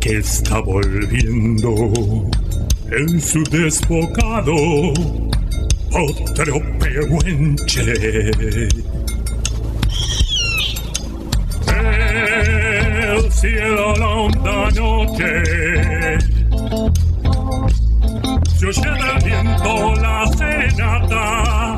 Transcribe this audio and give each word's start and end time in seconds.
que 0.00 0.18
está 0.18 0.60
volviendo 0.60 2.30
en 2.90 3.20
su 3.20 3.44
desbocado 3.44 4.54
otro 5.92 6.62
pehuenche. 6.78 8.30
El 13.06 13.32
cielo 13.32 13.94
la 13.96 14.08
honda 14.08 14.70
noche 14.70 16.18
se 18.56 18.66
oye 18.66 18.80
del 18.80 19.24
viento 19.24 19.94
la 19.96 20.26
serenata. 20.36 21.76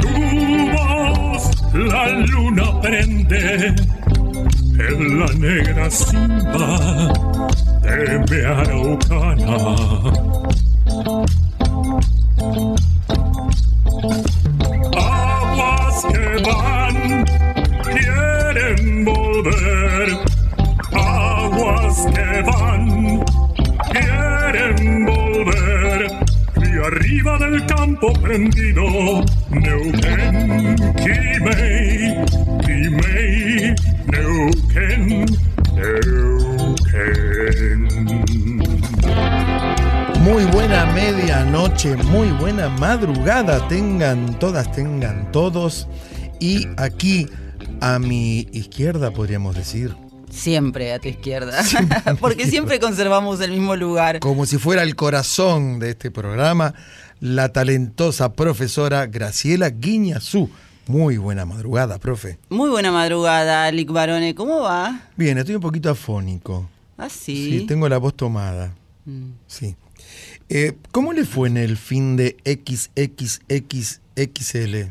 Tu 0.00 0.72
voz 0.72 1.42
la 1.74 2.08
luna 2.08 2.80
prende 2.80 3.91
en 4.78 5.20
la 5.20 5.26
negra 5.34 5.90
simba 5.90 7.12
de 7.82 8.18
mi 8.30 8.40
araucana. 8.44 9.56
Aguas 14.96 16.06
que 16.12 16.42
van, 16.48 17.24
quieren 17.84 19.04
volver. 19.04 20.08
Aguas 20.92 22.06
que 22.14 22.42
van, 22.42 23.24
quieren 23.90 25.06
volver. 25.06 26.00
Y 26.56 26.78
arriba 26.86 27.38
del 27.38 27.66
campo 27.66 28.12
prendido, 28.14 28.84
Neuquén, 29.50 30.76
Quimei, 30.96 32.11
muy 41.84 42.28
buena 42.30 42.68
madrugada, 42.68 43.66
tengan 43.66 44.38
todas, 44.38 44.70
tengan 44.70 45.32
todos. 45.32 45.88
Y 46.38 46.68
aquí 46.76 47.26
a 47.80 47.98
mi 47.98 48.46
izquierda 48.52 49.10
podríamos 49.10 49.56
decir, 49.56 49.94
Siempre 50.30 50.94
a 50.94 50.98
tu 50.98 51.08
izquierda. 51.08 51.62
Porque 52.20 52.46
siempre 52.46 52.80
conservamos 52.80 53.40
el 53.42 53.50
mismo 53.50 53.76
lugar. 53.76 54.18
como 54.20 54.46
si 54.46 54.56
fuera 54.56 54.82
el 54.82 54.96
corazón 54.96 55.78
de 55.78 55.90
este 55.90 56.10
programa, 56.10 56.72
la 57.20 57.50
talentosa 57.52 58.32
profesora 58.32 59.06
Graciela 59.06 59.68
Guiñazú. 59.68 60.48
Muy 60.86 61.18
buena 61.18 61.44
madrugada, 61.44 61.98
profe. 61.98 62.38
Muy 62.48 62.70
buena 62.70 62.90
madrugada, 62.90 63.70
Lick 63.72 63.90
Barone. 63.92 64.34
¿Cómo 64.34 64.60
va? 64.60 65.02
Bien, 65.16 65.36
estoy 65.36 65.56
un 65.56 65.60
poquito 65.60 65.90
afónico. 65.90 66.66
Ah, 66.96 67.08
Sí, 67.10 67.58
sí. 67.60 67.66
tengo 67.66 67.88
la 67.88 67.98
voz 67.98 68.14
tomada. 68.14 68.72
Mm. 69.04 69.32
Sí. 69.46 69.76
Eh, 70.54 70.74
¿Cómo 70.90 71.14
le 71.14 71.24
fue 71.24 71.48
en 71.48 71.56
el 71.56 71.78
fin 71.78 72.16
de 72.16 72.36
XXXXL? 73.56 74.90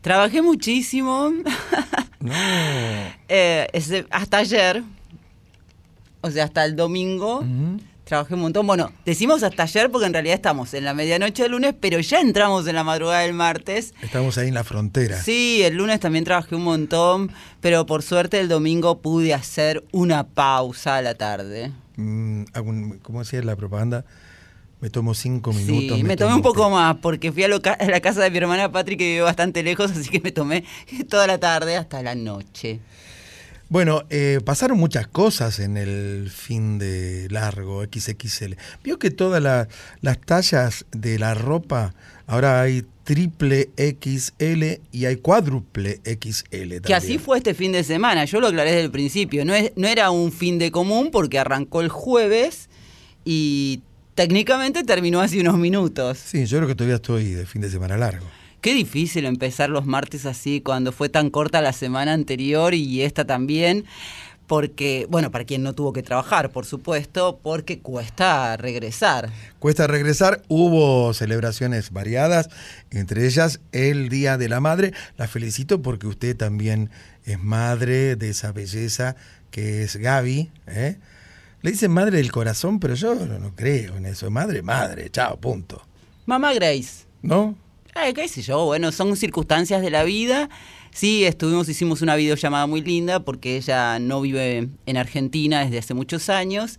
Trabajé 0.00 0.40
muchísimo. 0.42 1.30
No. 2.20 2.32
Eh, 3.28 3.66
ese- 3.72 4.06
hasta 4.10 4.38
ayer. 4.38 4.82
O 6.22 6.30
sea, 6.30 6.44
hasta 6.44 6.64
el 6.64 6.74
domingo. 6.76 7.44
Trabajé 8.04 8.34
un 8.34 8.40
montón. 8.40 8.66
Bueno, 8.66 8.90
decimos 9.04 9.42
hasta 9.42 9.64
ayer 9.64 9.90
porque 9.90 10.06
en 10.06 10.12
realidad 10.14 10.34
estamos 10.36 10.72
en 10.74 10.84
la 10.84 10.94
medianoche 10.94 11.42
del 11.42 11.52
lunes, 11.52 11.74
pero 11.78 12.00
ya 12.00 12.20
entramos 12.20 12.66
en 12.66 12.74
la 12.76 12.84
madrugada 12.84 13.20
del 13.20 13.32
martes. 13.34 13.92
Estamos 14.00 14.38
ahí 14.38 14.48
en 14.48 14.54
la 14.54 14.64
frontera. 14.64 15.20
Sí, 15.20 15.60
el 15.62 15.74
lunes 15.76 16.00
también 16.00 16.24
trabajé 16.24 16.54
un 16.54 16.64
montón, 16.64 17.30
pero 17.60 17.84
por 17.84 18.02
suerte 18.02 18.40
el 18.40 18.48
domingo 18.48 19.02
pude 19.02 19.34
hacer 19.34 19.84
una 19.92 20.24
pausa 20.26 20.96
a 20.96 21.02
la 21.02 21.14
tarde. 21.16 21.70
Mm, 21.96 22.44
¿Cómo 23.02 23.20
hacía 23.20 23.42
la 23.42 23.56
propaganda? 23.56 24.04
Me 24.80 24.90
tomo 24.90 25.14
cinco 25.14 25.52
minutos. 25.52 25.96
Sí, 25.98 26.04
me 26.04 26.16
tomé 26.16 26.34
un 26.34 26.42
poco 26.42 26.68
más 26.70 26.96
porque 26.96 27.32
fui 27.32 27.42
a, 27.44 27.48
lo 27.48 27.62
ca- 27.62 27.72
a 27.80 27.86
la 27.86 28.00
casa 28.00 28.22
de 28.22 28.30
mi 28.30 28.36
hermana 28.38 28.70
Patri 28.70 28.96
que 28.96 29.04
vive 29.04 29.20
bastante 29.22 29.62
lejos, 29.62 29.90
así 29.96 30.10
que 30.10 30.20
me 30.20 30.32
tomé 30.32 30.64
toda 31.08 31.26
la 31.26 31.38
tarde 31.38 31.76
hasta 31.76 32.02
la 32.02 32.14
noche. 32.14 32.80
Bueno, 33.68 34.04
eh, 34.10 34.38
pasaron 34.44 34.78
muchas 34.78 35.08
cosas 35.08 35.58
en 35.58 35.76
el 35.76 36.30
fin 36.32 36.78
de 36.78 37.26
largo 37.30 37.82
XXL. 37.84 38.54
Vio 38.84 38.98
que 38.98 39.10
todas 39.10 39.42
la- 39.42 39.66
las 40.02 40.20
tallas 40.20 40.84
de 40.92 41.18
la 41.18 41.34
ropa, 41.34 41.94
ahora 42.28 42.60
hay 42.60 42.84
triple 43.02 43.70
XL 43.76 44.80
y 44.92 45.06
hay 45.06 45.16
cuádruple 45.16 46.00
XL. 46.04 46.50
También. 46.50 46.82
Que 46.82 46.94
así 46.94 47.18
fue 47.18 47.38
este 47.38 47.54
fin 47.54 47.72
de 47.72 47.82
semana, 47.82 48.24
yo 48.24 48.40
lo 48.40 48.48
aclaré 48.48 48.70
desde 48.70 48.84
el 48.84 48.90
principio, 48.90 49.44
no, 49.44 49.54
es, 49.54 49.72
no 49.74 49.88
era 49.88 50.10
un 50.10 50.30
fin 50.32 50.58
de 50.58 50.70
común 50.70 51.08
porque 51.10 51.38
arrancó 51.38 51.80
el 51.80 51.88
jueves 51.88 52.68
y 53.24 53.80
técnicamente 54.16 54.82
terminó 54.82 55.20
hace 55.20 55.40
unos 55.40 55.58
minutos. 55.58 56.18
Sí, 56.18 56.46
yo 56.46 56.58
creo 56.58 56.68
que 56.68 56.74
todavía 56.74 56.96
estoy 56.96 57.34
de 57.34 57.46
fin 57.46 57.62
de 57.62 57.70
semana 57.70 57.96
largo. 57.96 58.26
Qué 58.62 58.74
difícil 58.74 59.26
empezar 59.26 59.70
los 59.70 59.86
martes 59.86 60.26
así 60.26 60.60
cuando 60.60 60.90
fue 60.90 61.08
tan 61.08 61.30
corta 61.30 61.60
la 61.60 61.72
semana 61.72 62.14
anterior 62.14 62.74
y 62.74 63.02
esta 63.02 63.26
también, 63.26 63.84
porque, 64.46 65.06
bueno, 65.10 65.30
para 65.30 65.44
quien 65.44 65.62
no 65.62 65.74
tuvo 65.74 65.92
que 65.92 66.02
trabajar, 66.02 66.50
por 66.50 66.64
supuesto, 66.64 67.38
porque 67.42 67.78
cuesta 67.78 68.56
regresar. 68.56 69.30
Cuesta 69.58 69.86
regresar, 69.86 70.42
hubo 70.48 71.12
celebraciones 71.12 71.92
variadas, 71.92 72.48
entre 72.90 73.26
ellas 73.26 73.60
el 73.72 74.08
Día 74.08 74.38
de 74.38 74.48
la 74.48 74.60
Madre. 74.60 74.94
La 75.18 75.28
felicito 75.28 75.82
porque 75.82 76.06
usted 76.06 76.34
también 76.34 76.90
es 77.24 77.38
madre 77.38 78.16
de 78.16 78.30
esa 78.30 78.50
belleza 78.50 79.14
que 79.50 79.82
es 79.82 79.96
Gaby. 79.96 80.50
¿eh? 80.68 80.96
Le 81.66 81.72
dicen 81.72 81.90
madre 81.90 82.18
del 82.18 82.30
corazón, 82.30 82.78
pero 82.78 82.94
yo 82.94 83.16
no, 83.16 83.40
no 83.40 83.52
creo 83.56 83.96
en 83.96 84.06
eso. 84.06 84.30
Madre, 84.30 84.62
madre, 84.62 85.10
chao, 85.10 85.36
punto. 85.36 85.82
Mamá 86.24 86.54
Grace. 86.54 87.06
¿No? 87.22 87.56
Eh, 88.00 88.14
qué 88.14 88.28
sé 88.28 88.40
yo, 88.40 88.66
bueno, 88.66 88.92
son 88.92 89.16
circunstancias 89.16 89.82
de 89.82 89.90
la 89.90 90.04
vida. 90.04 90.48
Sí, 90.92 91.24
estuvimos, 91.24 91.68
hicimos 91.68 92.02
una 92.02 92.14
videollamada 92.14 92.68
muy 92.68 92.82
linda 92.82 93.18
porque 93.18 93.56
ella 93.56 93.98
no 93.98 94.20
vive 94.20 94.68
en 94.86 94.96
Argentina 94.96 95.64
desde 95.64 95.78
hace 95.78 95.92
muchos 95.92 96.28
años 96.28 96.78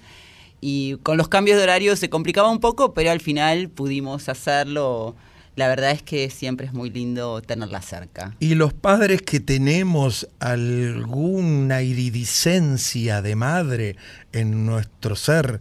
y 0.61 0.95
con 1.03 1.17
los 1.17 1.27
cambios 1.27 1.57
de 1.57 1.63
horario 1.63 1.97
se 1.97 2.09
complicaba 2.09 2.49
un 2.49 2.61
poco, 2.61 2.93
pero 2.93 3.11
al 3.11 3.19
final 3.19 3.67
pudimos 3.67 4.29
hacerlo. 4.29 5.17
La 5.57 5.67
verdad 5.67 5.89
es 5.89 6.03
que 6.03 6.29
siempre 6.29 6.67
es 6.67 6.73
muy 6.73 6.91
lindo 6.91 7.41
tenerla 7.41 7.81
cerca. 7.81 8.35
Y 8.39 8.53
los 8.53 8.73
padres 8.73 9.23
que 9.23 9.39
tenemos 9.39 10.29
alguna 10.39 11.81
iridiscencia 11.81 13.23
de 13.23 13.35
madre 13.35 13.95
en 14.33 14.67
nuestro 14.67 15.15
ser, 15.15 15.59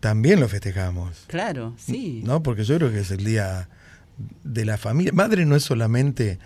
también 0.00 0.40
lo 0.40 0.48
festejamos. 0.48 1.26
Claro, 1.28 1.74
sí. 1.78 2.22
¿No? 2.24 2.42
Porque 2.42 2.64
yo 2.64 2.76
creo 2.76 2.90
que 2.90 2.98
es 2.98 3.12
el 3.12 3.24
día 3.24 3.68
de 4.42 4.64
la 4.64 4.78
familia. 4.78 5.12
Madre 5.12 5.46
no 5.46 5.54
es 5.54 5.62
solamente 5.62 6.40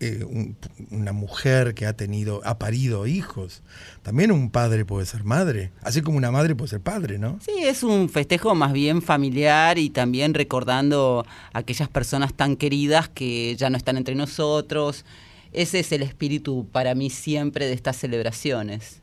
eh, 0.00 0.24
un- 0.28 0.56
una 0.90 1.12
mujer 1.12 1.74
que 1.74 1.86
ha 1.86 1.94
tenido, 1.94 2.42
ha 2.44 2.58
parido 2.58 3.06
hijos. 3.06 3.62
También 4.02 4.30
un 4.30 4.50
padre 4.50 4.84
puede 4.84 5.06
ser 5.06 5.24
madre, 5.24 5.72
así 5.82 6.02
como 6.02 6.18
una 6.18 6.30
madre 6.30 6.54
puede 6.54 6.68
ser 6.70 6.80
padre, 6.80 7.18
¿no? 7.18 7.38
Sí, 7.44 7.52
es 7.64 7.82
un 7.82 8.08
festejo 8.08 8.54
más 8.54 8.72
bien 8.72 9.00
familiar 9.02 9.78
y 9.78 9.88
también 9.90 10.34
recordando 10.34 11.24
a 11.52 11.58
aquellas 11.58 11.88
personas 11.88 12.34
tan 12.34 12.56
queridas 12.56 13.08
que 13.08 13.56
ya 13.56 13.70
no 13.70 13.76
están 13.76 13.96
entre 13.96 14.14
nosotros. 14.14 15.04
Ese 15.52 15.80
es 15.80 15.90
el 15.92 16.02
espíritu 16.02 16.66
para 16.70 16.94
mí 16.94 17.08
siempre 17.08 17.66
de 17.66 17.72
estas 17.72 17.96
celebraciones. 17.96 19.00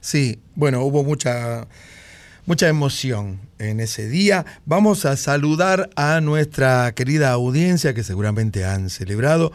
Sí, 0.00 0.38
bueno, 0.54 0.84
hubo 0.84 1.02
mucha, 1.02 1.66
mucha 2.44 2.68
emoción 2.68 3.40
en 3.58 3.80
ese 3.80 4.08
día. 4.08 4.44
Vamos 4.66 5.04
a 5.04 5.16
saludar 5.16 5.90
a 5.96 6.20
nuestra 6.20 6.92
querida 6.94 7.32
audiencia 7.32 7.92
que 7.94 8.04
seguramente 8.04 8.64
han 8.64 8.88
celebrado 8.88 9.50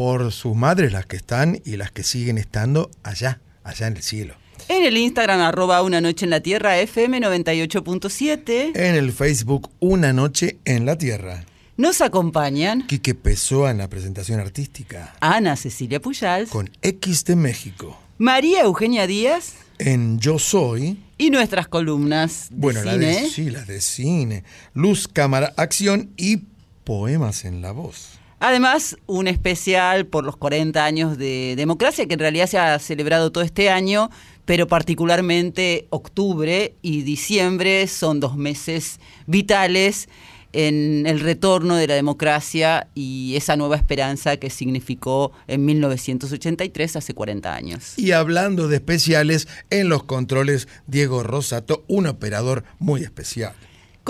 por 0.00 0.32
sus 0.32 0.56
madres, 0.56 0.92
las 0.94 1.04
que 1.04 1.16
están 1.16 1.60
y 1.62 1.76
las 1.76 1.90
que 1.90 2.02
siguen 2.04 2.38
estando 2.38 2.90
allá, 3.02 3.38
allá 3.64 3.86
en 3.86 3.96
el 3.98 4.02
cielo. 4.02 4.32
En 4.70 4.82
el 4.86 4.96
Instagram 4.96 5.40
arroba 5.40 5.82
una 5.82 6.00
noche 6.00 6.24
en 6.24 6.30
la 6.30 6.40
tierra 6.40 6.78
FM 6.78 7.20
98.7 7.20 8.70
En 8.76 8.94
el 8.94 9.12
Facebook 9.12 9.70
Una 9.78 10.14
Noche 10.14 10.56
en 10.64 10.86
la 10.86 10.96
Tierra. 10.96 11.44
nos 11.76 12.00
acompañan 12.00 12.86
Quique 12.86 13.14
Pessoa 13.14 13.70
en 13.72 13.76
la 13.76 13.88
presentación 13.88 14.40
artística. 14.40 15.14
Ana 15.20 15.54
Cecilia 15.56 16.00
Puyals, 16.00 16.48
Con 16.48 16.70
X 16.80 17.26
de 17.26 17.36
México. 17.36 17.98
María 18.16 18.62
Eugenia 18.62 19.06
Díaz 19.06 19.52
En 19.78 20.18
Yo 20.18 20.38
Soy. 20.38 20.98
y 21.18 21.28
nuestras 21.28 21.68
columnas 21.68 22.46
de 22.48 22.56
Bueno, 22.56 22.82
la 22.84 22.92
cine. 22.94 23.06
de, 23.06 23.28
sí, 23.28 23.50
las 23.50 23.66
de 23.66 23.82
cine. 23.82 24.44
Luz, 24.72 25.08
cámara, 25.08 25.52
acción 25.58 26.08
y 26.16 26.38
poemas 26.84 27.44
en 27.44 27.60
la 27.60 27.72
voz. 27.72 28.12
Además, 28.40 28.96
un 29.06 29.28
especial 29.28 30.06
por 30.06 30.24
los 30.24 30.34
40 30.36 30.82
años 30.82 31.18
de 31.18 31.54
democracia, 31.56 32.06
que 32.06 32.14
en 32.14 32.20
realidad 32.20 32.46
se 32.46 32.58
ha 32.58 32.78
celebrado 32.78 33.30
todo 33.30 33.44
este 33.44 33.68
año, 33.68 34.10
pero 34.46 34.66
particularmente 34.66 35.86
octubre 35.90 36.74
y 36.80 37.02
diciembre 37.02 37.86
son 37.86 38.18
dos 38.18 38.38
meses 38.38 38.98
vitales 39.26 40.08
en 40.52 41.06
el 41.06 41.20
retorno 41.20 41.76
de 41.76 41.86
la 41.86 41.94
democracia 41.94 42.88
y 42.94 43.34
esa 43.36 43.56
nueva 43.56 43.76
esperanza 43.76 44.38
que 44.38 44.48
significó 44.48 45.32
en 45.46 45.66
1983, 45.66 46.96
hace 46.96 47.14
40 47.14 47.54
años. 47.54 47.98
Y 47.98 48.12
hablando 48.12 48.68
de 48.68 48.76
especiales, 48.76 49.48
en 49.68 49.90
los 49.90 50.04
controles, 50.04 50.66
Diego 50.86 51.22
Rosato, 51.22 51.84
un 51.88 52.06
operador 52.06 52.64
muy 52.78 53.02
especial. 53.02 53.54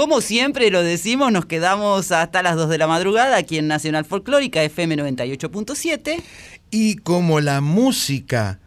Como 0.01 0.23
siempre 0.23 0.71
lo 0.71 0.83
decimos, 0.83 1.31
nos 1.31 1.45
quedamos 1.45 2.11
hasta 2.11 2.43
las 2.43 2.57
2 2.57 2.71
de 2.71 2.79
la 2.79 2.87
madrugada 2.87 3.37
aquí 3.37 3.59
en 3.59 3.69
Nacional 3.69 4.07
Folclórica 4.07 4.63
FM 4.63 4.97
98.7. 4.97 6.23
Y 6.71 6.97
como 6.97 7.41
la 7.41 7.61
música, 7.61 8.61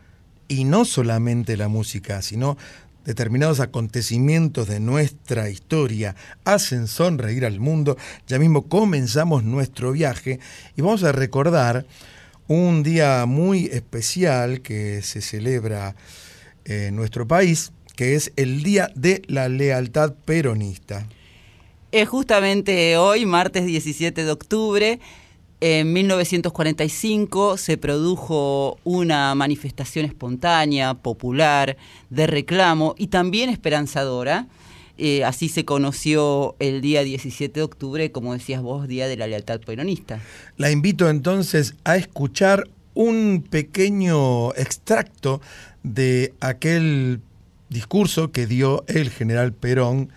y 0.48 0.64
no 0.64 0.86
solamente 0.86 1.58
la 1.58 1.70
música, 1.70 2.22
sino 2.22 2.56
determinados 3.04 3.62
acontecimientos 3.62 4.68
de 4.68 4.80
nuestra 4.80 5.50
historia 5.50 6.16
hacen 6.46 6.86
sonreír 6.86 7.48
al 7.48 7.60
mundo, 7.60 7.98
ya 8.28 8.38
mismo 8.38 8.68
comenzamos 8.68 9.44
nuestro 9.44 9.92
viaje 9.92 10.40
y 10.78 10.84
vamos 10.84 11.04
a 11.04 11.14
recordar 11.14 11.88
un 12.48 12.84
día 12.84 13.26
muy 13.26 13.72
especial 13.74 14.62
que 14.62 15.02
se 15.02 15.20
celebra 15.20 15.96
en 16.66 16.96
nuestro 16.96 17.28
país, 17.28 17.72
que 17.96 18.14
es 18.14 18.32
el 18.36 18.62
Día 18.62 18.92
de 18.94 19.24
la 19.26 19.50
Lealtad 19.50 20.14
Peronista. 20.26 21.08
Es 21.94 22.10
justamente 22.10 22.98
hoy, 22.98 23.28
martes 23.28 23.68
17 23.68 24.26
de 24.26 24.32
octubre, 24.32 25.00
en 25.62 25.94
1945 25.94 27.58
se 27.58 27.78
produjo 27.78 28.80
una 28.84 29.36
manifestación 29.36 30.06
espontánea, 30.06 30.96
popular, 30.96 31.78
de 32.10 32.26
reclamo 32.26 32.96
y 32.98 33.10
también 33.10 33.52
esperanzadora. 33.52 34.48
Eh, 34.98 35.24
así 35.24 35.50
se 35.50 35.66
conoció 35.66 36.56
el 36.58 36.82
día 36.82 37.04
17 37.04 37.60
de 37.60 37.64
octubre, 37.64 38.12
como 38.12 38.34
decías 38.34 38.64
vos, 38.64 38.88
Día 38.88 39.08
de 39.08 39.16
la 39.16 39.28
Lealtad 39.28 39.60
Peronista. 39.60 40.20
La 40.58 40.72
invito 40.72 41.08
entonces 41.12 41.76
a 41.84 41.96
escuchar 41.96 42.68
un 42.96 43.46
pequeño 43.48 44.52
extracto 44.56 45.42
de 45.84 46.34
aquel 46.40 47.22
discurso 47.70 48.32
que 48.32 48.48
dio 48.48 48.84
el 48.88 49.12
general 49.12 49.54
Perón 49.54 50.10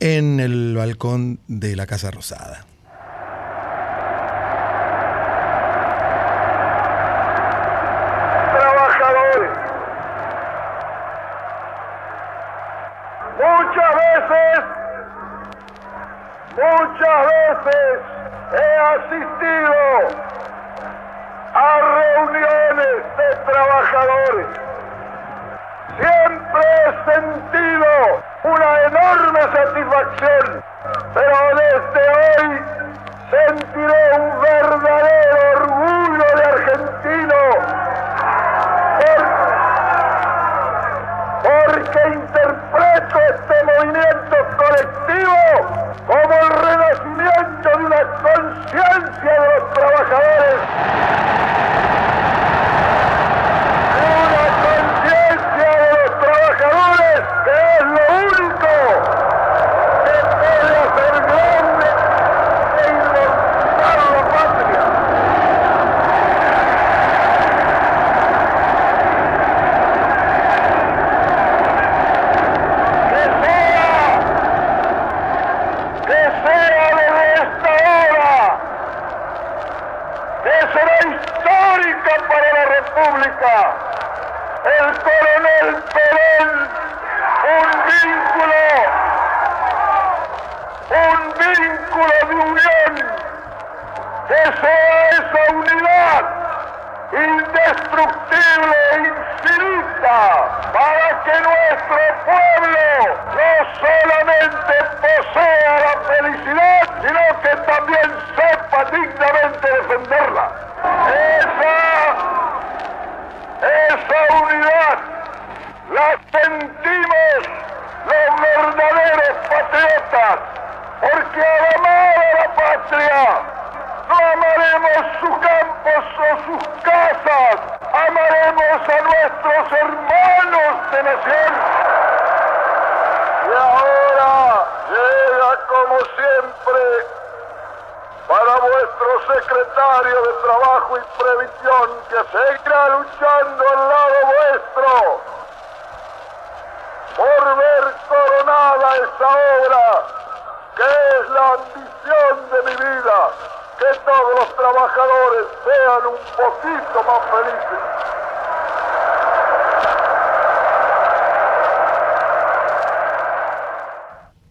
en 0.00 0.40
el 0.40 0.74
balcón 0.74 1.40
de 1.46 1.76
la 1.76 1.86
Casa 1.86 2.10
Rosada. 2.10 2.66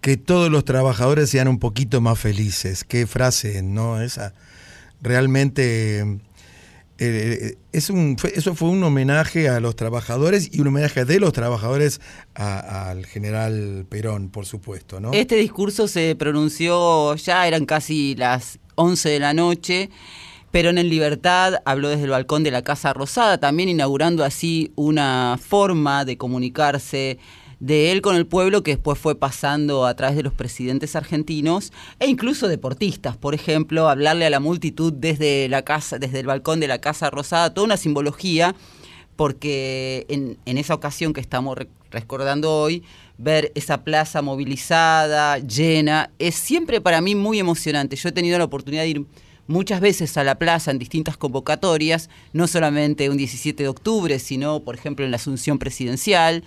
Que 0.02 0.16
todos 0.18 0.50
los 0.50 0.64
trabajadores 0.66 1.30
sean 1.30 1.48
un 1.48 1.60
poquito 1.60 2.00
más 2.02 2.18
felices. 2.20 2.84
Qué 2.84 3.06
frase, 3.08 3.62
¿no? 3.64 4.02
Esa 4.02 4.34
realmente 5.02 6.00
eh, 6.02 6.18
eh, 7.00 7.58
es 7.72 7.90
un, 7.90 8.18
fue- 8.18 8.34
eso 8.36 8.56
fue 8.56 8.70
un 8.70 8.84
homenaje 8.84 9.50
a 9.50 9.60
los 9.60 9.76
trabajadores 9.76 10.50
y 10.54 10.60
un 10.62 10.68
homenaje 10.68 11.06
de 11.06 11.20
los 11.20 11.34
trabajadores 11.34 12.02
al 12.36 13.06
general 13.06 13.86
Perón, 13.90 14.30
por 14.30 14.46
supuesto, 14.46 15.00
¿no? 15.00 15.12
Este 15.14 15.36
discurso 15.36 15.88
se 15.88 16.16
pronunció, 16.18 17.16
ya 17.16 17.48
eran 17.48 17.66
casi 17.66 18.16
las 18.16 18.60
11 18.76 19.10
de 19.10 19.20
la 19.20 19.34
noche. 19.34 19.90
Perón 20.52 20.78
en 20.80 20.90
libertad 20.90 21.56
habló 21.66 21.90
desde 21.90 22.06
el 22.06 22.10
balcón 22.10 22.44
de 22.44 22.52
la 22.52 22.64
Casa 22.64 22.92
Rosada, 22.92 23.38
también 23.38 23.70
inaugurando 23.70 24.24
así 24.24 24.72
una 24.76 25.38
forma 25.42 26.06
de 26.06 26.18
comunicarse 26.18 27.20
de 27.60 27.92
él 27.92 28.02
con 28.02 28.16
el 28.16 28.26
pueblo 28.26 28.64
que 28.64 28.72
después 28.72 28.98
fue 28.98 29.16
pasando 29.16 29.86
a 29.86 29.94
través 29.96 30.16
de 30.16 30.24
los 30.24 30.34
presidentes 30.34 30.96
argentinos 30.96 31.74
e 32.00 32.08
incluso 32.08 32.48
deportistas, 32.48 33.18
por 33.18 33.34
ejemplo, 33.36 33.90
hablarle 33.90 34.26
a 34.26 34.30
la 34.30 34.40
multitud 34.40 34.94
desde 34.94 35.50
la 35.50 35.64
casa, 35.64 36.00
desde 36.00 36.22
el 36.22 36.28
balcón 36.28 36.60
de 36.60 36.68
la 36.68 36.80
Casa 36.80 37.10
Rosada, 37.10 37.54
toda 37.54 37.66
una 37.66 37.78
simbología 37.78 38.56
porque 39.16 40.06
en, 40.08 40.38
en 40.46 40.58
esa 40.58 40.74
ocasión 40.74 41.12
que 41.12 41.20
estamos 41.20 41.58
re- 41.58 41.68
recordando 41.92 42.56
hoy, 42.56 42.84
ver 43.18 43.52
esa 43.56 43.84
plaza 43.84 44.22
movilizada, 44.22 45.40
llena, 45.40 46.12
es 46.20 46.36
siempre 46.36 46.80
para 46.80 47.02
mí 47.02 47.16
muy 47.16 47.38
emocionante. 47.40 47.98
Yo 47.98 48.08
he 48.08 48.14
tenido 48.14 48.38
la 48.38 48.46
oportunidad 48.46 48.84
de 48.84 48.90
ir 48.90 49.06
muchas 49.50 49.82
veces 49.82 50.16
a 50.16 50.24
la 50.24 50.36
plaza 50.36 50.72
en 50.72 50.80
distintas 50.80 51.18
convocatorias, 51.18 52.10
no 52.32 52.48
solamente 52.48 53.10
un 53.10 53.18
17 53.18 53.64
de 53.64 53.68
octubre, 53.68 54.20
sino, 54.20 54.62
por 54.62 54.76
ejemplo, 54.76 55.04
en 55.04 55.12
la 55.12 55.18
Asunción 55.18 55.60
Presidencial 55.60 56.44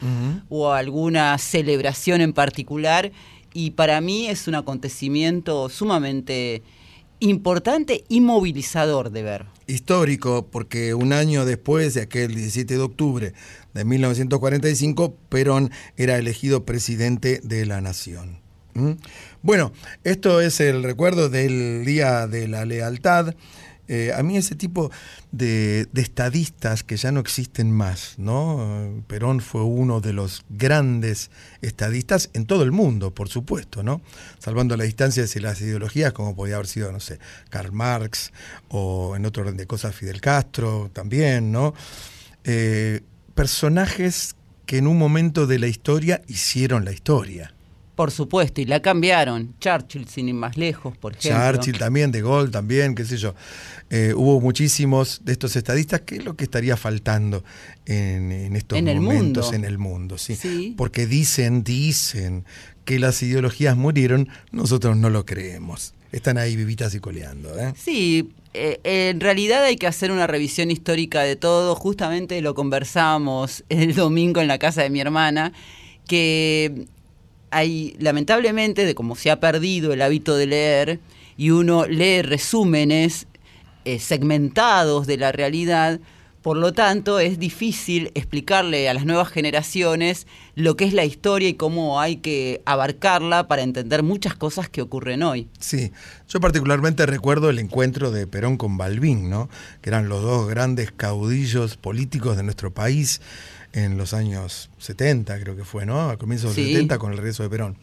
o 0.48 0.70
alguna 0.70 1.36
celebración 1.36 2.20
en 2.20 2.32
particular. 2.32 3.12
Y 3.52 3.72
para 3.72 4.00
mí 4.00 4.28
es 4.28 4.48
un 4.48 4.54
acontecimiento 4.54 5.68
sumamente 5.68 6.62
importante 7.18 8.04
y 8.08 8.20
movilizador 8.20 9.10
de 9.10 9.22
ver. 9.22 9.46
histórico 9.66 10.48
porque 10.50 10.92
un 10.94 11.12
año 11.12 11.44
después 11.44 11.94
de 11.94 12.02
aquel 12.02 12.34
17 12.34 12.74
de 12.74 12.80
octubre 12.80 13.32
de 13.74 13.84
1945, 13.84 15.16
Perón 15.28 15.70
era 15.96 16.18
elegido 16.18 16.64
presidente 16.64 17.40
de 17.42 17.64
la 17.66 17.80
nación. 17.80 18.41
Bueno, 19.42 19.72
esto 20.04 20.40
es 20.40 20.60
el 20.60 20.82
recuerdo 20.82 21.28
del 21.28 21.84
Día 21.84 22.26
de 22.26 22.48
la 22.48 22.64
Lealtad. 22.64 23.34
Eh, 23.88 24.12
a 24.16 24.22
mí 24.22 24.36
ese 24.36 24.54
tipo 24.54 24.90
de, 25.32 25.86
de 25.92 26.02
estadistas 26.02 26.82
que 26.82 26.96
ya 26.96 27.10
no 27.10 27.20
existen 27.20 27.70
más, 27.70 28.14
¿no? 28.16 29.04
Perón 29.08 29.40
fue 29.40 29.62
uno 29.64 30.00
de 30.00 30.12
los 30.12 30.44
grandes 30.48 31.30
estadistas 31.62 32.30
en 32.32 32.46
todo 32.46 32.62
el 32.62 32.70
mundo, 32.70 33.10
por 33.10 33.28
supuesto, 33.28 33.82
¿no? 33.82 34.00
Salvando 34.38 34.76
las 34.76 34.86
distancias 34.86 35.34
y 35.36 35.40
las 35.40 35.60
ideologías, 35.60 36.12
como 36.12 36.34
podía 36.36 36.54
haber 36.54 36.68
sido, 36.68 36.92
no 36.92 37.00
sé, 37.00 37.18
Karl 37.50 37.72
Marx 37.72 38.32
o 38.68 39.16
en 39.16 39.26
otro 39.26 39.42
orden 39.42 39.56
de 39.56 39.66
cosas 39.66 39.94
Fidel 39.94 40.20
Castro 40.20 40.88
también, 40.92 41.50
¿no? 41.50 41.74
Eh, 42.44 43.00
personajes 43.34 44.36
que 44.64 44.78
en 44.78 44.86
un 44.86 44.96
momento 44.96 45.46
de 45.46 45.58
la 45.58 45.66
historia 45.66 46.22
hicieron 46.28 46.84
la 46.84 46.92
historia. 46.92 47.52
Por 48.02 48.10
supuesto, 48.10 48.60
y 48.60 48.64
la 48.64 48.82
cambiaron. 48.82 49.54
Churchill, 49.60 50.08
sin 50.08 50.26
ir 50.26 50.34
más 50.34 50.56
lejos, 50.56 50.96
por 50.98 51.12
ejemplo. 51.16 51.52
Churchill 51.52 51.78
también, 51.78 52.10
De 52.10 52.20
Gaulle 52.20 52.50
también, 52.50 52.96
qué 52.96 53.04
sé 53.04 53.16
yo. 53.16 53.32
Eh, 53.90 54.12
hubo 54.16 54.40
muchísimos 54.40 55.20
de 55.24 55.30
estos 55.30 55.54
estadistas. 55.54 56.00
¿Qué 56.00 56.16
es 56.16 56.24
lo 56.24 56.34
que 56.34 56.42
estaría 56.42 56.76
faltando 56.76 57.44
en, 57.86 58.32
en 58.32 58.56
estos 58.56 58.76
En 58.76 58.88
el 58.88 59.00
momentos 59.00 59.52
mundo. 59.52 59.56
en 59.56 59.64
el 59.64 59.78
mundo? 59.78 60.18
Sí. 60.18 60.34
Sí. 60.34 60.74
Porque 60.76 61.06
dicen, 61.06 61.62
dicen 61.62 62.44
que 62.84 62.98
las 62.98 63.22
ideologías 63.22 63.76
murieron, 63.76 64.28
nosotros 64.50 64.96
no 64.96 65.08
lo 65.08 65.24
creemos. 65.24 65.94
Están 66.10 66.38
ahí 66.38 66.56
vivitas 66.56 66.92
y 66.96 66.98
coleando. 66.98 67.56
¿eh? 67.56 67.72
Sí, 67.80 68.32
eh, 68.52 68.80
en 68.82 69.20
realidad 69.20 69.62
hay 69.62 69.76
que 69.76 69.86
hacer 69.86 70.10
una 70.10 70.26
revisión 70.26 70.72
histórica 70.72 71.22
de 71.22 71.36
todo. 71.36 71.76
Justamente 71.76 72.42
lo 72.42 72.56
conversamos 72.56 73.62
el 73.68 73.94
domingo 73.94 74.40
en 74.40 74.48
la 74.48 74.58
casa 74.58 74.82
de 74.82 74.90
mi 74.90 74.98
hermana, 75.00 75.52
que 76.08 76.88
hay, 77.52 77.94
lamentablemente, 77.98 78.84
de 78.84 78.94
cómo 78.94 79.14
se 79.14 79.30
ha 79.30 79.38
perdido 79.38 79.92
el 79.92 80.02
hábito 80.02 80.36
de 80.36 80.46
leer, 80.46 81.00
y 81.36 81.50
uno 81.50 81.86
lee 81.86 82.22
resúmenes 82.22 83.26
eh, 83.84 83.98
segmentados 83.98 85.06
de 85.06 85.16
la 85.16 85.32
realidad, 85.32 86.00
por 86.42 86.56
lo 86.56 86.72
tanto 86.72 87.20
es 87.20 87.38
difícil 87.38 88.10
explicarle 88.14 88.88
a 88.88 88.94
las 88.94 89.06
nuevas 89.06 89.28
generaciones 89.28 90.26
lo 90.56 90.76
que 90.76 90.84
es 90.84 90.92
la 90.92 91.04
historia 91.04 91.48
y 91.48 91.54
cómo 91.54 92.00
hay 92.00 92.16
que 92.16 92.62
abarcarla 92.64 93.46
para 93.46 93.62
entender 93.62 94.02
muchas 94.02 94.34
cosas 94.34 94.68
que 94.68 94.82
ocurren 94.82 95.22
hoy. 95.22 95.48
Sí, 95.60 95.92
yo 96.28 96.40
particularmente 96.40 97.06
recuerdo 97.06 97.48
el 97.48 97.60
encuentro 97.60 98.10
de 98.10 98.26
Perón 98.26 98.56
con 98.56 98.76
Balbín, 98.76 99.30
¿no? 99.30 99.48
que 99.80 99.90
eran 99.90 100.08
los 100.08 100.22
dos 100.22 100.48
grandes 100.48 100.90
caudillos 100.90 101.76
políticos 101.76 102.36
de 102.36 102.42
nuestro 102.42 102.74
país 102.74 103.20
en 103.72 103.96
los 103.96 104.12
años 104.14 104.70
70, 104.78 105.40
creo 105.40 105.56
que 105.56 105.64
fue, 105.64 105.86
¿no? 105.86 106.10
A 106.10 106.18
comienzos 106.18 106.54
de 106.54 106.62
los 106.62 106.68
Sí. 106.68 106.74
70 106.74 106.98
con 106.98 107.12
el 107.12 107.18
regreso 107.18 107.42
de 107.42 107.48
Perón. 107.50 107.76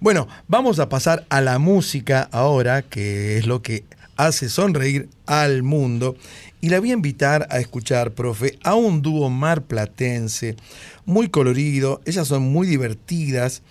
Bueno, 0.00 0.28
vamos 0.48 0.78
a 0.78 0.88
pasar 0.88 1.26
a 1.28 1.40
la 1.40 1.58
música 1.58 2.28
ahora, 2.32 2.82
que 2.82 3.36
es 3.38 3.46
lo 3.46 3.62
que 3.62 3.84
hace 4.16 4.48
sonreír 4.48 5.08
al 5.26 5.62
mundo. 5.62 6.16
Y 6.62 6.70
la 6.70 6.80
voy 6.80 6.90
a 6.90 6.94
invitar 6.94 7.46
a 7.50 7.58
escuchar, 7.60 8.12
profe, 8.12 8.58
a 8.64 8.74
un 8.74 9.02
dúo 9.02 9.28
marplatense, 9.28 10.56
muy 11.04 11.28
colorido, 11.28 12.00
ellas 12.06 12.26
son 12.28 12.42
muy 12.44 12.66
divertidas, 12.66 13.62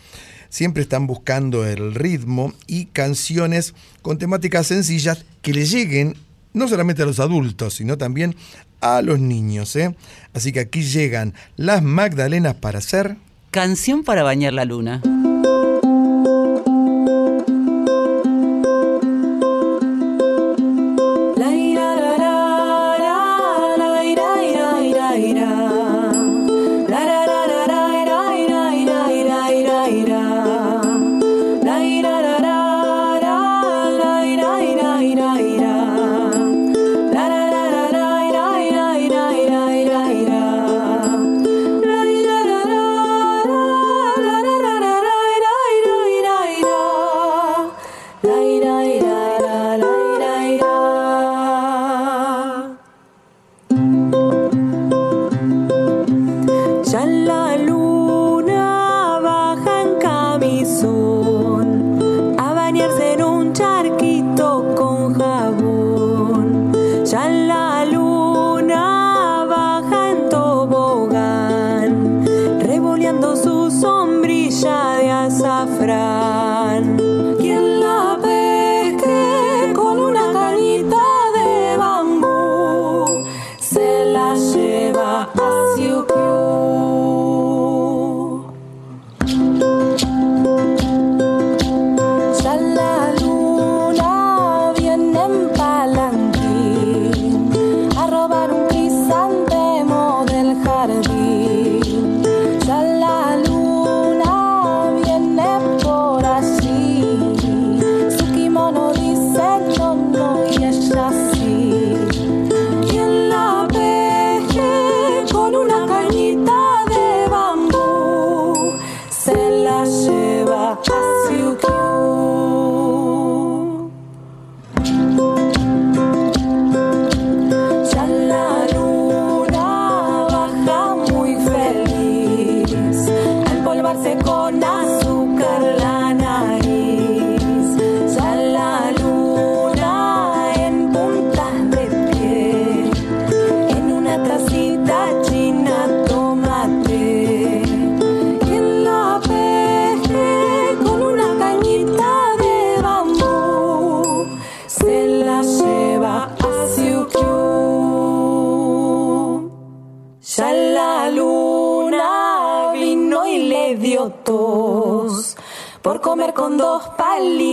siempre 0.49 0.83
están 0.83 1.07
buscando 1.07 1.65
el 1.65 1.95
ritmo 1.95 2.53
y 2.67 2.85
canciones 2.85 3.73
con 4.01 4.17
temáticas 4.19 4.67
sencillas 4.67 5.25
que 5.41 5.53
le 5.53 5.65
lleguen 5.65 6.15
no 6.55 6.67
solamente 6.67 7.03
a 7.03 7.05
los 7.05 7.19
adultos, 7.19 7.75
sino 7.75 7.97
también 7.97 8.35
a 8.81 9.01
los 9.01 9.19
niños. 9.19 9.75
¿eh? 9.75 9.95
Así 10.33 10.51
que 10.51 10.61
aquí 10.61 10.81
llegan 10.81 11.33
las 11.57 11.83
Magdalenas 11.83 12.55
para 12.55 12.79
hacer... 12.79 13.17
Canción 13.51 14.03
para 14.03 14.23
bañar 14.23 14.53
la 14.53 14.65
luna. 14.65 15.01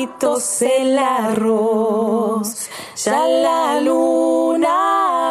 Palitos 0.02 0.62
el 0.62 0.98
arroz. 0.98 2.68
Ya 3.04 3.26
la 3.26 3.80
luna 3.80 4.68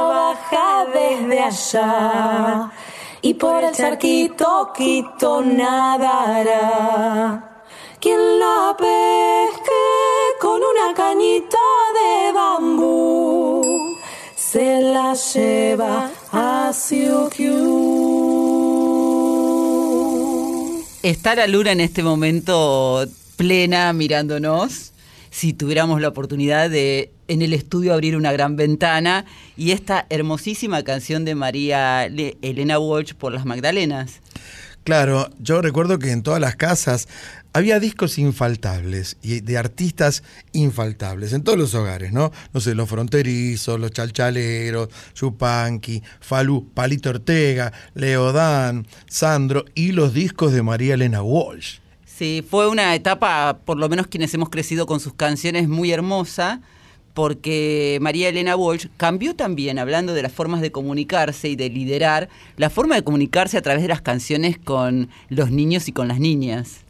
baja 0.10 0.86
desde 0.94 1.40
allá 1.40 2.72
y 3.22 3.34
por 3.34 3.64
el 3.64 3.74
charquito 3.74 4.72
quito 4.76 5.42
nadará. 5.42 6.58
Quien 8.00 8.40
la 8.40 8.76
pesque 8.78 9.72
con 10.40 10.60
una 10.62 10.94
cañita 10.96 11.58
de 11.98 12.32
bambú 12.34 13.62
se 14.36 14.82
la 14.82 15.14
lleva 15.14 16.10
a 16.32 16.72
Siukiu. 16.74 17.92
Está 21.04 21.36
la 21.36 21.48
luna 21.48 21.72
en 21.72 21.82
este 21.82 22.04
momento 22.04 23.06
plena 23.42 23.92
mirándonos. 23.92 24.92
Si 25.32 25.54
tuviéramos 25.54 26.00
la 26.00 26.10
oportunidad 26.10 26.70
de 26.70 27.12
en 27.28 27.42
el 27.42 27.54
estudio 27.54 27.94
abrir 27.94 28.16
una 28.16 28.32
gran 28.32 28.56
ventana 28.56 29.26
y 29.58 29.72
esta 29.72 30.06
hermosísima 30.12 30.84
canción 30.84 31.26
de 31.26 31.34
María 31.34 32.08
Le- 32.08 32.38
Elena 32.44 32.78
Walsh 32.78 33.14
por 33.16 33.34
las 33.34 33.46
Magdalenas. 33.46 34.20
Claro, 34.84 35.30
yo 35.40 35.62
recuerdo 35.62 35.98
que 35.98 36.12
en 36.12 36.22
todas 36.22 36.40
las 36.40 36.56
casas 36.56 37.08
había 37.54 37.80
discos 37.80 38.20
infaltables 38.20 39.18
y 39.24 39.40
de 39.42 39.58
artistas 39.58 40.22
infaltables 40.54 41.34
en 41.34 41.44
todos 41.44 41.58
los 41.58 41.74
hogares, 41.74 42.12
¿no? 42.14 42.32
No 42.54 42.60
sé, 42.62 42.76
los 42.76 42.90
fronterizos, 42.90 43.80
los 43.80 43.92
chalchaleros, 43.92 44.90
Chupanqui, 45.14 46.04
Falú, 46.20 46.70
Palito 46.74 47.10
Ortega, 47.10 47.74
Leodán, 47.96 48.86
Sandro 49.08 49.66
y 49.74 49.94
los 49.94 50.14
discos 50.14 50.52
de 50.54 50.62
María 50.62 50.94
Elena 50.94 51.24
Walsh. 51.24 51.81
Sí, 52.22 52.46
fue 52.48 52.70
una 52.70 52.94
etapa, 52.94 53.62
por 53.66 53.78
lo 53.78 53.90
menos 53.90 54.06
quienes 54.06 54.32
hemos 54.36 54.52
crecido 54.52 54.86
con 54.86 55.00
sus 55.00 55.16
canciones, 55.16 55.68
muy 55.68 55.92
hermosa, 55.92 56.62
porque 57.16 57.98
María 58.00 58.30
Elena 58.30 58.56
Walsh 58.56 58.90
cambió 58.96 59.36
también, 59.36 59.80
hablando 59.80 60.14
de 60.14 60.22
las 60.22 60.32
formas 60.32 60.62
de 60.62 60.72
comunicarse 60.72 61.50
y 61.50 61.56
de 61.56 61.72
liderar, 61.72 62.30
la 62.58 62.70
forma 62.70 62.94
de 62.94 63.04
comunicarse 63.04 63.58
a 63.58 63.64
través 63.64 63.82
de 63.82 63.88
las 63.88 64.04
canciones 64.04 64.60
con 64.60 65.10
los 65.30 65.50
niños 65.50 65.88
y 65.88 65.94
con 65.94 66.08
las 66.08 66.20
niñas. 66.20 66.82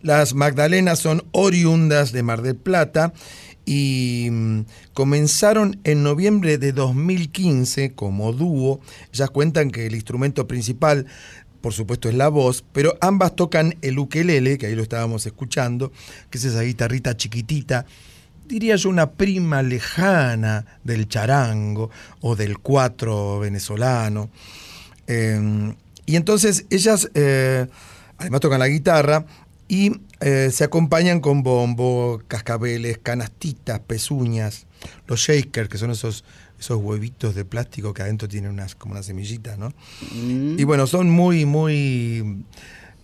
Las 0.00 0.32
Magdalenas 0.32 1.00
son 1.00 1.22
oriundas 1.32 2.12
de 2.12 2.22
Mar 2.22 2.40
del 2.40 2.56
Plata 2.56 3.12
y 3.68 4.28
mm, 4.30 4.60
comenzaron 4.94 5.78
en 5.84 6.02
noviembre 6.02 6.56
de 6.56 6.72
2015 6.72 7.92
como 7.92 8.32
dúo. 8.32 8.80
Ellas 9.12 9.28
cuentan 9.28 9.70
que 9.70 9.84
el 9.84 9.94
instrumento 9.94 10.48
principal, 10.48 11.04
por 11.60 11.72
supuesto, 11.72 12.08
es 12.08 12.14
la 12.14 12.28
voz, 12.28 12.64
pero 12.72 12.96
ambas 13.00 13.34
tocan 13.36 13.76
el 13.82 13.98
ukelele, 13.98 14.58
que 14.58 14.66
ahí 14.66 14.74
lo 14.74 14.82
estábamos 14.82 15.26
escuchando, 15.26 15.92
que 16.30 16.38
es 16.38 16.44
esa 16.44 16.62
guitarrita 16.62 17.16
chiquitita, 17.16 17.86
diría 18.46 18.76
yo 18.76 18.88
una 18.88 19.10
prima 19.10 19.62
lejana 19.62 20.64
del 20.84 21.08
charango 21.08 21.90
o 22.20 22.36
del 22.36 22.58
cuatro 22.58 23.38
venezolano. 23.40 24.30
Eh, 25.06 25.74
y 26.06 26.16
entonces 26.16 26.64
ellas 26.70 27.10
eh, 27.14 27.66
además 28.16 28.40
tocan 28.40 28.60
la 28.60 28.68
guitarra 28.68 29.26
y 29.68 29.92
eh, 30.20 30.50
se 30.50 30.64
acompañan 30.64 31.20
con 31.20 31.42
bombo, 31.42 32.22
cascabeles, 32.26 32.98
canastitas, 32.98 33.80
pezuñas, 33.80 34.66
los 35.06 35.20
shakers, 35.20 35.68
que 35.68 35.78
son 35.78 35.90
esos, 35.90 36.24
esos 36.58 36.78
huevitos 36.82 37.34
de 37.34 37.44
plástico 37.44 37.94
que 37.94 38.02
adentro 38.02 38.28
tienen 38.28 38.50
unas, 38.50 38.74
como 38.74 38.92
unas 38.92 39.06
semillitas, 39.06 39.58
¿no? 39.58 39.72
Y 40.12 40.64
bueno, 40.64 40.86
son 40.86 41.10
muy, 41.10 41.44
muy 41.44 42.44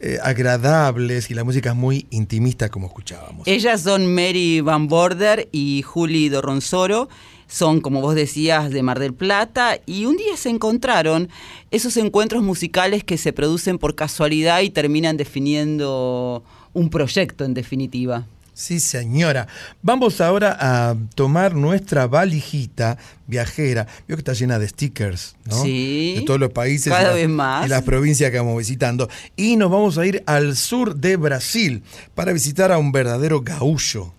eh, 0.00 0.18
agradables 0.22 1.30
y 1.30 1.34
la 1.34 1.44
música 1.44 1.70
es 1.70 1.76
muy 1.76 2.06
intimista 2.10 2.68
como 2.68 2.88
escuchábamos. 2.88 3.46
Ellas 3.46 3.82
son 3.82 4.12
Mary 4.12 4.60
Van 4.60 4.88
Border 4.88 5.48
y 5.52 5.82
Juli 5.82 6.28
Dorronsoro. 6.28 7.08
Son, 7.46 7.80
como 7.80 8.00
vos 8.00 8.14
decías, 8.14 8.70
de 8.70 8.82
Mar 8.82 8.98
del 8.98 9.14
Plata 9.14 9.78
y 9.86 10.06
un 10.06 10.16
día 10.16 10.36
se 10.36 10.50
encontraron 10.50 11.28
esos 11.70 11.96
encuentros 11.96 12.42
musicales 12.42 13.04
que 13.04 13.16
se 13.16 13.32
producen 13.32 13.78
por 13.78 13.94
casualidad 13.94 14.62
y 14.62 14.70
terminan 14.70 15.16
definiendo 15.16 16.42
un 16.72 16.90
proyecto 16.90 17.44
en 17.44 17.54
definitiva. 17.54 18.26
Sí, 18.56 18.78
señora. 18.78 19.48
Vamos 19.82 20.20
ahora 20.20 20.56
a 20.60 20.94
tomar 21.16 21.54
nuestra 21.56 22.06
valijita 22.06 22.96
viajera. 23.26 23.86
Veo 24.06 24.16
que 24.16 24.20
está 24.20 24.32
llena 24.32 24.60
de 24.60 24.68
stickers, 24.68 25.34
¿no? 25.44 25.60
Sí. 25.62 26.14
De 26.18 26.22
todos 26.22 26.38
los 26.38 26.52
países 26.52 26.92
Cada 26.92 27.02
y, 27.02 27.06
la- 27.06 27.12
vez 27.14 27.28
más. 27.28 27.66
y 27.66 27.68
las 27.68 27.82
provincias 27.82 28.30
que 28.30 28.38
vamos 28.38 28.56
visitando. 28.56 29.08
Y 29.36 29.56
nos 29.56 29.70
vamos 29.72 29.98
a 29.98 30.06
ir 30.06 30.22
al 30.26 30.54
sur 30.56 30.94
de 30.94 31.16
Brasil 31.16 31.82
para 32.14 32.32
visitar 32.32 32.70
a 32.70 32.78
un 32.78 32.92
verdadero 32.92 33.40
gaullo. 33.40 34.12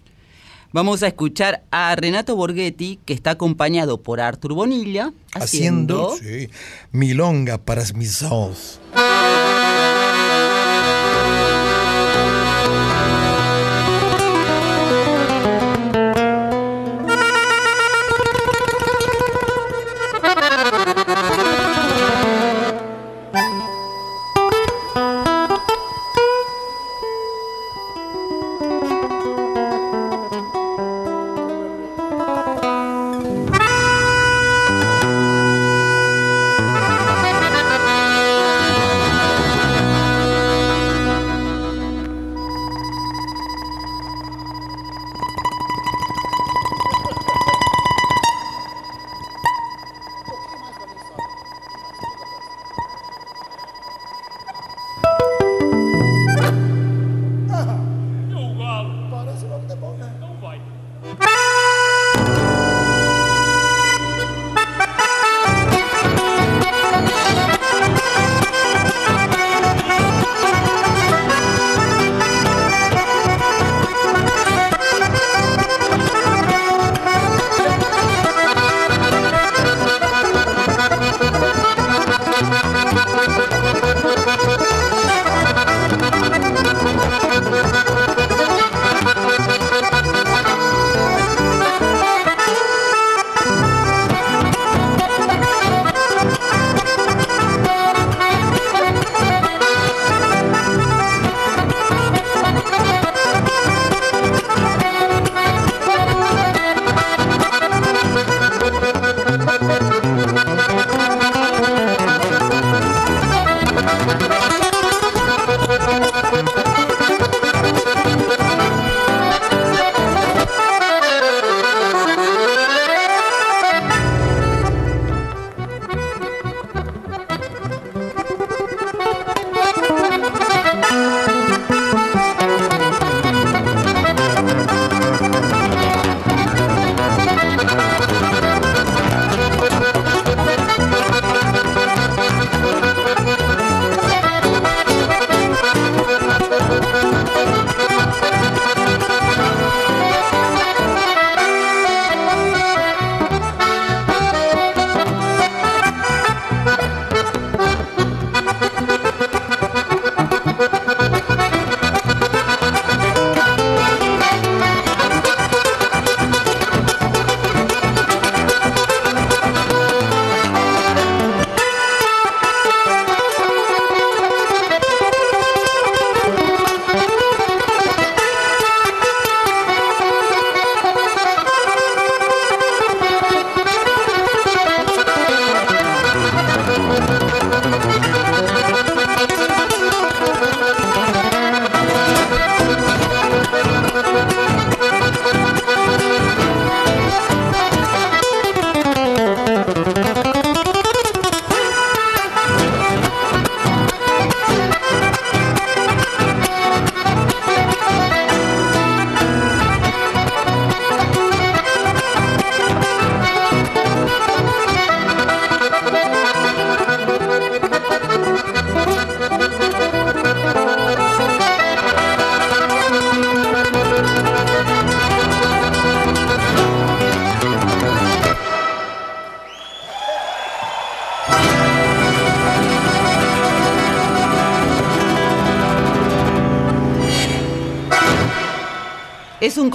Vamos 0.74 1.02
a 1.04 1.08
escuchar 1.08 1.63
a 1.71 1.95
Renato 1.95 2.36
Borghetti, 2.36 3.00
que 3.06 3.13
está 3.13 3.32
acompañado 3.32 4.02
por 4.04 4.19
Artur 4.19 4.54
Bonilla, 4.54 5.13
haciendo... 5.34 6.12
Haciendo 6.12 6.17
sí, 6.17 6.50
milonga 6.91 7.58
para 7.58 7.84
mis 7.93 8.21
ojos. 8.24 8.82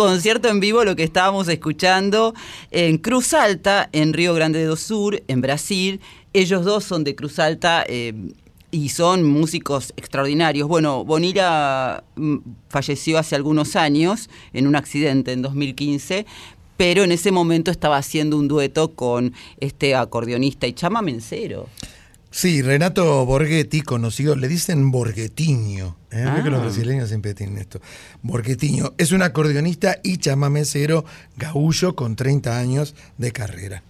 Concierto 0.01 0.49
en 0.49 0.61
vivo 0.61 0.83
lo 0.83 0.97
que 0.97 1.03
estábamos 1.03 1.47
escuchando 1.49 2.35
en 2.71 2.97
Cruz 2.97 3.35
Alta, 3.35 3.91
en 3.93 4.15
Río 4.15 4.33
Grande 4.33 4.65
do 4.65 4.75
Sur, 4.75 5.23
en 5.29 5.43
Brasil. 5.43 6.01
Ellos 6.33 6.65
dos 6.65 6.85
son 6.85 7.05
de 7.05 7.15
Cruz 7.15 7.39
Alta. 7.39 7.85
eh, 7.87 8.15
y 8.71 8.91
son 8.91 9.25
músicos 9.25 9.93
extraordinarios. 9.97 10.69
Bueno, 10.69 11.05
Bonilla 11.05 12.03
mm, 12.15 12.37
falleció 12.71 13.19
hace 13.19 13.35
algunos 13.35 13.77
años 13.77 14.31
en 14.55 14.69
un 14.69 14.77
accidente 14.77 15.33
en 15.33 15.43
2015, 15.43 16.25
pero 16.79 17.03
en 17.03 17.13
ese 17.13 17.31
momento 17.31 17.71
estaba 17.71 17.99
haciendo 17.99 18.39
un 18.39 18.49
dueto 18.49 18.95
con 18.95 19.35
este 19.59 19.97
acordeonista 19.97 20.67
y 20.67 20.73
chama 20.73 21.03
Mencero. 21.03 21.67
Sí, 22.33 22.63
Renato 22.63 23.27
Borghetti, 23.27 23.81
conocido, 23.83 24.37
le 24.37 24.47
dicen 24.47 24.93
Borghettiño. 24.93 25.97
¿eh? 26.13 26.25
Creo 26.31 26.45
que 26.45 26.51
los 26.51 26.61
Ah. 26.61 26.65
brasileños 26.65 27.09
siempre 27.09 27.35
tienen 27.35 27.59
esto. 27.59 27.81
Borghettiño 28.23 28.93
es 28.99 29.11
un 29.11 29.23
acordeonista 29.23 29.99
y 30.05 30.19
chamamecero 30.19 31.05
gaullo 31.37 31.97
con 31.97 32.15
30 32.15 32.57
años 32.57 32.95
de 33.19 33.33
carrera. 33.33 33.83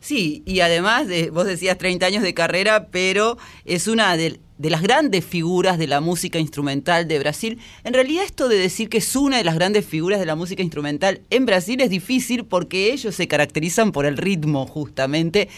Sí, 0.00 0.42
y 0.46 0.60
además, 0.60 1.06
de, 1.08 1.30
vos 1.30 1.46
decías 1.46 1.78
30 1.78 2.06
años 2.06 2.22
de 2.22 2.34
carrera, 2.34 2.88
pero 2.90 3.38
es 3.64 3.88
una 3.88 4.16
de, 4.16 4.38
de 4.58 4.70
las 4.70 4.82
grandes 4.82 5.24
figuras 5.24 5.78
de 5.78 5.88
la 5.88 6.00
música 6.00 6.38
instrumental 6.38 7.08
de 7.08 7.18
Brasil. 7.18 7.58
En 7.82 7.92
realidad 7.92 8.24
esto 8.24 8.48
de 8.48 8.56
decir 8.56 8.88
que 8.88 8.98
es 8.98 9.16
una 9.16 9.38
de 9.38 9.44
las 9.44 9.56
grandes 9.56 9.84
figuras 9.84 10.20
de 10.20 10.26
la 10.26 10.36
música 10.36 10.62
instrumental 10.62 11.22
en 11.30 11.44
Brasil 11.46 11.80
es 11.80 11.90
difícil 11.90 12.44
porque 12.44 12.92
ellos 12.92 13.16
se 13.16 13.26
caracterizan 13.26 13.90
por 13.90 14.06
el 14.06 14.16
ritmo 14.16 14.66
justamente 14.68 15.48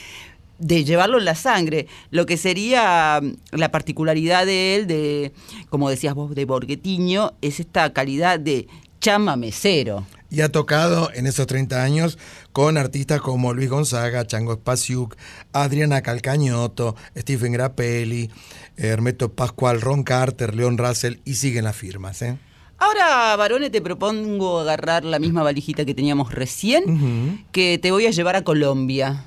de 0.58 0.84
llevarlo 0.84 1.18
en 1.18 1.24
la 1.24 1.34
sangre. 1.34 1.86
Lo 2.10 2.26
que 2.26 2.36
sería 2.36 3.20
mm, 3.22 3.56
la 3.56 3.70
particularidad 3.70 4.46
de 4.46 4.76
él, 4.76 4.86
de, 4.86 5.32
como 5.70 5.90
decías 5.90 6.14
vos, 6.14 6.34
de 6.34 6.44
Borghettiño, 6.44 7.34
es 7.42 7.60
esta 7.60 7.92
calidad 7.92 8.38
de 8.38 8.68
chamamecero. 9.00 10.06
Y 10.30 10.42
ha 10.42 10.52
tocado 10.52 11.10
en 11.14 11.26
esos 11.26 11.46
30 11.46 11.82
años 11.82 12.18
con 12.52 12.76
artistas 12.76 13.20
como 13.20 13.54
Luis 13.54 13.70
Gonzaga, 13.70 14.26
Chango 14.26 14.54
Spasiuk, 14.54 15.16
Adriana 15.52 16.02
Calcañoto, 16.02 16.96
Stephen 17.16 17.52
Grappelli, 17.52 18.30
Hermeto 18.76 19.32
Pascual, 19.32 19.80
Ron 19.80 20.02
Carter, 20.02 20.54
Leon 20.54 20.76
Russell 20.76 21.16
y 21.24 21.34
siguen 21.36 21.64
las 21.64 21.76
firmas. 21.76 22.20
¿eh? 22.20 22.36
Ahora, 22.78 23.34
varones, 23.36 23.72
te 23.72 23.80
propongo 23.80 24.60
agarrar 24.60 25.04
la 25.04 25.18
misma 25.18 25.42
valijita 25.42 25.84
que 25.84 25.94
teníamos 25.94 26.32
recién, 26.32 27.44
que 27.50 27.78
te 27.78 27.90
voy 27.90 28.06
a 28.06 28.10
llevar 28.10 28.36
a 28.36 28.44
Colombia. 28.44 29.24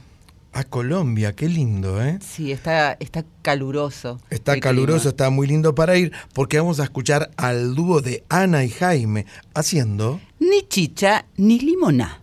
A 0.53 0.65
Colombia, 0.65 1.33
qué 1.33 1.47
lindo, 1.47 2.03
¿eh? 2.03 2.19
Sí, 2.21 2.51
está, 2.51 2.97
está 2.99 3.23
caluroso. 3.41 4.19
Está 4.29 4.59
caluroso, 4.59 4.99
clima. 4.99 5.09
está 5.11 5.29
muy 5.29 5.47
lindo 5.47 5.73
para 5.73 5.95
ir, 5.95 6.11
porque 6.33 6.59
vamos 6.59 6.81
a 6.81 6.83
escuchar 6.83 7.31
al 7.37 7.73
dúo 7.73 8.01
de 8.01 8.25
Ana 8.27 8.65
y 8.65 8.69
Jaime 8.69 9.25
haciendo... 9.53 10.19
Ni 10.39 10.63
chicha 10.67 11.25
ni 11.37 11.57
limoná. 11.57 12.21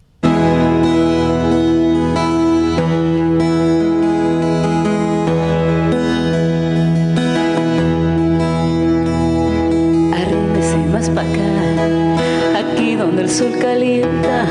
Arrímese 10.12 10.76
más 10.92 11.08
para 11.08 11.30
acá, 11.30 12.58
aquí 12.58 12.94
donde 12.94 13.22
el 13.22 13.30
sol 13.30 13.56
calienta. 13.58 14.46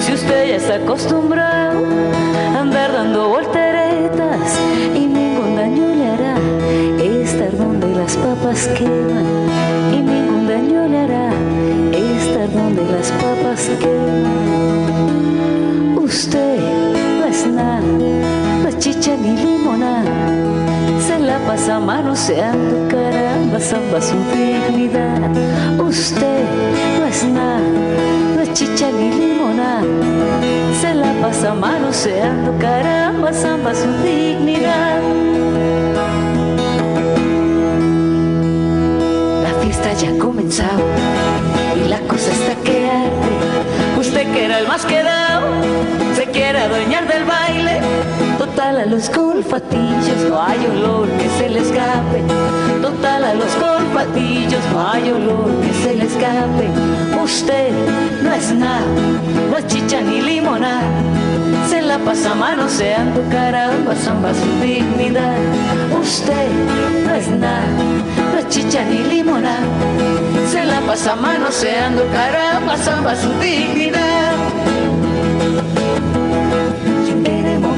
Si 0.00 0.12
usted 0.12 0.48
ya 0.48 0.56
está 0.56 0.74
acostumbrado 0.74 2.31
papas. 8.52 8.68
Y 9.92 9.96
ningún 10.00 10.46
daño 10.46 10.86
le 10.88 11.00
hará 11.00 11.30
estar 11.92 12.50
donde 12.52 12.84
las 12.84 13.10
papas 13.12 13.70
queman. 13.80 14.76
Usted 15.96 16.58
no 17.18 17.24
es 17.26 17.46
nada, 17.46 17.80
no 17.80 18.70
chicha 18.78 19.16
ni 19.16 19.36
limonada 19.36 20.42
se 21.00 21.18
la 21.18 21.38
pasa 21.46 21.80
manoseando 21.80 22.88
caramba, 22.88 23.58
zamba 23.58 24.00
su 24.00 24.16
dignidad. 24.34 25.18
Usted 25.80 26.44
no 26.98 27.06
es 27.06 27.24
nada, 27.24 27.60
no 28.36 28.44
chicha 28.52 28.90
ni 28.92 29.10
limonada. 29.10 29.82
Se 30.80 30.94
la 30.94 31.12
pasa 31.20 31.54
manoseando 31.54 32.56
caramba, 32.58 33.32
zamba 33.32 33.74
su 33.74 33.88
dignidad. 34.04 35.00
Y 40.54 41.88
la 41.88 41.98
cosa 42.00 42.30
está 42.30 42.54
que 42.62 42.86
arde. 42.86 43.98
Usted 43.98 44.30
que 44.32 44.44
era 44.44 44.58
el 44.58 44.68
más 44.68 44.84
quedado, 44.84 45.46
se 46.14 46.26
quiere 46.26 46.58
adueñar 46.58 47.08
del 47.08 47.24
baile. 47.24 47.80
Total 48.54 48.80
a 48.80 48.84
los 48.84 49.08
colfatillos 49.08 50.28
no 50.28 50.42
hay 50.42 50.66
olor 50.66 51.08
que 51.08 51.26
se 51.38 51.48
le 51.48 51.60
escape. 51.60 52.22
Total 52.82 53.24
a 53.24 53.32
los 53.32 53.48
colfatillos 53.54 54.60
no 54.70 54.90
hay 54.90 55.10
olor 55.10 55.50
que 55.62 55.72
se 55.72 55.96
le 55.96 56.04
escape. 56.04 56.68
Usted 57.24 57.70
no 58.22 58.30
es 58.30 58.52
nada, 58.52 58.84
no 59.50 59.56
es 59.56 59.66
chicha 59.68 60.02
ni 60.02 60.20
limonada. 60.20 60.82
Se 61.70 61.80
la 61.80 61.98
pasa 62.00 62.34
manoseando 62.34 63.22
caramba, 63.30 63.94
zamba 63.94 64.34
su 64.34 64.62
dignidad. 64.62 65.38
Usted 65.98 66.48
no 67.06 67.14
es 67.14 67.28
nada, 67.28 67.64
no 68.34 68.38
es 68.38 68.48
chicha 68.50 68.84
ni 68.84 68.98
limonada. 68.98 69.64
Se 70.50 70.62
la 70.66 70.82
pasa 70.82 71.16
manoseando 71.16 72.02
caramba, 72.12 72.76
zamba 72.76 73.16
su 73.16 73.30
dignidad. 73.40 74.32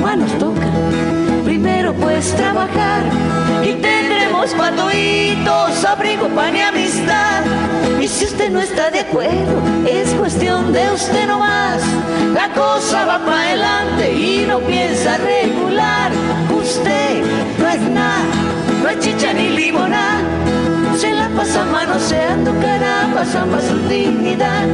Manos 0.03 0.39
toca, 0.39 0.63
pues 2.01 2.35
trabajar 2.35 3.03
y 3.63 3.75
tendremos 3.75 4.51
patoitos, 4.55 5.85
abrigo, 5.85 6.29
pan 6.29 6.57
y 6.57 6.61
amistad. 6.61 7.43
Y 8.01 8.09
si 8.09 8.25
usted 8.27 8.51
no 8.51 8.61
está 8.61 8.91
de 8.91 9.01
acuerdo, 9.01 9.63
es 9.87 10.11
cuestión 10.15 10.73
de 10.73 10.91
usted 10.91 11.27
nomás. 11.27 11.83
La 12.35 12.49
cosa 12.53 13.05
va 13.05 13.19
para 13.25 13.43
adelante 13.43 14.13
y 14.13 14.45
no 14.47 14.61
piensa 14.61 15.17
regular. 15.19 16.13
Usted 16.55 17.23
no 17.59 17.69
es 17.69 17.81
nada, 17.81 18.25
no 18.83 18.89
es 18.89 18.99
chicha 19.01 19.33
ni 19.33 19.49
limonada. 19.51 20.21
Se 20.99 21.13
la 21.13 21.29
pasa 21.31 21.65
manoseando 21.65 22.53
caramba, 22.61 23.25
zamba 23.25 23.61
su 23.61 23.77
dignidad. 23.89 24.67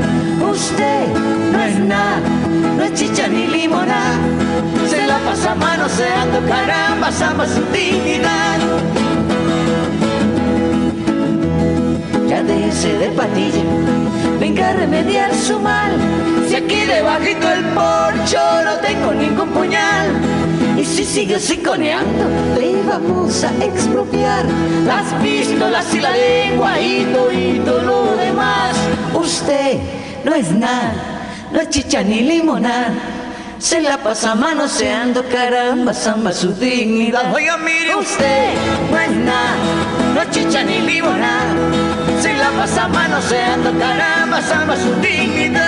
Usted 0.51 1.07
no 1.53 1.63
es 1.63 1.79
nada, 1.79 2.21
no 2.77 2.83
es 2.83 2.95
chicha 2.95 3.29
ni 3.29 3.47
limonada. 3.47 4.19
Se 5.31 5.37
la 5.37 5.55
pasa 5.55 5.55
manoseando 5.55 6.41
caramba, 6.49 7.13
zamba 7.13 7.47
su 7.47 7.63
dignidad. 7.73 8.59
Ya 12.29 12.43
déjese 12.43 12.99
de 12.99 13.11
patilla, 13.11 13.63
venga 14.41 14.71
a 14.71 14.73
remediar 14.73 15.33
su 15.33 15.61
mal. 15.61 15.93
Si 16.49 16.57
aquí 16.57 16.81
debajito 16.85 17.49
el 17.49 17.65
porcho 17.67 18.41
no 18.65 18.77
tengo 18.83 19.13
ningún 19.13 19.51
puñal. 19.51 20.09
Y 20.77 20.85
si 20.85 21.05
sigue 21.05 21.39
siconeando, 21.39 22.25
le 22.59 22.83
vamos 22.83 23.45
a 23.45 23.65
expropiar 23.65 24.45
las 24.85 25.13
pistolas 25.23 25.95
y 25.95 26.01
la 26.01 26.11
lengua 26.11 26.81
y 26.81 27.05
todo, 27.13 27.33
y 27.33 27.61
todo 27.65 27.83
lo 27.83 28.17
demás. 28.17 28.75
Usted 29.15 29.79
no 30.25 30.35
es 30.35 30.51
nada, 30.51 30.93
no 31.53 31.61
es 31.61 31.71
chicha 31.71 32.03
ni 32.03 32.21
limonada. 32.21 33.20
Se 33.61 33.81
la 33.83 33.99
pasa 34.03 34.35
manoseando, 34.35 35.23
caramba, 35.29 35.93
zamba 35.93 36.33
su 36.33 36.53
dignidad. 36.55 37.35
Oiga, 37.35 37.59
mire 37.59 37.95
usted, 37.95 38.55
no 38.91 38.99
es 38.99 39.11
nada, 39.11 39.55
no 40.15 40.25
chicha 40.31 40.63
ni 40.65 40.79
limonada. 40.81 41.55
Se 42.23 42.33
la 42.37 42.51
pasa 42.53 42.89
manoseando, 42.89 43.79
caramba, 43.79 44.41
zamba 44.41 44.77
su 44.77 44.95
dignidad. 45.03 45.61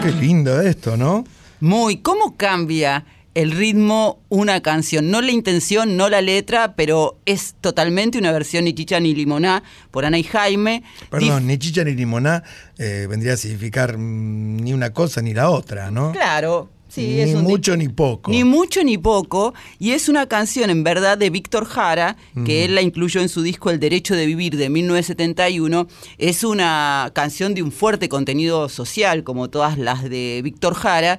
Qué 0.00 0.12
lindo 0.12 0.60
esto, 0.60 0.96
¿no? 0.96 1.24
Muy, 1.60 1.96
¿cómo 1.96 2.36
cambia 2.36 3.04
el 3.34 3.50
ritmo 3.50 4.20
una 4.28 4.60
canción? 4.62 5.10
No 5.10 5.20
la 5.20 5.30
intención, 5.30 5.96
no 5.96 6.08
la 6.08 6.22
letra, 6.22 6.74
pero 6.76 7.18
es 7.26 7.54
totalmente 7.60 8.18
una 8.18 8.32
versión 8.32 8.64
ni 8.64 8.72
chicha 8.72 9.00
ni 9.00 9.14
limoná 9.14 9.62
por 9.90 10.04
Ana 10.04 10.18
y 10.18 10.22
Jaime. 10.22 10.82
Perdón, 11.10 11.46
ni 11.46 11.58
chicha 11.58 11.84
ni 11.84 11.92
limoná 11.92 12.42
eh, 12.78 13.06
vendría 13.08 13.34
a 13.34 13.36
significar 13.36 13.98
mm, 13.98 14.56
ni 14.58 14.72
una 14.72 14.92
cosa 14.92 15.20
ni 15.20 15.34
la 15.34 15.50
otra, 15.50 15.90
¿no? 15.90 16.12
Claro, 16.12 16.70
sí, 16.88 17.02
ni 17.02 17.20
es 17.20 17.34
un 17.34 17.42
mucho 17.42 17.76
ni 17.76 17.88
poco. 17.88 18.30
Ni 18.30 18.44
mucho 18.44 18.84
ni 18.84 18.98
poco, 18.98 19.52
y 19.78 19.92
es 19.92 20.08
una 20.08 20.26
canción 20.26 20.70
en 20.70 20.84
verdad 20.84 21.18
de 21.18 21.30
Víctor 21.30 21.64
Jara, 21.66 22.16
que 22.46 22.64
él 22.64 22.74
la 22.74 22.82
incluyó 22.82 23.20
en 23.20 23.28
su 23.28 23.42
disco 23.42 23.70
El 23.70 23.80
Derecho 23.80 24.14
de 24.14 24.26
Vivir 24.26 24.56
de 24.56 24.68
1971. 24.70 25.88
Es 26.18 26.44
una 26.44 27.10
canción 27.14 27.54
de 27.54 27.62
un 27.62 27.72
fuerte 27.72 28.08
contenido 28.08 28.68
social, 28.68 29.24
como 29.24 29.50
todas 29.50 29.76
las 29.76 30.04
de 30.04 30.40
Víctor 30.44 30.74
Jara, 30.74 31.18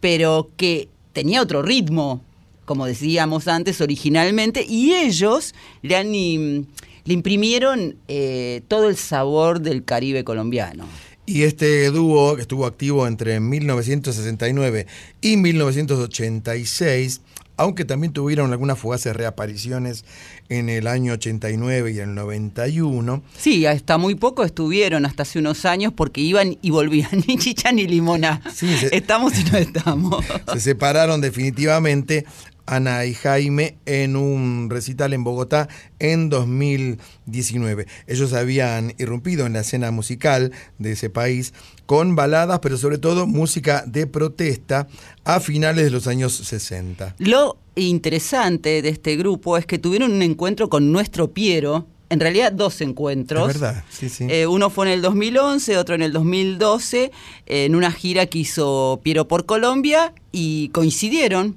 pero 0.00 0.50
que 0.56 0.88
tenía 1.16 1.40
otro 1.40 1.62
ritmo, 1.62 2.20
como 2.66 2.84
decíamos 2.84 3.48
antes, 3.48 3.80
originalmente, 3.80 4.66
y 4.68 4.92
ellos 4.92 5.54
le 5.80 5.96
han, 5.96 6.12
le 6.12 6.66
imprimieron 7.06 7.96
eh, 8.06 8.60
todo 8.68 8.90
el 8.90 8.96
sabor 8.96 9.62
del 9.62 9.82
Caribe 9.82 10.24
colombiano. 10.24 10.84
Y 11.24 11.44
este 11.44 11.90
dúo, 11.90 12.36
que 12.36 12.42
estuvo 12.42 12.66
activo 12.66 13.06
entre 13.06 13.40
1969 13.40 14.86
y 15.22 15.38
1986, 15.38 17.22
aunque 17.56 17.84
también 17.84 18.12
tuvieron 18.12 18.52
algunas 18.52 18.78
fugaces 18.78 19.14
reapariciones 19.16 20.04
en 20.48 20.68
el 20.68 20.86
año 20.86 21.14
89 21.14 21.92
y 21.92 21.98
el 21.98 22.14
91. 22.14 23.22
Sí, 23.36 23.66
hasta 23.66 23.98
muy 23.98 24.14
poco 24.14 24.44
estuvieron, 24.44 25.06
hasta 25.06 25.22
hace 25.22 25.38
unos 25.38 25.64
años, 25.64 25.92
porque 25.96 26.20
iban 26.20 26.58
y 26.62 26.70
volvían, 26.70 27.10
ni 27.28 27.36
chicha 27.38 27.72
ni 27.72 27.86
limona. 27.86 28.42
Sí, 28.54 28.76
se- 28.76 28.94
Estamos 28.96 29.38
y 29.38 29.44
no 29.50 29.58
estamos. 29.58 30.24
Se 30.52 30.60
separaron 30.60 31.20
definitivamente 31.20 32.24
Ana 32.68 33.04
y 33.04 33.14
Jaime 33.14 33.76
en 33.86 34.16
un 34.16 34.68
recital 34.70 35.12
en 35.12 35.22
Bogotá 35.22 35.68
en 36.00 36.28
2019. 36.30 37.86
Ellos 38.06 38.32
habían 38.32 38.94
irrumpido 38.98 39.46
en 39.46 39.52
la 39.54 39.60
escena 39.60 39.90
musical 39.90 40.52
de 40.78 40.92
ese 40.92 41.10
país 41.10 41.52
con 41.86 42.16
baladas, 42.16 42.58
pero 42.60 42.76
sobre 42.76 42.98
todo 42.98 43.26
música 43.26 43.84
de 43.86 44.06
protesta 44.06 44.88
a 45.24 45.40
finales 45.40 45.84
de 45.84 45.90
los 45.90 46.06
años 46.06 46.34
60. 46.34 47.14
Lo 47.18 47.58
interesante 47.76 48.82
de 48.82 48.88
este 48.88 49.16
grupo 49.16 49.56
es 49.56 49.66
que 49.66 49.78
tuvieron 49.78 50.12
un 50.12 50.22
encuentro 50.22 50.68
con 50.68 50.92
nuestro 50.92 51.32
Piero, 51.32 51.86
en 52.10 52.20
realidad 52.20 52.52
dos 52.52 52.80
encuentros. 52.80 53.48
Es 53.48 53.60
verdad, 53.60 53.84
sí, 53.88 54.08
sí. 54.08 54.26
Eh, 54.28 54.46
uno 54.46 54.70
fue 54.70 54.86
en 54.86 54.92
el 54.92 55.02
2011, 55.02 55.78
otro 55.78 55.94
en 55.94 56.02
el 56.02 56.12
2012, 56.12 57.10
en 57.46 57.74
una 57.74 57.90
gira 57.90 58.26
que 58.26 58.38
hizo 58.38 59.00
Piero 59.02 59.28
por 59.28 59.46
Colombia 59.46 60.12
y 60.32 60.68
coincidieron. 60.68 61.56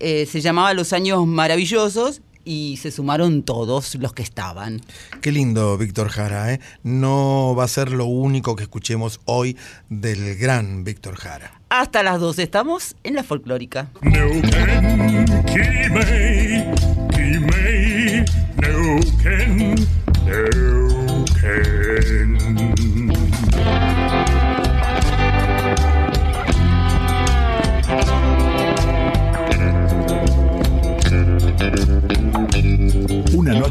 Eh, 0.00 0.26
se 0.26 0.40
llamaba 0.40 0.74
Los 0.74 0.92
Años 0.92 1.26
Maravillosos 1.26 2.20
y 2.48 2.78
se 2.78 2.90
sumaron 2.90 3.42
todos 3.42 3.94
los 3.96 4.14
que 4.14 4.22
estaban. 4.22 4.80
Qué 5.20 5.30
lindo, 5.32 5.76
Víctor 5.76 6.08
Jara. 6.08 6.54
¿eh? 6.54 6.60
No 6.82 7.54
va 7.54 7.64
a 7.64 7.68
ser 7.68 7.92
lo 7.92 8.06
único 8.06 8.56
que 8.56 8.62
escuchemos 8.62 9.20
hoy 9.26 9.58
del 9.90 10.34
gran 10.36 10.82
Víctor 10.82 11.16
Jara. 11.16 11.60
Hasta 11.68 12.02
las 12.02 12.20
12 12.20 12.42
estamos 12.42 12.96
en 13.04 13.16
la 13.16 13.22
folclórica. 13.22 13.90
Neuquén, 14.00 15.26
Quimei, 15.44 16.64
Quimei, 17.10 18.24
Neuquén, 18.56 19.58
Neuquén. 19.58 19.87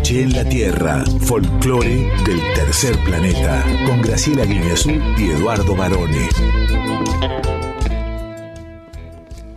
Noche 0.07 0.21
en 0.21 0.33
la 0.33 0.47
Tierra, 0.47 1.03
folclore 1.19 2.09
del 2.25 2.39
tercer 2.55 2.97
planeta, 3.03 3.65
con 3.85 4.01
Graciela 4.01 4.45
Guineazú 4.45 4.91
y 5.17 5.31
Eduardo 5.31 5.75
Barone. 5.75 6.29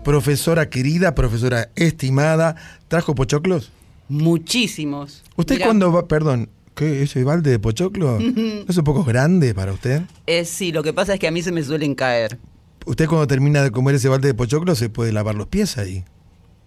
Profesora 0.03 0.69
querida, 0.69 1.15
profesora 1.15 1.71
estimada, 1.77 2.57
¿trajo 2.89 3.15
pochoclos? 3.15 3.71
Muchísimos. 4.09 5.23
¿Usted 5.37 5.55
Mirá, 5.55 5.67
cuando 5.67 5.93
va, 5.93 6.09
perdón, 6.09 6.49
¿qué, 6.75 7.05
ese 7.05 7.23
balde 7.23 7.53
de 7.53 7.61
pochoclo? 7.61 8.19
¿No 8.19 8.65
es 8.69 8.77
un 8.77 8.85
poco 8.85 9.05
grande 9.05 9.55
para 9.55 9.73
usted? 9.73 10.03
eh, 10.27 10.45
sí, 10.45 10.73
lo 10.73 10.83
que 10.83 10.93
pasa 10.93 11.15
es 11.15 11.21
que 11.21 11.29
a 11.29 11.31
mí 11.31 11.43
se 11.43 11.53
me 11.53 11.63
suelen 11.63 11.95
caer. 11.95 12.39
Usted 12.87 13.07
cuando 13.07 13.29
termina 13.29 13.63
de 13.63 13.71
comer 13.71 13.95
ese 13.95 14.09
balde 14.09 14.27
de 14.27 14.35
pochoclo 14.35 14.75
se 14.75 14.89
puede 14.89 15.13
lavar 15.13 15.37
los 15.37 15.47
pies 15.47 15.79
ahí. 15.79 16.05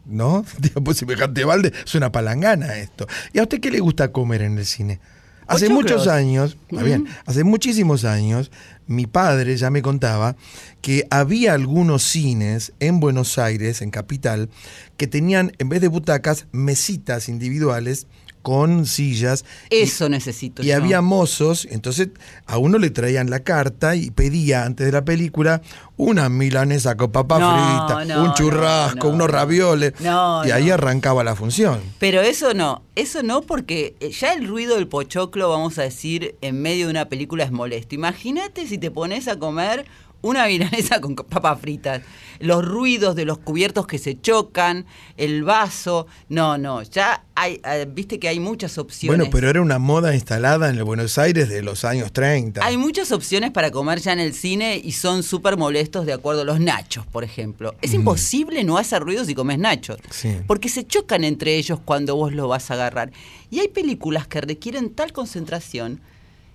¿No? 0.05 0.45
Digo, 0.59 0.83
pues 0.83 0.97
semejante 0.97 1.45
balde 1.45 1.73
es 1.85 1.95
una 1.95 2.11
palangana 2.11 2.77
esto. 2.77 3.07
¿Y 3.33 3.39
a 3.39 3.43
usted 3.43 3.59
qué 3.59 3.71
le 3.71 3.79
gusta 3.79 4.11
comer 4.11 4.41
en 4.41 4.57
el 4.57 4.65
cine? 4.65 4.99
Hace 5.47 5.69
muchos 5.69 6.07
años, 6.07 6.57
bien, 6.69 7.05
hace 7.25 7.43
muchísimos 7.43 8.05
años, 8.05 8.49
mi 8.87 9.07
padre 9.07 9.57
ya 9.57 9.69
me 9.69 9.81
contaba 9.81 10.35
que 10.81 11.05
había 11.09 11.53
algunos 11.53 12.03
cines 12.03 12.73
en 12.79 12.99
Buenos 12.99 13.37
Aires, 13.37 13.81
en 13.81 13.91
Capital, 13.91 14.49
que 14.97 15.07
tenían, 15.07 15.51
en 15.57 15.69
vez 15.69 15.81
de 15.81 15.89
butacas, 15.89 16.47
mesitas 16.51 17.27
individuales 17.29 18.07
con 18.43 18.85
sillas. 18.85 19.43
y- 19.71 19.77
Eso 19.77 20.07
necesito 20.09 20.61
y 20.61 20.67
yo. 20.67 20.75
había 20.75 21.01
mozos, 21.01 21.65
entonces 21.71 22.09
a 22.45 22.59
uno 22.59 22.77
le 22.77 22.91
traían 22.91 23.31
la 23.31 23.39
carta 23.39 23.95
y 23.95 24.11
pedía 24.11 24.65
antes 24.65 24.85
de 24.85 24.91
la 24.91 25.03
película 25.03 25.61
una 25.97 26.29
milanesa 26.29 26.95
con 26.97 27.11
papa 27.11 27.39
No, 27.39 27.51
frita, 27.97 28.05
no, 28.05 28.23
un 28.25 28.33
churrasco, 28.33 28.97
no, 28.97 29.09
no. 29.09 29.15
unos 29.15 29.29
ravioles. 29.31 29.93
Y 29.99 30.51
ahí 30.51 30.69
arrancaba 30.69 31.23
la 31.23 31.35
función. 31.35 31.79
Pero 31.99 32.21
eso 32.21 32.53
no, 32.53 32.83
eso 32.95 33.23
no 33.23 33.41
porque 33.41 33.95
eh, 33.99 34.11
ya 34.11 34.33
el 34.33 34.47
ruido 34.47 34.75
del 34.75 34.87
pochoclo, 34.87 35.49
vamos 35.49 35.77
a 35.79 35.83
decir, 35.83 36.35
en 36.41 36.61
medio 36.61 36.85
de 36.87 36.91
una 36.91 37.09
película 37.09 37.43
es 37.43 37.51
molesto. 37.51 37.95
Imagínate 37.95 38.67
si 38.67 38.77
te 38.77 38.91
pones 38.91 39.27
a 39.27 39.39
comer 39.39 39.85
una 40.23 40.47
milanesa 40.47 40.99
con 40.99 41.15
papas 41.15 41.59
fritas. 41.59 42.01
Los 42.39 42.65
ruidos 42.65 43.15
de 43.15 43.25
los 43.25 43.37
cubiertos 43.37 43.85
que 43.85 43.99
se 43.99 44.19
chocan, 44.19 44.85
el 45.17 45.43
vaso. 45.43 46.07
No, 46.29 46.57
no, 46.57 46.81
ya 46.81 47.23
hay, 47.35 47.61
eh, 47.63 47.85
viste 47.87 48.19
que 48.19 48.27
hay 48.27 48.39
muchas 48.39 48.77
opciones. 48.77 49.17
Bueno, 49.17 49.31
pero 49.31 49.49
era 49.49 49.61
una 49.61 49.77
moda 49.79 50.15
instalada 50.15 50.69
en 50.69 50.77
el 50.77 50.83
Buenos 50.83 51.17
Aires 51.17 51.49
de 51.49 51.61
los 51.61 51.85
años 51.85 52.11
30. 52.11 52.65
Hay 52.65 52.77
muchas 52.77 53.11
opciones 53.11 53.51
para 53.51 53.69
comer 53.69 53.99
ya 53.99 54.13
en 54.13 54.19
el 54.19 54.33
cine 54.33 54.81
y 54.83 54.93
son 54.93 55.23
súper 55.23 55.57
molestos 55.57 56.05
de 56.05 56.13
acuerdo 56.13 56.41
a 56.41 56.45
los 56.45 56.59
nachos, 56.59 57.05
por 57.05 57.23
ejemplo. 57.23 57.75
Es 57.81 57.93
imposible 57.93 58.63
no 58.63 58.77
hacer 58.77 59.03
ruido 59.03 59.25
si 59.25 59.35
comes 59.35 59.59
nachos. 59.59 59.97
Sí. 60.09 60.37
Porque 60.47 60.69
se 60.69 60.87
chocan 60.87 61.23
entre 61.23 61.55
ellos 61.57 61.79
cuando 61.83 62.15
vos 62.15 62.33
lo 62.33 62.47
vas 62.47 62.71
a 62.71 62.73
agarrar. 62.75 63.11
Y 63.51 63.59
hay 63.59 63.67
películas 63.67 64.25
que 64.25 64.41
requieren 64.41 64.89
tal 64.89 65.13
concentración 65.13 66.01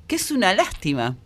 que 0.09 0.17
es 0.17 0.31
una 0.33 0.55
lástima. 0.55 1.17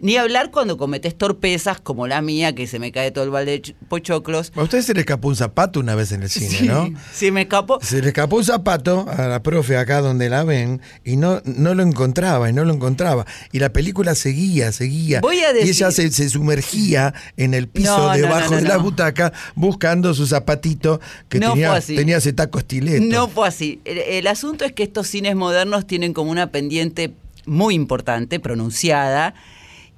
Ni 0.00 0.16
hablar 0.16 0.52
cuando 0.52 0.76
cometes 0.76 1.18
torpezas 1.18 1.80
como 1.80 2.06
la 2.06 2.22
mía, 2.22 2.54
que 2.54 2.68
se 2.68 2.78
me 2.78 2.92
cae 2.92 3.10
todo 3.10 3.24
el 3.24 3.30
balde 3.30 3.50
de 3.52 3.62
ch- 3.62 3.74
pochoclos. 3.88 4.52
A 4.54 4.62
usted 4.62 4.80
se 4.82 4.94
le 4.94 5.00
escapó 5.00 5.26
un 5.26 5.34
zapato 5.34 5.80
una 5.80 5.96
vez 5.96 6.12
en 6.12 6.22
el 6.22 6.30
cine, 6.30 6.68
¿no? 6.68 6.88
Se 7.12 7.32
me 7.32 7.42
escapó. 7.42 7.80
Se 7.82 8.00
le 8.00 8.08
escapó 8.08 8.36
un 8.36 8.44
zapato 8.44 9.06
a 9.08 9.26
la 9.26 9.42
profe 9.42 9.76
acá 9.76 10.00
donde 10.00 10.28
la 10.28 10.44
ven 10.44 10.80
y 11.04 11.16
no, 11.16 11.42
no 11.44 11.74
lo 11.74 11.82
encontraba 11.82 12.48
y 12.48 12.52
no 12.52 12.64
lo 12.64 12.72
encontraba. 12.74 13.26
Y 13.50 13.58
la 13.58 13.72
película 13.72 14.14
seguía, 14.14 14.70
seguía. 14.70 15.20
Voy 15.20 15.38
a 15.40 15.52
Y 15.52 15.68
ella 15.68 15.88
decir- 15.88 15.92
se, 15.92 16.10
se 16.12 16.28
sumergía 16.28 17.12
en 17.36 17.52
el 17.54 17.66
piso 17.66 17.98
No, 17.98 18.12
debajo 18.14 18.50
no, 18.52 18.56
no, 18.56 18.62
de 18.62 18.68
la 18.68 18.76
butaca 18.76 19.32
buscando 19.56 20.14
su 20.14 20.28
zapatito 20.28 21.00
que 21.28 21.40
No 21.40 21.50
tenía, 21.54 21.80
tenía 21.80 22.18
ese 22.18 22.32
taco 22.32 22.60
estileto. 22.60 23.04
No 23.04 23.26
fue 23.26 23.48
así. 23.48 23.80
El, 23.84 23.98
el 23.98 24.26
asunto 24.28 24.64
es 24.64 24.72
que 24.72 24.84
estos 24.84 25.08
cines 25.08 25.34
modernos 25.34 25.88
tienen 25.88 26.12
como 26.12 26.30
una 26.30 26.52
pendiente 26.52 27.14
muy 27.46 27.74
importante, 27.74 28.38
pronunciada. 28.38 29.34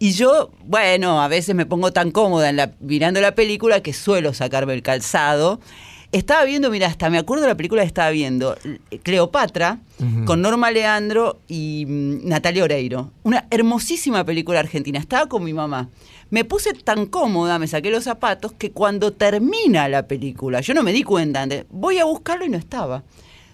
Y 0.02 0.12
yo, 0.12 0.50
bueno, 0.64 1.20
a 1.20 1.28
veces 1.28 1.54
me 1.54 1.66
pongo 1.66 1.92
tan 1.92 2.10
cómoda 2.10 2.48
en 2.48 2.56
la, 2.56 2.72
mirando 2.80 3.20
la 3.20 3.34
película 3.34 3.82
que 3.82 3.92
suelo 3.92 4.32
sacarme 4.32 4.72
el 4.72 4.80
calzado. 4.82 5.60
Estaba 6.10 6.44
viendo, 6.44 6.70
mira, 6.70 6.86
hasta 6.86 7.10
me 7.10 7.18
acuerdo 7.18 7.42
de 7.42 7.48
la 7.48 7.54
película 7.54 7.82
que 7.82 7.88
estaba 7.88 8.08
viendo, 8.08 8.56
Cleopatra, 9.02 9.80
con 10.24 10.40
Norma 10.40 10.70
Leandro 10.70 11.42
y 11.48 11.84
mm, 11.86 12.26
Natalia 12.26 12.64
Oreiro. 12.64 13.12
Una 13.24 13.46
hermosísima 13.50 14.24
película 14.24 14.60
argentina. 14.60 14.98
Estaba 14.98 15.26
con 15.26 15.44
mi 15.44 15.52
mamá. 15.52 15.90
Me 16.30 16.46
puse 16.46 16.72
tan 16.72 17.04
cómoda, 17.04 17.58
me 17.58 17.66
saqué 17.66 17.90
los 17.90 18.04
zapatos, 18.04 18.52
que 18.54 18.72
cuando 18.72 19.12
termina 19.12 19.86
la 19.90 20.08
película, 20.08 20.62
yo 20.62 20.72
no 20.72 20.82
me 20.82 20.94
di 20.94 21.02
cuenta 21.02 21.42
antes, 21.42 21.66
voy 21.68 21.98
a 21.98 22.06
buscarlo 22.06 22.46
y 22.46 22.48
no 22.48 22.56
estaba. 22.56 23.04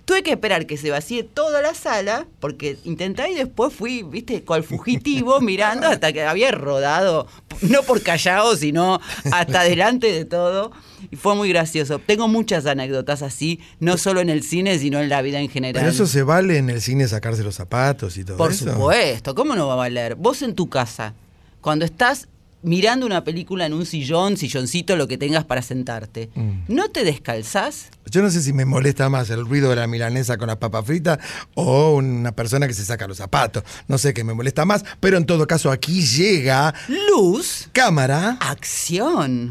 Tuve 0.06 0.22
que 0.22 0.30
esperar 0.30 0.66
que 0.66 0.76
se 0.76 0.88
vacíe 0.90 1.24
toda 1.24 1.60
la 1.60 1.74
sala, 1.74 2.28
porque 2.38 2.78
intenté 2.84 3.28
y 3.28 3.34
después 3.34 3.74
fui, 3.74 4.04
viste, 4.04 4.44
cual 4.44 4.62
fugitivo 4.62 5.40
mirando 5.42 5.88
hasta 5.88 6.12
que 6.12 6.22
había 6.22 6.52
rodado, 6.52 7.26
no 7.62 7.82
por 7.82 8.00
Callao, 8.02 8.56
sino 8.56 9.00
hasta 9.32 9.64
delante 9.64 10.12
de 10.12 10.24
todo. 10.24 10.70
Y 11.10 11.16
fue 11.16 11.34
muy 11.34 11.48
gracioso. 11.48 11.98
Tengo 11.98 12.28
muchas 12.28 12.66
anécdotas 12.66 13.22
así, 13.22 13.58
no 13.80 13.98
solo 13.98 14.20
en 14.20 14.30
el 14.30 14.44
cine, 14.44 14.78
sino 14.78 15.00
en 15.00 15.08
la 15.08 15.22
vida 15.22 15.40
en 15.40 15.50
general. 15.50 15.82
Pero 15.82 15.92
eso 15.92 16.06
se 16.06 16.22
vale 16.22 16.56
en 16.58 16.70
el 16.70 16.80
cine 16.80 17.08
sacarse 17.08 17.42
los 17.42 17.56
zapatos 17.56 18.16
y 18.16 18.24
todo 18.24 18.36
Por 18.36 18.52
eso. 18.52 18.72
supuesto, 18.72 19.34
¿cómo 19.34 19.56
no 19.56 19.66
va 19.66 19.72
a 19.72 19.76
valer? 19.76 20.14
Vos 20.14 20.40
en 20.42 20.54
tu 20.54 20.68
casa, 20.70 21.14
cuando 21.60 21.84
estás 21.84 22.28
mirando 22.66 23.06
una 23.06 23.24
película 23.24 23.64
en 23.64 23.72
un 23.72 23.86
sillón, 23.86 24.36
silloncito, 24.36 24.96
lo 24.96 25.08
que 25.08 25.16
tengas 25.16 25.44
para 25.44 25.62
sentarte, 25.62 26.28
Mm. 26.34 26.64
¿no 26.68 26.90
te 26.90 27.04
descalzás? 27.04 27.86
Yo 28.10 28.22
no 28.22 28.30
sé 28.30 28.42
si 28.42 28.52
me 28.52 28.64
molesta 28.64 29.08
más 29.08 29.30
el 29.30 29.46
ruido 29.46 29.70
de 29.70 29.76
la 29.76 29.86
milanesa 29.86 30.36
con 30.36 30.48
la 30.48 30.58
papa 30.60 30.82
frita 30.82 31.18
o 31.54 31.94
una 31.94 32.32
persona 32.32 32.66
que 32.68 32.74
se 32.74 32.84
saca 32.84 33.06
los 33.08 33.16
zapatos. 33.16 33.62
No 33.88 33.98
sé 33.98 34.12
qué 34.14 34.22
me 34.24 34.34
molesta 34.34 34.64
más, 34.64 34.84
pero 35.00 35.16
en 35.16 35.24
todo 35.26 35.46
caso 35.46 35.70
aquí 35.70 36.02
llega 36.04 36.74
Luz, 36.88 37.68
cámara. 37.72 38.36
acción. 38.40 39.50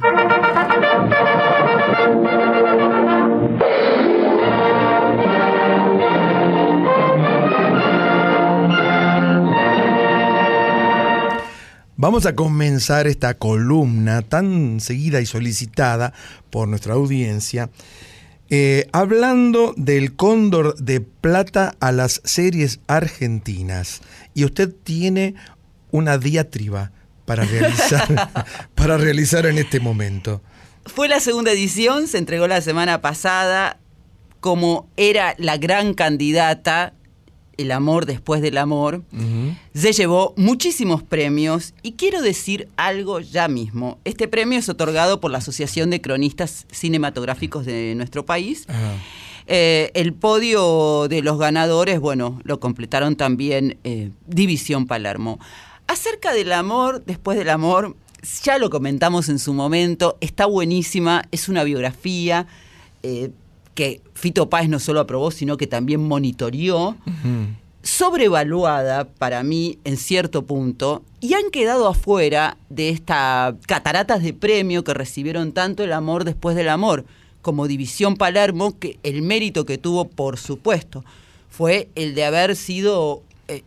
Vamos 11.98 12.26
a 12.26 12.36
comenzar 12.36 13.08
esta 13.08 13.36
columna 13.36 14.22
tan 14.22 14.82
seguida 14.82 15.22
y 15.22 15.26
solicitada 15.26 16.14
por 16.50 16.68
nuestra 16.68 16.94
audiencia 16.94 17.70
Eh, 18.52 18.88
hablando 18.92 19.74
del 19.76 20.16
cóndor 20.16 20.76
de 20.76 21.02
plata 21.02 21.76
a 21.80 21.92
las 21.92 22.22
series 22.26 22.80
argentinas, 22.86 24.02
y 24.36 24.46
usted 24.46 24.72
tiene 24.84 25.34
una 25.90 26.20
diatriba 26.20 26.92
para 27.26 27.44
realizar, 27.44 28.30
para 28.76 28.98
realizar 28.98 29.48
en 29.48 29.58
este 29.58 29.80
momento. 29.80 30.44
Fue 30.86 31.08
la 31.08 31.20
segunda 31.20 31.52
edición, 31.52 32.08
se 32.08 32.20
entregó 32.20 32.46
la 32.46 32.62
semana 32.62 33.02
pasada, 33.02 33.80
como 34.42 34.88
era 34.96 35.34
la 35.40 35.58
gran 35.58 35.96
candidata, 35.96 36.94
El 37.58 37.72
amor 37.72 38.06
después 38.06 38.42
del 38.42 38.58
amor, 38.58 39.04
se 39.74 39.94
llevó 39.94 40.34
muchísimos 40.38 41.04
premios 41.04 41.74
y 41.82 41.94
quiero 41.94 42.22
decir 42.22 42.68
algo 42.78 43.20
ya 43.20 43.48
mismo. 43.48 43.98
Este 44.04 44.28
premio 44.28 44.60
es 44.60 44.70
otorgado 44.70 45.20
por 45.20 45.32
la 45.32 45.40
Asociación 45.40 45.90
de 45.90 46.02
Cronistas 46.02 46.66
Cinematográficos 46.72 47.66
de 47.66 47.94
nuestro 47.96 48.26
país. 48.26 48.68
Eh, 49.48 49.92
el 49.94 50.14
podio 50.14 51.08
de 51.08 51.22
los 51.22 51.38
ganadores, 51.38 52.00
bueno, 52.00 52.42
lo 52.44 52.60
completaron 52.60 53.16
también 53.16 53.78
eh, 53.84 54.12
División 54.28 54.88
Palermo. 54.88 55.40
Acerca 55.88 56.34
del 56.34 56.52
amor, 56.52 57.04
después 57.06 57.38
del 57.38 57.50
amor, 57.50 57.96
ya 58.44 58.58
lo 58.58 58.70
comentamos 58.70 59.30
en 59.30 59.38
su 59.38 59.54
momento, 59.54 60.18
está 60.20 60.48
buenísima, 60.48 61.24
es 61.32 61.48
una 61.48 61.64
biografía 61.64 62.48
eh, 63.04 63.30
que 63.76 64.02
Fito 64.16 64.50
Páez 64.50 64.70
no 64.70 64.80
solo 64.80 65.02
aprobó, 65.02 65.30
sino 65.30 65.58
que 65.58 65.68
también 65.68 66.02
monitoreó, 66.08 66.96
sobrevaluada 67.84 69.08
para 69.08 69.44
mí 69.44 69.78
en 69.84 69.98
cierto 69.98 70.46
punto, 70.46 71.04
y 71.22 71.34
han 71.34 71.52
quedado 71.52 71.88
afuera 71.88 72.58
de 72.70 72.90
esta 72.90 73.56
cataratas 73.68 74.24
de 74.24 74.34
premio 74.34 74.84
que 74.84 74.94
recibieron 74.94 75.52
tanto 75.52 75.84
el 75.84 75.94
amor 75.94 76.24
después 76.24 76.56
del 76.56 76.70
amor 76.70 77.06
como 77.42 77.68
División 77.68 78.16
Palermo, 78.16 78.78
que 78.80 78.98
el 79.04 79.22
mérito 79.22 79.66
que 79.66 79.78
tuvo, 79.78 80.08
por 80.08 80.38
supuesto, 80.40 81.04
fue 81.50 81.90
el 81.94 82.16
de 82.16 82.26
haber 82.26 82.56
sido 82.56 83.22
eh, 83.48 83.62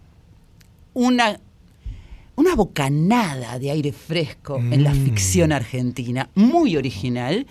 una, 0.95 1.39
una 2.35 2.57
bocanada 2.57 3.59
de 3.61 3.71
aire 3.71 3.93
fresco 3.93 4.57
en 4.59 4.83
la 4.83 4.95
Mm. 4.95 5.05
ficción 5.05 5.53
argentina, 5.53 6.29
muy 6.35 6.77
original. 6.77 7.47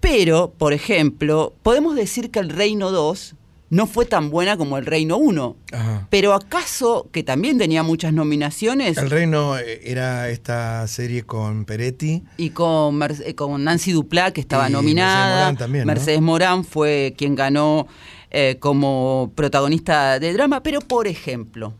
Pero, 0.00 0.52
por 0.56 0.72
ejemplo, 0.72 1.54
podemos 1.62 1.94
decir 1.96 2.30
que 2.30 2.38
el 2.38 2.50
Reino 2.50 2.90
2 2.90 3.34
no 3.70 3.86
fue 3.86 4.06
tan 4.06 4.30
buena 4.30 4.56
como 4.56 4.78
el 4.78 4.86
Reino 4.86 5.18
1. 5.18 5.56
Ajá. 5.72 6.06
Pero 6.08 6.32
acaso, 6.32 7.08
que 7.12 7.22
también 7.22 7.58
tenía 7.58 7.82
muchas 7.82 8.12
nominaciones, 8.14 8.96
El 8.96 9.10
Reino 9.10 9.58
eh, 9.58 9.80
era 9.84 10.30
esta 10.30 10.86
serie 10.86 11.24
con 11.24 11.64
Peretti. 11.66 12.22
y 12.38 12.50
con, 12.50 12.98
eh, 13.02 13.34
con 13.34 13.62
Nancy 13.64 13.92
Duplá, 13.92 14.32
que 14.32 14.40
estaba 14.40 14.70
Y 14.70 14.72
nominada. 14.72 15.18
Mercedes 15.18 15.42
Morán 15.52 15.56
también, 15.56 15.82
¿no? 15.82 15.92
Mercedes 15.92 16.20
Morán 16.22 16.64
fue 16.64 17.14
quien 17.18 17.34
ganó 17.34 17.86
eh, 18.30 18.56
como 18.60 19.32
protagonista 19.34 20.18
de 20.18 20.32
drama. 20.32 20.62
Pero, 20.62 20.80
por 20.80 21.06
ejemplo, 21.06 21.74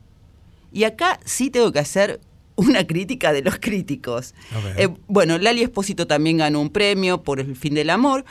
y 0.73 0.85
acá 0.85 1.19
sí 1.25 1.49
tengo 1.49 1.73
que 1.73 1.79
hacer 1.79 2.21
una 2.59 2.87
crítica 2.87 3.33
de 3.33 3.43
los 3.43 3.59
críticos. 3.59 4.35
Eh, 4.77 4.89
bueno, 5.07 5.39
Lali 5.39 5.63
Espósito 5.63 6.07
también 6.07 6.37
ganó 6.39 6.61
un 6.61 6.71
premio 6.71 7.23
por 7.23 7.41
El 7.41 7.57
fin 7.57 7.75
del 7.75 7.89
amor. 7.91 8.25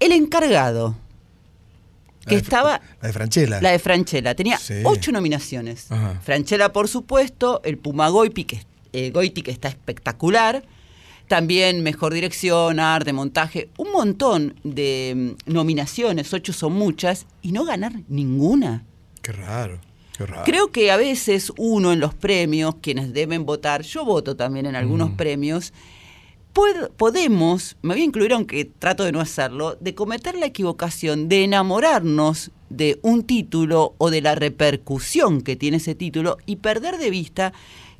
El 0.00 0.12
encargado, 0.12 0.96
que 2.26 2.34
La 2.34 2.36
de- 2.36 2.42
estaba... 2.42 2.80
La 3.00 3.06
de 3.08 3.12
Franchella. 3.12 3.60
La 3.60 3.70
de 3.70 3.78
Franchella. 3.78 4.34
Tenía 4.34 4.58
Sí. 4.58 4.74
ocho 4.84 5.12
nominaciones. 5.12 5.90
Ajá. 5.90 6.20
Franchella, 6.22 6.72
por 6.72 6.88
supuesto. 6.88 7.60
El 7.64 7.78
Puma 7.78 8.08
Goiti, 8.08 8.44
que, 8.44 8.62
eh, 8.92 9.10
Goiti, 9.10 9.42
que 9.42 9.50
está 9.52 9.68
espectacular. 9.68 10.64
También 11.28 11.82
Mejor 11.82 12.12
Dirección, 12.12 12.80
Arte, 12.80 13.12
Montaje. 13.12 13.70
Un 13.78 13.92
montón 13.92 14.54
de 14.64 15.36
mm, 15.46 15.52
nominaciones. 15.52 16.32
Ocho 16.34 16.52
son 16.52 16.72
muchas. 16.72 17.26
Y 17.40 17.52
no 17.52 17.64
ganar 17.64 17.92
ninguna. 18.08 18.84
Qué 19.22 19.30
raro. 19.32 19.80
Creo 20.44 20.70
que 20.70 20.90
a 20.90 20.96
veces 20.96 21.52
uno 21.56 21.92
en 21.92 22.00
los 22.00 22.14
premios, 22.14 22.76
quienes 22.80 23.12
deben 23.12 23.44
votar, 23.46 23.82
yo 23.82 24.04
voto 24.04 24.36
también 24.36 24.66
en 24.66 24.76
algunos 24.76 25.10
Mm. 25.10 25.16
premios, 25.16 25.72
pod- 26.54 26.90
podemos, 26.96 27.76
me 27.82 27.94
voy 27.94 28.02
a 28.02 28.04
incluir 28.04 28.32
aunque 28.34 28.64
trato 28.66 29.04
de 29.04 29.12
no 29.12 29.20
hacerlo, 29.20 29.76
de 29.80 29.94
cometer 29.94 30.34
la 30.36 30.46
equivocación 30.46 31.28
de 31.28 31.44
enamorarnos 31.44 32.50
de 32.68 32.98
un 33.02 33.22
título 33.24 33.94
o 33.98 34.10
de 34.10 34.20
la 34.20 34.34
repercusión 34.34 35.40
que 35.42 35.56
tiene 35.56 35.78
ese 35.78 35.94
título 35.94 36.36
y 36.46 36.56
perder 36.56 36.98
de 36.98 37.10
vista 37.10 37.52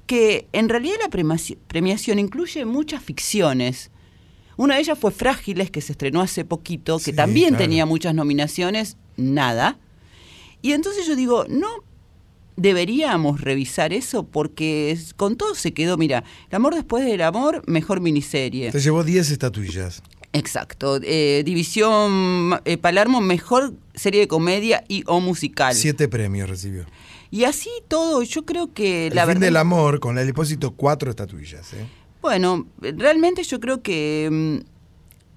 que 0.06 0.46
en 0.52 0.68
realidad 0.68 0.96
la 1.02 1.10
premiación 1.68 2.18
incluye 2.18 2.64
muchas 2.66 3.02
ficciones. 3.02 3.90
Una 4.58 4.74
de 4.74 4.80
ellas 4.82 4.98
fue 4.98 5.10
Frágiles, 5.12 5.70
que 5.70 5.80
se 5.80 5.92
estrenó 5.92 6.20
hace 6.20 6.44
poquito, 6.44 6.98
que 6.98 7.04
Sí, 7.04 7.12
también 7.14 7.50
claro. 7.50 7.64
tenía 7.64 7.86
muchas 7.86 8.14
nominaciones, 8.14 8.96
nada. 9.16 9.78
Y 10.60 10.72
entonces 10.72 11.06
yo 11.06 11.16
digo, 11.16 11.46
no 11.48 11.68
deberíamos 12.56 13.40
revisar 13.40 13.92
eso 13.92 14.24
porque 14.24 14.98
con 15.16 15.36
todo 15.36 15.54
se 15.54 15.72
quedó, 15.72 15.96
mira, 15.96 16.24
El 16.50 16.56
amor 16.56 16.74
después 16.74 17.04
del 17.04 17.22
amor, 17.22 17.62
mejor 17.66 18.00
miniserie. 18.00 18.70
Te 18.70 18.80
llevó 18.80 19.04
10 19.04 19.30
estatuillas. 19.30 20.02
Exacto. 20.32 20.98
Eh, 21.02 21.42
División 21.44 22.60
eh, 22.64 22.78
Palermo, 22.78 23.20
mejor 23.20 23.74
serie 23.94 24.20
de 24.20 24.28
comedia 24.28 24.84
y 24.88 25.04
o 25.06 25.20
musical. 25.20 25.74
Siete 25.74 26.08
premios 26.08 26.48
recibió. 26.48 26.86
Y 27.30 27.44
así 27.44 27.70
todo, 27.88 28.22
yo 28.22 28.44
creo 28.44 28.72
que 28.72 29.08
El 29.08 29.14
la 29.14 29.22
fin 29.22 29.28
verdad... 29.28 29.40
del 29.40 29.56
amor, 29.56 30.00
con 30.00 30.18
el 30.18 30.26
depósito, 30.26 30.72
cuatro 30.72 31.10
estatuillas. 31.10 31.72
¿eh? 31.74 31.86
Bueno, 32.20 32.66
realmente 32.80 33.42
yo 33.42 33.58
creo 33.58 33.82
que 33.82 34.28
mm, 34.30 34.71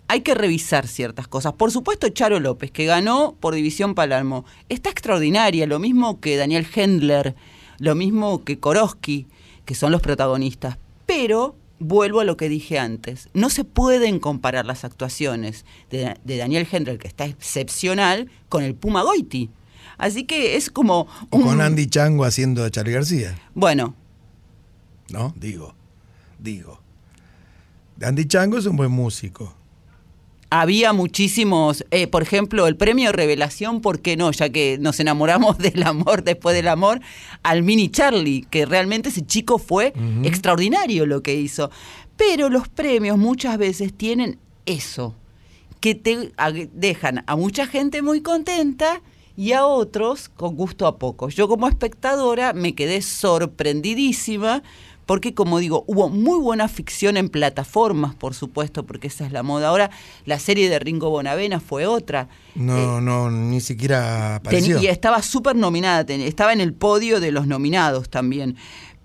hay 0.08 0.22
que 0.22 0.36
revisar 0.36 0.88
ciertas 0.88 1.28
cosas. 1.28 1.54
Por 1.54 1.72
supuesto, 1.72 2.10
Charo 2.10 2.40
López, 2.40 2.72
que 2.72 2.86
ganó 2.86 3.36
por 3.40 3.56
División 3.56 3.96
Palermo, 3.96 4.46
está 4.70 4.90
extraordinaria, 4.90 5.68
lo 5.68 5.80
mismo 5.80 6.20
que 6.20 6.38
Daniel 6.38 6.68
Hendler, 6.74 7.36
lo 7.80 7.96
mismo 7.96 8.44
que 8.44 8.60
Koroski, 8.60 9.28
que 9.66 9.76
son 9.76 9.92
los 9.92 10.02
protagonistas. 10.02 10.78
Pero, 11.06 11.56
vuelvo 11.80 12.20
a 12.20 12.26
lo 12.26 12.38
que 12.38 12.50
dije 12.50 12.80
antes, 12.80 13.30
no 13.34 13.50
se 13.50 13.64
pueden 13.64 14.20
comparar 14.20 14.66
las 14.66 14.86
actuaciones 14.86 15.66
de, 15.90 16.16
de 16.24 16.38
Daniel 16.38 16.68
Hendler, 16.72 16.98
que 16.98 17.08
está 17.08 17.26
excepcional, 17.26 18.30
con 18.50 18.64
el 18.64 18.76
Puma 18.76 19.04
Goiti. 19.04 19.50
Así 19.98 20.26
que 20.26 20.56
es 20.56 20.70
como... 20.70 21.08
O 21.30 21.40
con 21.40 21.62
Andy 21.62 21.88
Chango 21.88 22.26
haciendo 22.26 22.64
a 22.64 22.70
Charlie 22.70 22.94
García. 22.94 23.40
Bueno, 23.54 23.96
¿No? 25.10 25.34
Digo. 25.38 25.76
Digo. 26.40 26.80
Andy 28.02 28.26
Chango 28.26 28.58
es 28.58 28.66
un 28.66 28.76
buen 28.76 28.92
músico. 28.92 29.56
Había 30.62 30.94
muchísimos, 30.94 31.86
eh, 31.92 32.08
por 32.08 32.22
ejemplo, 32.22 32.68
el 32.68 32.78
premio 32.78 33.12
Revelación, 33.12 33.82
¿por 33.82 34.00
qué 34.00 34.16
no? 34.16 34.32
Ya 34.32 34.50
que 34.50 34.78
nos 34.80 35.00
enamoramos 35.00 35.58
del 35.60 35.84
amor 35.84 36.24
después 36.24 36.56
del 36.56 36.68
amor, 36.68 37.02
al 37.44 37.64
mini 37.64 37.90
Charlie, 37.90 38.46
que 38.50 38.66
realmente 38.66 39.10
ese 39.10 39.26
chico 39.26 39.58
fue 39.58 39.94
extraordinario 40.24 41.06
lo 41.06 41.22
que 41.22 41.36
hizo. 41.36 41.72
Pero 42.16 42.50
los 42.50 42.70
premios 42.70 43.18
muchas 43.18 43.58
veces 43.58 43.94
tienen 43.94 44.40
eso, 44.66 45.16
que 45.82 45.94
te 45.96 46.32
dejan 46.74 47.24
a 47.28 47.36
mucha 47.36 47.68
gente 47.68 48.02
muy 48.02 48.22
contenta 48.22 49.02
y 49.38 49.52
a 49.52 49.66
otros 49.66 50.30
con 50.30 50.56
gusto 50.56 50.88
a 50.88 50.98
poco. 50.98 51.30
Yo 51.30 51.48
como 51.48 51.68
espectadora 51.68 52.54
me 52.54 52.74
quedé 52.74 53.02
sorprendidísima 53.02 54.64
porque 55.06 55.34
como 55.34 55.60
digo, 55.60 55.84
hubo 55.88 56.10
muy 56.10 56.40
buena 56.40 56.68
ficción 56.68 57.16
en 57.18 57.30
plataformas, 57.30 58.16
por 58.16 58.34
supuesto, 58.34 58.86
porque 58.86 59.08
esa 59.08 59.26
es 59.26 59.32
la 59.32 59.44
moda. 59.44 59.68
Ahora, 59.70 59.92
la 60.26 60.40
serie 60.40 60.70
de 60.70 60.80
Ringo 60.80 61.10
Bonavena 61.10 61.60
fue 61.60 61.86
otra. 61.86 62.28
No, 62.56 62.98
Eh, 62.98 63.02
no, 63.02 63.30
ni 63.30 63.62
siquiera 63.62 64.36
apareció. 64.38 64.82
y 64.82 64.88
estaba 64.88 65.22
súper 65.22 65.56
nominada, 65.56 66.06
ten- 66.06 66.22
estaba 66.22 66.54
en 66.54 66.62
el 66.62 66.74
podio 66.74 67.20
de 67.20 67.32
los 67.32 67.46
nominados 67.48 68.10
también. 68.10 68.56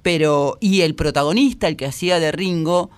Pero, 0.02 0.56
y 0.60 0.80
el 0.80 0.94
protagonista, 0.94 1.68
el 1.68 1.76
que 1.76 1.84
hacía 1.86 2.18
de 2.18 2.32
Ringo, 2.32 2.88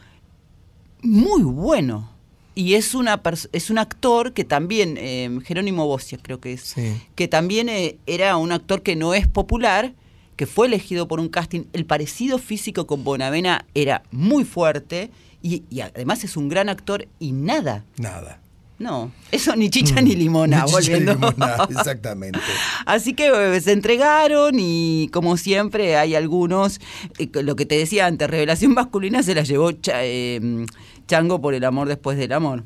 muy 1.02 1.42
bueno. 1.42 2.10
Y 2.54 2.74
es, 2.74 2.94
una 2.94 3.20
es 3.52 3.70
un 3.70 3.78
actor 3.78 4.34
que 4.34 4.44
también, 4.44 4.96
eh, 4.98 5.30
Jerónimo 5.44 5.86
Bocia 5.86 6.18
creo 6.20 6.38
que 6.38 6.52
es, 6.52 6.60
Sí. 6.60 7.00
que 7.14 7.26
también 7.26 7.68
eh, 7.70 7.96
era 8.06 8.36
un 8.36 8.52
actor 8.52 8.82
que 8.82 8.94
no 8.94 9.14
es 9.14 9.26
popular, 9.26 9.94
que 10.42 10.46
fue 10.46 10.66
elegido 10.66 11.06
por 11.06 11.20
un 11.20 11.28
casting. 11.28 11.66
El 11.72 11.86
parecido 11.86 12.36
físico 12.36 12.84
con 12.88 13.04
Bonavena 13.04 13.64
era 13.76 14.02
muy 14.10 14.44
fuerte 14.44 15.12
y, 15.40 15.62
y 15.70 15.82
además 15.82 16.24
es 16.24 16.36
un 16.36 16.48
gran 16.48 16.68
actor 16.68 17.06
y 17.20 17.30
nada. 17.30 17.84
Nada. 17.96 18.40
No, 18.80 19.12
eso 19.30 19.54
ni 19.54 19.70
chicha 19.70 20.00
ni 20.00 20.16
limona, 20.16 20.64
Ni 20.64 20.72
chicha 20.72 20.80
ni 20.80 21.04
volviendo. 21.04 21.14
limonada, 21.30 21.68
exactamente. 21.70 22.40
Así 22.86 23.14
que 23.14 23.28
eh, 23.28 23.60
se 23.60 23.70
entregaron 23.70 24.56
y 24.58 25.08
como 25.12 25.36
siempre 25.36 25.96
hay 25.96 26.16
algunos, 26.16 26.80
eh, 27.20 27.28
lo 27.44 27.54
que 27.54 27.64
te 27.64 27.76
decía 27.78 28.06
antes, 28.06 28.28
revelación 28.28 28.74
masculina 28.74 29.22
se 29.22 29.36
la 29.36 29.44
llevó 29.44 29.70
Cha- 29.70 30.02
eh, 30.04 30.66
Chango 31.06 31.40
por 31.40 31.54
el 31.54 31.62
amor 31.64 31.86
después 31.86 32.18
del 32.18 32.32
amor. 32.32 32.64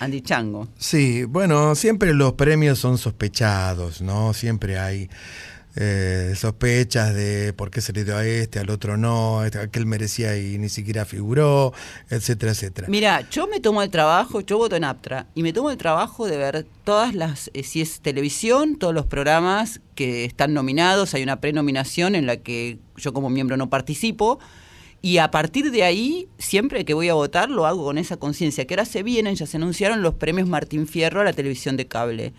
Andy 0.00 0.22
Chango. 0.22 0.66
Sí, 0.78 1.24
bueno, 1.24 1.74
siempre 1.74 2.14
los 2.14 2.32
premios 2.32 2.78
son 2.78 2.96
sospechados, 2.96 4.00
¿no? 4.00 4.32
Siempre 4.32 4.78
hay 4.78 5.10
eh, 5.80 6.34
sospechas 6.34 7.14
de 7.14 7.52
por 7.52 7.70
qué 7.70 7.80
se 7.80 7.92
le 7.92 8.04
dio 8.04 8.16
a 8.16 8.26
este, 8.26 8.58
al 8.58 8.68
otro 8.68 8.96
no, 8.96 9.44
este, 9.44 9.60
aquel 9.60 9.86
merecía 9.86 10.36
y 10.36 10.58
ni 10.58 10.68
siquiera 10.68 11.04
figuró, 11.04 11.72
etcétera, 12.10 12.50
etcétera. 12.50 12.88
Mira, 12.90 13.28
yo 13.30 13.46
me 13.46 13.60
tomo 13.60 13.80
el 13.82 13.88
trabajo, 13.88 14.40
yo 14.40 14.58
voto 14.58 14.74
en 14.74 14.82
Aptra, 14.82 15.28
y 15.36 15.44
me 15.44 15.52
tomo 15.52 15.70
el 15.70 15.76
trabajo 15.76 16.26
de 16.26 16.36
ver 16.36 16.66
todas 16.82 17.14
las, 17.14 17.48
eh, 17.54 17.62
si 17.62 17.80
es 17.80 18.00
televisión, 18.00 18.76
todos 18.76 18.92
los 18.92 19.06
programas 19.06 19.80
que 19.94 20.24
están 20.24 20.52
nominados, 20.52 21.14
hay 21.14 21.22
una 21.22 21.40
prenominación 21.40 22.16
en 22.16 22.26
la 22.26 22.38
que 22.38 22.78
yo 22.96 23.12
como 23.12 23.30
miembro 23.30 23.56
no 23.56 23.70
participo, 23.70 24.40
y 25.00 25.18
a 25.18 25.30
partir 25.30 25.70
de 25.70 25.84
ahí, 25.84 26.26
siempre 26.38 26.84
que 26.84 26.92
voy 26.92 27.08
a 27.08 27.14
votar, 27.14 27.50
lo 27.50 27.66
hago 27.66 27.84
con 27.84 27.98
esa 27.98 28.16
conciencia, 28.16 28.66
que 28.66 28.74
ahora 28.74 28.84
se 28.84 29.04
vienen, 29.04 29.36
ya 29.36 29.46
se 29.46 29.58
anunciaron 29.58 30.02
los 30.02 30.14
premios 30.14 30.48
Martín 30.48 30.88
Fierro 30.88 31.20
a 31.20 31.24
la 31.24 31.32
televisión 31.32 31.76
de 31.76 31.86
cable. 31.86 32.32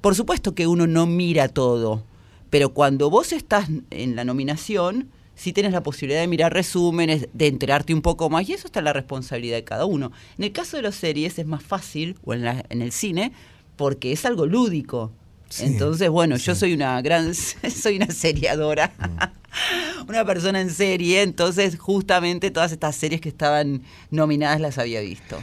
Por 0.00 0.14
supuesto 0.14 0.54
que 0.54 0.68
uno 0.68 0.86
no 0.86 1.06
mira 1.06 1.48
todo, 1.48 2.04
pero 2.50 2.70
cuando 2.70 3.10
vos 3.10 3.32
estás 3.32 3.68
en 3.90 4.16
la 4.16 4.24
nominación, 4.24 5.08
sí 5.34 5.52
tienes 5.52 5.72
la 5.72 5.82
posibilidad 5.82 6.20
de 6.20 6.26
mirar 6.28 6.52
resúmenes, 6.54 7.28
de 7.32 7.46
enterarte 7.46 7.92
un 7.92 8.02
poco 8.02 8.30
más, 8.30 8.48
y 8.48 8.52
eso 8.54 8.66
está 8.66 8.78
en 8.80 8.86
la 8.86 8.92
responsabilidad 8.92 9.56
de 9.56 9.64
cada 9.64 9.84
uno. 9.84 10.12
En 10.38 10.44
el 10.44 10.52
caso 10.52 10.76
de 10.76 10.82
las 10.84 10.94
series 10.94 11.38
es 11.38 11.46
más 11.46 11.62
fácil, 11.62 12.16
o 12.24 12.32
en, 12.34 12.42
la- 12.44 12.64
en 12.70 12.82
el 12.82 12.92
cine, 12.92 13.32
porque 13.76 14.12
es 14.12 14.24
algo 14.24 14.46
lúdico. 14.46 15.12
Sí, 15.48 15.64
Entonces, 15.66 16.08
bueno, 16.08 16.36
yo 16.38 16.54
soy 16.54 16.72
una 16.72 17.00
gran, 17.02 17.32
soy 17.34 17.96
una 17.96 18.10
seriadora, 18.10 18.92
una 20.08 20.24
persona 20.24 20.60
en 20.60 20.70
serie, 20.70 21.22
entonces 21.22 21.78
justamente 21.78 22.50
todas 22.50 22.72
estas 22.72 22.96
series 22.96 23.20
que 23.20 23.28
estaban 23.28 23.82
nominadas 24.10 24.60
las 24.60 24.78
había 24.78 25.00
visto. 25.00 25.38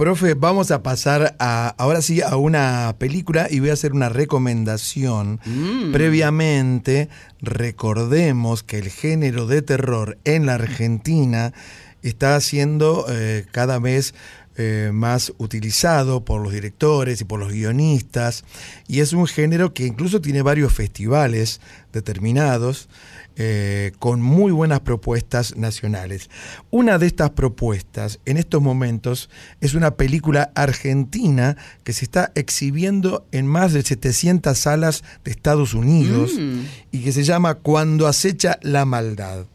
Profe, 0.00 0.32
vamos 0.32 0.70
a 0.70 0.82
pasar 0.82 1.36
a, 1.38 1.74
ahora 1.76 2.00
sí 2.00 2.22
a 2.22 2.36
una 2.36 2.96
película 2.98 3.48
y 3.50 3.60
voy 3.60 3.68
a 3.68 3.74
hacer 3.74 3.92
una 3.92 4.08
recomendación. 4.08 5.40
Mm. 5.44 5.92
Previamente, 5.92 7.10
recordemos 7.42 8.62
que 8.62 8.78
el 8.78 8.88
género 8.88 9.44
de 9.44 9.60
terror 9.60 10.16
en 10.24 10.46
la 10.46 10.54
Argentina 10.54 11.52
está 12.00 12.40
siendo 12.40 13.04
eh, 13.10 13.44
cada 13.52 13.78
vez 13.78 14.14
eh, 14.56 14.90
más 14.90 15.34
utilizado 15.36 16.24
por 16.24 16.40
los 16.40 16.54
directores 16.54 17.20
y 17.20 17.24
por 17.24 17.38
los 17.38 17.52
guionistas 17.52 18.44
y 18.88 19.00
es 19.00 19.12
un 19.12 19.26
género 19.26 19.74
que 19.74 19.84
incluso 19.84 20.22
tiene 20.22 20.40
varios 20.40 20.72
festivales 20.72 21.60
determinados 21.92 22.88
eh, 23.36 23.92
con 23.98 24.20
muy 24.20 24.52
buenas 24.52 24.80
propuestas 24.80 25.56
nacionales. 25.56 26.28
Una 26.70 26.98
de 26.98 27.06
estas 27.06 27.30
propuestas 27.30 28.18
en 28.26 28.36
estos 28.36 28.60
momentos 28.60 29.30
es 29.60 29.74
una 29.74 29.92
película 29.92 30.50
argentina 30.54 31.56
que 31.84 31.92
se 31.92 32.04
está 32.04 32.32
exhibiendo 32.34 33.26
en 33.32 33.46
más 33.46 33.72
de 33.72 33.82
700 33.82 34.58
salas 34.58 35.02
de 35.24 35.30
Estados 35.30 35.74
Unidos 35.74 36.32
Mm. 36.38 36.60
y 36.92 37.02
que 37.04 37.12
se 37.12 37.24
llama 37.24 37.54
Cuando 37.54 38.06
acecha 38.06 38.58
la 38.62 38.84
maldad. 38.84 39.46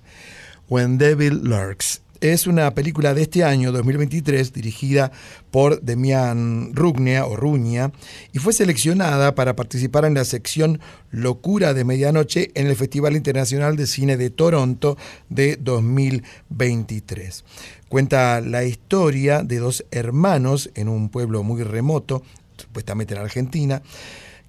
When 0.69 0.97
Devil 0.97 1.41
Lurks. 1.43 2.01
Es 2.21 2.47
una 2.47 2.73
película 2.73 3.13
de 3.13 3.23
este 3.23 3.43
año, 3.43 3.73
2023, 3.73 4.53
dirigida 4.53 5.11
por 5.51 5.81
Demian 5.81 6.73
Rugnia 6.73 7.25
o 7.25 7.35
Ruña 7.35 7.91
y 8.31 8.39
fue 8.39 8.53
seleccionada 8.53 9.35
para 9.35 9.55
participar 9.55 10.05
en 10.05 10.13
la 10.13 10.23
sección 10.23 10.79
Locura 11.11 11.73
de 11.73 11.83
Medianoche 11.83 12.51
en 12.55 12.67
el 12.67 12.75
Festival 12.77 13.17
Internacional 13.17 13.75
de 13.75 13.85
Cine 13.85 14.15
de 14.15 14.29
Toronto 14.29 14.97
de 15.29 15.57
2023. 15.57 17.43
Cuenta 17.89 18.39
la 18.39 18.63
historia 18.63 19.43
de 19.43 19.59
dos 19.59 19.85
hermanos 19.91 20.71
en 20.75 20.87
un 20.87 21.09
pueblo 21.09 21.43
muy 21.43 21.63
remoto, 21.63 22.23
supuestamente 22.57 23.13
en 23.13 23.21
Argentina, 23.21 23.81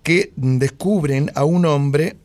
que 0.05 0.33
descubren 0.37 1.33
a 1.35 1.45
un 1.45 1.67
hombre 1.67 2.17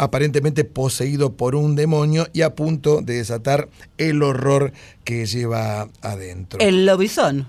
aparentemente 0.00 0.64
poseído 0.64 1.36
por 1.36 1.54
un 1.54 1.76
demonio 1.76 2.26
y 2.32 2.40
a 2.40 2.54
punto 2.54 3.02
de 3.02 3.16
desatar 3.16 3.68
el 3.98 4.22
horror 4.22 4.72
que 5.04 5.26
lleva 5.26 5.88
adentro. 6.00 6.58
El 6.58 6.86
lobizón. 6.86 7.46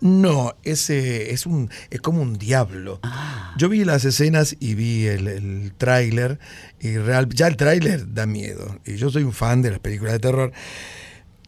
No, 0.00 0.54
ese 0.64 1.32
es 1.32 1.44
un 1.46 1.70
es 1.90 2.00
como 2.00 2.22
un 2.22 2.38
diablo. 2.38 2.98
Yo 3.58 3.68
vi 3.68 3.84
las 3.84 4.04
escenas 4.06 4.56
y 4.58 4.74
vi 4.74 5.06
el, 5.06 5.28
el 5.28 5.72
tráiler 5.76 6.40
y 6.80 6.96
real, 6.96 7.28
ya 7.28 7.46
el 7.46 7.56
tráiler 7.56 8.12
da 8.12 8.26
miedo. 8.26 8.80
Y 8.86 8.96
yo 8.96 9.10
soy 9.10 9.22
un 9.22 9.34
fan 9.34 9.60
de 9.60 9.70
las 9.70 9.78
películas 9.78 10.14
de 10.14 10.18
terror. 10.18 10.52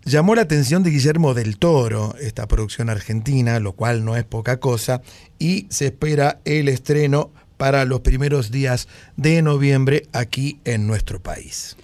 Llamó 0.05 0.35
la 0.35 0.43
atención 0.43 0.83
de 0.83 0.91
Guillermo 0.91 1.33
del 1.33 1.57
Toro 1.57 2.15
esta 2.21 2.47
producción 2.47 2.91
argentina, 2.91 3.59
lo 3.59 3.73
cual 3.73 4.05
no 4.05 4.15
es 4.15 4.25
poca 4.25 4.61
cosa, 4.61 5.01
y 5.39 5.67
se 5.71 5.87
espera 5.87 6.43
el 6.45 6.69
estreno 6.69 7.33
para 7.57 7.85
los 7.85 8.01
primeros 8.01 8.51
días 8.51 8.89
de 9.17 9.43
noviembre 9.43 10.07
aquí 10.13 10.59
en 10.65 10.87
nuestro 10.87 11.21
país. 11.23 11.77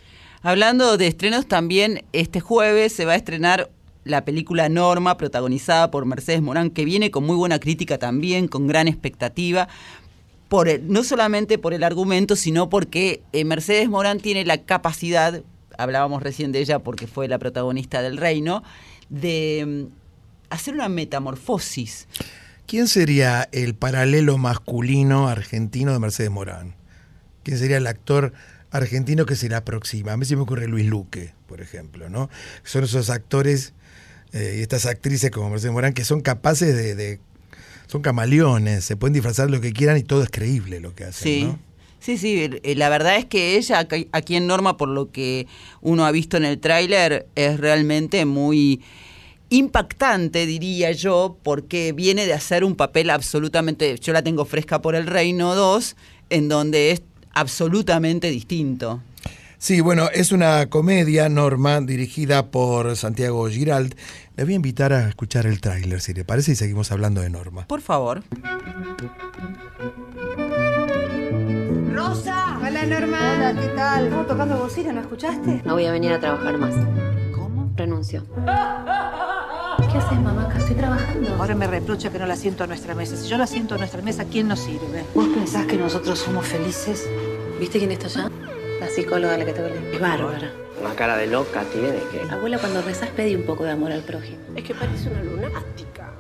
Hablando 0.43 0.97
de 0.97 1.07
estrenos, 1.07 1.47
también 1.47 2.05
este 2.13 2.41
jueves 2.41 2.93
se 2.93 3.05
va 3.05 3.13
a 3.13 3.17
estrenar 3.17 3.71
la 4.05 4.25
película 4.25 4.69
Norma, 4.71 5.17
protagonizada 5.19 5.91
por 5.91 6.07
Mercedes 6.07 6.41
Morán, 6.41 6.71
que 6.71 6.85
viene 6.87 7.11
con 7.11 7.25
muy 7.25 7.37
buena 7.37 7.59
crítica 7.59 7.99
también, 7.99 8.49
con 8.49 8.67
gran 8.67 8.89
expectativa. 8.89 9.69
Por 10.49 10.69
el- 10.69 10.91
no 10.91 11.05
solamente 11.05 11.59
por 11.59 11.75
el 11.75 11.85
argumento, 11.85 12.35
sino 12.37 12.71
porque 12.71 13.21
eh, 13.33 13.45
Mercedes 13.45 13.89
Morán 13.89 14.19
tiene 14.19 14.45
la 14.47 14.59
capacidad, 14.59 15.43
hablábamos 15.79 16.23
recién 16.23 16.51
de 16.53 16.61
ella 16.61 16.79
porque 16.79 17.07
fue 17.07 17.29
la 17.29 17.39
protagonista 17.39 18.01
del 18.03 18.17
Reino, 18.17 18.63
de 19.11 19.87
mm, 19.89 19.93
hacer 20.49 20.75
una 20.75 20.89
metamorfosis. 20.89 22.09
¿Quién 22.71 22.87
sería 22.87 23.49
el 23.51 23.75
paralelo 23.75 24.39
masculino 24.39 25.27
argentino 25.29 25.93
de 25.93 25.99
Mercedes 25.99 26.31
Morán? 26.31 26.77
¿Quién 27.43 27.59
sería 27.59 27.79
el 27.79 27.87
actor 27.89 28.33
argentino 28.71 29.27
que 29.27 29.35
se 29.35 29.49
le 29.49 29.57
aproxima? 29.57 30.13
A 30.13 30.17
mí 30.17 30.25
se 30.25 30.37
me 30.37 30.43
ocurre 30.43 30.69
Luis 30.69 30.87
Luque, 30.87 31.35
por 31.49 31.61
ejemplo, 31.61 32.09
¿no? 32.09 32.31
Son 32.63 32.85
esos 32.85 33.11
actores 33.11 33.73
eh, 34.33 34.55
y 34.59 34.63
estas 34.63 34.87
actrices 34.87 35.33
como 35.33 35.51
Mercedes 35.51 35.73
Morán 35.73 35.95
que 35.95 36.05
son 36.05 36.21
capaces 36.21 36.77
de, 36.77 36.95
de- 36.95 37.19
son 37.89 38.03
camaleones, 38.03 38.85
se 38.85 38.95
pueden 38.95 39.15
disfrazar 39.15 39.51
lo 39.51 39.61
que 39.61 39.73
quieran 39.73 39.97
y 39.97 40.05
todo 40.05 40.23
es 40.23 40.31
creíble 40.31 40.79
lo 40.79 40.95
que 40.95 41.03
hacen, 41.03 41.25
Sí. 41.25 41.45
¿no? 41.45 41.59
Sí, 41.99 42.19
sí, 42.19 42.49
eh, 42.63 42.75
la 42.77 42.89
verdad 42.89 43.17
es 43.17 43.25
que 43.25 43.57
ella 43.57 43.87
aquí 44.13 44.37
en 44.37 44.47
Norma, 44.47 44.77
por 44.77 44.89
lo 44.89 45.11
que 45.11 45.49
uno 45.81 46.07
ha 46.07 46.13
visto 46.13 46.37
en 46.37 46.45
el 46.45 46.61
tráiler, 46.61 47.27
es 47.35 47.59
realmente 47.59 48.25
muy 48.27 48.81
impactante, 49.51 50.47
diría 50.47 50.93
yo, 50.93 51.37
porque 51.43 51.93
viene 51.93 52.25
de 52.25 52.33
hacer 52.33 52.65
un 52.65 52.77
papel 52.77 53.11
absolutamente, 53.11 53.99
yo 53.99 54.13
la 54.13 54.23
tengo 54.23 54.45
fresca 54.45 54.81
por 54.81 54.95
el 54.95 55.07
Reino 55.07 55.55
2, 55.55 55.97
en 56.31 56.49
donde 56.49 56.93
es 56.93 57.03
absolutamente 57.33 58.31
distinto. 58.31 59.03
Sí, 59.59 59.83
bueno, 59.83 60.09
es 60.15 60.33
una 60.33 60.71
comedia, 60.71 61.29
Norma, 61.29 61.83
dirigida 61.83 62.51
por 62.51 62.97
Santiago 62.97 63.47
Girald. 63.51 63.95
Le 64.37 64.45
voy 64.45 64.55
a 64.55 64.57
invitar 64.57 64.95
a 64.95 65.07
escuchar 65.07 65.45
el 65.45 65.61
tráiler, 65.61 66.01
si 66.01 66.15
le 66.15 66.25
parece, 66.25 66.53
y 66.53 66.57
seguimos 66.57 66.91
hablando 66.93 67.21
de 67.21 67.29
Norma. 67.29 67.67
Por 67.67 67.83
favor. 67.83 68.23
Rosa. 71.93 72.59
Hola, 72.67 72.87
Norma. 72.87 73.35
Hola, 73.37 73.61
¿qué 73.61 73.69
tal? 73.77 74.05
Estaba 74.05 74.27
tocando 74.27 74.59
bocina, 74.59 74.95
¿no 74.95 75.03
escuchaste? 75.03 75.61
No 75.67 75.75
voy 75.75 75.85
a 75.85 75.93
venir 75.93 76.13
a 76.13 76.21
trabajar 76.21 76.57
más. 76.57 76.75
¿Cómo? 77.35 77.71
Renuncio. 77.77 78.25
¿Qué 79.93 79.99
haces, 79.99 80.21
mamá? 80.21 80.45
Acá 80.45 80.59
estoy 80.59 80.77
trabajando. 80.77 81.35
Ahora 81.35 81.55
me 81.57 81.67
reprocha 81.67 82.11
que 82.11 82.19
no 82.19 82.27
la 82.27 82.37
siento 82.37 82.63
a 82.63 82.67
nuestra 82.69 82.95
mesa. 82.95 83.17
Si 83.17 83.29
yo 83.29 83.37
la 83.37 83.47
siento 83.47 83.75
a 83.75 83.79
nuestra 83.79 84.01
mesa, 84.03 84.25
¿quién 84.25 84.47
nos 84.47 84.61
sirve? 84.61 85.05
¿Vos 85.15 85.27
pensás 85.35 85.67
que 85.67 85.77
nosotros 85.77 86.19
somos 86.19 86.47
felices? 86.47 87.09
¿Viste 87.59 87.79
quién 87.79 87.91
está 87.91 88.07
allá? 88.07 88.31
La 88.79 88.89
psicóloga 88.89 89.35
a 89.35 89.39
la 89.39 89.45
que 89.45 89.53
te 89.53 89.61
hablé. 89.61 89.93
Es 89.93 90.01
bárbara. 90.01 90.53
Una 90.81 90.95
cara 90.95 91.17
de 91.17 91.27
loca 91.27 91.65
tiene 91.73 91.99
que. 92.13 92.33
Abuela, 92.33 92.59
cuando 92.59 92.83
rezas 92.83 93.09
pedí 93.11 93.35
un 93.35 93.45
poco 93.45 93.65
de 93.65 93.73
amor 93.73 93.91
al 93.91 94.03
prójimo. 94.03 94.39
Es 94.55 94.63
que 94.63 94.75
parece 94.75 95.11
una 95.11 95.23
lunática. 95.23 96.13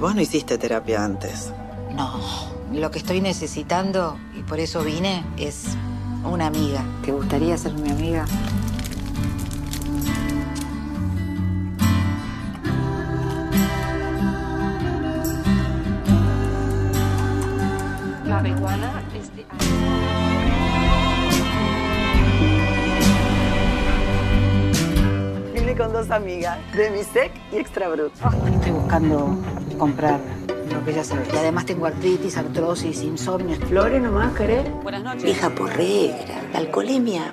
Vos 0.00 0.14
no 0.14 0.20
hiciste 0.22 0.56
terapia 0.56 1.04
antes. 1.04 1.52
No, 1.94 2.20
lo 2.72 2.90
que 2.90 2.98
estoy 2.98 3.20
necesitando, 3.20 4.18
y 4.34 4.42
por 4.42 4.60
eso 4.60 4.82
vine, 4.82 5.24
es 5.36 5.66
una 6.24 6.46
amiga. 6.46 6.82
¿Te 7.04 7.12
gustaría 7.12 7.56
ser 7.58 7.74
mi 7.74 7.90
amiga? 7.90 8.24
Marihuana 18.44 19.02
es 19.16 19.34
de... 19.34 19.46
Vine 25.54 25.74
con 25.74 25.94
dos 25.94 26.10
amigas, 26.10 26.58
de 26.76 26.90
Misec 26.90 27.32
y 27.50 27.56
Extra 27.56 27.88
Brut. 27.88 28.12
Estoy 28.52 28.72
buscando 28.72 29.38
comprar 29.78 30.20
lo 30.70 30.84
que 30.84 30.92
ya 30.92 31.04
sabes. 31.04 31.26
Y 31.32 31.36
además 31.38 31.64
tengo 31.64 31.86
artritis, 31.86 32.36
artrosis, 32.36 33.02
insomnio. 33.02 33.56
Flores 33.66 34.02
nomás, 34.02 34.34
¿querés? 34.34 34.70
Buenas 34.82 35.02
noches. 35.02 35.24
Vieja 35.24 35.48
porregra. 35.48 36.42
La 36.52 36.58
alcoholemia 36.58 37.32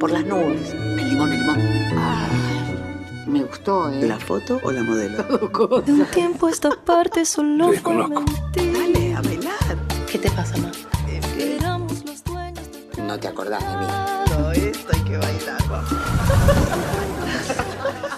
por 0.00 0.10
las 0.10 0.24
nubes. 0.24 0.72
El 0.72 1.10
limón, 1.10 1.32
el 1.32 1.40
limón. 1.42 1.60
Ay, 1.96 3.24
me 3.28 3.44
gustó, 3.44 3.88
¿eh? 3.88 4.02
¿La 4.02 4.18
foto 4.18 4.58
o 4.64 4.72
la 4.72 4.82
modelo? 4.82 5.22
De 5.86 5.92
un 5.92 6.06
tiempo 6.06 6.48
esta 6.48 6.70
parte 6.70 7.24
solo 7.24 7.72
fue 7.74 7.94
mentir. 7.94 8.72
Dale, 8.72 9.14
a 9.14 9.20
bailar. 9.22 9.89
¿Qué 10.10 10.18
te 10.18 10.30
pasa, 10.32 10.56
mamá? 10.56 10.72
Que 11.36 11.54
éramos 11.54 12.04
los 12.04 12.24
dueños 12.24 12.68
de 12.96 13.02
No 13.02 13.20
te 13.20 13.28
acordás 13.28 13.62
de 13.62 13.76
mí. 13.76 13.86
Todo 14.26 14.50
esto 14.50 14.88
hay 14.92 15.00
que 15.04 15.16
bailar, 15.16 15.60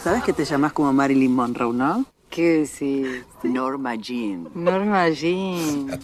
¿Sabes 0.02 0.22
que 0.24 0.32
te 0.32 0.46
llamas 0.46 0.72
como 0.72 0.90
Marilyn 0.94 1.34
Monroe, 1.34 1.74
no? 1.74 2.06
¿Qué 2.30 2.60
decís? 2.60 3.26
Norma 3.42 3.94
Jean. 3.96 4.48
Norma 4.54 5.10
Jean. 5.10 5.86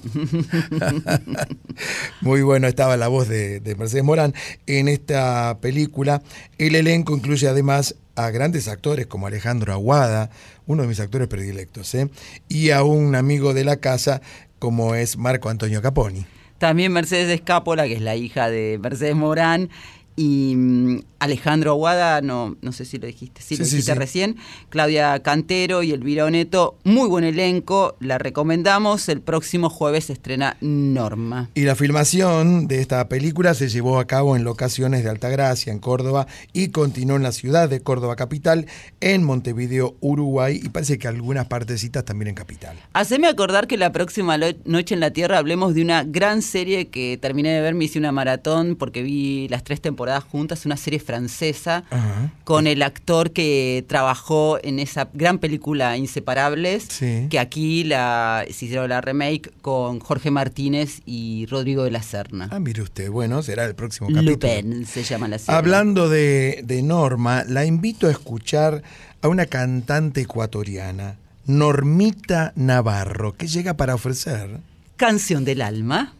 Muy 2.21 2.43
bueno 2.43 2.69
estaba 2.69 2.99
la 2.99 3.09
voz 3.09 3.27
de, 3.27 3.61
de 3.61 3.75
Mercedes 3.75 4.05
Morán 4.05 4.35
en 4.67 4.89
esta 4.89 5.57
película. 5.63 6.21
El 6.59 6.75
elenco 6.75 7.17
incluye 7.17 7.49
además 7.49 7.95
a 8.19 8.31
grandes 8.31 8.67
actores 8.67 9.07
como 9.07 9.29
Alejandro 9.29 9.73
Aguada, 9.73 10.29
uno 10.67 10.83
de 10.83 10.89
mis 10.89 10.99
actores 10.99 11.29
predilectos, 11.29 11.95
¿eh? 11.95 12.11
y 12.49 12.71
a 12.71 12.83
un 12.83 13.15
amigo 13.15 13.55
de 13.55 13.63
la 13.63 13.77
casa 13.77 14.21
como 14.59 14.95
es 14.95 15.17
Marco 15.17 15.49
Antonio 15.49 15.83
Caponi. 15.83 16.27
También 16.59 16.93
Mercedes 16.93 17.29
Escápola, 17.31 17.87
que 17.87 17.95
es 17.95 18.01
la 18.01 18.17
hija 18.17 18.51
de 18.51 18.79
Mercedes 18.83 19.15
Morán, 19.15 19.71
y 20.17 20.55
mm, 20.57 21.01
Alejandro 21.19 21.73
Aguada, 21.73 22.21
no, 22.21 22.57
no 22.63 22.73
sé 22.73 22.85
si 22.85 22.99
lo 22.99 23.07
dijiste, 23.07 23.41
sí, 23.43 23.57
Sí, 23.57 23.63
lo 23.63 23.65
dijiste 23.65 23.93
sí. 23.93 23.99
recién, 23.99 24.37
Claudia 24.69 25.21
Cantero 25.23 25.83
y 25.83 25.93
Elvira 25.93 26.25
Oneto, 26.25 26.79
muy 26.85 27.09
buen 27.09 27.25
elenco, 27.25 27.97
la 28.01 28.19
recomendamos, 28.19 29.09
el 29.09 29.21
próximo 29.21 29.71
jueves 29.71 30.07
se 30.07 30.13
estrena 30.13 30.57
Norma. 30.61 31.51
Y 31.55 31.63
la 31.63 31.75
filmación 31.75 32.69
de 32.69 32.81
esta 32.81 33.09
película 33.09 33.55
se 33.55 33.69
llevó 33.69 33.99
a 33.99 34.07
cabo 34.07 34.37
en 34.37 34.45
locaciones 34.45 35.05
de 35.05 35.11
Altagracia, 35.11 35.73
en 35.73 35.79
Córdoba, 35.79 36.27
y 36.53 36.69
continuó 36.69 37.17
en 37.17 37.23
la 37.23 37.33
ciudad 37.33 37.69
de 37.69 37.81
Córdoba 37.81 38.17
capital, 38.17 38.67
en 39.01 39.25
Montevideo, 39.25 39.97
Uruguay, 40.01 40.61
y 40.63 40.69
parece 40.69 40.99
que 40.99 41.09
algunas 41.09 41.47
partecitas 41.47 42.05
también 42.05 42.29
en 42.29 42.35
capital. 42.35 42.77
Haceme 42.93 43.27
acordar 43.29 43.67
que 43.67 43.77
la 43.77 43.93
próxima 43.93 44.39
noche 44.65 44.95
en 44.95 45.01
la 45.01 45.11
Tierra 45.11 45.39
hablemos 45.39 45.75
de 45.75 45.83
una 45.83 46.05
gran 46.05 46.43
serie 46.43 46.89
que 46.89 47.19
terminé 47.21 47.51
de 47.51 47.61
ver, 47.61 47.75
me 47.75 47.85
hice 47.87 47.99
una 47.99 48.13
maratón 48.13 48.77
porque 48.77 49.03
vi 49.03 49.49
las 49.49 49.65
tres 49.65 49.81
temporadas 49.81 50.25
juntas, 50.25 50.65
una 50.67 50.77
serie 50.77 50.99
francesa 51.09 51.85
Ajá. 51.91 52.31
con 52.45 52.67
el 52.67 52.83
actor 52.83 53.31
que 53.33 53.83
trabajó 53.89 54.59
en 54.63 54.79
esa 54.79 55.09
gran 55.15 55.39
película 55.39 55.97
Inseparables, 55.97 56.85
Sí. 56.91 57.27
que 57.31 57.39
aquí 57.39 57.83
la, 57.85 58.45
se 58.47 58.67
hicieron 58.67 58.91
la 58.91 59.01
remake 59.01 59.51
con 59.63 60.01
Jorge 60.01 60.31
Martínez 60.31 61.01
y 61.07 61.47
Rodrigo 61.47 61.85
de 61.85 61.91
la 61.91 62.03
Serna. 62.03 62.49
Ah, 62.51 62.61
mire 62.61 62.83
usted, 62.83 63.11
bueno, 63.11 63.43
será 63.43 63.65
el 63.65 63.75
próximo 63.75 64.09
capítulo. 64.09 64.33
Lupin 64.33 64.85
se 64.85 65.03
llama 65.03 65.29
la 65.29 65.39
serie. 65.39 65.57
Hablando 65.59 66.11
de, 66.11 66.61
de 66.65 66.83
Norma, 66.83 67.45
la 67.49 67.65
invito 67.65 68.07
a 68.07 68.11
escuchar 68.11 68.83
a 69.23 69.29
una 69.29 69.47
cantante 69.47 70.21
ecuatoriana, 70.21 71.17
Normita 71.47 72.53
Navarro, 72.55 73.35
que 73.35 73.47
llega 73.49 73.75
para 73.75 73.95
ofrecer. 73.95 74.61
Canción 74.97 75.45
del 75.47 75.63
alma. 75.63 76.13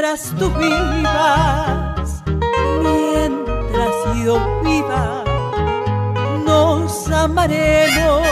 Mientras 0.00 0.32
tú 0.38 0.48
vivas, 0.50 2.22
mientras 2.84 4.24
yo 4.24 4.60
viva, 4.62 5.24
nos 6.46 7.10
amaremos 7.10 8.22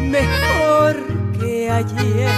mejor 0.00 0.96
que 1.38 1.70
ayer. 1.70 2.28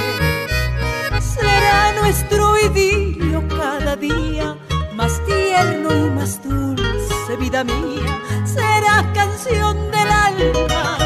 Será 1.18 1.92
nuestro 2.02 2.60
idilio 2.66 3.42
cada 3.48 3.96
día 3.96 4.54
más 4.94 5.18
tierno 5.24 5.96
y 5.96 6.10
más 6.10 6.42
dulce, 6.44 7.36
vida 7.40 7.64
mía. 7.64 8.20
Será 8.44 9.10
canción 9.14 9.78
del 9.90 10.10
alma 10.10 11.03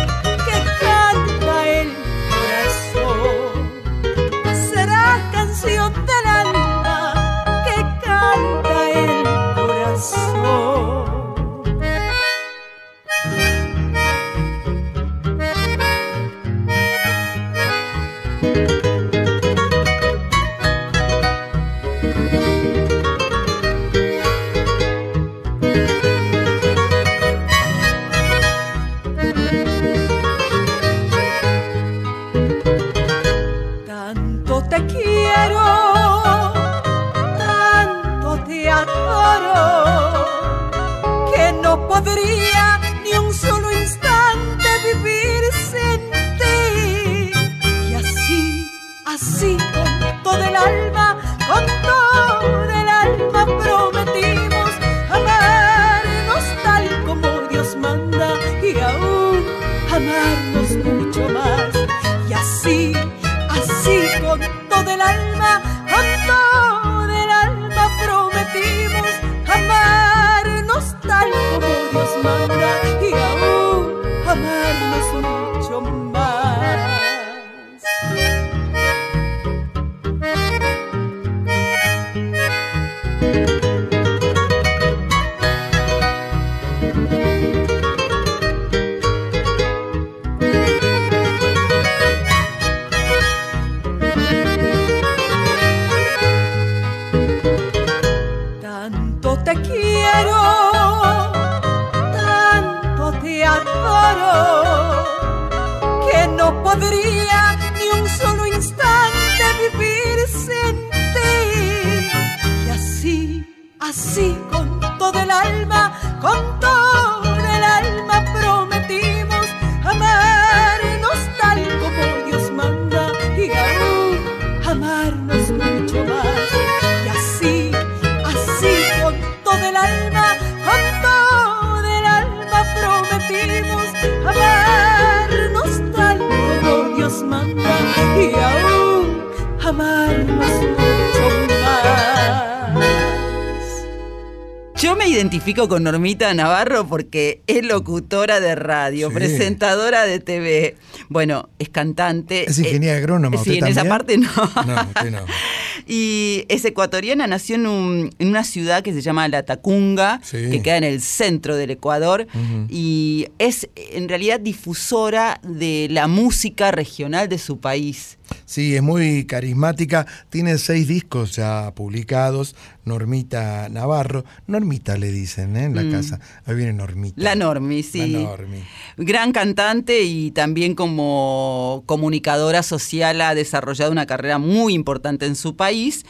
identifico 145.58 145.68
con 145.68 145.82
Normita 145.84 146.32
Navarro 146.34 146.86
porque 146.86 147.42
es 147.46 147.64
locutora 147.64 148.40
de 148.40 148.54
radio, 148.54 149.08
Sí. 149.08 149.14
presentadora 149.14 150.04
de 150.04 150.20
TV. 150.20 150.76
Bueno, 151.08 151.48
es 151.58 151.68
cantante. 151.68 152.48
Es 152.48 152.58
ingeniera 152.58 152.94
eh, 152.96 152.98
agrónoma, 152.98 153.36
Sí, 153.42 153.50
¿usted 153.52 153.64
en 153.66 153.72
esa 153.72 153.84
también? 153.84 154.24
parte 154.24 154.64
no. 154.64 154.74
No, 154.74 154.82
usted 154.82 155.10
no. 155.10 155.18
Y 155.90 156.44
es 156.48 156.64
ecuatoriana, 156.66 157.26
nació 157.26 157.54
en, 157.54 157.66
un- 157.66 158.10
en 158.18 158.28
una 158.28 158.44
ciudad 158.44 158.82
que 158.82 158.92
se 158.92 159.00
llama 159.00 159.26
La 159.28 159.44
Tacunga, 159.44 160.20
Sí. 160.22 160.50
que 160.50 160.60
queda 160.60 160.76
en 160.76 160.84
el 160.84 161.00
centro 161.00 161.56
del 161.56 161.70
Ecuador, 161.70 162.26
y 162.68 163.28
es 163.38 163.68
en 163.74 164.08
realidad 164.08 164.38
difusora 164.38 165.40
de 165.42 165.88
la 165.90 166.06
música 166.06 166.70
regional 166.72 167.28
de 167.30 167.38
su 167.38 167.58
país. 167.58 168.17
Sí, 168.44 168.74
es 168.76 168.82
muy 168.82 169.24
carismática. 169.26 170.06
Tiene 170.30 170.58
seis 170.58 170.88
discos 170.88 171.36
ya 171.36 171.72
publicados. 171.74 172.56
Normita 172.84 173.68
Navarro. 173.68 174.24
Normita 174.46 174.96
le 174.96 175.10
dicen 175.12 175.56
¿eh? 175.56 175.64
en 175.64 175.74
la 175.74 175.82
Mm. 175.82 175.90
casa. 175.92 176.20
Ahí 176.46 176.54
viene 176.54 176.72
Normita. 176.72 177.20
La 177.20 177.34
Normi, 177.34 177.82
sí. 177.82 178.06
La 178.08 178.20
Normi. 178.20 178.62
Gran 178.96 179.32
cantante 179.32 180.02
y 180.02 180.30
también 180.30 180.74
como 180.74 181.82
comunicadora 181.86 182.62
social 182.62 183.20
ha 183.20 183.34
desarrollado 183.34 183.92
una 183.92 184.06
carrera 184.06 184.38
muy 184.38 184.74
importante 184.74 185.26
en 185.26 185.36
su 185.36 185.56
país. 185.56 186.04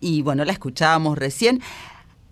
Y 0.00 0.22
bueno, 0.22 0.44
la 0.44 0.52
escuchábamos 0.52 1.16
recién. 1.18 1.60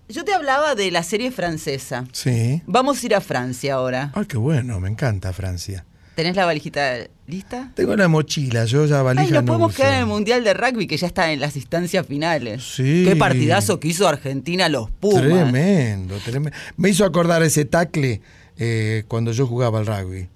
Yo 0.08 0.24
te 0.24 0.34
hablaba 0.34 0.74
de 0.74 0.90
la 0.90 1.02
serie 1.04 1.30
francesa. 1.30 2.04
Sí. 2.12 2.60
Vamos 2.66 3.02
a 3.02 3.06
ir 3.06 3.14
a 3.14 3.20
Francia 3.20 3.74
ahora. 3.74 4.10
Ay, 4.14 4.26
qué 4.26 4.36
bueno, 4.36 4.78
me 4.80 4.88
encanta 4.90 5.32
Francia. 5.32 5.86
¿Tenés 6.14 6.36
la 6.36 6.44
valijita 6.44 6.96
lista? 7.26 7.70
Tengo 7.74 7.96
la 7.96 8.06
mochila, 8.08 8.64
yo 8.66 8.84
ya 8.84 9.00
valija 9.02 9.24
Ay, 9.24 9.30
nos 9.32 9.42
no 9.42 9.46
podemos 9.46 9.70
uso. 9.70 9.76
quedar 9.78 9.94
en 9.94 10.00
el 10.00 10.06
Mundial 10.06 10.44
de 10.44 10.52
Rugby 10.52 10.86
que 10.86 10.96
ya 10.98 11.06
está 11.06 11.32
en 11.32 11.40
las 11.40 11.56
instancias 11.56 12.06
finales. 12.06 12.62
Sí. 12.62 13.04
Qué 13.06 13.16
partidazo 13.16 13.80
que 13.80 13.88
hizo 13.88 14.06
Argentina 14.06 14.68
los 14.68 14.90
Pumas. 14.90 15.22
Tremendo, 15.22 16.16
tremendo. 16.18 16.56
Me 16.76 16.90
hizo 16.90 17.04
acordar 17.06 17.42
ese 17.42 17.64
tacle 17.64 18.20
eh, 18.58 19.04
cuando 19.08 19.32
yo 19.32 19.46
jugaba 19.46 19.78
al 19.78 19.86
rugby. 19.86 20.28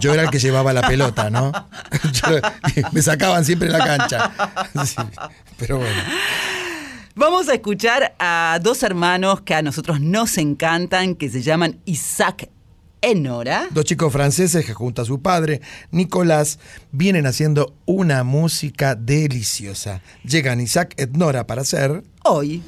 Yo 0.00 0.14
era 0.14 0.22
el 0.22 0.30
que 0.30 0.38
llevaba 0.38 0.72
la 0.72 0.86
pelota, 0.86 1.28
¿no? 1.28 1.50
Yo- 2.12 2.40
me 2.92 3.02
sacaban 3.02 3.44
siempre 3.44 3.66
en 3.68 3.72
la 3.74 3.84
cancha. 3.84 4.30
Sí, 4.86 4.96
pero 5.58 5.78
bueno. 5.78 6.00
Vamos 7.16 7.48
a 7.48 7.54
escuchar 7.54 8.14
a 8.18 8.58
dos 8.62 8.82
hermanos 8.82 9.42
que 9.42 9.54
a 9.54 9.62
nosotros 9.62 10.00
nos 10.00 10.38
encantan, 10.38 11.14
que 11.14 11.28
se 11.30 11.42
llaman 11.42 11.78
Isaac 11.84 12.48
e 13.04 13.14
Nora. 13.14 13.68
Dos 13.70 13.84
chicos 13.84 14.10
franceses 14.10 14.64
que 14.64 14.72
junto 14.72 15.02
a 15.02 15.04
su 15.04 15.20
padre, 15.20 15.60
Nicolás, 15.90 16.58
vienen 16.90 17.26
haciendo 17.26 17.74
una 17.84 18.24
música 18.24 18.94
deliciosa. 18.94 20.00
Llegan 20.24 20.60
Isaac 20.60 20.94
et 20.96 21.10
Nora 21.14 21.46
para 21.46 21.60
hacer... 21.60 22.02
Hoy. 22.24 22.62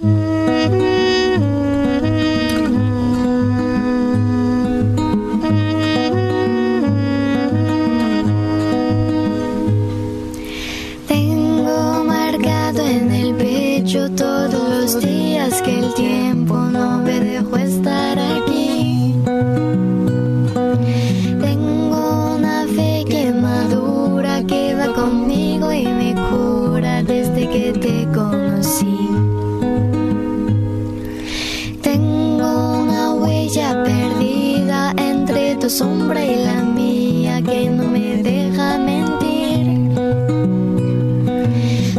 Tu 35.67 35.71
sombra 35.71 36.25
y 36.25 36.37
la 36.45 36.63
mía 36.63 37.43
que 37.43 37.69
no 37.69 37.89
me 37.89 38.23
deja 38.23 38.79
mentir. 38.79 39.67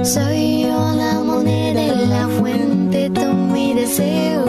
Soy 0.06 0.66
una 0.66 1.22
moneda 1.22 1.82
en 1.82 2.10
la 2.10 2.30
fuente, 2.30 3.10
tú 3.10 3.26
mi 3.54 3.74
deseo 3.74 4.47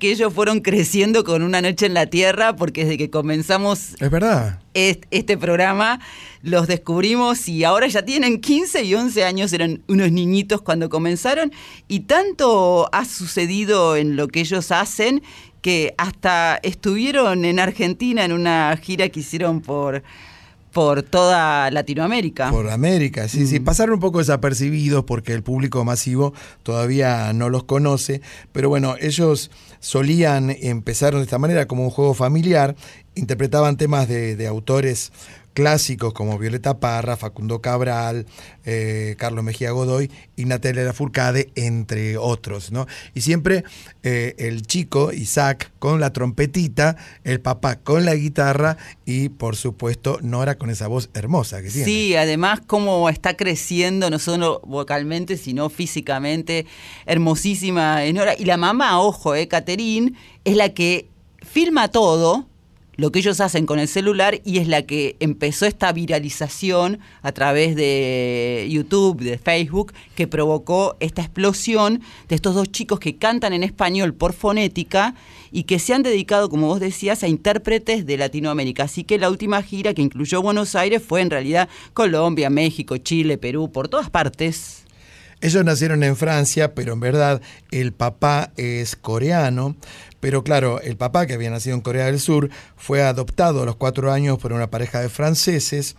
que 0.00 0.10
ellos 0.10 0.34
fueron 0.34 0.58
creciendo 0.60 1.22
con 1.22 1.42
Una 1.44 1.62
Noche 1.62 1.86
en 1.86 1.94
la 1.94 2.06
Tierra, 2.06 2.56
porque 2.56 2.82
desde 2.82 2.98
que 2.98 3.08
comenzamos 3.10 3.94
Es 4.00 4.10
verdad. 4.10 4.58
est- 4.74 5.04
este 5.12 5.38
programa 5.38 6.00
los 6.42 6.66
descubrimos 6.66 7.46
y 7.48 7.62
ahora 7.62 7.86
ya 7.86 8.02
tienen 8.04 8.40
15 8.40 8.82
y 8.82 8.94
11 8.96 9.24
años, 9.24 9.52
eran 9.52 9.82
unos 9.86 10.10
niñitos 10.10 10.62
cuando 10.62 10.88
comenzaron 10.88 11.52
y 11.86 12.00
tanto 12.00 12.88
ha 12.92 13.04
sucedido 13.04 13.94
en 13.94 14.16
lo 14.16 14.26
que 14.26 14.40
ellos 14.40 14.72
hacen 14.72 15.22
que 15.62 15.94
hasta 15.98 16.58
estuvieron 16.62 17.44
en 17.44 17.60
Argentina 17.60 18.24
en 18.24 18.32
una 18.32 18.74
gira 18.82 19.08
que 19.10 19.20
hicieron 19.20 19.60
por, 19.60 20.02
por 20.72 21.02
toda 21.02 21.70
Latinoamérica. 21.70 22.50
Por 22.50 22.70
América, 22.70 23.28
sí, 23.28 23.46
sí. 23.46 23.60
Pasaron 23.60 23.94
un 23.94 24.00
poco 24.00 24.18
desapercibidos 24.18 25.04
porque 25.04 25.32
el 25.32 25.42
público 25.42 25.84
masivo 25.84 26.32
todavía 26.62 27.32
no 27.32 27.48
los 27.48 27.64
conoce, 27.64 28.20
pero 28.52 28.68
bueno, 28.68 28.94
ellos 29.00 29.50
solían, 29.80 30.50
empezaron 30.50 31.20
de 31.20 31.24
esta 31.24 31.38
manera 31.38 31.66
como 31.66 31.84
un 31.84 31.90
juego 31.90 32.14
familiar, 32.14 32.76
interpretaban 33.20 33.76
temas 33.76 34.08
de, 34.08 34.34
de 34.34 34.46
autores 34.46 35.12
clásicos 35.52 36.12
como 36.12 36.38
Violeta 36.38 36.78
Parra, 36.78 37.16
Facundo 37.16 37.60
Cabral, 37.60 38.26
eh, 38.64 39.14
Carlos 39.18 39.44
Mejía 39.44 39.72
Godoy 39.72 40.10
y 40.36 40.44
Natalia 40.44 40.84
Lafourcade, 40.84 41.50
entre 41.54 42.16
otros, 42.16 42.70
¿no? 42.70 42.86
Y 43.14 43.22
siempre 43.22 43.64
eh, 44.02 44.34
el 44.38 44.62
chico, 44.62 45.12
Isaac, 45.12 45.72
con 45.78 46.00
la 46.00 46.12
trompetita, 46.12 46.96
el 47.24 47.40
papá 47.40 47.76
con 47.76 48.04
la 48.04 48.14
guitarra 48.14 48.76
y, 49.04 49.28
por 49.28 49.56
supuesto, 49.56 50.18
Nora 50.22 50.56
con 50.56 50.70
esa 50.70 50.86
voz 50.86 51.10
hermosa 51.14 51.62
que 51.62 51.70
tiene. 51.70 51.84
Sí, 51.84 52.16
además 52.16 52.60
cómo 52.66 53.08
está 53.08 53.36
creciendo, 53.36 54.08
no 54.10 54.18
solo 54.18 54.60
vocalmente, 54.64 55.36
sino 55.36 55.68
físicamente, 55.68 56.66
hermosísima 57.06 58.04
Enora. 58.04 58.34
Y 58.38 58.44
la 58.44 58.56
mamá, 58.56 59.00
ojo, 59.00 59.34
eh, 59.34 59.48
Caterín, 59.48 60.16
es 60.44 60.56
la 60.56 60.70
que 60.70 61.08
filma 61.42 61.88
todo, 61.88 62.49
lo 63.00 63.10
que 63.10 63.20
ellos 63.20 63.40
hacen 63.40 63.64
con 63.64 63.78
el 63.78 63.88
celular, 63.88 64.42
y 64.44 64.58
es 64.58 64.68
la 64.68 64.82
que 64.82 65.16
empezó 65.20 65.64
esta 65.64 65.90
viralización 65.90 66.98
a 67.22 67.32
través 67.32 67.74
de 67.74 68.68
YouTube, 68.70 69.22
de 69.22 69.38
Facebook, 69.38 69.94
que 70.14 70.26
provocó 70.26 70.98
esta 71.00 71.22
explosión 71.22 72.02
de 72.28 72.34
estos 72.34 72.54
dos 72.54 72.70
chicos 72.70 73.00
que 73.00 73.16
cantan 73.16 73.54
en 73.54 73.62
español 73.62 74.12
por 74.12 74.34
fonética 74.34 75.14
y 75.50 75.62
que 75.62 75.78
se 75.78 75.94
han 75.94 76.02
dedicado, 76.02 76.50
como 76.50 76.66
vos 76.66 76.78
decías, 76.78 77.22
a 77.22 77.28
intérpretes 77.28 78.04
de 78.04 78.18
Latinoamérica. 78.18 78.82
Así 78.82 79.02
que 79.02 79.18
la 79.18 79.30
última 79.30 79.62
gira 79.62 79.94
que 79.94 80.02
incluyó 80.02 80.42
Buenos 80.42 80.74
Aires 80.74 81.02
fue 81.02 81.22
en 81.22 81.30
realidad 81.30 81.70
Colombia, 81.94 82.50
México, 82.50 82.98
Chile, 82.98 83.38
Perú, 83.38 83.72
por 83.72 83.88
todas 83.88 84.10
partes. 84.10 84.84
Ellos 85.42 85.64
nacieron 85.64 86.02
en 86.02 86.16
Francia, 86.16 86.74
pero 86.74 86.92
en 86.92 87.00
verdad 87.00 87.40
el 87.70 87.92
papá 87.92 88.52
es 88.58 88.94
coreano. 88.94 89.74
Pero 90.20 90.44
claro, 90.44 90.80
el 90.80 90.96
papá, 90.96 91.26
que 91.26 91.34
había 91.34 91.50
nacido 91.50 91.74
en 91.74 91.82
Corea 91.82 92.06
del 92.06 92.20
Sur, 92.20 92.50
fue 92.76 93.02
adoptado 93.02 93.62
a 93.62 93.66
los 93.66 93.76
cuatro 93.76 94.12
años 94.12 94.38
por 94.38 94.52
una 94.52 94.70
pareja 94.70 95.00
de 95.00 95.08
franceses 95.08 95.96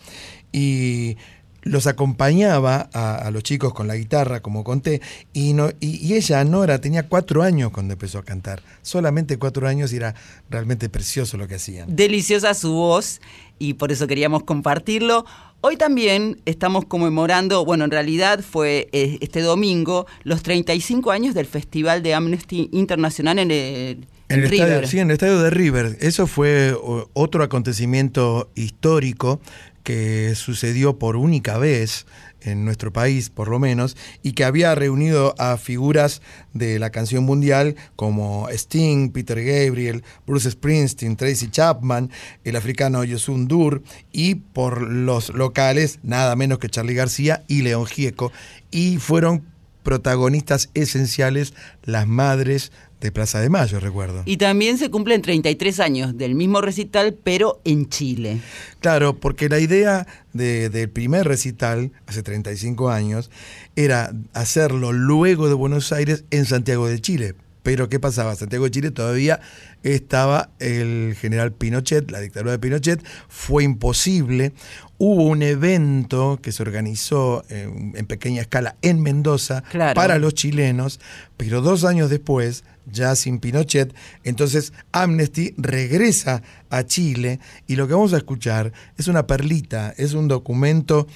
y 0.51 1.17
los 1.63 1.85
acompañaba 1.87 2.89
a, 2.93 3.29
los 3.31 3.43
chicos 3.43 3.73
con 3.73 3.87
la 3.87 3.95
guitarra, 3.95 4.41
como 4.41 4.63
conté, 4.63 5.01
y, 5.33 5.53
no, 5.53 5.69
y, 5.79 6.05
y 6.05 6.15
ella, 6.15 6.43
Nora, 6.43 6.81
tenía 6.81 7.07
cuatro 7.07 7.43
años 7.43 7.71
cuando 7.71 7.93
empezó 7.93 8.19
a 8.19 8.23
cantar. 8.23 8.63
Solamente 8.81 9.37
cuatro 9.37 9.67
años 9.67 9.93
y 9.93 9.97
era 9.97 10.15
realmente 10.49 10.89
precioso 10.89 11.37
lo 11.37 11.47
que 11.47 11.55
hacían. 11.55 11.95
Deliciosa 11.95 12.53
su 12.53 12.73
voz 12.73 13.21
y 13.61 13.75
por 13.75 13.91
eso 13.91 14.07
queríamos 14.07 14.43
compartirlo. 14.43 15.23
Hoy 15.61 15.77
también 15.77 16.41
estamos 16.45 16.85
conmemorando, 16.85 17.63
bueno, 17.63 17.85
en 17.85 17.91
realidad 17.91 18.41
fue 18.41 18.89
eh, 18.91 19.19
este 19.21 19.41
domingo, 19.41 20.07
los 20.23 20.41
35 20.41 21.11
años 21.11 21.35
del 21.35 21.45
Festival 21.45 22.01
de 22.01 22.15
Amnesty 22.15 22.69
Internacional 22.71 23.37
en 23.37 23.51
el, 23.51 24.07
En 24.29 24.39
el, 24.39 24.49
River. 24.49 24.67
estadio, 24.69 24.87
sí, 24.87 24.97
en 24.97 25.09
el 25.09 25.13
estadio 25.13 25.39
de 25.39 25.51
River. 25.51 25.97
Eso 26.01 26.25
fue 26.25 26.75
otro 27.13 27.43
acontecimiento 27.43 28.49
histórico 28.55 29.39
que 29.83 30.33
sucedió 30.33 30.97
por 30.97 31.15
única 31.15 31.59
vez 31.59 32.07
en 32.41 32.65
nuestro 32.65 32.91
país, 32.91 33.29
por 33.29 33.47
lo 33.47 33.59
menos, 33.59 33.97
y 34.23 34.33
que 34.33 34.43
había 34.43 34.75
reunido 34.75 35.35
a 35.37 35.57
figuras 35.57 36.21
de 36.53 36.79
la 36.79 36.89
canción 36.89 37.23
mundial 37.23 37.75
como 37.95 38.49
Sting, 38.49 39.11
Peter 39.11 39.43
Gabriel, 39.43 40.03
Bruce 40.25 40.51
Springsteen, 40.51 41.15
Tracy 41.15 41.49
Chapman, 41.49 42.09
el 42.43 42.55
africano 42.55 43.03
Yosun 43.03 43.47
Dur, 43.47 43.83
y 44.11 44.35
por 44.35 44.81
los 44.81 45.29
locales, 45.29 45.99
nada 46.03 46.35
menos 46.35 46.59
que 46.59 46.69
Charlie 46.69 46.95
García 46.95 47.43
y 47.47 47.61
León 47.61 47.85
Gieco, 47.85 48.31
y 48.71 48.97
fueron 48.97 49.43
protagonistas 49.83 50.69
esenciales 50.73 51.53
las 51.83 52.07
madres 52.07 52.71
de 53.01 53.11
Plaza 53.11 53.39
de 53.41 53.49
Mayo, 53.49 53.79
recuerdo. 53.79 54.21
Y 54.25 54.37
también 54.37 54.77
se 54.77 54.89
cumplen 54.89 55.21
33 55.21 55.79
años 55.81 56.17
del 56.17 56.35
mismo 56.35 56.61
recital, 56.61 57.15
pero 57.23 57.59
en 57.65 57.89
Chile. 57.89 58.39
Claro, 58.79 59.19
porque 59.19 59.49
la 59.49 59.59
idea 59.59 60.07
de- 60.33 60.69
del 60.69 60.89
primer 60.89 61.27
recital, 61.27 61.91
hace 62.07 62.23
35 62.23 62.89
años, 62.91 63.29
era 63.75 64.13
hacerlo 64.33 64.93
luego 64.93 65.47
de 65.47 65.55
Buenos 65.55 65.91
Aires 65.91 66.23
en 66.31 66.45
Santiago 66.45 66.87
de 66.87 67.01
Chile. 67.01 67.35
Pero 67.63 67.89
¿qué 67.89 67.99
pasaba? 67.99 68.35
Santiago 68.35 68.65
de 68.65 68.71
Chile 68.71 68.89
todavía 68.89 69.39
estaba 69.83 70.49
el 70.59 71.15
general 71.19 71.51
Pinochet, 71.51 72.09
la 72.09 72.19
dictadura 72.19 72.51
de 72.53 72.59
Pinochet, 72.59 73.03
fue 73.27 73.63
imposible. 73.63 74.53
Hubo 74.97 75.23
un 75.25 75.43
evento 75.43 76.39
que 76.41 76.51
se 76.51 76.61
organizó 76.63 77.43
en 77.49 78.05
pequeña 78.07 78.41
escala 78.41 78.75
en 78.81 79.01
Mendoza 79.01 79.63
Claro. 79.69 79.93
para 79.95 80.17
los 80.17 80.33
chilenos, 80.33 80.99
pero 81.37 81.61
dos 81.61 81.83
años 81.85 82.09
después, 82.09 82.63
ya 82.85 83.15
sin 83.15 83.39
Pinochet, 83.39 83.93
entonces 84.23 84.73
Amnesty 84.91 85.53
regresa 85.57 86.41
a 86.69 86.83
Chile 86.83 87.39
y 87.67 87.75
lo 87.75 87.87
que 87.87 87.93
vamos 87.93 88.13
a 88.13 88.17
escuchar 88.17 88.71
es 88.97 89.07
una 89.07 89.27
perlita, 89.27 89.93
es 89.97 90.13
un 90.13 90.27
documento 90.27 91.07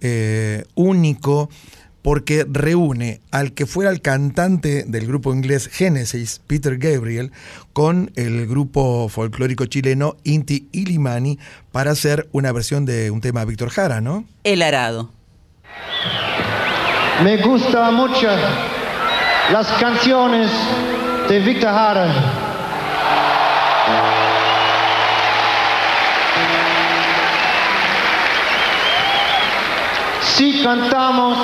eh, 0.00 0.64
único 0.74 1.48
porque 2.04 2.46
reúne 2.46 3.22
al 3.30 3.52
que 3.52 3.64
fuera 3.64 3.90
el 3.90 4.02
cantante 4.02 4.84
del 4.86 5.06
grupo 5.06 5.32
inglés 5.32 5.70
Genesis, 5.72 6.42
Peter 6.46 6.76
Gabriel, 6.76 7.32
con 7.72 8.10
el 8.14 8.46
grupo 8.46 9.08
folclórico 9.08 9.64
chileno 9.64 10.18
Inti 10.22 10.68
Illimani 10.72 11.38
para 11.72 11.92
hacer 11.92 12.28
una 12.32 12.52
versión 12.52 12.84
de 12.84 13.10
un 13.10 13.22
tema 13.22 13.40
de 13.40 13.46
Víctor 13.46 13.70
Jara, 13.70 14.02
¿no? 14.02 14.26
El 14.44 14.60
arado. 14.60 15.10
Me 17.22 17.38
gusta 17.38 17.90
mucho 17.90 18.28
las 19.50 19.66
canciones 19.80 20.50
de 21.28 21.38
Victor 21.40 21.70
Jara. 21.70 22.06
Si 30.22 30.62
cantamos 30.62 31.38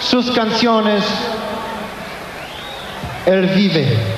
sus 0.00 0.30
canciones, 0.30 1.04
él 3.26 3.46
vive. 3.48 4.15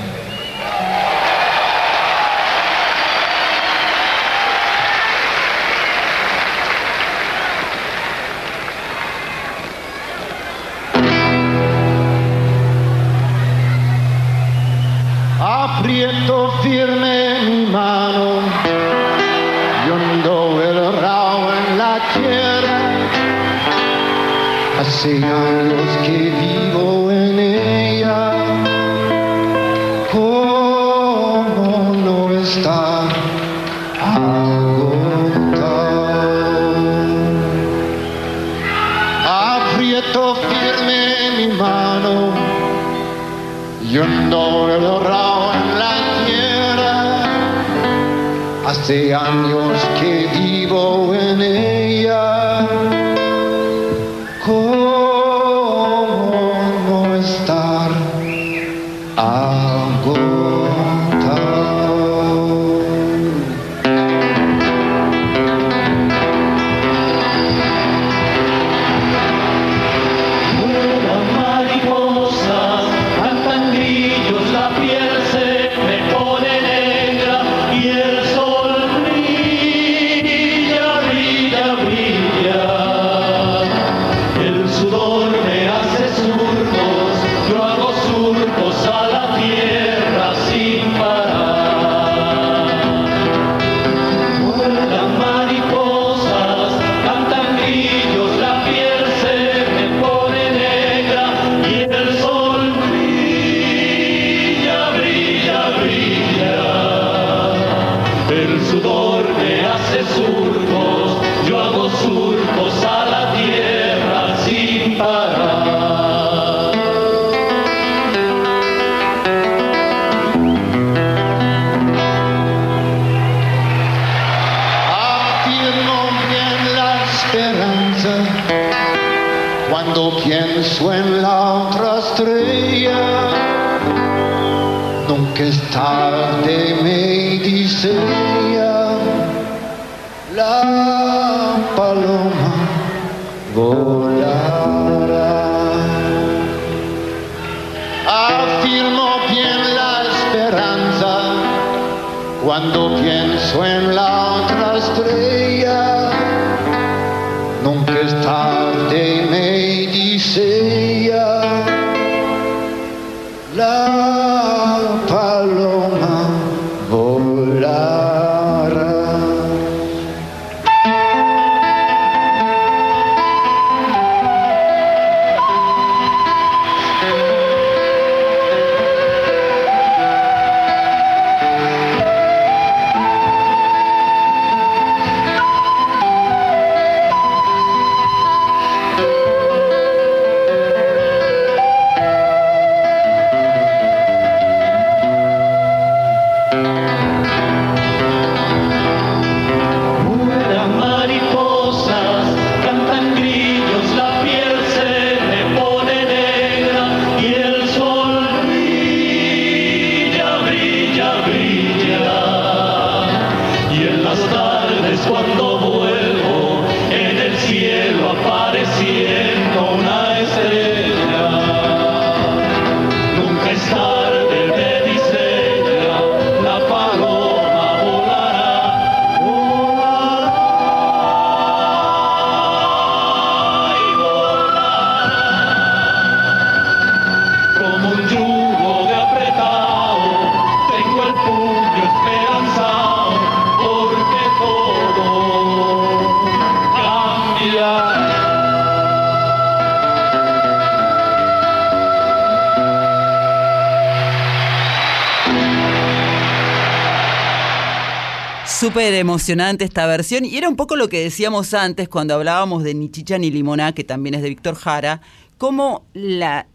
Emocionante 258.98 259.64
esta 259.64 259.86
versión 259.86 260.24
y 260.24 260.36
era 260.36 260.48
un 260.48 260.56
poco 260.56 260.74
lo 260.74 260.88
que 260.88 261.00
decíamos 261.00 261.54
antes 261.54 261.88
cuando 261.88 262.14
hablábamos 262.14 262.64
de 262.64 262.74
Ni 262.74 262.90
Chicha 262.90 263.16
ni 263.16 263.30
Limoná, 263.30 263.72
que 263.72 263.84
también 263.84 264.16
es 264.16 264.22
de 264.22 264.28
Víctor 264.28 264.56
Jara, 264.56 265.02
cómo 265.38 265.84
la 265.94 266.48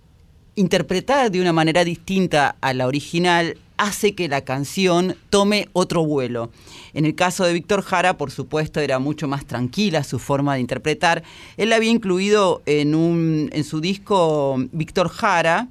interpretada 0.55 1.29
de 1.29 1.39
una 1.39 1.53
manera 1.53 1.85
distinta 1.85 2.57
a 2.59 2.73
la 2.73 2.87
original 2.87 3.55
hace 3.77 4.13
que 4.13 4.27
la 4.27 4.41
canción 4.41 5.15
tome 5.29 5.69
otro 5.71 6.05
vuelo. 6.05 6.51
En 6.93 7.05
el 7.05 7.15
caso 7.15 7.45
de 7.45 7.53
Víctor 7.53 7.81
Jara, 7.81 8.17
por 8.17 8.29
supuesto, 8.29 8.81
era 8.81 8.99
mucho 8.99 9.25
más 9.29 9.45
tranquila 9.45 10.03
su 10.03 10.19
forma 10.19 10.55
de 10.55 10.59
interpretar. 10.59 11.23
Él 11.55 11.69
la 11.69 11.77
había 11.77 11.91
incluido 11.91 12.61
en, 12.65 12.93
un, 12.93 13.51
en 13.53 13.63
su 13.63 13.79
disco 13.79 14.57
Víctor 14.73 15.07
Jara, 15.07 15.69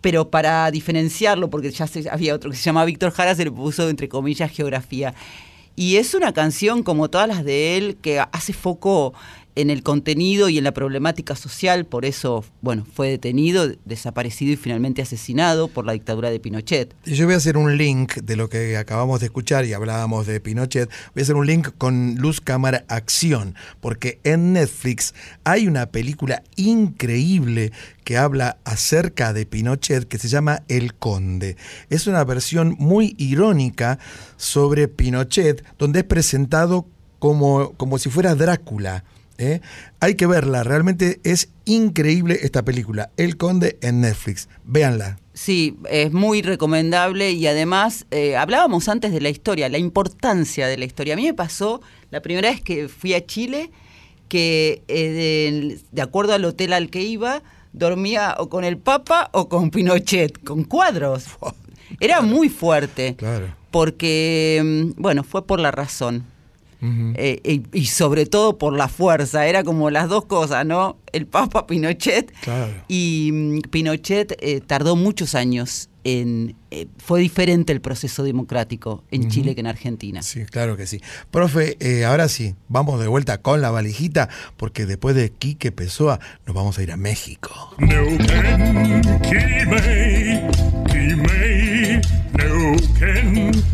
pero 0.00 0.28
para 0.28 0.68
diferenciarlo, 0.72 1.50
porque 1.50 1.70
ya 1.70 1.86
había 2.10 2.34
otro 2.34 2.50
que 2.50 2.56
se 2.56 2.64
llama 2.64 2.84
Víctor 2.84 3.12
Jara, 3.12 3.36
se 3.36 3.44
le 3.44 3.52
puso 3.52 3.88
entre 3.88 4.08
comillas 4.08 4.50
geografía. 4.50 5.14
Y 5.76 5.96
es 5.96 6.14
una 6.14 6.32
canción 6.32 6.82
como 6.82 7.10
todas 7.10 7.26
las 7.26 7.44
de 7.44 7.76
él 7.76 7.96
que 8.00 8.20
hace 8.20 8.52
foco 8.52 9.12
en 9.56 9.70
el 9.70 9.82
contenido 9.82 10.48
y 10.48 10.58
en 10.58 10.64
la 10.64 10.72
problemática 10.72 11.36
social, 11.36 11.84
por 11.84 12.04
eso, 12.04 12.44
bueno, 12.60 12.86
fue 12.92 13.08
detenido, 13.08 13.70
desaparecido 13.84 14.52
y 14.52 14.56
finalmente 14.56 15.02
asesinado 15.02 15.68
por 15.68 15.86
la 15.86 15.92
dictadura 15.92 16.30
de 16.30 16.40
Pinochet. 16.40 16.94
Yo 17.04 17.24
voy 17.26 17.34
a 17.34 17.38
hacer 17.38 17.56
un 17.56 17.76
link 17.76 18.14
de 18.16 18.36
lo 18.36 18.48
que 18.48 18.76
acabamos 18.76 19.20
de 19.20 19.26
escuchar 19.26 19.64
y 19.64 19.72
hablábamos 19.72 20.26
de 20.26 20.40
Pinochet. 20.40 20.90
Voy 21.14 21.20
a 21.20 21.22
hacer 21.22 21.36
un 21.36 21.46
link 21.46 21.68
con 21.78 22.16
Luz 22.16 22.40
Cámara 22.40 22.84
Acción, 22.88 23.54
porque 23.80 24.18
en 24.24 24.54
Netflix 24.54 25.14
hay 25.44 25.68
una 25.68 25.86
película 25.86 26.42
increíble 26.56 27.72
que 28.02 28.16
habla 28.16 28.58
acerca 28.64 29.32
de 29.32 29.46
Pinochet 29.46 30.06
que 30.06 30.18
se 30.18 30.28
llama 30.28 30.62
El 30.68 30.94
Conde. 30.94 31.56
Es 31.90 32.06
una 32.06 32.24
versión 32.24 32.76
muy 32.78 33.14
irónica 33.18 33.98
sobre 34.36 34.88
Pinochet, 34.88 35.64
donde 35.78 36.00
es 36.00 36.04
presentado 36.04 36.86
como, 37.18 37.72
como 37.76 37.98
si 37.98 38.10
fuera 38.10 38.34
Drácula. 38.34 39.04
¿Eh? 39.38 39.60
Hay 40.00 40.14
que 40.14 40.26
verla, 40.26 40.62
realmente 40.62 41.20
es 41.24 41.48
increíble 41.64 42.38
esta 42.42 42.62
película, 42.64 43.10
El 43.16 43.36
Conde 43.36 43.78
en 43.80 44.00
Netflix. 44.00 44.48
Véanla. 44.64 45.18
Sí, 45.32 45.76
es 45.90 46.12
muy 46.12 46.42
recomendable 46.42 47.32
y 47.32 47.46
además 47.46 48.06
eh, 48.10 48.36
hablábamos 48.36 48.88
antes 48.88 49.12
de 49.12 49.20
la 49.20 49.30
historia, 49.30 49.68
la 49.68 49.78
importancia 49.78 50.68
de 50.68 50.76
la 50.78 50.84
historia. 50.84 51.14
A 51.14 51.16
mí 51.16 51.24
me 51.24 51.34
pasó 51.34 51.80
la 52.10 52.20
primera 52.22 52.50
vez 52.50 52.60
que 52.60 52.88
fui 52.88 53.14
a 53.14 53.24
Chile 53.26 53.70
que 54.28 54.82
eh, 54.88 55.08
de, 55.10 55.78
de 55.90 56.02
acuerdo 56.02 56.34
al 56.34 56.44
hotel 56.44 56.72
al 56.72 56.88
que 56.88 57.02
iba 57.02 57.42
dormía 57.72 58.36
o 58.38 58.48
con 58.48 58.64
el 58.64 58.78
Papa 58.78 59.28
o 59.32 59.48
con 59.48 59.70
Pinochet, 59.70 60.42
con 60.44 60.62
cuadros. 60.64 61.24
Era 62.00 62.20
muy 62.22 62.48
fuerte 62.48 63.14
Claro. 63.16 63.48
porque, 63.70 64.62
mm, 64.96 65.00
bueno, 65.02 65.24
fue 65.24 65.44
por 65.46 65.58
la 65.60 65.70
razón. 65.72 66.24
Eh, 67.16 67.40
y, 67.72 67.78
y 67.80 67.86
sobre 67.86 68.26
todo 68.26 68.58
por 68.58 68.76
la 68.76 68.88
fuerza, 68.88 69.46
era 69.46 69.64
como 69.64 69.90
las 69.90 70.08
dos 70.08 70.26
cosas, 70.26 70.66
¿no? 70.66 70.98
El 71.12 71.26
Papa 71.26 71.66
Pinochet 71.66 72.32
Claro. 72.42 72.72
y 72.88 73.30
mm, 73.32 73.60
Pinochet 73.70 74.36
eh, 74.40 74.60
tardó 74.60 74.96
muchos 74.96 75.34
años 75.34 75.88
en... 76.02 76.54
eh, 76.70 76.86
fue 76.98 77.20
diferente 77.20 77.72
el 77.72 77.80
proceso 77.80 78.22
democrático 78.24 79.04
en. 79.10 79.30
Chile 79.30 79.54
que 79.54 79.60
en 79.60 79.66
Argentina. 79.68 80.20
Sí, 80.22 80.44
claro 80.44 80.76
que 80.76 80.86
sí. 80.86 81.00
Profe, 81.30 81.76
eh, 81.80 82.04
ahora 82.04 82.28
sí, 82.28 82.54
vamos 82.68 83.00
de 83.00 83.06
vuelta 83.08 83.38
con 83.40 83.60
la 83.62 83.70
valijita, 83.70 84.28
porque 84.58 84.84
después 84.84 85.14
de 85.16 85.30
Quique 85.30 85.72
Pessoa 85.72 86.20
nos 86.46 86.54
vamos 86.54 86.78
a 86.78 86.82
ir 86.82 86.92
a 86.92 86.96
México. 86.98 87.74
Neuquén, 87.78 89.02
Quimei, 89.22 90.42
Quimei, 90.90 92.00
Neuquén, 92.34 93.32
Neuquén. 93.32 93.73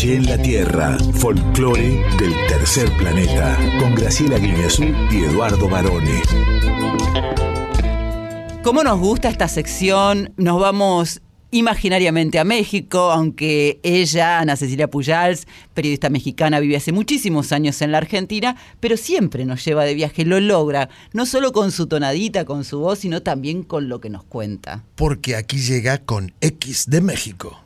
Noche 0.00 0.14
en 0.14 0.26
la 0.26 0.38
Tierra, 0.38 0.96
folclore 1.14 2.02
del 2.18 2.34
tercer 2.48 2.90
planeta, 2.96 3.58
con 3.78 3.94
Graciela 3.94 4.38
Guineazú 4.38 4.84
y 5.10 5.24
Eduardo 5.24 5.68
Barone. 5.68 6.22
¿Cómo 8.62 8.82
nos 8.82 8.98
gusta 8.98 9.28
esta 9.28 9.46
sección? 9.46 10.32
Nos 10.38 10.58
vamos 10.58 11.20
imaginariamente 11.50 12.38
a 12.38 12.44
México, 12.44 13.10
aunque 13.10 13.78
ella, 13.82 14.38
Ana 14.38 14.56
Cecilia 14.56 14.88
Pujals, 14.88 15.46
periodista 15.74 16.08
mexicana, 16.08 16.60
vive 16.60 16.76
hace 16.76 16.92
muchísimos 16.92 17.52
años 17.52 17.82
en 17.82 17.92
la 17.92 17.98
Argentina, 17.98 18.56
pero 18.78 18.96
siempre 18.96 19.44
nos 19.44 19.62
lleva 19.62 19.84
de 19.84 19.92
viaje, 19.92 20.24
lo 20.24 20.40
logra, 20.40 20.88
no 21.12 21.26
solo 21.26 21.52
con 21.52 21.72
su 21.72 21.88
tonadita, 21.88 22.46
con 22.46 22.64
su 22.64 22.78
voz, 22.80 23.00
sino 23.00 23.22
también 23.22 23.64
con 23.64 23.90
lo 23.90 24.00
que 24.00 24.08
nos 24.08 24.24
cuenta. 24.24 24.82
Porque 24.94 25.36
aquí 25.36 25.58
llega 25.58 25.98
con 25.98 26.32
X 26.40 26.86
de 26.88 27.02
México. 27.02 27.58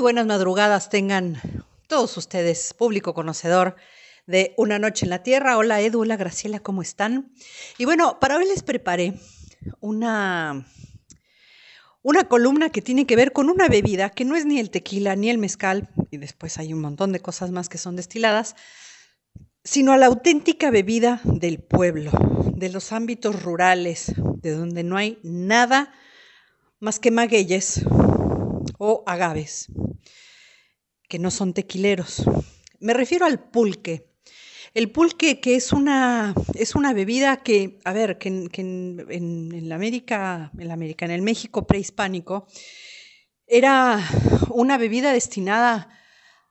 Muy 0.00 0.14
buenas 0.14 0.26
madrugadas 0.26 0.88
tengan 0.88 1.36
todos 1.86 2.16
ustedes, 2.16 2.72
público 2.72 3.12
conocedor 3.12 3.76
de 4.26 4.54
Una 4.56 4.78
Noche 4.78 5.04
en 5.04 5.10
la 5.10 5.22
Tierra. 5.22 5.58
Hola 5.58 5.82
Edu, 5.82 6.00
hola 6.00 6.16
Graciela, 6.16 6.58
¿cómo 6.58 6.80
están? 6.80 7.34
Y 7.76 7.84
bueno, 7.84 8.18
para 8.18 8.38
hoy 8.38 8.48
les 8.48 8.62
preparé 8.62 9.12
una, 9.78 10.64
una 12.00 12.24
columna 12.28 12.70
que 12.70 12.80
tiene 12.80 13.06
que 13.06 13.14
ver 13.14 13.34
con 13.34 13.50
una 13.50 13.68
bebida 13.68 14.08
que 14.08 14.24
no 14.24 14.36
es 14.36 14.46
ni 14.46 14.58
el 14.58 14.70
tequila 14.70 15.16
ni 15.16 15.28
el 15.28 15.36
mezcal, 15.36 15.90
y 16.10 16.16
después 16.16 16.56
hay 16.56 16.72
un 16.72 16.80
montón 16.80 17.12
de 17.12 17.20
cosas 17.20 17.50
más 17.50 17.68
que 17.68 17.76
son 17.76 17.94
destiladas, 17.94 18.56
sino 19.64 19.92
a 19.92 19.98
la 19.98 20.06
auténtica 20.06 20.70
bebida 20.70 21.20
del 21.24 21.58
pueblo, 21.58 22.10
de 22.54 22.70
los 22.70 22.92
ámbitos 22.92 23.42
rurales, 23.42 24.14
de 24.16 24.52
donde 24.52 24.82
no 24.82 24.96
hay 24.96 25.18
nada 25.22 25.92
más 26.78 26.98
que 27.00 27.10
magueyes 27.10 27.82
o 28.78 29.04
agaves, 29.06 29.68
que 31.10 31.18
no 31.18 31.30
son 31.30 31.52
tequileros. 31.52 32.22
Me 32.78 32.94
refiero 32.94 33.26
al 33.26 33.50
pulque. 33.50 34.06
El 34.72 34.92
pulque, 34.92 35.40
que 35.40 35.56
es 35.56 35.72
una, 35.72 36.32
es 36.54 36.76
una 36.76 36.92
bebida 36.92 37.38
que, 37.38 37.80
a 37.84 37.92
ver, 37.92 38.16
que, 38.16 38.28
en, 38.28 39.04
en, 39.10 39.72
América, 39.72 40.52
en 40.56 40.68
la 40.68 40.74
América, 40.74 41.04
en 41.04 41.10
el 41.10 41.22
México 41.22 41.66
prehispánico, 41.66 42.46
era 43.48 44.00
una 44.50 44.78
bebida 44.78 45.12
destinada 45.12 45.88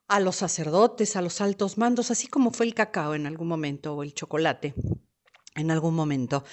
a 0.10 0.20
los 0.20 0.36
sacerdotes, 0.36 1.16
a 1.16 1.22
los 1.22 1.40
altos 1.40 1.78
mandos, 1.78 2.12
así 2.12 2.28
como 2.28 2.52
fue 2.52 2.66
el 2.66 2.74
cacao 2.74 3.16
en 3.16 3.28
algún 3.28 3.48
momento, 3.48 3.96
o 3.96 4.04
el 4.04 4.14
chocolate 4.14 4.74
en 5.56 5.72
algún 5.72 5.96
momento. 5.96 6.44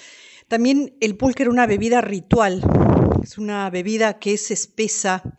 También 0.47 0.95
el 1.01 1.17
pulque 1.17 1.43
era 1.43 1.51
una 1.51 1.67
bebida 1.67 1.99
ritual, 1.99 2.63
es 3.21 3.37
una 3.37 3.69
bebida 3.69 4.17
que 4.19 4.35
es 4.35 4.49
espesa, 4.49 5.37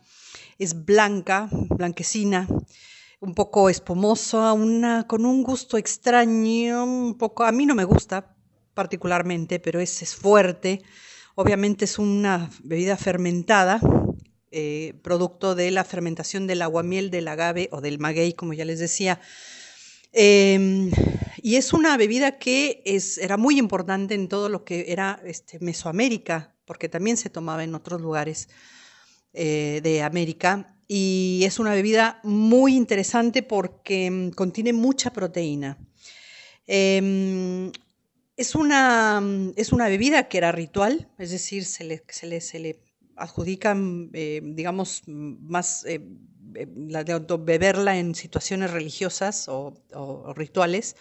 es 0.59 0.85
blanca, 0.85 1.49
blanquecina, 1.51 2.47
un 3.21 3.33
poco 3.33 3.69
espumosa, 3.69 4.53
una, 4.53 5.07
con 5.07 5.25
un 5.25 5.41
gusto 5.41 5.77
extraño, 5.77 6.83
un 6.83 7.17
poco, 7.17 7.43
a 7.43 7.51
mí 7.51 7.65
no 7.65 7.75
me 7.75 7.85
gusta 7.85 8.35
particularmente, 8.73 9.59
pero 9.59 9.79
es, 9.79 10.01
es 10.01 10.15
fuerte. 10.15 10.81
Obviamente 11.35 11.85
es 11.85 11.97
una 11.97 12.49
bebida 12.63 12.97
fermentada, 12.97 13.79
eh, 14.51 14.99
producto 15.01 15.55
de 15.55 15.71
la 15.71 15.83
fermentación 15.83 16.47
del 16.47 16.61
aguamiel, 16.61 17.09
del 17.09 17.27
agave 17.27 17.69
o 17.71 17.81
del 17.81 17.99
maguey, 17.99 18.33
como 18.33 18.53
ya 18.53 18.65
les 18.65 18.79
decía. 18.79 19.19
Eh, 20.11 20.89
y 21.41 21.55
es 21.55 21.71
una 21.71 21.97
bebida 21.97 22.37
que 22.37 22.81
es, 22.85 23.17
era 23.17 23.37
muy 23.37 23.59
importante 23.59 24.15
en 24.15 24.27
todo 24.27 24.49
lo 24.49 24.65
que 24.65 24.85
era 24.91 25.21
este, 25.23 25.59
Mesoamérica, 25.59 26.55
porque 26.65 26.89
también 26.89 27.17
se 27.17 27.29
tomaba 27.29 27.63
en 27.63 27.75
otros 27.75 28.01
lugares 28.01 28.49
eh, 29.33 29.79
de 29.83 30.01
América. 30.01 30.75
Y 30.87 31.43
es 31.45 31.59
una 31.59 31.73
bebida 31.73 32.19
muy 32.23 32.75
interesante 32.75 33.43
porque 33.43 34.09
mm, 34.09 34.31
contiene 34.31 34.73
mucha 34.73 35.11
proteína. 35.11 35.77
Eh, 36.65 37.71
es, 38.37 38.55
una, 38.55 39.21
es 39.55 39.71
una 39.71 39.87
bebida 39.87 40.27
que 40.27 40.37
era 40.37 40.51
ritual, 40.51 41.09
es 41.17 41.31
decir, 41.31 41.65
se 41.65 41.83
le, 41.83 42.03
se 42.07 42.27
le, 42.27 42.41
se 42.41 42.59
le 42.59 42.81
adjudican, 43.15 44.09
eh, 44.13 44.41
digamos, 44.43 45.03
más 45.07 45.85
eh, 45.85 45.99
de 46.01 47.37
beberla 47.39 47.97
en 47.97 48.15
situaciones 48.15 48.71
religiosas 48.71 49.47
o 49.47 49.73
rituales. 50.35 50.95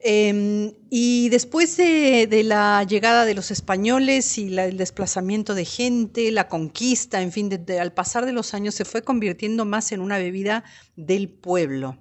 Eh, 0.00 0.76
y 0.90 1.28
después 1.28 1.76
de, 1.76 2.42
la 2.44 2.84
llegada 2.84 3.24
de 3.24 3.34
los 3.34 3.50
españoles 3.50 4.38
y 4.38 4.56
el 4.56 4.76
desplazamiento 4.76 5.54
de 5.54 5.64
gente, 5.64 6.30
la 6.30 6.48
conquista, 6.48 7.20
en 7.20 7.32
fin, 7.32 7.48
de, 7.48 7.80
al 7.80 7.92
pasar 7.92 8.24
de 8.24 8.32
los 8.32 8.54
años 8.54 8.74
se 8.74 8.84
fue 8.84 9.02
convirtiendo 9.02 9.64
más 9.64 9.92
en 9.92 10.00
una 10.00 10.18
bebida 10.18 10.64
del 10.96 11.28
pueblo. 11.28 11.98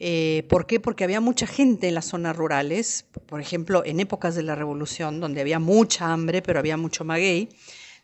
Eh, 0.00 0.44
¿Por 0.48 0.66
qué? 0.66 0.80
Porque 0.80 1.04
había 1.04 1.20
mucha 1.20 1.46
gente 1.46 1.88
en 1.88 1.94
las 1.94 2.06
zonas 2.06 2.36
rurales, 2.36 3.06
por 3.26 3.40
ejemplo, 3.40 3.84
en 3.84 4.00
épocas 4.00 4.34
de 4.34 4.42
la 4.42 4.56
Revolución, 4.56 5.20
donde 5.20 5.40
había 5.40 5.60
mucha 5.60 6.12
hambre, 6.12 6.42
pero 6.42 6.58
había 6.58 6.76
mucho 6.76 7.04
maguey 7.04 7.48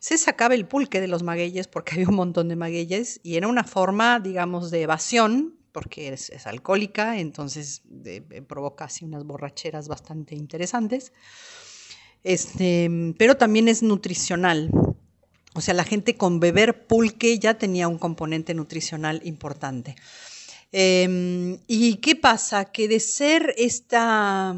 se 0.00 0.16
sacaba 0.16 0.54
el 0.54 0.66
pulque 0.66 1.00
de 1.00 1.08
los 1.08 1.22
magueyes 1.22 1.68
porque 1.68 1.92
había 1.96 2.08
un 2.08 2.16
montón 2.16 2.48
de 2.48 2.56
magueyes 2.56 3.20
y 3.22 3.36
era 3.36 3.46
una 3.46 3.64
forma, 3.64 4.18
digamos, 4.18 4.70
de 4.72 4.82
evasión, 4.82 5.59
porque 5.72 6.12
es, 6.12 6.46
alcohólica, 6.46 7.18
entonces 7.18 7.82
de, 7.84 8.20
de, 8.20 8.42
provoca 8.42 8.86
así 8.86 9.04
unas 9.04 9.24
borracheras 9.24 9.88
bastante 9.88 10.34
interesantes, 10.34 11.12
este, 12.24 13.14
pero 13.18 13.36
también 13.36 13.68
es 13.68 13.82
nutricional. 13.82 14.70
O 15.54 15.60
sea, 15.60 15.74
la 15.74 15.84
gente 15.84 16.16
con 16.16 16.38
beber 16.38 16.86
pulque 16.86 17.38
ya 17.38 17.58
tenía 17.58 17.88
un 17.88 17.98
componente 17.98 18.54
nutricional 18.54 19.20
importante. 19.24 19.96
Eh, 20.72 21.58
¿Y 21.66 21.96
qué 21.96 22.14
pasa? 22.14 22.66
Que 22.66 22.86
de 22.86 23.00
ser 23.00 23.54
esta, 23.56 24.54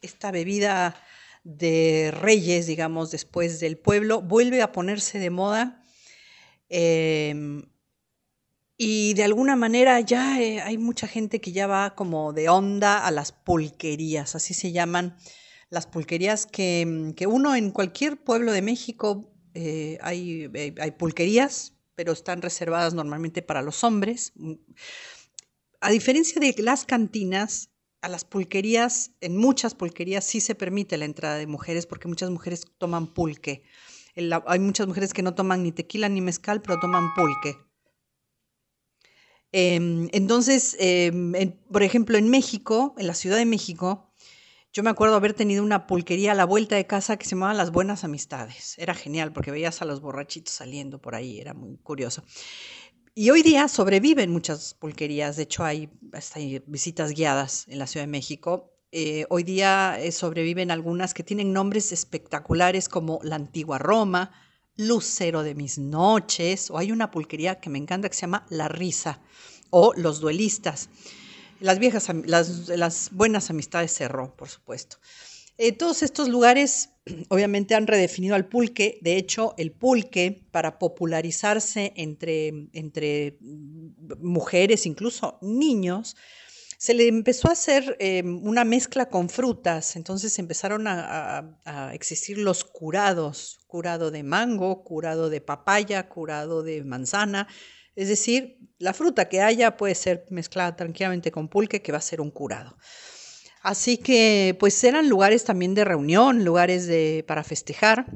esta 0.00 0.30
bebida 0.30 0.94
de 1.42 2.12
reyes, 2.12 2.66
digamos, 2.66 3.10
después 3.10 3.58
del 3.58 3.76
pueblo, 3.76 4.22
vuelve 4.22 4.62
a 4.62 4.70
ponerse 4.70 5.18
de 5.18 5.30
moda. 5.30 5.84
Eh, 6.68 7.64
y 8.76 9.14
de 9.14 9.24
alguna 9.24 9.56
manera 9.56 10.00
ya 10.00 10.40
eh, 10.40 10.60
hay 10.60 10.78
mucha 10.78 11.06
gente 11.06 11.40
que 11.40 11.52
ya 11.52 11.66
va 11.66 11.94
como 11.94 12.32
de 12.32 12.48
onda 12.48 13.06
a 13.06 13.10
las 13.10 13.32
pulquerías, 13.32 14.34
así 14.34 14.54
se 14.54 14.72
llaman 14.72 15.16
las 15.70 15.86
pulquerías 15.86 16.46
que, 16.46 17.12
que 17.16 17.26
uno 17.26 17.54
en 17.54 17.70
cualquier 17.70 18.22
pueblo 18.22 18.52
de 18.52 18.62
México 18.62 19.32
eh, 19.54 19.98
hay, 20.00 20.50
eh, 20.54 20.74
hay 20.78 20.90
pulquerías, 20.92 21.74
pero 21.94 22.12
están 22.12 22.42
reservadas 22.42 22.94
normalmente 22.94 23.42
para 23.42 23.62
los 23.62 23.84
hombres. 23.84 24.32
A 25.80 25.90
diferencia 25.90 26.40
de 26.40 26.54
las 26.62 26.84
cantinas, 26.84 27.70
a 28.00 28.08
las 28.08 28.24
pulquerías, 28.24 29.12
en 29.20 29.36
muchas 29.36 29.74
pulquerías 29.74 30.24
sí 30.24 30.40
se 30.40 30.54
permite 30.54 30.96
la 30.96 31.04
entrada 31.04 31.36
de 31.36 31.46
mujeres 31.46 31.86
porque 31.86 32.08
muchas 32.08 32.30
mujeres 32.30 32.64
toman 32.78 33.12
pulque. 33.12 33.62
Hay 34.46 34.58
muchas 34.58 34.86
mujeres 34.86 35.14
que 35.14 35.22
no 35.22 35.34
toman 35.34 35.62
ni 35.62 35.72
tequila 35.72 36.08
ni 36.08 36.20
mezcal, 36.20 36.60
pero 36.62 36.78
toman 36.80 37.14
pulque. 37.14 37.56
Eh, 39.52 40.08
entonces, 40.12 40.76
en, 40.78 41.58
por 41.70 41.82
ejemplo, 41.82 42.18
en 42.18 42.28
México, 42.28 42.94
en 42.98 43.06
la 43.06 43.14
Ciudad 43.14 43.36
de 43.36 43.44
México, 43.46 44.12
yo 44.72 44.82
me 44.82 44.88
acuerdo 44.88 45.16
haber 45.16 45.34
tenido 45.34 45.62
una 45.62 45.86
pulquería 45.86 46.32
a 46.32 46.34
la 46.34 46.46
vuelta 46.46 46.76
de 46.76 46.86
casa 46.86 47.18
que 47.18 47.26
se 47.26 47.32
llamaba 47.32 47.52
Las 47.52 47.72
Buenas 47.72 48.04
Amistades. 48.04 48.74
Era 48.78 48.94
genial 48.94 49.30
porque 49.34 49.50
veías 49.50 49.82
a 49.82 49.84
los 49.84 50.00
borrachitos 50.00 50.54
saliendo 50.54 50.98
por 50.98 51.14
ahí, 51.14 51.38
era 51.38 51.52
muy 51.52 51.76
curioso. 51.76 52.24
Y 53.14 53.28
hoy 53.28 53.42
día 53.42 53.68
sobreviven 53.68 54.30
muchas 54.30 54.72
pulquerías, 54.72 55.36
de 55.36 55.42
hecho 55.42 55.64
hay, 55.64 55.90
hasta 56.14 56.38
hay 56.38 56.62
visitas 56.66 57.12
guiadas 57.12 57.66
en 57.68 57.78
la 57.78 57.86
Ciudad 57.86 58.06
de 58.06 58.10
México. 58.10 58.72
Eh, 58.92 59.26
hoy 59.28 59.42
día 59.42 59.98
eh, 60.00 60.10
sobreviven 60.10 60.70
algunas 60.70 61.12
que 61.12 61.22
tienen 61.22 61.52
nombres 61.52 61.92
espectaculares 61.92 62.88
como 62.88 63.20
la 63.22 63.36
antigua 63.36 63.76
Roma, 63.76 64.32
Lucero 64.76 65.42
de 65.42 65.54
mis 65.54 65.78
noches, 65.78 66.70
o 66.70 66.78
hay 66.78 66.92
una 66.92 67.10
pulquería 67.10 67.60
que 67.60 67.70
me 67.70 67.78
encanta 67.78 68.08
que 68.08 68.14
se 68.14 68.22
llama 68.22 68.46
La 68.48 68.68
Risa, 68.68 69.20
o 69.70 69.92
Los 69.96 70.20
Duelistas. 70.20 70.88
Las 71.60 71.78
viejas, 71.78 72.08
las, 72.24 73.10
buenas 73.12 73.50
amistades 73.50 73.92
cerró, 73.92 74.34
por 74.36 74.48
supuesto. 74.48 74.96
Eh, 75.58 75.72
todos 75.72 76.02
estos 76.02 76.28
lugares 76.28 76.90
obviamente 77.28 77.74
han 77.74 77.86
redefinido 77.86 78.34
al 78.34 78.48
pulque. 78.48 78.98
De 79.02 79.16
hecho, 79.16 79.54
el 79.58 79.72
pulque, 79.72 80.46
para 80.50 80.78
popularizarse 80.78 81.92
entre, 81.96 82.68
entre 82.72 83.38
mujeres, 84.20 84.86
incluso 84.86 85.38
niños, 85.40 86.16
se 86.82 86.94
le 86.94 87.06
empezó 87.06 87.48
a 87.48 87.52
hacer 87.52 87.96
eh, 88.00 88.24
una 88.24 88.64
mezcla 88.64 89.06
con 89.06 89.28
frutas. 89.28 89.94
Entonces 89.94 90.36
empezaron 90.40 90.88
a, 90.88 91.38
a, 91.38 91.44
a, 91.64 91.94
existir 91.94 92.38
los 92.38 92.64
curados, 92.64 93.60
curado 93.68 94.10
de 94.10 94.24
mango, 94.24 94.82
curado 94.82 95.30
de 95.30 95.40
papaya, 95.40 96.08
curado 96.08 96.64
de 96.64 96.82
manzana. 96.82 97.46
Es 97.94 98.08
decir, 98.08 98.58
la 98.78 98.94
fruta 98.94 99.28
que 99.28 99.42
haya 99.42 99.76
puede 99.76 99.94
ser 99.94 100.26
mezclada 100.30 100.74
tranquilamente 100.74 101.30
con 101.30 101.46
pulque, 101.46 101.82
que 101.82 101.92
va 101.92 101.98
a 101.98 102.00
ser 102.00 102.20
un 102.20 102.32
curado. 102.32 102.76
Así 103.62 103.96
que 103.96 104.56
pues 104.58 104.82
eran 104.82 105.08
lugares 105.08 105.44
también 105.44 105.74
de 105.74 105.84
reunión, 105.84 106.44
lugares 106.44 106.88
de, 106.88 107.24
para 107.28 107.44
festejar, 107.44 108.06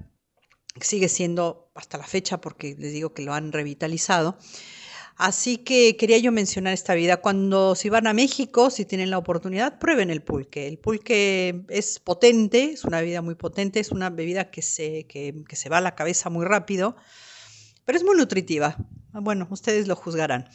sigue 0.80 1.08
siendo 1.08 1.70
hasta 1.76 1.98
la 1.98 2.04
fecha 2.08 2.40
porque 2.40 2.74
les 2.76 2.92
digo 2.92 3.14
que 3.14 3.22
lo 3.22 3.32
han 3.32 3.52
revitalizado. 3.52 4.38
Así 5.16 5.56
que 5.56 5.96
quería 5.96 6.18
yo 6.18 6.30
mencionar 6.30 6.74
esta 6.74 6.94
vida. 6.94 7.16
Cuando 7.18 7.74
si 7.74 7.88
van 7.88 8.06
a 8.06 8.12
México, 8.12 8.68
si 8.68 8.84
tienen 8.84 9.10
la 9.10 9.16
oportunidad, 9.16 9.78
prueben 9.78 10.10
el 10.10 10.22
pulque. 10.22 10.68
El 10.68 10.78
pulque 10.78 11.64
es 11.70 11.98
potente, 11.98 12.72
es 12.72 12.84
una 12.84 13.00
bebida 13.00 13.22
muy 13.22 13.34
potente, 13.34 13.80
es 13.80 13.92
una 13.92 14.10
bebida 14.10 14.50
que 14.50 14.60
se, 14.60 15.06
que, 15.06 15.44
se 15.52 15.68
va 15.70 15.78
a 15.78 15.80
la 15.80 15.94
cabeza 15.94 16.28
muy 16.28 16.44
rápido, 16.44 16.96
pero 17.86 17.96
es 17.96 18.04
muy 18.04 18.14
nutritiva. 18.16 18.76
Bueno, 19.12 19.48
ustedes 19.50 19.88
lo 19.88 19.96
juzgarán. 19.96 20.50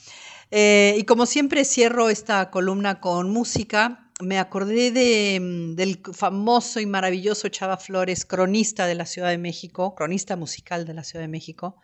Eh, 0.52 0.96
y 0.96 1.06
como 1.06 1.26
siempre 1.26 1.66
cierro 1.66 2.10
esta 2.10 2.52
columna 2.52 3.00
con 3.00 3.32
música, 3.32 4.12
me 4.22 4.38
acordé 4.38 4.92
de, 4.92 5.40
mm, 5.40 5.76
del 5.76 6.02
famoso 6.14 6.80
y 6.80 6.86
maravilloso 6.86 7.50
Chava 7.50 7.78
Flores, 7.78 8.26
cronista 8.26 8.86
de 8.86 8.94
la 8.94 9.08
Ciudad 9.08 9.30
de 9.30 9.40
México, 9.40 9.96
cronista 9.96 10.36
musical 10.36 10.86
de 10.86 10.94
la 10.94 11.04
Ciudad 11.04 11.24
de 11.24 11.30
México, 11.30 11.78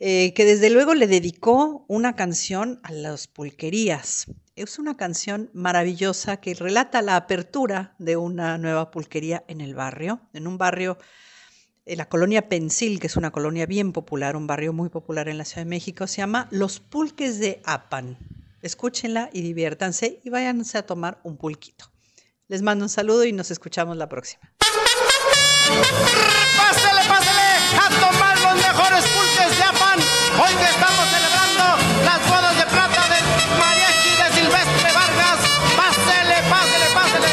eh, 0.00 0.32
que 0.34 0.44
desde 0.44 0.70
luego 0.70 0.94
le 0.94 1.08
dedicó 1.08 1.84
una 1.88 2.14
canción 2.14 2.78
a 2.84 2.92
las 2.92 3.26
pulquerías. 3.26 4.26
Es 4.54 4.78
una 4.78 4.96
canción 4.96 5.50
maravillosa 5.52 6.36
que 6.38 6.54
relata 6.54 7.02
la 7.02 7.16
apertura 7.16 7.96
de 7.98 8.16
una 8.16 8.58
nueva 8.58 8.92
pulquería 8.92 9.44
en 9.48 9.60
el 9.60 9.74
barrio, 9.74 10.20
en 10.32 10.46
un 10.46 10.56
barrio, 10.56 10.98
en 11.84 11.98
la 11.98 12.08
colonia 12.08 12.48
Pensil, 12.48 13.00
que 13.00 13.08
es 13.08 13.16
una 13.16 13.32
colonia 13.32 13.66
bien 13.66 13.92
popular, 13.92 14.36
un 14.36 14.46
barrio 14.46 14.72
muy 14.72 14.88
popular 14.88 15.28
en 15.28 15.38
la 15.38 15.44
Ciudad 15.44 15.62
de 15.62 15.70
México, 15.70 16.06
se 16.06 16.18
llama 16.18 16.46
Los 16.52 16.78
Pulques 16.78 17.40
de 17.40 17.60
Apan. 17.64 18.18
Escúchenla 18.62 19.30
y 19.32 19.42
diviértanse 19.42 20.20
y 20.22 20.30
váyanse 20.30 20.78
a 20.78 20.86
tomar 20.86 21.20
un 21.24 21.36
pulquito. 21.36 21.90
Les 22.46 22.62
mando 22.62 22.84
un 22.84 22.88
saludo 22.88 23.24
y 23.24 23.32
nos 23.32 23.50
escuchamos 23.50 23.96
la 23.96 24.08
próxima. 24.08 24.52
Pásele, 26.56 27.02
pásele 27.08 27.48
a 27.78 27.88
tomar 28.00 28.38
los 28.40 28.54
mejores 28.54 29.04
pulques. 29.04 29.27
Hoy 30.40 30.54
que 30.54 30.64
estamos 30.70 31.04
celebrando 31.10 31.64
las 32.04 32.20
bodas 32.28 32.56
de 32.56 32.66
plata 32.66 33.02
del 33.08 33.24
mariachi 33.58 34.10
de 34.22 34.40
Silvestre 34.40 34.92
Vargas. 34.92 35.38
Pásele, 35.76 36.36
pásele, 36.48 36.86
pásele. 36.94 37.30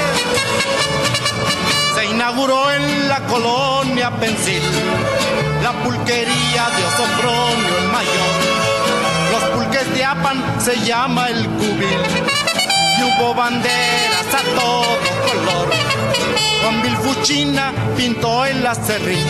Se 1.94 2.06
inauguró 2.06 2.72
en 2.72 3.08
la 3.08 3.20
colonia 3.28 4.10
Pensil 4.20 4.64
la 5.62 5.72
pulquería 5.84 6.70
de 6.76 6.86
Osofronio 6.86 7.78
el 7.78 7.90
Mayor. 7.90 8.36
Los 9.32 9.44
pulques 9.52 9.94
de 9.94 10.04
Apan 10.04 10.44
se 10.60 10.76
llama 10.84 11.30
el 11.30 11.48
cubil 11.48 12.55
hubo 13.06 13.34
banderas 13.34 14.34
a 14.34 14.42
todo 14.60 14.98
color. 15.28 15.70
Con 16.64 16.82
Vilfuchina 16.82 17.74
pintó 17.96 18.46
el 18.46 18.66
acerrín, 18.66 19.26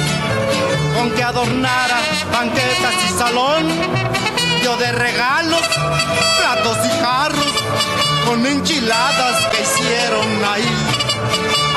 con 0.96 1.12
que 1.12 1.24
adornara 1.24 2.00
banquetas 2.32 2.96
y 3.06 3.18
salón. 3.18 3.64
Dio 4.62 4.78
de 4.78 4.92
regalos 4.94 5.62
platos 6.40 6.78
y 6.86 7.02
jarros, 7.04 7.54
con 8.26 8.46
enchiladas 8.46 9.46
que 9.52 9.62
hicieron 9.62 10.28
ahí. 10.46 10.70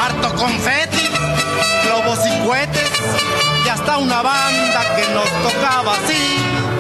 Harto 0.01 0.35
confeti, 0.37 1.09
globos 1.85 2.19
y 2.25 2.47
cohetes, 2.47 2.91
y 3.67 3.69
hasta 3.69 3.99
una 3.99 4.23
banda 4.23 4.97
que 4.97 5.13
nos 5.13 5.29
tocaba 5.43 5.93
así. 5.93 6.78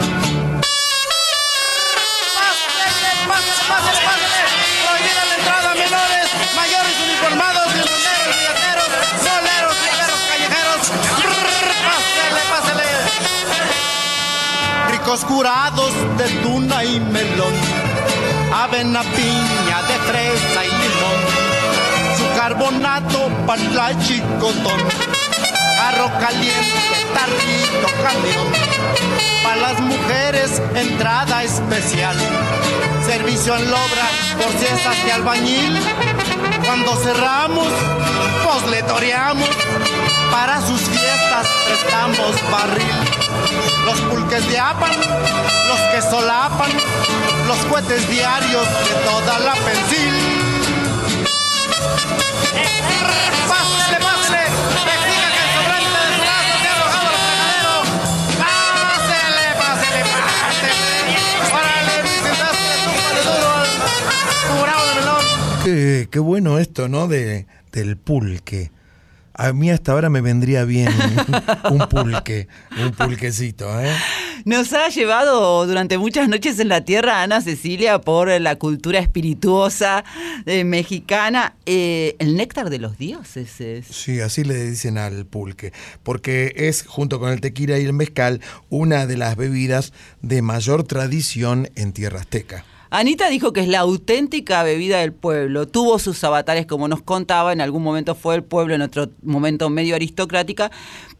Curados 15.08 15.92
de 16.18 16.28
tuna 16.42 16.84
y 16.84 17.00
melón, 17.00 17.54
avena, 18.54 19.00
piña, 19.00 19.82
de 19.88 19.94
fresa 20.06 20.64
y 20.64 20.68
limón. 20.68 21.18
Su 22.18 22.38
carbonato, 22.38 23.30
para 23.46 23.98
chicotón, 24.00 24.80
carro 25.78 26.10
caliente, 26.20 27.06
tarrito, 27.14 27.88
camión. 28.02 28.46
Para 29.42 29.56
las 29.56 29.80
mujeres, 29.80 30.62
entrada 30.74 31.42
especial. 31.42 32.16
Servicio 33.06 33.56
en 33.56 33.64
lobra 33.70 34.08
por 34.42 34.52
ciestas 34.60 35.04
de 35.06 35.12
albañil. 35.12 35.80
Cuando 36.66 36.94
cerramos, 36.96 37.68
pues 38.44 38.70
le. 38.70 38.82
Para 40.30 40.60
sus 40.60 40.97
fiestas 41.38 41.46
prestamos 41.66 42.50
barril. 42.50 42.94
Los 43.84 44.00
pulques 44.02 44.48
de 44.48 44.58
Apan, 44.58 44.92
los 45.68 45.80
que 45.92 46.02
solapan, 46.02 46.70
los 47.46 47.58
cohetes 47.66 48.08
diarios 48.08 48.64
de 48.64 48.94
toda 49.04 49.38
la 49.40 49.54
pensil. 49.54 50.14
Pásele, 53.48 53.98
pásele, 54.00 54.42
exija 54.94 55.28
que 55.32 55.40
el 55.44 55.50
sobrante 55.54 55.98
de 55.98 56.06
su 56.12 56.20
brazo 56.22 56.54
se 56.62 56.68
ha 56.68 56.72
arrojado 56.74 57.08
al 57.08 57.16
pásele, 58.82 59.46
pásele. 59.58 60.00
Órale, 61.52 61.94
mi 62.02 62.14
sentaste, 62.26 62.70
túmbale 62.84 63.20
duro 63.24 63.48
al 63.54 63.70
curado 64.58 64.84
de 64.86 64.94
melón. 64.94 65.24
Qué, 65.64 66.08
qué 66.10 66.18
bueno 66.18 66.58
esto, 66.58 66.88
¿no? 66.88 67.08
De, 67.08 67.46
del 67.72 67.96
pulque. 67.96 68.70
A 69.38 69.52
mí 69.52 69.70
hasta 69.70 69.92
ahora 69.92 70.10
me 70.10 70.20
vendría 70.20 70.64
bien 70.64 70.92
un 71.70 71.88
pulque, 71.88 72.48
un 72.76 72.90
pulquecito, 72.90 73.80
¿eh? 73.80 73.94
Nos 74.44 74.72
ha 74.72 74.88
llevado 74.88 75.64
durante 75.64 75.96
muchas 75.96 76.28
noches 76.28 76.58
en 76.58 76.68
la 76.68 76.84
tierra 76.84 77.22
Ana 77.22 77.40
Cecilia 77.40 78.00
por 78.00 78.28
la 78.40 78.56
cultura 78.56 78.98
espirituosa 78.98 80.04
eh, 80.44 80.64
mexicana. 80.64 81.54
Eh, 81.66 82.16
el 82.18 82.36
néctar 82.36 82.68
de 82.68 82.80
los 82.80 82.98
dioses 82.98 83.60
es. 83.60 83.86
Sí, 83.86 84.20
así 84.20 84.42
le 84.42 84.70
dicen 84.70 84.98
al 84.98 85.24
pulque, 85.24 85.72
porque 86.02 86.52
es, 86.56 86.84
junto 86.84 87.20
con 87.20 87.30
el 87.30 87.40
tequila 87.40 87.78
y 87.78 87.84
el 87.84 87.92
mezcal, 87.92 88.40
una 88.70 89.06
de 89.06 89.18
las 89.18 89.36
bebidas 89.36 89.92
de 90.20 90.42
mayor 90.42 90.82
tradición 90.82 91.70
en 91.76 91.92
tierra 91.92 92.18
azteca. 92.18 92.64
Anita 92.90 93.28
dijo 93.28 93.52
que 93.52 93.60
es 93.60 93.68
la 93.68 93.80
auténtica 93.80 94.62
bebida 94.62 95.00
del 95.00 95.12
pueblo. 95.12 95.68
Tuvo 95.68 95.98
sus 95.98 96.22
avatares, 96.24 96.66
como 96.66 96.88
nos 96.88 97.02
contaba, 97.02 97.52
en 97.52 97.60
algún 97.60 97.82
momento 97.82 98.14
fue 98.14 98.34
el 98.36 98.42
pueblo, 98.42 98.74
en 98.74 98.82
otro 98.82 99.10
momento 99.22 99.68
medio 99.68 99.94
aristocrática, 99.94 100.70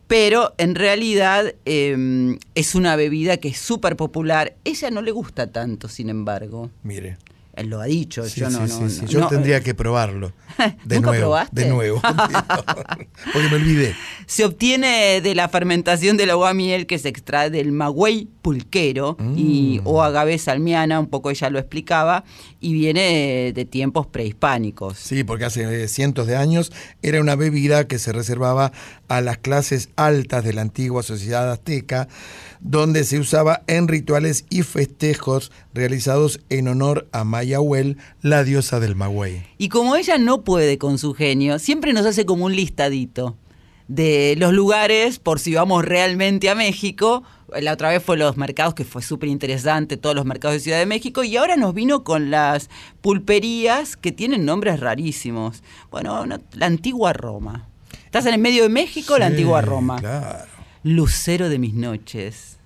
pero 0.06 0.54
en 0.56 0.74
realidad 0.74 1.54
eh, 1.66 2.38
es 2.54 2.74
una 2.74 2.96
bebida 2.96 3.36
que 3.36 3.48
es 3.48 3.58
súper 3.58 3.96
popular. 3.96 4.54
Ella 4.64 4.90
no 4.90 5.02
le 5.02 5.10
gusta 5.10 5.48
tanto, 5.52 5.88
sin 5.88 6.08
embargo. 6.08 6.70
Mire. 6.82 7.18
Él 7.58 7.68
lo 7.68 7.80
ha 7.80 7.84
dicho, 7.86 8.24
Sí, 8.28 8.40
yo 8.40 8.50
no, 8.50 8.66
sí, 8.66 8.74
no, 8.80 8.88
sí, 8.88 9.00
no, 9.02 9.08
Yo 9.08 9.20
no. 9.20 9.28
tendría 9.28 9.60
que 9.60 9.74
probarlo. 9.74 10.32
De 10.84 10.96
¿Nunca 10.96 11.10
nuevo. 11.10 11.22
probaste? 11.24 11.62
De 11.62 11.68
nuevo. 11.68 12.00
Porque 13.32 13.48
me 13.48 13.56
olvidé. 13.56 13.94
Se 14.26 14.44
obtiene 14.44 15.20
de 15.20 15.34
la 15.34 15.48
fermentación 15.48 16.16
del 16.16 16.30
agua 16.30 16.52
miel 16.54 16.86
que 16.86 16.98
se 16.98 17.08
extrae 17.08 17.48
del 17.50 17.72
magüey 17.72 18.28
pulquero 18.42 19.16
y, 19.36 19.80
o 19.84 20.02
agave 20.02 20.36
salmiana, 20.38 21.00
un 21.00 21.06
poco 21.06 21.30
ella 21.30 21.48
lo 21.50 21.58
explicaba, 21.58 22.24
y 22.60 22.72
viene 22.74 23.52
de 23.54 23.64
tiempos 23.64 24.06
prehispánicos. 24.06 24.98
Sí, 24.98 25.24
porque 25.24 25.44
hace 25.46 25.84
eh, 25.84 25.88
cientos 25.88 26.26
de 26.26 26.36
años 26.36 26.72
era 27.02 27.20
una 27.20 27.36
bebida 27.36 27.86
que 27.86 27.98
se 27.98 28.12
reservaba 28.12 28.72
a 29.08 29.20
las 29.20 29.38
clases 29.38 29.88
altas 29.96 30.44
de 30.44 30.52
la 30.52 30.60
antigua 30.62 31.02
sociedad 31.02 31.50
azteca, 31.50 32.08
donde 32.60 33.04
se 33.04 33.18
usaba 33.18 33.62
en 33.66 33.88
rituales 33.88 34.44
y 34.50 34.62
festejos 34.62 35.52
realizados 35.74 36.40
en 36.48 36.68
honor 36.68 37.08
a 37.12 37.24
Mayahuel, 37.24 37.96
la 38.22 38.44
diosa 38.44 38.80
del 38.80 38.96
Magüey. 38.96 39.44
Y 39.58 39.68
como 39.68 39.96
ella 39.96 40.18
no 40.18 40.42
puede 40.42 40.78
con 40.78 40.98
su 40.98 41.14
genio, 41.14 41.58
siempre 41.58 41.92
nos 41.92 42.06
hace 42.06 42.26
como 42.26 42.46
un 42.46 42.56
listadito 42.56 43.36
de 43.86 44.34
los 44.38 44.52
lugares, 44.52 45.18
por 45.18 45.40
si 45.40 45.54
vamos 45.54 45.84
realmente 45.84 46.50
a 46.50 46.54
México. 46.54 47.22
La 47.58 47.72
otra 47.72 47.88
vez 47.88 48.02
fue 48.02 48.18
los 48.18 48.36
mercados, 48.36 48.74
que 48.74 48.84
fue 48.84 49.00
súper 49.00 49.30
interesante, 49.30 49.96
todos 49.96 50.14
los 50.14 50.26
mercados 50.26 50.56
de 50.56 50.60
Ciudad 50.60 50.78
de 50.78 50.84
México, 50.84 51.24
y 51.24 51.34
ahora 51.38 51.56
nos 51.56 51.72
vino 51.72 52.04
con 52.04 52.30
las 52.30 52.68
pulperías 53.00 53.96
que 53.96 54.12
tienen 54.12 54.44
nombres 54.44 54.80
rarísimos. 54.80 55.62
Bueno, 55.90 56.26
no- 56.26 56.38
la 56.52 56.66
antigua 56.66 57.14
Roma. 57.14 57.66
Estás 58.04 58.26
en 58.26 58.34
el 58.34 58.40
medio 58.40 58.64
de 58.64 58.68
México, 58.68 59.16
la 59.18 59.26
antigua 59.26 59.62
Roma. 59.62 59.96
Claro. 60.00 60.47
Lucero 60.82 61.48
de 61.48 61.58
mis 61.58 61.74
noches. 61.74 62.56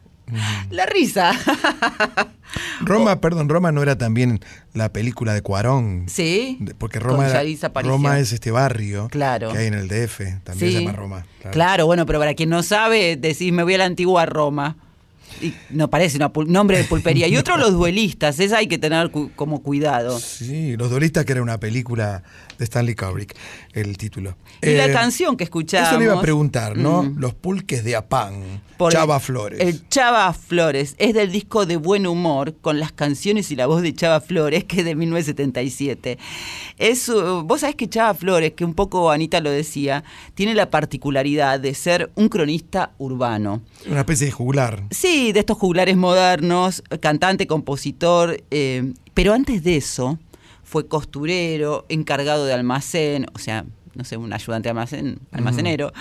La 0.70 0.86
risa. 0.86 1.32
Roma, 2.80 3.20
perdón, 3.20 3.48
Roma 3.48 3.72
no 3.72 3.82
era 3.82 3.96
también 3.98 4.40
la 4.72 4.90
película 4.92 5.34
de 5.34 5.42
Cuarón. 5.42 6.04
Sí. 6.08 6.58
Porque 6.78 6.98
Roma, 7.00 7.28
era-. 7.28 7.42
Roma 7.82 8.18
es 8.18 8.32
este 8.32 8.50
barrio 8.50 9.08
Claro. 9.10 9.52
que 9.52 9.58
hay 9.58 9.66
en 9.66 9.74
el 9.74 9.88
DF, 9.88 10.20
también 10.44 10.70
Sí. 10.70 10.76
se 10.76 10.80
llama 10.84 10.92
Roma. 10.92 11.26
claro. 11.40 11.52
Claro. 11.52 11.86
bueno, 11.86 12.06
pero 12.06 12.18
para 12.18 12.34
quien 12.34 12.48
no 12.50 12.62
sabe, 12.62 13.16
decís, 13.16 13.52
me 13.52 13.62
voy 13.62 13.74
a 13.74 13.78
la 13.78 13.84
antigua 13.86 14.26
Roma. 14.26 14.76
Y 15.40 15.54
no 15.70 15.88
parece 15.88 16.18
un 16.22 16.52
nombre 16.52 16.76
de 16.76 16.84
pulpería. 16.84 17.26
Y 17.26 17.36
otro, 17.38 17.56
los 17.58 17.72
duelistas. 17.72 18.38
Esa 18.38 18.58
hay 18.58 18.66
que 18.68 18.78
tener 18.78 19.10
cu- 19.10 19.30
como 19.34 19.62
cuidado. 19.62 20.18
Sí, 20.20 20.76
Los 20.76 20.90
Duelistas, 20.90 21.24
que 21.24 21.32
era 21.32 21.42
una 21.42 21.58
película 21.58 22.22
de 22.58 22.64
Stanley 22.64 22.94
Kubrick, 22.94 23.34
el 23.72 23.96
título. 23.96 24.36
Y 24.60 24.74
la 24.74 24.86
Eh, 24.86 24.92
canción 24.92 25.36
que 25.36 25.44
escuchamos. 25.44 25.88
Eso 25.88 25.98
le 25.98 26.04
iba 26.06 26.14
a 26.14 26.20
preguntar, 26.20 26.76
¿no? 26.76 27.02
Mm. 27.02 27.18
Los 27.18 27.34
pulques 27.34 27.82
de 27.84 27.96
Apán, 27.96 28.62
Por 28.76 28.92
Chava 28.92 29.18
Flores. 29.20 29.60
El 29.60 29.88
Chava 29.88 30.32
Flores 30.32 30.94
es 30.98 31.14
del 31.14 31.32
disco 31.32 31.66
de 31.66 31.76
Buen 31.76 32.06
Humor 32.06 32.54
con 32.60 32.78
las 32.80 32.92
canciones 32.92 33.50
y 33.50 33.56
la 33.56 33.66
voz 33.66 33.82
de 33.82 33.94
Chava 33.94 34.20
Flores, 34.20 34.64
que 34.68 34.80
es 34.80 34.84
de 34.84 34.94
1977. 34.94 36.18
Es, 36.78 37.08
uh, 37.08 37.42
vos 37.44 37.60
sabés 37.60 37.76
que 37.76 37.88
Chava 37.88 38.14
Flores, 38.14 38.52
que 38.52 38.64
un 38.64 38.74
poco 38.74 39.10
Anita 39.10 39.40
lo 39.40 39.50
decía, 39.50 40.04
tiene 40.34 40.54
la 40.54 40.70
particularidad 40.70 41.60
de 41.60 41.74
ser 41.74 42.10
un 42.14 42.28
cronista 42.28 42.92
urbano. 42.98 43.62
Una 43.88 44.00
especie 44.00 44.26
de 44.26 44.32
juglar. 44.32 44.82
Sí, 44.90 45.32
de 45.32 45.40
estos 45.40 45.58
juglares 45.58 45.96
modernos, 45.96 46.82
cantante, 47.00 47.46
compositor, 47.46 48.42
eh, 48.50 48.92
pero 49.14 49.32
antes 49.32 49.62
de 49.62 49.76
eso 49.76 50.18
fue 50.72 50.88
costurero, 50.88 51.84
encargado 51.90 52.46
de 52.46 52.54
almacén, 52.54 53.26
o 53.34 53.38
sea, 53.38 53.66
no 53.94 54.04
sé, 54.04 54.16
un 54.16 54.32
ayudante 54.32 54.70
almacén, 54.70 55.18
almacenero, 55.30 55.92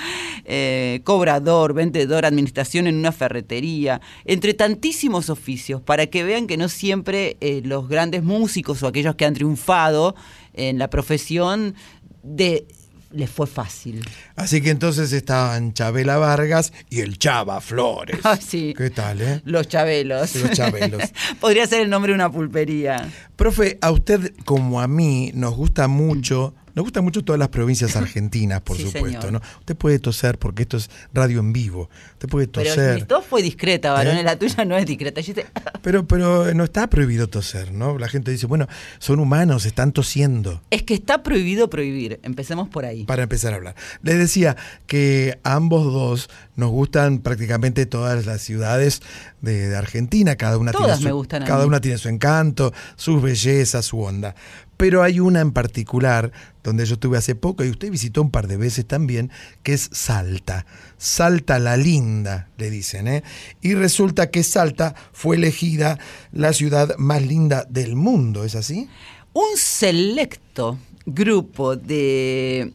eh, 0.46 1.02
cobrador, 1.04 1.74
vendedor, 1.74 2.26
administración 2.26 2.88
en 2.88 2.96
una 2.96 3.12
ferretería, 3.12 4.00
entre 4.24 4.54
tantísimos 4.54 5.30
oficios, 5.30 5.82
para 5.82 6.08
que 6.08 6.24
vean 6.24 6.48
que 6.48 6.56
no 6.56 6.70
siempre 6.70 7.36
eh, 7.42 7.62
los 7.66 7.90
grandes 7.90 8.24
músicos 8.24 8.82
o 8.82 8.88
aquellos 8.88 9.16
que 9.16 9.26
han 9.26 9.34
triunfado 9.34 10.16
en 10.54 10.80
la 10.80 10.90
profesión 10.90 11.76
de 12.24 12.66
les 13.14 13.30
fue 13.30 13.48
fácil. 13.48 14.08
Así 14.36 14.62
que 14.62 14.70
entonces 14.70 15.12
estaban 15.14 15.74
Chabela 15.74 16.18
Vargas 16.18 16.74
y 16.90 17.02
el 17.02 17.18
Chava 17.18 17.62
Flores. 17.62 18.20
Ah, 18.24 18.38
sí. 18.38 18.74
¿Qué 18.78 18.90
tal, 18.90 19.22
eh? 19.22 19.42
Los 19.46 19.68
chabelos. 19.68 20.36
Los 20.36 20.52
chabelos. 20.52 21.04
Podría 21.40 21.68
ser 21.68 21.82
el 21.82 21.90
nombre 21.90 22.12
de 22.12 22.16
una 22.16 22.32
pulpería. 22.32 23.10
Profe, 23.36 23.78
a 23.82 23.92
usted 23.92 24.34
como 24.46 24.82
a 24.82 24.88
mí 24.88 25.32
nos 25.34 25.56
gusta 25.56 25.88
mucho, 25.88 26.54
nos 26.76 26.84
gustan 26.84 27.04
mucho 27.04 27.24
todas 27.24 27.40
las 27.40 27.50
provincias 27.50 27.96
argentinas, 27.96 28.62
por 28.62 28.78
Sí, 28.78 28.84
supuesto, 28.84 29.22
señor. 29.28 29.32
¿no? 29.34 29.42
Usted 29.60 29.76
puede 29.76 30.00
toser 30.00 30.38
porque 30.40 30.64
esto 30.64 30.78
es 30.78 30.90
radio 31.14 31.40
en 31.40 31.54
vivo. 31.54 31.90
Usted 32.14 32.30
puede 32.30 32.48
Pero 32.48 32.70
toser. 32.70 32.96
mi 32.96 33.02
tos 33.04 33.26
fue 33.26 33.42
discreta, 33.42 33.92
varón, 33.94 34.18
¿Eh? 34.18 34.24
la 34.24 34.38
tuya 34.38 34.66
no 34.66 34.78
es 34.78 34.86
discreta. 34.86 35.22
Te- 35.22 35.46
Pero, 35.82 36.06
pero 36.08 36.54
no 36.54 36.64
está 36.64 36.88
prohibido 36.88 37.28
toser, 37.28 37.72
¿no? 37.74 37.98
La 37.98 38.08
gente 38.08 38.30
dice, 38.30 38.46
bueno, 38.46 38.68
son 39.00 39.20
humanos, 39.20 39.66
están 39.66 39.92
tosiendo. 39.94 40.62
Es 40.70 40.84
que 40.84 40.94
está 40.94 41.24
prohibido 41.24 41.70
prohibir. 41.72 42.20
Empecemos 42.22 42.70
por 42.70 42.86
ahí. 42.86 43.04
Para 43.06 43.24
empezar 43.24 43.54
a 43.54 43.56
hablar. 43.56 43.76
Les 44.04 44.18
decía 44.20 44.56
que 44.86 45.40
ambos 45.44 45.92
dos 45.92 46.30
nos 46.56 46.70
gustan 46.70 47.20
prácticamente 47.20 47.88
todas 47.88 48.28
las 48.28 48.42
ciudades 48.42 49.02
de, 49.42 49.70
de 49.70 49.76
Argentina, 49.76 50.36
cada 50.36 50.60
una 50.60 50.72
Todas 50.72 50.86
tiene 50.88 51.02
su, 51.02 51.06
me 51.06 51.12
gustan 51.14 51.44
a 51.44 51.46
cada 51.48 51.64
mí. 51.64 51.68
una 51.70 51.82
tiene 51.82 51.98
su 51.98 52.10
encanto, 52.10 52.72
sus 52.96 53.20
bellezas, 53.22 53.86
su 53.86 54.00
onda. 54.02 54.36
Pero 54.82 55.04
hay 55.04 55.20
una 55.20 55.42
en 55.42 55.52
particular 55.52 56.32
donde 56.64 56.88
yo 56.88 56.96
estuve 56.96 57.16
hace 57.16 57.36
poco 57.36 57.64
y 57.64 57.70
usted 57.70 57.92
visitó 57.92 58.24
un 58.24 58.32
par 58.32 58.48
de 58.48 58.58
veces 58.58 58.84
también, 58.84 59.30
que 59.62 59.74
es 59.74 59.92
Salta. 59.94 60.66
Salta 60.98 61.60
la 61.60 61.78
linda, 61.78 62.50
le 62.58 62.72
dicen, 62.72 63.08
¿eh? 63.08 63.24
Y 63.62 63.76
resulta 63.76 64.32
que 64.32 64.42
Salta 64.42 64.96
fue 65.14 65.36
elegida 65.36 66.00
la 66.32 66.52
ciudad 66.52 66.98
más 66.98 67.22
linda 67.22 67.64
del 67.70 67.96
mundo, 67.96 68.44
¿es 68.44 68.56
así? 68.56 68.90
Un 69.34 69.56
selecto 69.56 70.80
grupo 71.06 71.76
de, 71.76 72.74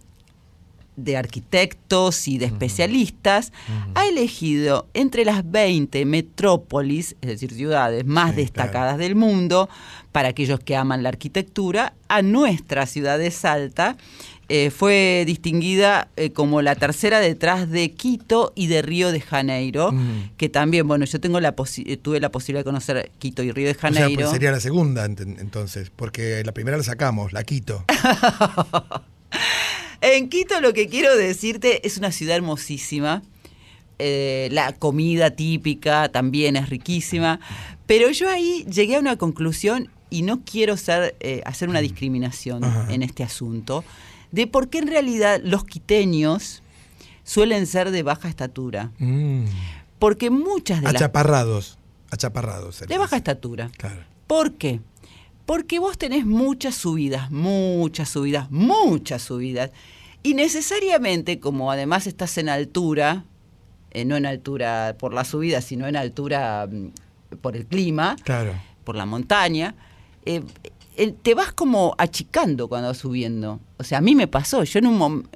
de 0.96 1.16
arquitectos 1.16 2.26
y 2.28 2.38
de 2.38 2.46
especialistas 2.46 3.52
ha 3.94 4.06
elegido 4.06 4.86
entre 4.94 5.24
las 5.24 5.48
20 5.50 6.04
metrópolis, 6.06 7.16
es 7.20 7.28
decir, 7.28 7.52
ciudades 7.52 8.04
más 8.06 8.30
Sí, 8.30 8.36
destacadas 8.42 8.98
del 8.98 9.14
mundo, 9.14 9.68
para 10.12 10.28
aquellos 10.28 10.60
que 10.60 10.74
aman 10.76 11.02
la 11.02 11.10
arquitectura, 11.10 11.92
a 12.08 12.22
nuestra 12.22 12.86
ciudad 12.86 13.18
de 13.18 13.30
Salta. 13.30 13.96
eh, 14.48 14.70
fue 14.70 15.24
distinguida 15.26 16.06
eh, 16.14 16.30
como 16.30 16.62
la 16.62 16.76
tercera 16.76 17.18
detrás 17.18 17.68
de 17.68 17.90
Quito 17.90 18.52
y 18.54 18.68
de 18.68 18.80
Río 18.80 19.10
de 19.10 19.20
Janeiro, 19.20 19.90
Mm. 19.90 20.30
que 20.36 20.48
también, 20.48 20.86
bueno, 20.86 21.04
yo 21.04 21.18
tengo 21.20 21.40
la 21.40 21.56
posi- 21.56 21.98
tuve 22.00 22.20
la 22.20 22.30
posibilidad 22.30 22.60
de 22.60 22.64
conocer 22.64 23.10
Quito 23.18 23.42
y 23.42 23.50
Río 23.50 23.66
de 23.66 23.72
O 23.72 23.74
sea, 23.74 23.90
Janeiro. 23.90 24.20
pues 24.20 24.30
sería 24.30 24.52
la 24.52 24.60
segunda 24.60 25.04
ent- 25.04 25.40
entonces, 25.40 25.90
porque 25.94 26.44
la 26.44 26.52
primera 26.52 26.76
la 26.76 26.84
sacamos, 26.84 27.32
la 27.32 27.42
quito. 27.42 27.84
En 30.00 30.28
Quito 30.28 30.60
lo 30.60 30.72
que 30.72 30.88
quiero 30.88 31.16
decirte 31.16 31.86
es 31.86 31.98
una 31.98 32.12
ciudad 32.12 32.36
hermosísima. 32.36 33.22
Eh, 33.98 34.48
la 34.52 34.72
comida 34.72 35.30
típica 35.30 36.08
también 36.10 36.56
es 36.56 36.68
riquísima. 36.68 37.40
Pero 37.86 38.10
yo 38.10 38.28
ahí 38.28 38.64
llegué 38.70 38.96
a 38.96 39.00
una 39.00 39.16
conclusión 39.16 39.90
y 40.10 40.22
no 40.22 40.42
quiero 40.44 40.76
ser, 40.76 41.16
eh, 41.20 41.42
hacer 41.44 41.68
una 41.68 41.80
discriminación 41.80 42.64
Ajá. 42.64 42.92
en 42.92 43.02
este 43.02 43.22
asunto, 43.22 43.84
de 44.32 44.46
por 44.46 44.68
qué 44.68 44.78
en 44.78 44.88
realidad 44.88 45.40
los 45.42 45.64
quiteños 45.64 46.62
suelen 47.24 47.66
ser 47.66 47.90
de 47.90 48.02
baja 48.02 48.28
estatura. 48.28 48.90
Mm. 48.98 49.44
Porque 49.98 50.30
muchas 50.30 50.80
de 50.80 50.84
las... 50.84 50.96
Achaparrados. 50.96 51.78
Achaparrados. 52.10 52.80
De 52.86 52.98
baja 52.98 53.16
estatura. 53.16 53.70
Claro. 53.76 54.04
¿Por 54.26 54.54
qué? 54.54 54.80
Porque 55.46 55.78
vos 55.78 55.96
tenés 55.96 56.26
muchas 56.26 56.74
subidas, 56.74 57.30
muchas 57.30 58.08
subidas, 58.08 58.50
muchas 58.50 59.22
subidas. 59.22 59.70
Y 60.22 60.34
necesariamente, 60.34 61.38
como 61.38 61.70
además 61.70 62.08
estás 62.08 62.36
en 62.38 62.48
altura, 62.48 63.24
eh, 63.92 64.04
no 64.04 64.16
en 64.16 64.26
altura 64.26 64.96
por 64.98 65.14
la 65.14 65.24
subida, 65.24 65.60
sino 65.60 65.86
en 65.86 65.96
altura 65.96 66.68
mm, 66.70 67.36
por 67.40 67.56
el 67.56 67.66
clima, 67.66 68.16
Claro. 68.24 68.52
por 68.82 68.96
la 68.96 69.06
montaña, 69.06 69.76
eh, 70.24 70.42
eh, 70.96 71.14
te 71.22 71.34
vas 71.34 71.52
como 71.52 71.94
achicando 71.96 72.68
cuando 72.68 72.88
vas 72.88 72.98
subiendo. 72.98 73.60
O 73.78 73.84
sea, 73.84 73.98
a 73.98 74.00
mí 74.00 74.14
me 74.16 74.26
pasó, 74.26 74.64
yo 74.64 74.78
en 74.80 74.86
un 74.88 74.98
momento... 74.98 75.30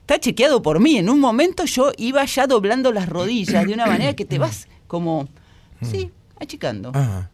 Está 0.00 0.20
chequeado 0.20 0.62
por 0.62 0.78
mí, 0.78 0.98
en 0.98 1.10
un 1.10 1.18
momento 1.18 1.64
yo 1.64 1.90
iba 1.96 2.24
ya 2.24 2.46
doblando 2.46 2.92
las 2.92 3.08
rodillas 3.08 3.66
de 3.66 3.74
una 3.74 3.86
manera 3.86 4.14
que 4.14 4.24
te 4.24 4.38
vas 4.44 4.68
como, 4.86 5.26
sí, 5.82 6.12
achicando. 6.38 6.92
Ajá. 6.94 7.28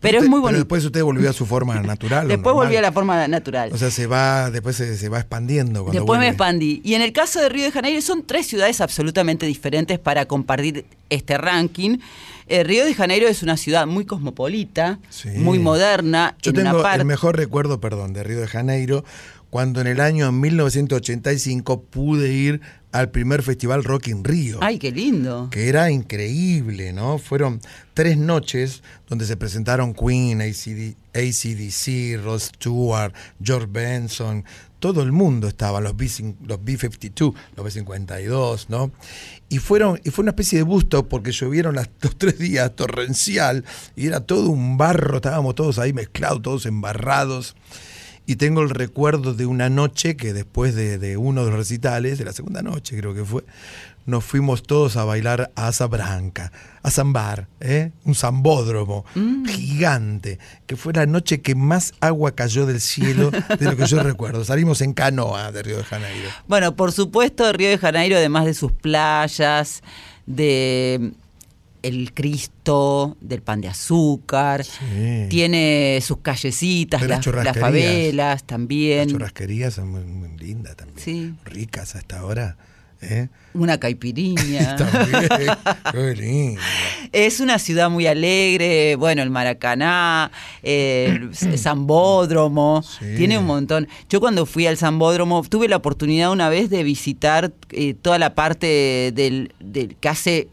Pero 0.00 0.18
es 0.20 0.28
muy 0.28 0.40
bonito. 0.40 0.58
después 0.58 0.84
usted 0.84 1.02
volvió 1.02 1.28
a 1.30 1.32
su 1.32 1.44
forma 1.46 1.74
natural. 1.82 2.28
Después 2.28 2.54
volví 2.54 2.76
a 2.76 2.80
la 2.82 2.92
forma 2.92 3.26
natural. 3.28 3.70
O 3.72 3.78
sea, 3.78 3.90
se 3.90 4.06
va, 4.06 4.50
después 4.50 4.76
se, 4.76 4.96
se 4.96 5.08
va 5.08 5.18
expandiendo. 5.18 5.82
Cuando 5.84 6.00
Después 6.00 6.20
me 6.20 6.28
expandí. 6.28 6.80
Y 6.84 6.94
en 6.94 7.02
el 7.02 7.12
caso 7.12 7.40
de 7.40 7.48
Río 7.48 7.64
de 7.64 7.72
Janeiro 7.72 8.00
son 8.00 8.24
tres 8.24 8.46
ciudades 8.46 8.80
absolutamente 8.80 9.46
diferentes 9.46 9.98
para 9.98 10.26
compartir 10.26 10.84
este 11.10 11.36
ranking. 11.38 11.98
Eh, 12.50 12.64
Río 12.64 12.84
de 12.86 12.94
Janeiro 12.94 13.28
es 13.28 13.42
una 13.42 13.56
ciudad 13.58 13.86
muy 13.86 14.06
cosmopolita, 14.06 14.98
Sí. 15.10 15.28
muy 15.30 15.58
moderna. 15.58 16.34
Yo 16.42 16.50
en 16.50 16.56
tengo 16.56 16.70
una 16.70 16.82
parte. 16.82 17.00
el 17.00 17.06
mejor 17.06 17.36
recuerdo, 17.36 17.78
perdón, 17.80 18.14
de 18.14 18.24
Río 18.24 18.40
de 18.40 18.46
Janeiro, 18.46 19.04
cuando 19.50 19.80
en 19.80 19.86
el 19.86 20.00
año 20.00 20.30
1985 20.30 21.82
pude 21.82 22.32
ir 22.32 22.60
al 22.92 23.10
primer 23.10 23.42
festival 23.42 23.84
Rock 23.84 24.08
in 24.08 24.24
Río. 24.24 24.58
Ay, 24.62 24.78
qué 24.78 24.90
lindo. 24.90 25.48
que 25.50 25.68
era 25.68 25.90
increíble, 25.90 26.92
¿no? 26.92 27.18
Fueron 27.18 27.60
tres 27.94 28.16
noches 28.16 28.82
donde 29.08 29.26
se 29.26 29.36
presentaron 29.36 29.94
Queen, 29.94 30.40
ACD, 30.40 30.96
ACDC, 31.14 32.22
Rod 32.24 32.40
Stewart, 32.40 33.14
George 33.42 33.68
Benson, 33.70 34.44
todo 34.78 35.02
el 35.02 35.12
mundo 35.12 35.48
estaba, 35.48 35.80
los, 35.80 35.96
B, 35.96 36.08
los 36.46 36.64
B-52, 36.64 37.34
los 37.56 37.74
B-52, 37.74 38.66
¿no? 38.68 38.92
Y, 39.48 39.58
fueron, 39.58 40.00
y 40.04 40.10
fue 40.10 40.22
una 40.22 40.30
especie 40.30 40.58
de 40.58 40.62
busto 40.62 41.08
porque 41.08 41.32
llovieron 41.32 41.74
las, 41.74 41.90
los 42.00 42.16
tres 42.16 42.38
días 42.38 42.74
torrencial 42.74 43.64
y 43.96 44.06
era 44.06 44.20
todo 44.20 44.50
un 44.50 44.76
barro, 44.76 45.16
estábamos 45.16 45.54
todos 45.54 45.78
ahí 45.78 45.92
mezclados, 45.92 46.42
todos 46.42 46.66
embarrados. 46.66 47.56
Y 48.28 48.36
tengo 48.36 48.60
el 48.60 48.68
recuerdo 48.68 49.32
de 49.32 49.46
una 49.46 49.70
noche 49.70 50.14
que 50.14 50.34
después 50.34 50.74
de, 50.74 50.98
de 50.98 51.16
uno 51.16 51.46
de 51.46 51.50
los 51.50 51.60
recitales, 51.60 52.18
de 52.18 52.26
la 52.26 52.34
segunda 52.34 52.60
noche 52.60 52.94
creo 52.98 53.14
que 53.14 53.24
fue, 53.24 53.42
nos 54.04 54.22
fuimos 54.22 54.64
todos 54.64 54.98
a 54.98 55.04
bailar 55.04 55.50
a 55.54 55.70
Branca, 55.86 56.52
a 56.82 56.90
zambar, 56.90 57.48
¿eh? 57.60 57.92
un 58.04 58.14
zambódromo 58.14 59.06
gigante, 59.46 60.38
que 60.66 60.76
fue 60.76 60.92
la 60.92 61.06
noche 61.06 61.40
que 61.40 61.54
más 61.54 61.94
agua 62.00 62.32
cayó 62.32 62.66
del 62.66 62.82
cielo 62.82 63.30
de 63.30 63.64
lo 63.64 63.78
que 63.78 63.86
yo 63.86 64.02
recuerdo. 64.02 64.44
Salimos 64.44 64.82
en 64.82 64.92
canoa 64.92 65.50
de 65.50 65.62
Río 65.62 65.78
de 65.78 65.84
Janeiro. 65.84 66.28
Bueno, 66.46 66.76
por 66.76 66.92
supuesto, 66.92 67.50
Río 67.54 67.70
de 67.70 67.78
Janeiro, 67.78 68.18
además 68.18 68.44
de 68.44 68.52
sus 68.52 68.72
playas, 68.72 69.82
de 70.26 71.14
el 71.88 72.12
Cristo, 72.12 73.16
del 73.20 73.42
pan 73.42 73.60
de 73.60 73.68
azúcar, 73.68 74.64
tiene 75.28 75.98
sus 76.02 76.18
callecitas, 76.18 77.02
las 77.02 77.24
favelas 77.58 78.44
también. 78.44 79.08
Las 79.08 79.08
churrasquerías 79.08 79.74
son 79.74 79.90
muy, 79.90 80.04
muy 80.04 80.38
lindas 80.38 80.76
también. 80.76 80.98
Sí. 80.98 81.34
Ricas 81.44 81.96
hasta 81.96 82.20
ahora. 82.20 82.56
¿eh? 83.00 83.28
Una 83.54 83.78
lindo. 86.18 86.60
Es 87.12 87.40
una 87.40 87.58
ciudad 87.58 87.90
muy 87.90 88.06
alegre, 88.06 88.96
bueno, 88.96 89.22
el 89.22 89.30
Maracaná, 89.30 90.30
el 90.62 91.34
Zambódromo, 91.34 92.84
tiene 93.16 93.38
un 93.38 93.46
montón. 93.46 93.88
Yo 94.08 94.20
cuando 94.20 94.46
fui 94.46 94.66
al 94.66 94.76
Zambódromo 94.76 95.42
tuve 95.42 95.68
la 95.68 95.76
oportunidad 95.76 96.30
una 96.30 96.48
vez 96.48 96.70
de 96.70 96.82
visitar 96.82 97.52
eh, 97.70 97.94
toda 97.94 98.18
la 98.18 98.34
parte 98.34 99.12
del, 99.14 99.52
del 99.60 99.96
que 99.96 100.08
hace, 100.08 100.48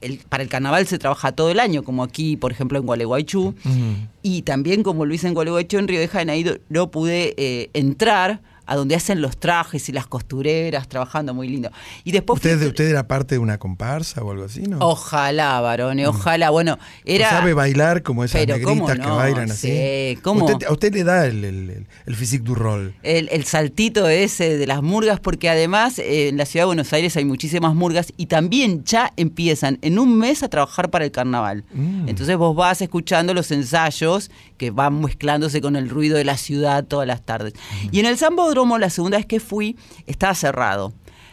el, 0.00 0.18
para 0.28 0.42
el 0.42 0.48
carnaval 0.48 0.86
se 0.86 0.98
trabaja 0.98 1.32
todo 1.32 1.50
el 1.50 1.60
año, 1.60 1.82
como 1.82 2.02
aquí, 2.02 2.36
por 2.36 2.52
ejemplo, 2.52 2.78
en 2.78 2.86
Gualeguaychú. 2.86 3.54
Y 4.22 4.42
también 4.42 4.82
como 4.82 5.06
lo 5.06 5.14
hice 5.14 5.28
en 5.28 5.34
Gualeguaychú, 5.34 5.78
en 5.78 5.88
Río 5.88 6.00
de 6.00 6.08
Janeiro, 6.08 6.58
no 6.68 6.90
pude 6.90 7.34
eh, 7.36 7.70
entrar 7.74 8.40
a 8.70 8.76
donde 8.76 8.94
hacen 8.94 9.20
los 9.20 9.36
trajes 9.36 9.88
y 9.88 9.92
las 9.92 10.06
costureras, 10.06 10.86
trabajando 10.88 11.34
muy 11.34 11.48
lindo. 11.48 11.70
Y 12.04 12.12
después 12.12 12.40
fui- 12.40 12.52
¿Usted, 12.52 12.66
¿Usted 12.68 12.88
era 12.88 13.08
parte 13.08 13.34
de 13.34 13.38
una 13.40 13.58
comparsa 13.58 14.22
o 14.22 14.30
algo 14.30 14.44
así, 14.44 14.62
no? 14.62 14.78
Ojalá, 14.78 15.60
varones, 15.60 16.06
ojalá. 16.06 16.50
Bueno, 16.50 16.78
era. 17.04 17.28
¿Sabe 17.30 17.52
bailar 17.52 18.02
como 18.04 18.22
esas 18.24 18.40
Pero 18.40 18.54
¿cómo 18.62 18.86
negritas 18.86 19.06
que 19.06 19.12
bailan 19.12 19.50
así? 19.50 19.68
Sí, 19.68 20.18
¿cómo? 20.22 20.44
¿Usted, 20.44 20.66
a 20.68 20.72
usted 20.72 20.94
le 20.94 21.02
da 21.04 21.26
el, 21.26 21.44
el, 21.44 21.70
el- 21.70 21.86
el 22.06 22.14
physique 22.16 22.44
du 22.44 22.54
rol. 22.54 22.94
El, 23.02 23.28
el 23.32 23.44
saltito 23.44 24.08
ese 24.08 24.56
de 24.56 24.66
las 24.66 24.82
murgas, 24.82 25.18
porque 25.20 25.48
además 25.48 25.98
eh, 25.98 26.28
en 26.28 26.36
la 26.36 26.46
ciudad 26.46 26.62
de 26.62 26.66
Buenos 26.66 26.92
Aires 26.92 27.16
hay 27.16 27.24
muchísimas 27.24 27.74
murgas 27.74 28.12
y 28.16 28.26
también 28.26 28.84
ya 28.84 29.12
empiezan 29.16 29.78
en 29.82 29.98
un 29.98 30.16
mes 30.16 30.42
a 30.44 30.48
trabajar 30.48 30.90
para 30.90 31.04
el 31.04 31.10
carnaval. 31.10 31.64
Mm. 31.74 32.08
Entonces 32.08 32.36
vos 32.36 32.54
vas 32.54 32.80
escuchando 32.82 33.34
los 33.34 33.50
ensayos 33.50 34.30
que 34.60 34.70
van 34.70 35.00
mezclándose 35.00 35.62
con 35.62 35.74
el 35.74 35.88
ruido 35.88 36.18
de 36.18 36.24
la 36.26 36.36
ciudad 36.36 36.84
todas 36.84 37.06
las 37.06 37.24
tardes. 37.24 37.54
Y 37.92 38.00
en 38.00 38.04
el 38.04 38.18
Zambódromo, 38.18 38.76
la 38.76 38.90
segunda 38.90 39.16
vez 39.16 39.24
que 39.24 39.40
fui, 39.40 39.78
estaba 40.06 40.34
cerrado. 40.34 40.92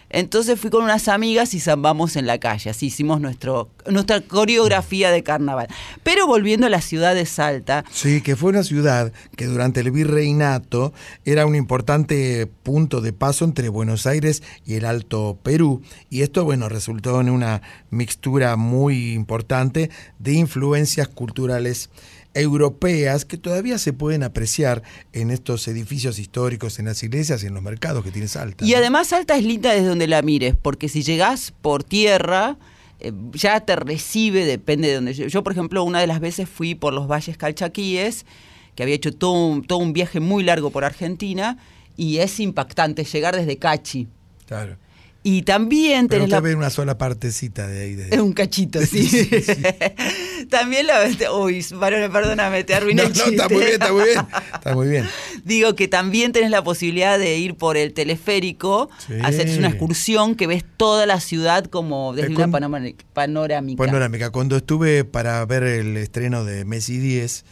Entonces 0.10 0.58
fui 0.58 0.70
con 0.70 0.86
unas 0.86 1.10
amigas 1.10 1.54
y 1.54 1.60
zambamos 1.60 2.16
en 2.16 2.26
la 2.26 2.38
calle. 2.38 2.70
Así 2.70 2.86
hicimos 2.86 3.20
nuestro, 3.20 3.70
nuestra 3.86 4.22
coreografía 4.22 5.12
de 5.12 5.24
carnaval. 5.24 5.68
Pero 6.04 6.26
volviendo 6.26 6.68
a 6.68 6.70
la 6.70 6.80
ciudad 6.80 7.14
de 7.14 7.26
Salta, 7.26 7.84
Sí, 7.92 8.22
que 8.22 8.38
fue 8.38 8.52
una 8.52 8.64
ciudad 8.64 9.12
que 9.36 9.46
durante 9.46 9.82
el 9.82 9.92
virreinato 9.92 10.94
era 11.26 11.46
un 11.46 11.56
importante 11.56 12.48
punto 12.64 13.02
de 13.02 13.12
paso 13.12 13.44
entre 13.44 13.68
Buenos 13.68 14.08
Aires 14.08 14.42
y 14.66 14.76
el 14.76 14.86
Alto 14.86 15.38
Perú. 15.44 15.82
Y 16.10 16.22
esto, 16.22 16.46
bueno, 16.46 16.70
resultó 16.70 17.20
en 17.20 17.30
una 17.30 17.62
mixtura 17.90 18.56
muy 18.56 19.12
importante 19.14 19.90
de 20.20 20.32
influencias 20.32 21.10
culturales 21.10 21.90
europeas 22.34 23.26
que 23.26 23.38
todavía 23.38 23.78
se 23.78 23.94
pueden 23.94 24.24
apreciar 24.24 24.84
en 25.14 25.32
estos 25.32 25.68
edificios 25.68 26.20
históricos, 26.20 26.80
en 26.80 26.86
las 26.86 27.02
iglesias 27.04 27.44
y 27.44 27.48
en 27.48 27.54
los 27.54 27.64
mercados 27.64 28.04
que 28.04 28.12
tiene 28.12 28.28
Salta. 28.28 28.66
Y 28.66 28.74
además 28.76 29.08
Salta 29.08 29.36
es 29.36 29.44
linda 29.44 29.74
desde 29.74 29.88
donde 29.88 30.08
la 30.08 30.22
mires, 30.22 30.56
porque 30.62 30.90
si 30.90 31.04
llegás 31.04 31.54
por 31.62 31.84
tierra, 31.84 32.58
eh, 33.00 33.12
ya 33.34 33.60
te 33.62 33.76
recibe, 33.76 34.46
depende 34.46 34.90
de 34.90 34.96
donde 34.96 35.14
yo. 35.14 35.28
Yo, 35.28 35.44
por 35.44 35.54
ejemplo, 35.54 35.84
una 35.84 36.00
de 36.00 36.08
las 36.08 36.20
veces 36.20 36.48
fui 36.50 36.76
por 36.76 36.94
los 36.94 37.08
valles 37.08 37.38
calchaquíes, 37.38 38.26
que 38.76 38.84
había 38.84 38.96
hecho 38.96 39.12
todo 39.12 39.34
un, 39.34 39.64
todo 39.64 39.80
un 39.80 39.94
viaje 39.94 40.20
muy 40.20 40.44
largo 40.44 40.70
por 40.70 40.84
Argentina, 40.86 41.58
y 41.96 42.18
es 42.18 42.40
impactante 42.40 43.04
llegar 43.04 43.36
desde 43.36 43.58
Cachi. 43.58 44.08
Claro. 44.46 44.78
Y 45.30 45.42
también 45.42 46.08
Pero 46.08 46.26
tenés 46.26 46.42
la... 46.54 46.58
una 46.58 46.70
sola 46.70 46.98
partecita 46.98 47.68
de 47.68 47.82
ahí. 47.82 47.96
De... 47.96 48.08
Es 48.16 48.20
un 48.22 48.32
cachito, 48.32 48.80
sí. 48.86 49.30
también 50.50 50.88
la... 50.88 51.02
Uy, 51.38 51.66
varón, 51.74 52.10
perdóname, 52.12 52.64
te 52.64 52.74
arruiné 52.76 53.02
No, 53.04 53.10
el 53.10 53.14
no, 53.14 53.24
chiste. 53.26 53.36
está 53.36 53.50
muy 53.50 53.60
bien, 53.60 53.74
está 53.74 53.92
muy 53.92 54.04
bien. 54.06 54.20
Está 54.54 54.74
muy 54.76 54.88
bien. 54.88 55.06
Digo 55.44 55.76
que 55.76 55.90
también 55.90 56.32
tenés 56.32 56.50
la 56.50 56.64
posibilidad 56.64 57.20
de 57.20 57.38
ir 57.38 57.56
por 57.56 57.76
el 57.76 57.92
teleférico, 57.94 58.90
Sí. 59.06 59.14
hacer 59.22 59.50
una 59.58 59.68
excursión 59.68 60.36
que 60.36 60.48
ves 60.48 60.64
toda 60.78 61.06
la 61.06 61.20
ciudad 61.20 61.66
como 61.66 62.14
desde 62.14 62.32
Eh, 62.32 62.36
una 62.36 62.48
panorámica. 63.14 63.84
Panorámica. 63.86 64.30
Cuando 64.32 64.56
estuve 64.56 65.04
para 65.04 65.46
ver 65.46 65.64
el 65.64 65.98
estreno 65.98 66.46
de 66.46 66.64
Messi 66.64 67.00
10, 67.00 67.44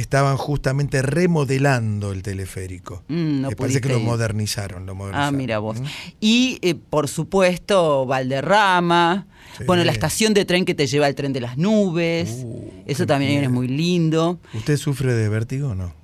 estaban 0.00 0.36
justamente 0.36 1.02
remodelando 1.02 2.12
el 2.12 2.22
teleférico. 2.22 3.02
Mm, 3.08 3.40
no 3.42 3.48
Me 3.50 3.56
parece 3.56 3.80
que 3.80 3.88
lo 3.88 4.00
modernizaron, 4.00 4.86
lo 4.86 4.92
Ah, 4.92 4.94
modernizaron. 4.94 5.36
mira 5.36 5.58
vos. 5.58 5.78
Y 6.20 6.58
eh, 6.62 6.74
por 6.74 7.08
supuesto, 7.08 8.06
Valderrama. 8.06 9.26
Sí. 9.58 9.64
Bueno, 9.64 9.84
la 9.84 9.92
estación 9.92 10.34
de 10.34 10.44
tren 10.44 10.64
que 10.64 10.74
te 10.74 10.86
lleva 10.86 11.06
al 11.06 11.14
tren 11.14 11.32
de 11.32 11.40
las 11.40 11.56
nubes. 11.56 12.42
Uh, 12.44 12.70
Eso 12.86 13.06
también 13.06 13.42
es 13.44 13.50
muy 13.50 13.68
lindo. 13.68 14.38
¿Usted 14.52 14.76
sufre 14.76 15.14
de 15.14 15.28
vértigo 15.28 15.68
o 15.70 15.74
no? 15.74 15.94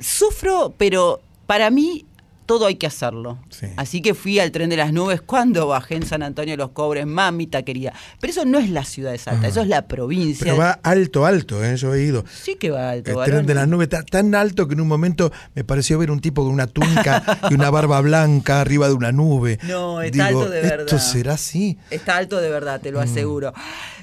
Sufro, 0.00 0.74
pero 0.78 1.20
para 1.46 1.70
mí 1.70 2.04
todo 2.52 2.66
hay 2.66 2.74
que 2.74 2.86
hacerlo. 2.86 3.38
Sí. 3.48 3.66
Así 3.76 4.02
que 4.02 4.12
fui 4.12 4.38
al 4.38 4.52
tren 4.52 4.68
de 4.68 4.76
las 4.76 4.92
nubes 4.92 5.22
cuando 5.22 5.66
bajé 5.68 5.94
en 5.94 6.04
San 6.04 6.22
Antonio 6.22 6.52
de 6.52 6.58
los 6.58 6.70
Cobres, 6.72 7.06
mamita 7.06 7.62
querida. 7.62 7.94
Pero 8.20 8.30
eso 8.30 8.44
no 8.44 8.58
es 8.58 8.68
la 8.68 8.84
ciudad 8.84 9.12
de 9.12 9.16
Salta, 9.16 9.38
Ajá. 9.40 9.48
eso 9.48 9.62
es 9.62 9.68
la 9.68 9.86
provincia. 9.88 10.44
Pero 10.44 10.58
va 10.58 10.72
alto, 10.82 11.24
alto, 11.24 11.64
¿eh? 11.64 11.76
yo 11.76 11.94
he 11.94 12.02
ido. 12.02 12.24
Sí 12.30 12.56
que 12.56 12.70
va 12.70 12.90
alto, 12.90 13.10
El 13.10 13.16
varón. 13.16 13.30
tren 13.36 13.46
de 13.46 13.54
las 13.54 13.66
nubes 13.68 13.86
está 13.86 14.02
tan 14.02 14.34
alto 14.34 14.68
que 14.68 14.74
en 14.74 14.82
un 14.82 14.88
momento 14.88 15.32
me 15.54 15.64
pareció 15.64 15.98
ver 15.98 16.10
un 16.10 16.20
tipo 16.20 16.44
con 16.44 16.52
una 16.52 16.66
túnica 16.66 17.22
y 17.50 17.54
una 17.54 17.70
barba 17.70 18.00
blanca 18.02 18.60
arriba 18.60 18.86
de 18.88 18.92
una 18.94 19.12
nube. 19.12 19.58
No, 19.62 20.02
está 20.02 20.28
Digo, 20.28 20.40
alto 20.40 20.50
de 20.50 20.60
¿Esto 20.60 20.76
verdad. 20.76 20.98
será 20.98 21.32
así? 21.32 21.78
Está 21.90 22.18
alto 22.18 22.38
de 22.40 22.50
verdad, 22.50 22.80
te 22.82 22.90
lo 22.90 22.98
Mm. 22.98 23.02
aseguro. 23.04 23.52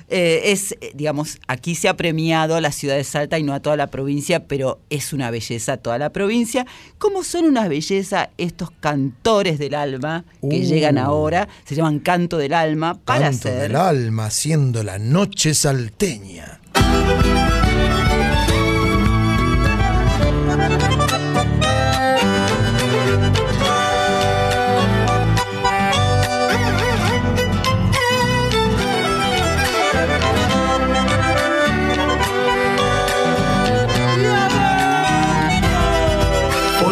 Eh, 0.09 0.51
es, 0.51 0.71
eh, 0.81 0.91
digamos, 0.95 1.37
aquí 1.47 1.75
se 1.75 1.87
ha 1.87 1.95
premiado 1.95 2.55
a 2.55 2.61
la 2.61 2.71
ciudad 2.71 2.95
de 2.95 3.03
Salta 3.03 3.37
y 3.37 3.43
no 3.43 3.53
a 3.53 3.59
toda 3.59 3.75
la 3.77 3.87
provincia, 3.87 4.45
pero 4.47 4.79
es 4.89 5.13
una 5.13 5.29
belleza 5.31 5.77
toda 5.77 5.97
la 5.99 6.09
provincia. 6.11 6.65
¿Cómo 6.97 7.23
son 7.23 7.45
una 7.45 7.67
belleza 7.67 8.29
estos 8.37 8.71
cantores 8.71 9.59
del 9.59 9.75
alma 9.75 10.25
que 10.41 10.47
Uh. 10.59 10.63
llegan 10.63 10.97
ahora? 10.97 11.47
Se 11.65 11.75
llaman 11.75 11.99
Canto 11.99 12.37
del 12.37 12.53
Alma 12.53 12.95
para 13.05 13.29
Canto 13.29 13.47
hacer. 13.49 13.61
del 13.61 13.75
alma 13.75 14.25
haciendo 14.25 14.83
la 14.83 14.97
noche 14.97 15.53
salteña. 15.53 16.59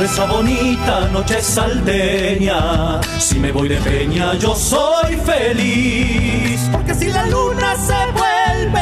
Esa 0.07 0.25
bonita 0.25 1.09
noche 1.11 1.41
salteña, 1.41 3.01
si 3.19 3.39
me 3.39 3.51
voy 3.51 3.67
de 3.67 3.75
peña 3.77 4.35
yo 4.35 4.55
soy 4.55 5.17
feliz. 5.17 6.61
Porque 6.71 6.95
si 6.95 7.07
la 7.07 7.25
luna 7.25 7.75
se 7.75 8.11
vuelve 8.13 8.26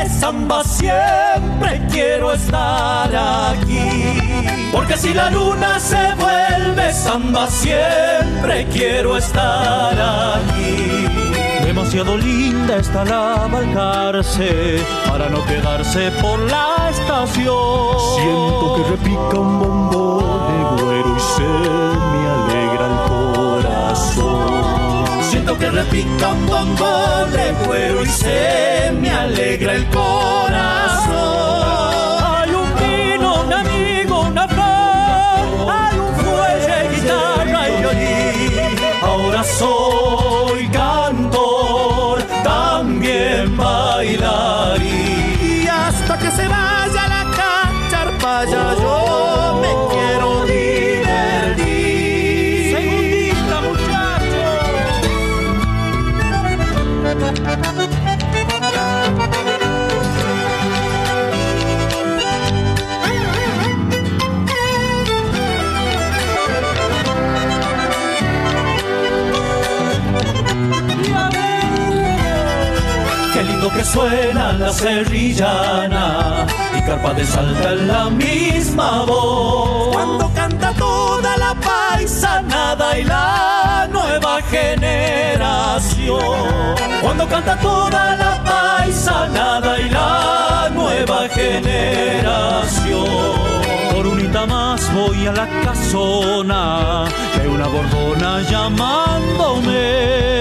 samba 0.10 0.64
siempre 0.64 1.82
quiero 1.92 2.34
estar 2.34 3.10
aquí. 3.16 4.20
Porque 4.72 4.98
si 4.98 5.14
la 5.14 5.30
luna 5.30 5.80
se 5.80 6.14
vuelve 6.16 6.94
samba 6.94 7.48
siempre 7.48 8.66
quiero 8.72 9.18
estar 9.18 9.94
aquí. 9.94 11.08
Demasiado 11.64 12.18
linda 12.18 12.78
está 12.78 13.04
la 13.06 13.48
Balcarce 13.52 14.80
para 15.08 15.30
no 15.30 15.46
quedarse 15.46 16.12
por 16.22 16.40
la 16.40 16.90
estación. 16.90 17.56
Siento 18.16 18.76
que 18.76 18.90
repica 18.92 19.40
un 19.40 19.60
bombón 19.60 20.78
de 20.78 20.84
güero 20.84 21.16
y 21.16 21.20
se 21.20 21.44
me 21.44 22.26
corazón. 22.46 22.55
Siento 25.46 25.60
que 25.60 25.70
repica 25.70 26.30
un 26.30 26.48
bombón 26.48 27.32
de 27.32 27.54
güero 27.68 28.02
y 28.02 28.08
se 28.08 28.92
me 29.00 29.12
alegra 29.12 29.74
el 29.74 29.86
corazón. 29.90 31.55
Suena 73.96 74.52
la 74.54 74.72
serrillana 74.74 76.46
y 76.78 76.82
carpa 76.82 77.14
de 77.14 77.26
salta 77.26 77.72
en 77.72 77.88
la 77.88 78.10
misma 78.10 79.06
voz. 79.06 79.96
Cuando 79.96 80.30
canta 80.34 80.74
toda 80.74 81.38
la 81.38 81.54
paisanada 81.70 83.00
y 83.00 83.04
la 83.06 83.88
nueva 83.92 84.42
generación. 84.56 86.20
Cuando 87.02 87.26
canta 87.28 87.58
toda 87.60 88.18
la 88.18 88.34
paisanada 88.44 89.80
y 89.80 89.90
la 89.90 90.70
nueva 90.74 91.30
generación. 91.30 91.86
Por 94.06 94.14
unita 94.14 94.46
más 94.46 94.94
voy 94.94 95.26
a 95.26 95.32
la 95.32 95.48
casona, 95.64 97.06
hay 97.06 97.48
una 97.48 97.66
bordona 97.68 98.40
llamándome. 98.44 99.72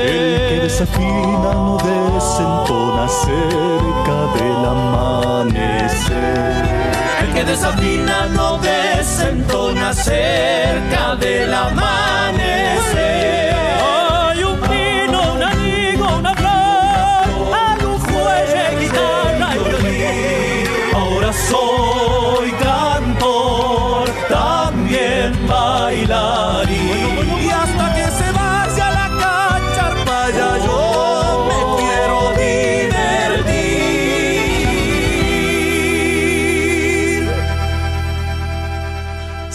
El 0.05 0.49
que 0.49 0.61
desafina 0.65 1.55
no 1.55 1.79
desentona 1.79 3.09
cerca 3.09 4.27
del 4.37 4.65
amanecer. 4.67 6.13
El 7.23 7.33
que 7.33 7.45
desafina 7.45 8.27
no 8.35 8.59
desentona 8.59 9.95
cerca 9.95 11.17
del 11.17 11.55
amanecer. 11.55 13.44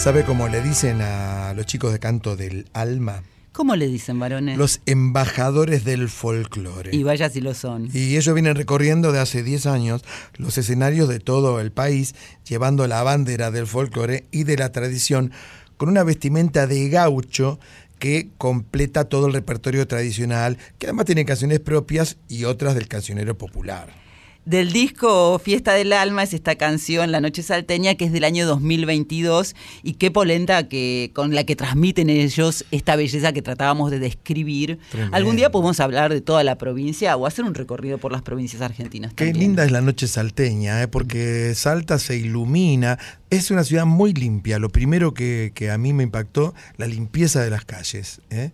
¿Sabe 0.00 0.24
cómo 0.24 0.48
le 0.48 0.62
dicen 0.62 1.02
a 1.02 1.52
los 1.52 1.66
chicos 1.66 1.92
de 1.92 1.98
canto 1.98 2.34
del 2.34 2.70
alma? 2.72 3.22
¿Cómo 3.52 3.76
le 3.76 3.86
dicen, 3.86 4.18
varones? 4.18 4.56
Los 4.56 4.80
embajadores 4.86 5.84
del 5.84 6.08
folclore. 6.08 6.96
Y 6.96 7.02
vaya 7.02 7.28
si 7.28 7.42
lo 7.42 7.52
son. 7.52 7.90
Y 7.92 8.16
ellos 8.16 8.32
vienen 8.32 8.54
recorriendo 8.56 9.12
de 9.12 9.18
hace 9.18 9.42
10 9.42 9.66
años 9.66 10.02
los 10.38 10.56
escenarios 10.56 11.06
de 11.06 11.20
todo 11.20 11.60
el 11.60 11.70
país, 11.70 12.14
llevando 12.48 12.86
la 12.86 13.02
bandera 13.02 13.50
del 13.50 13.66
folclore 13.66 14.24
y 14.30 14.44
de 14.44 14.56
la 14.56 14.72
tradición, 14.72 15.32
con 15.76 15.90
una 15.90 16.02
vestimenta 16.02 16.66
de 16.66 16.88
gaucho 16.88 17.60
que 17.98 18.30
completa 18.38 19.04
todo 19.04 19.26
el 19.26 19.34
repertorio 19.34 19.86
tradicional, 19.86 20.56
que 20.78 20.86
además 20.86 21.04
tiene 21.04 21.26
canciones 21.26 21.60
propias 21.60 22.16
y 22.26 22.44
otras 22.44 22.74
del 22.74 22.88
cancionero 22.88 23.36
popular. 23.36 23.92
Del 24.46 24.72
disco 24.72 25.38
Fiesta 25.38 25.74
del 25.74 25.92
Alma 25.92 26.22
es 26.22 26.32
esta 26.32 26.56
canción 26.56 27.12
La 27.12 27.20
Noche 27.20 27.42
Salteña 27.42 27.94
que 27.94 28.06
es 28.06 28.12
del 28.12 28.24
año 28.24 28.46
2022 28.46 29.54
y 29.82 29.94
qué 29.94 30.10
polenta 30.10 30.66
que 30.66 31.10
con 31.14 31.34
la 31.34 31.44
que 31.44 31.56
transmiten 31.56 32.08
ellos 32.08 32.64
esta 32.70 32.96
belleza 32.96 33.34
que 33.34 33.42
tratábamos 33.42 33.90
de 33.90 33.98
describir. 33.98 34.78
Tremendo. 34.90 35.14
Algún 35.14 35.36
día 35.36 35.50
podemos 35.50 35.78
hablar 35.78 36.10
de 36.10 36.22
toda 36.22 36.42
la 36.42 36.56
provincia 36.56 37.14
o 37.16 37.26
hacer 37.26 37.44
un 37.44 37.54
recorrido 37.54 37.98
por 37.98 38.12
las 38.12 38.22
provincias 38.22 38.62
argentinas. 38.62 39.12
Qué 39.12 39.26
también. 39.26 39.48
linda 39.48 39.64
es 39.64 39.72
la 39.72 39.82
noche 39.82 40.08
salteña, 40.08 40.82
¿eh? 40.82 40.88
porque 40.88 41.54
Salta 41.54 41.98
se 41.98 42.16
ilumina. 42.16 42.98
Es 43.28 43.50
una 43.50 43.62
ciudad 43.62 43.84
muy 43.84 44.14
limpia. 44.14 44.58
Lo 44.58 44.70
primero 44.70 45.12
que, 45.12 45.52
que 45.54 45.70
a 45.70 45.76
mí 45.76 45.92
me 45.92 46.02
impactó, 46.02 46.54
la 46.78 46.86
limpieza 46.86 47.42
de 47.42 47.50
las 47.50 47.66
calles. 47.66 48.22
¿eh? 48.30 48.52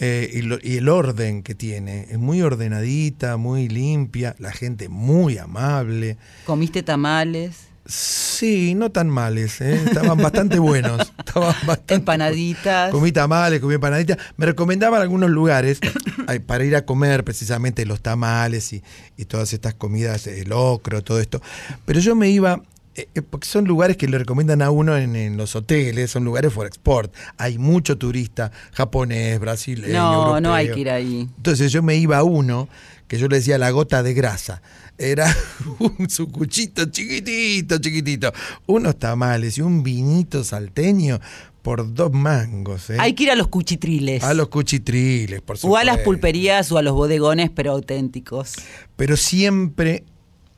Eh, 0.00 0.30
y, 0.32 0.42
lo- 0.42 0.58
y 0.62 0.76
el 0.76 0.88
orden 0.88 1.42
que 1.42 1.54
tiene. 1.54 2.06
Es 2.10 2.18
muy 2.18 2.40
ordenadita, 2.42 3.36
muy 3.36 3.68
limpia. 3.68 4.36
La 4.38 4.52
gente 4.52 4.88
muy 4.88 5.38
amable. 5.38 6.16
¿Comiste 6.46 6.82
tamales? 6.82 7.56
Sí, 7.84 8.74
no 8.74 8.90
tan 8.90 9.08
males. 9.08 9.60
¿eh? 9.62 9.74
Estaban 9.86 10.18
bastante 10.18 10.58
buenos. 10.58 11.00
Estaban 11.18 11.54
bastante 11.66 11.94
Empanaditas. 11.94 12.90
Comí 12.92 13.12
tamales, 13.12 13.60
comí 13.60 13.74
empanaditas. 13.74 14.18
Me 14.36 14.44
recomendaban 14.46 15.00
algunos 15.00 15.30
lugares 15.30 15.80
para 16.46 16.64
ir 16.64 16.76
a 16.76 16.84
comer 16.84 17.24
precisamente 17.24 17.86
los 17.86 18.00
tamales 18.02 18.72
y, 18.74 18.82
y 19.16 19.24
todas 19.24 19.52
estas 19.54 19.72
comidas, 19.74 20.26
el 20.26 20.50
locro, 20.50 21.02
todo 21.02 21.18
esto. 21.18 21.40
Pero 21.86 21.98
yo 22.00 22.14
me 22.14 22.28
iba, 22.28 22.62
eh, 22.98 23.08
eh, 23.14 23.22
porque 23.22 23.46
son 23.46 23.64
lugares 23.64 23.96
que 23.96 24.08
le 24.08 24.18
recomiendan 24.18 24.60
a 24.60 24.72
uno 24.72 24.96
en, 24.96 25.14
en 25.14 25.36
los 25.36 25.54
hoteles, 25.54 26.10
son 26.10 26.24
lugares 26.24 26.52
for 26.52 26.66
export. 26.66 27.14
Hay 27.36 27.56
mucho 27.56 27.96
turista 27.96 28.50
japonés, 28.72 29.38
brasileño. 29.38 29.92
No, 29.92 30.40
no 30.40 30.52
hay 30.52 30.72
que 30.72 30.80
ir 30.80 30.90
ahí. 30.90 31.28
Entonces 31.36 31.70
yo 31.70 31.80
me 31.80 31.94
iba 31.94 32.18
a 32.18 32.24
uno 32.24 32.68
que 33.06 33.16
yo 33.16 33.28
le 33.28 33.36
decía 33.36 33.56
la 33.56 33.70
gota 33.70 34.02
de 34.02 34.14
grasa. 34.14 34.62
Era 34.98 35.32
un 35.78 36.10
sucuchito 36.10 36.86
chiquitito, 36.86 37.78
chiquitito. 37.78 38.32
Unos 38.66 38.98
tamales 38.98 39.58
y 39.58 39.60
un 39.60 39.84
vinito 39.84 40.42
salteño 40.42 41.20
por 41.62 41.94
dos 41.94 42.12
mangos. 42.12 42.90
¿eh? 42.90 42.96
Hay 42.98 43.12
que 43.12 43.22
ir 43.22 43.30
a 43.30 43.36
los 43.36 43.46
cuchitriles. 43.46 44.24
A 44.24 44.34
los 44.34 44.48
cuchitriles, 44.48 45.40
por 45.40 45.56
supuesto. 45.56 45.72
o 45.72 45.76
a 45.76 45.84
las 45.84 45.98
pulperías 45.98 46.72
o 46.72 46.78
a 46.78 46.82
los 46.82 46.94
bodegones, 46.94 47.48
pero 47.54 47.70
auténticos. 47.70 48.54
Pero 48.96 49.16
siempre 49.16 50.02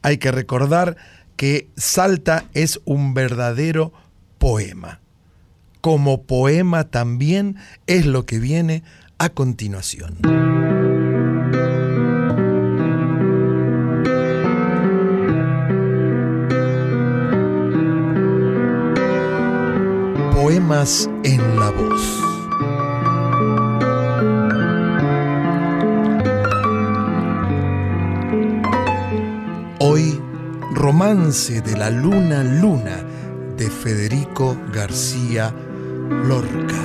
hay 0.00 0.16
que 0.16 0.32
recordar 0.32 0.96
que 1.36 1.68
Salta 1.76 2.44
es 2.54 2.80
un 2.84 3.14
verdadero 3.14 3.92
poema. 4.38 5.00
Como 5.80 6.22
poema 6.22 6.84
también 6.84 7.56
es 7.86 8.06
lo 8.06 8.26
que 8.26 8.38
viene 8.38 8.82
a 9.18 9.30
continuación. 9.30 10.16
Poemas 20.32 21.08
en 21.22 21.58
la 21.58 21.70
voz. 21.70 22.29
Romance 31.00 31.62
de 31.62 31.78
la 31.78 31.88
Luna 31.88 32.44
Luna 32.44 33.02
de 33.56 33.70
Federico 33.70 34.54
García 34.70 35.50
Lorca. 36.10 36.76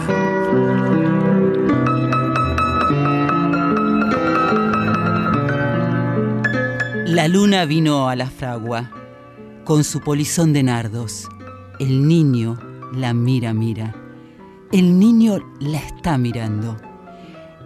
La 7.05 7.27
luna 7.27 7.65
vino 7.65 8.07
a 8.07 8.15
la 8.15 8.29
fragua 8.29 8.89
con 9.65 9.83
su 9.83 9.99
polizón 9.99 10.53
de 10.53 10.63
nardos. 10.63 11.27
El 11.81 12.07
niño 12.07 12.57
la 12.93 13.13
mira, 13.13 13.53
mira. 13.53 13.93
El 14.71 14.97
niño 14.97 15.39
la 15.59 15.79
está 15.79 16.17
mirando. 16.17 16.77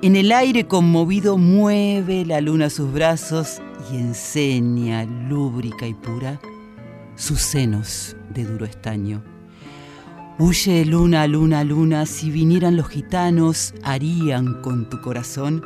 En 0.02 0.16
el 0.16 0.32
aire 0.32 0.66
conmovido 0.66 1.38
mueve 1.38 2.26
la 2.26 2.42
luna 2.42 2.72
sus 2.72 2.92
brazos 2.92 3.62
y 3.92 3.98
enseña, 3.98 5.06
lúbrica 5.06 5.88
y 5.88 5.94
pura, 5.94 6.40
sus 7.16 7.40
senos 7.40 8.16
de 8.30 8.46
duro 8.46 8.66
estaño. 8.66 9.24
Huye 10.38 10.86
luna, 10.86 11.28
luna, 11.28 11.64
luna, 11.64 12.06
si 12.06 12.32
vinieran 12.32 12.78
los 12.78 12.88
gitanos, 12.88 13.74
harían 13.84 14.62
con 14.62 14.90
tu 14.90 15.02
corazón 15.02 15.62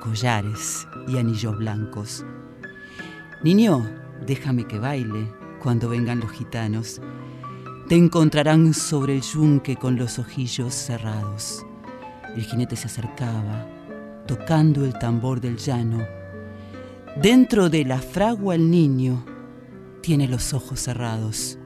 collares 0.00 0.86
y 1.08 1.18
anillos 1.18 1.56
blancos. 1.58 2.24
Niño, 3.42 3.86
déjame 4.26 4.66
que 4.66 4.78
baile 4.78 5.30
cuando 5.62 5.88
vengan 5.88 6.20
los 6.20 6.30
gitanos. 6.30 7.00
Te 7.88 7.96
encontrarán 7.96 8.72
sobre 8.72 9.16
el 9.16 9.22
yunque 9.22 9.76
con 9.76 9.96
los 9.96 10.18
ojillos 10.18 10.72
cerrados. 10.74 11.66
El 12.34 12.42
jinete 12.44 12.76
se 12.76 12.86
acercaba, 12.86 13.66
tocando 14.26 14.84
el 14.84 14.94
tambor 14.98 15.40
del 15.40 15.58
llano. 15.58 16.23
Dentro 17.16 17.70
de 17.70 17.84
la 17.84 17.98
fragua 17.98 18.56
el 18.56 18.70
niño 18.72 19.24
tiene 20.02 20.26
los 20.26 20.52
ojos 20.52 20.80
cerrados. 20.80 21.58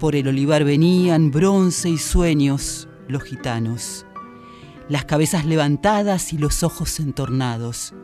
Por 0.00 0.16
el 0.16 0.26
olivar 0.26 0.64
venían 0.64 1.30
bronce 1.30 1.90
y 1.90 1.98
sueños 1.98 2.88
los 3.06 3.22
gitanos, 3.22 4.04
las 4.88 5.04
cabezas 5.04 5.46
levantadas 5.46 6.32
y 6.32 6.38
los 6.38 6.64
ojos 6.64 6.98
entornados. 6.98 7.94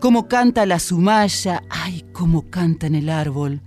Cómo 0.00 0.28
canta 0.28 0.66
la 0.66 0.80
sumaya, 0.80 1.62
ay, 1.70 2.04
cómo 2.12 2.50
canta 2.50 2.86
en 2.86 2.94
el 2.94 3.08
árbol. 3.08 3.62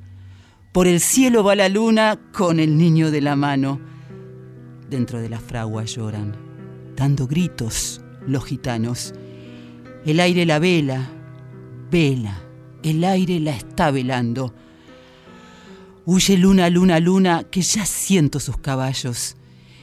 Por 0.71 0.85
el 0.85 0.99
cielo 0.99 1.43
va 1.43 1.55
la 1.55 1.67
luna 1.67 2.19
con 2.31 2.59
el 2.59 2.77
niño 2.77 3.09
de 3.09 3.21
la 3.21 3.35
mano. 3.35 3.81
Dentro 4.87 5.19
de 5.19 5.29
la 5.29 5.39
fragua 5.39 5.85
lloran, 5.85 6.35
dando 6.95 7.25
gritos 7.25 8.01
los 8.27 8.45
gitanos. 8.45 9.15
El 10.05 10.19
aire 10.19 10.45
la 10.45 10.59
vela, 10.59 11.09
vela, 11.91 12.41
el 12.83 13.03
aire 13.03 13.39
la 13.39 13.51
está 13.51 13.91
velando. 13.91 14.53
Huye 16.05 16.37
luna, 16.37 16.69
luna, 16.69 16.99
luna, 16.99 17.43
que 17.43 17.61
ya 17.61 17.85
siento 17.85 18.39
sus 18.39 18.57
caballos. 18.57 19.35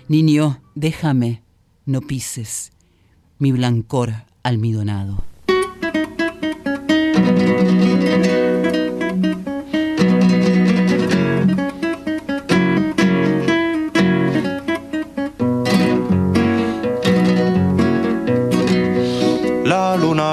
Niño, 0.09 0.61
déjame, 0.75 1.43
no 1.85 2.01
pises 2.01 2.73
mi 3.39 3.53
blancor 3.53 4.15
almidonado. 4.43 5.25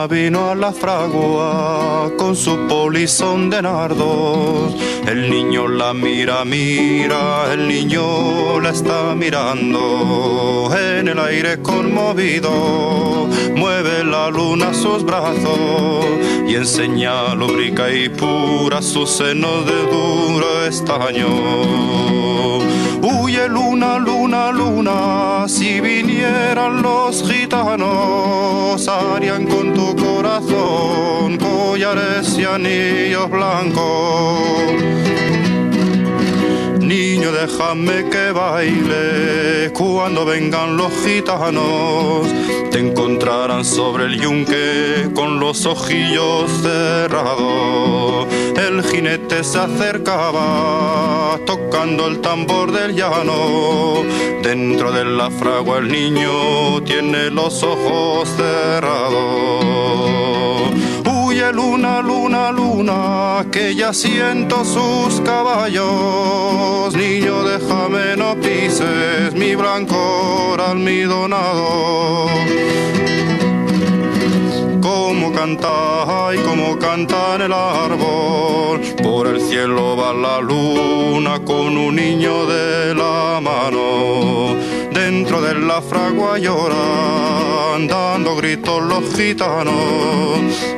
Vino 0.08 0.50
a 0.50 0.56
la 0.56 0.72
fragua 0.72 2.12
con 2.18 2.36
su 2.36 2.68
polizón 2.68 3.50
de 3.50 3.62
nardos. 3.62 4.76
El 5.08 5.30
niño 5.30 5.68
la 5.68 5.94
mira, 5.94 6.44
mira, 6.46 7.54
el 7.54 7.68
niño 7.68 8.60
la 8.60 8.70
está 8.70 9.16
mirando. 9.16 10.70
En 10.76 11.08
el 11.08 11.20
aire 11.20 11.62
conmovido, 11.62 13.28
mueve 13.56 14.04
la 14.04 14.30
luna 14.30 14.74
sus 14.74 15.04
brazos 15.04 16.06
y 16.48 16.56
enseña 16.56 17.36
lúbrica 17.36 17.92
y 17.92 18.10
pura 18.10 18.82
sus 18.82 19.10
senos 19.10 19.66
de 19.66 19.82
duro 19.92 20.66
estaño. 20.66 22.73
Huye 23.06 23.50
luna, 23.50 24.00
luna, 24.00 24.50
luna, 24.54 25.46
si 25.50 25.82
vinieran 25.82 26.82
los 26.82 27.30
gitanos, 27.30 28.88
harían 28.88 29.46
con 29.46 29.74
tu 29.74 29.94
corazón 29.94 31.38
collares 31.38 32.38
y 32.38 32.46
anillos 32.46 33.30
blancos. 33.30 34.64
Niño, 36.94 37.32
déjame 37.32 38.08
que 38.12 38.32
baile 38.32 39.72
cuando 39.74 40.26
vengan 40.26 40.78
los 40.78 40.92
gitanos. 41.04 42.28
Te 42.70 42.78
encontrarán 42.78 43.66
sobre 43.66 44.06
el 44.06 44.22
yunque 44.22 45.10
con 45.16 45.40
los 45.40 45.66
ojillos 45.66 46.52
cerrados. 46.62 48.28
El 48.56 48.84
jinete 48.84 49.44
se 49.44 49.58
acercaba 49.58 51.40
tocando 51.48 52.06
el 52.06 52.22
tambor 52.22 52.72
del 52.72 52.94
llano. 52.94 54.04
Dentro 54.44 54.92
de 54.92 55.04
la 55.04 55.32
fragua 55.32 55.80
el 55.80 55.88
niño 55.88 56.84
tiene 56.84 57.32
los 57.32 57.64
ojos 57.64 58.30
cerrados. 58.38 59.64
Luna, 61.52 62.02
luna, 62.02 62.52
luna, 62.52 63.46
que 63.52 63.76
ya 63.76 63.94
siento 63.94 64.64
sus 64.64 65.20
caballos. 65.22 66.96
Niño, 66.96 67.44
déjame, 67.44 68.16
no 68.16 68.36
pises 68.36 69.34
mi 69.34 69.54
blanco 69.54 70.56
almidonado. 70.58 72.28
Como 74.82 75.32
canta 75.34 76.30
y 76.34 76.38
como 76.40 76.80
canta 76.80 77.36
en 77.36 77.42
el 77.42 77.54
árbol, 77.54 78.82
por 79.04 79.28
el 79.28 79.42
cielo 79.42 79.98
va 79.98 80.14
la 80.14 80.40
luna 80.40 81.40
con 81.46 81.78
un 81.78 81.96
niño 81.96 82.46
de 82.46 82.96
la 82.96 83.40
mano. 83.42 84.13
La 85.74 85.82
fragua 85.82 86.38
lloran, 86.38 87.88
dando 87.88 88.36
gritos 88.36 88.80
los 88.84 89.12
gitanos. 89.16 89.74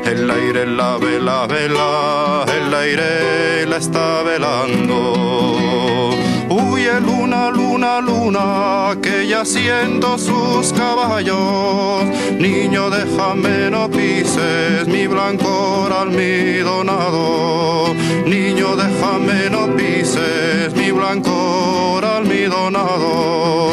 El 0.06 0.32
aire 0.32 0.66
la 0.66 0.96
vela, 0.96 1.46
vela, 1.48 2.46
el 2.48 2.74
aire 2.74 3.66
la 3.66 3.76
está 3.76 4.24
velando. 4.24 6.12
Huye 6.50 7.02
luna, 7.02 7.50
luna, 7.50 8.00
luna, 8.00 8.96
que 9.02 9.28
ya 9.28 9.44
siento 9.44 10.18
sus 10.18 10.72
caballos. 10.72 12.06
Niño, 12.40 12.90
déjame, 12.90 13.70
no 13.70 13.90
pises 13.90 14.88
mi 14.88 15.08
blanco 15.08 15.90
almidonado. 15.92 17.94
Niño, 18.26 18.78
déjame, 18.78 19.50
no 19.50 19.76
pises 19.76 20.74
mi 20.74 20.92
blanco 20.92 22.00
almidonado. 22.02 23.66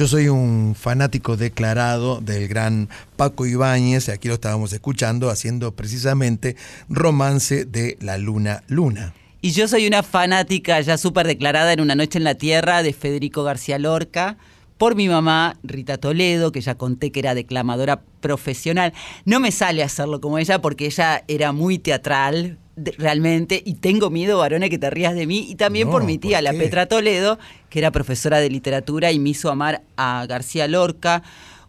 Yo 0.00 0.08
soy 0.08 0.28
un 0.28 0.74
fanático 0.74 1.36
declarado 1.36 2.22
del 2.22 2.48
gran 2.48 2.88
Paco 3.16 3.44
Ibáñez, 3.44 4.08
y 4.08 4.12
aquí 4.12 4.28
lo 4.28 4.34
estábamos 4.34 4.72
escuchando, 4.72 5.28
haciendo 5.28 5.76
precisamente 5.76 6.56
romance 6.88 7.66
de 7.66 7.98
la 8.00 8.16
luna 8.16 8.62
luna. 8.66 9.12
Y 9.42 9.50
yo 9.50 9.68
soy 9.68 9.86
una 9.86 10.02
fanática 10.02 10.80
ya 10.80 10.96
súper 10.96 11.26
declarada 11.26 11.74
en 11.74 11.82
Una 11.82 11.96
Noche 11.96 12.16
en 12.16 12.24
la 12.24 12.34
Tierra 12.34 12.82
de 12.82 12.94
Federico 12.94 13.44
García 13.44 13.78
Lorca, 13.78 14.38
por 14.78 14.94
mi 14.94 15.06
mamá, 15.06 15.58
Rita 15.62 15.98
Toledo, 15.98 16.50
que 16.50 16.62
ya 16.62 16.76
conté 16.76 17.12
que 17.12 17.20
era 17.20 17.34
declamadora 17.34 18.00
profesional. 18.22 18.94
No 19.26 19.38
me 19.38 19.52
sale 19.52 19.82
hacerlo 19.82 20.22
como 20.22 20.38
ella 20.38 20.62
porque 20.62 20.86
ella 20.86 21.24
era 21.28 21.52
muy 21.52 21.78
teatral, 21.78 22.56
realmente, 22.96 23.62
y 23.64 23.74
tengo 23.74 24.08
miedo, 24.08 24.38
varones, 24.38 24.70
que 24.70 24.78
te 24.78 24.88
rías 24.88 25.14
de 25.14 25.26
mí, 25.26 25.46
y 25.48 25.56
también 25.56 25.88
No, 25.88 25.92
por 25.92 26.04
mi 26.04 26.16
tía, 26.16 26.38
¿por 26.38 26.44
la? 26.44 26.52
Petra 26.52 26.86
Toledo, 26.86 27.38
que 27.70 27.78
era 27.78 27.90
profesora 27.90 28.38
de 28.38 28.50
literatura 28.50 29.10
y 29.12 29.18
me 29.18 29.30
hizo 29.30 29.50
amar 29.50 29.82
a 29.96 30.26
García 30.26 30.68
Lorca, 30.68 31.22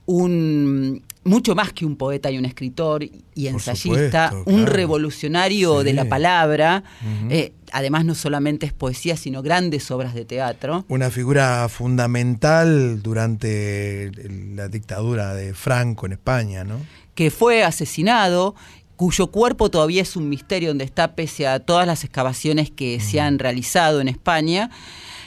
un 0.06 1.04
mucho 1.24 1.54
más 1.54 1.72
que 1.72 1.86
un 1.86 1.96
poeta 1.96 2.32
y 2.32 2.38
un 2.40 2.46
escritor 2.46 3.04
y 3.04 3.48
ensayista, 3.48 4.30
supuesto, 4.30 4.52
un 4.52 4.62
claro. 4.64 4.74
revolucionario 4.74 5.84
de 5.84 5.94
la 5.94 6.06
palabra. 6.06 6.84
Eh, 7.30 7.54
además, 7.72 8.06
no 8.06 8.16
solamente 8.16 8.66
es 8.66 8.74
poesía, 8.74 9.16
sino 9.16 9.44
grandes 9.44 9.92
obras 9.92 10.16
de 10.16 10.26
teatro. 10.26 10.84
Una 10.88 11.12
figura 11.12 11.70
fundamental 11.70 13.04
durante 13.04 14.12
la 14.56 14.68
dictadura 14.68 15.36
de 15.36 15.54
Franco 15.54 16.08
en 16.08 16.14
España, 16.14 16.64
¿no? 16.64 16.78
que 17.16 17.30
fue 17.30 17.64
asesinado, 17.64 18.56
cuyo 18.96 19.28
cuerpo 19.28 19.70
todavía 19.70 20.02
es 20.02 20.16
un 20.16 20.30
misterio 20.30 20.70
donde 20.70 20.86
está 20.86 21.16
pese 21.16 21.48
a 21.48 21.60
todas 21.60 21.86
las 21.86 22.04
excavaciones 22.04 22.72
que 22.72 23.00
se 23.00 23.20
han 23.20 23.40
realizado 23.40 24.02
en 24.02 24.08
España. 24.08 24.72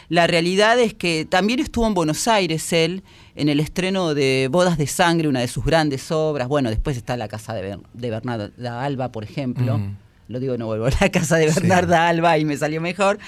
La 0.08 0.26
realidad 0.26 0.78
es 0.78 0.94
que 0.94 1.26
también 1.28 1.60
estuvo 1.60 1.86
en 1.86 1.94
Buenos 1.94 2.28
Aires 2.28 2.72
él 2.72 3.02
en 3.36 3.48
el 3.48 3.58
estreno 3.60 4.14
de 4.14 4.48
Bodas 4.50 4.78
de 4.78 4.86
Sangre, 4.86 5.28
una 5.28 5.40
de 5.40 5.48
sus 5.48 5.64
grandes 5.64 6.10
obras. 6.12 6.46
Bueno, 6.48 6.70
después 6.70 6.96
está 6.96 7.16
La 7.16 7.28
Casa 7.28 7.54
de, 7.54 7.62
Ber- 7.62 7.80
de 7.92 8.10
Bernarda 8.10 8.84
Alba, 8.84 9.10
por 9.12 9.24
ejemplo. 9.24 9.76
Ujú. 9.76 9.84
Lo 10.26 10.40
digo, 10.40 10.56
no 10.56 10.64
vuelvo 10.66 10.86
a 10.86 10.90
la 11.02 11.10
casa 11.10 11.36
de 11.36 11.46
Bernarda 11.48 12.08
Alba 12.08 12.38
y 12.38 12.46
me 12.46 12.56
salió 12.56 12.80
mejor. 12.80 13.18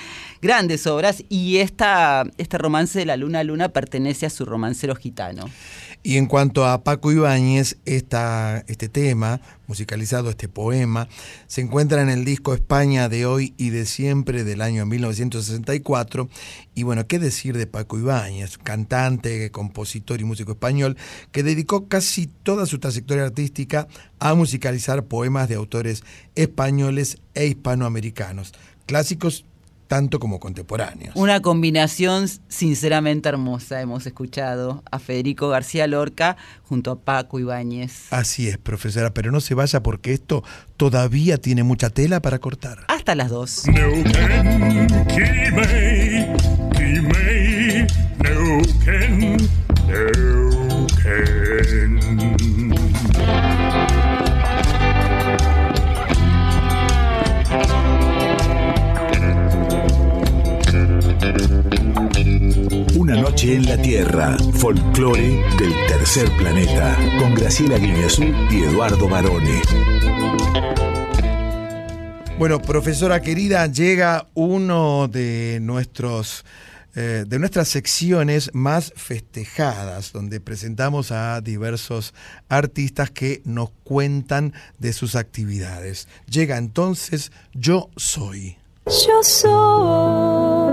Grandes 0.40 0.86
obras. 0.86 1.22
Y 1.28 1.58
esta, 1.58 2.24
este 2.38 2.56
romance 2.56 2.98
de 2.98 3.04
la 3.04 3.18
Luna 3.18 3.44
Luna 3.44 3.68
pertenece 3.68 4.24
a 4.24 4.30
su 4.30 4.46
romancero 4.46 4.94
gitano. 4.94 5.44
Y 6.06 6.18
en 6.18 6.26
cuanto 6.26 6.64
a 6.64 6.84
Paco 6.84 7.10
Ibáñez, 7.10 7.78
esta, 7.84 8.62
este 8.68 8.88
tema, 8.88 9.40
musicalizado, 9.66 10.30
este 10.30 10.46
poema, 10.46 11.08
se 11.48 11.62
encuentra 11.62 12.00
en 12.00 12.10
el 12.10 12.24
disco 12.24 12.54
España 12.54 13.08
de 13.08 13.26
hoy 13.26 13.54
y 13.56 13.70
de 13.70 13.86
siempre 13.86 14.44
del 14.44 14.62
año 14.62 14.86
1964. 14.86 16.28
Y 16.76 16.84
bueno, 16.84 17.08
¿qué 17.08 17.18
decir 17.18 17.58
de 17.58 17.66
Paco 17.66 17.98
Ibáñez? 17.98 18.56
Cantante, 18.56 19.50
compositor 19.50 20.20
y 20.20 20.24
músico 20.24 20.52
español, 20.52 20.96
que 21.32 21.42
dedicó 21.42 21.88
casi 21.88 22.28
toda 22.28 22.66
su 22.66 22.78
trayectoria 22.78 23.24
artística 23.24 23.88
a 24.20 24.32
musicalizar 24.34 25.06
poemas 25.06 25.48
de 25.48 25.56
autores 25.56 26.04
españoles 26.36 27.18
e 27.34 27.46
hispanoamericanos, 27.46 28.52
clásicos 28.86 29.44
tanto 29.86 30.18
como 30.18 30.40
contemporáneos. 30.40 31.14
Una 31.14 31.40
combinación 31.40 32.28
sinceramente 32.48 33.28
hermosa. 33.28 33.80
Hemos 33.80 34.06
escuchado 34.06 34.82
a 34.90 34.98
Federico 34.98 35.48
García 35.48 35.86
Lorca 35.86 36.36
junto 36.64 36.90
a 36.90 37.00
Paco 37.00 37.38
Ibáñez. 37.38 38.12
Así 38.12 38.48
es, 38.48 38.58
profesora, 38.58 39.14
pero 39.14 39.30
no 39.30 39.40
se 39.40 39.54
vaya 39.54 39.82
porque 39.82 40.12
esto 40.12 40.42
todavía 40.76 41.38
tiene 41.38 41.62
mucha 41.62 41.90
tela 41.90 42.20
para 42.20 42.38
cortar. 42.38 42.84
Hasta 42.88 43.14
las 43.14 43.30
dos. 43.30 43.64
Noche 63.46 63.54
en 63.54 63.66
la 63.66 63.80
Tierra, 63.80 64.36
folclore 64.54 65.44
del 65.58 65.72
tercer 65.86 66.30
planeta, 66.36 66.96
con 67.18 67.34
Graciela 67.34 67.78
Guineazú 67.78 68.24
y 68.50 68.62
Eduardo 68.62 69.08
Barone. 69.08 69.62
Bueno, 72.38 72.60
profesora 72.60 73.20
querida, 73.22 73.66
llega 73.66 74.26
uno 74.34 75.08
de 75.08 75.58
nuestros 75.62 76.44
eh, 76.94 77.24
de 77.26 77.38
nuestras 77.38 77.68
secciones 77.68 78.50
más 78.54 78.92
festejadas, 78.96 80.12
donde 80.12 80.40
presentamos 80.40 81.12
a 81.12 81.42
diversos 81.42 82.14
artistas 82.48 83.10
que 83.10 83.42
nos 83.44 83.70
cuentan 83.84 84.54
de 84.78 84.94
sus 84.94 85.14
actividades. 85.14 86.08
Llega 86.26 86.56
entonces 86.56 87.32
Yo 87.52 87.90
Soy. 87.96 88.56
Yo 88.86 89.22
soy. 89.22 90.65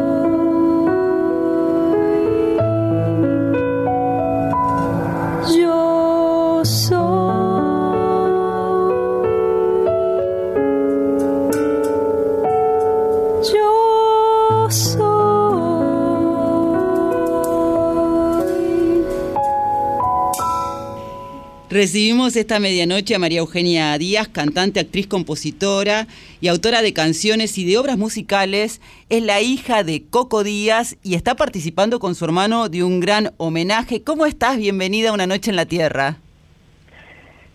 Recibimos 21.74 22.36
esta 22.36 22.60
medianoche 22.60 23.16
a 23.16 23.20
María 23.20 23.40
Eugenia 23.40 23.98
Díaz, 23.98 24.28
cantante, 24.28 24.80
actriz, 24.80 25.08
compositora 25.08 26.06
y 26.40 26.48
autora 26.48 26.84
de 26.84 26.94
canciones 26.94 27.58
y 27.58 27.66
de 27.66 27.80
obras 27.80 27.98
musicales. 27.98 28.80
Es 29.10 29.24
la 29.24 29.42
hija 29.42 29.84
de 29.84 30.08
Coco 30.08 30.44
Díaz 30.44 30.98
y 31.02 31.16
está 31.16 31.34
participando 31.34 32.00
con 32.00 32.14
su 32.14 32.26
hermano 32.26 32.70
de 32.70 32.84
un 32.84 33.00
gran 33.00 33.34
homenaje. 33.38 34.04
¿Cómo 34.04 34.28
estás? 34.28 34.58
Bienvenida 34.58 35.10
a 35.10 35.14
Una 35.14 35.26
Noche 35.26 35.50
en 35.50 35.56
la 35.56 35.66
Tierra. 35.66 36.18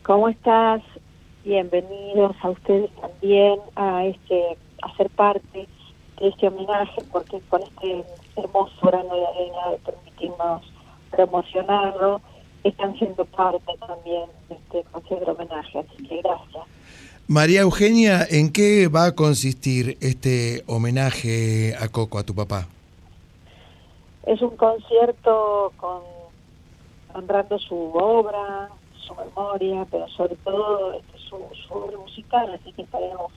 ¿Cómo 0.02 0.28
estás? 0.28 0.82
Bienvenidos 1.44 2.34
a 2.42 2.50
ustedes 2.50 2.90
también 3.00 3.60
a 3.76 4.04
este 4.04 4.58
a 4.82 4.96
ser 4.96 5.10
parte 5.10 5.68
de 6.18 6.28
este 6.28 6.48
homenaje, 6.48 7.02
porque 7.12 7.38
con 7.48 7.62
este 7.62 8.02
hermoso 8.34 8.74
grano 8.82 9.14
de 9.14 9.26
arena 9.28 9.70
de 9.70 9.78
permitirnos 9.78 10.62
promocionarlo, 11.12 12.20
están 12.64 12.96
siendo 12.98 13.24
parte 13.24 13.72
también 13.86 14.24
de 14.48 14.54
este 14.56 14.82
concierto 14.90 15.32
homenaje. 15.32 15.78
Así 15.78 16.02
que 16.08 16.20
gracias. 16.22 16.64
María 17.26 17.60
Eugenia, 17.60 18.24
¿en 18.28 18.50
qué 18.52 18.88
va 18.88 19.06
a 19.06 19.14
consistir 19.14 19.98
este 20.00 20.64
homenaje 20.66 21.74
a 21.78 21.88
Coco, 21.88 22.18
a 22.18 22.22
tu 22.24 22.34
papá? 22.34 22.66
Es 24.26 24.40
un 24.42 24.56
concierto 24.56 25.72
con 25.76 26.02
honrando 27.14 27.58
su 27.58 27.74
obra, 27.94 28.68
su 29.06 29.14
memoria, 29.14 29.86
pero 29.90 30.06
sobre 30.08 30.36
todo 30.36 30.92
este, 30.94 31.18
su, 31.18 31.36
su 31.66 31.74
obra 31.74 31.98
musical, 31.98 32.52
así 32.54 32.72
que 32.72 32.82
estaremos 32.82 33.32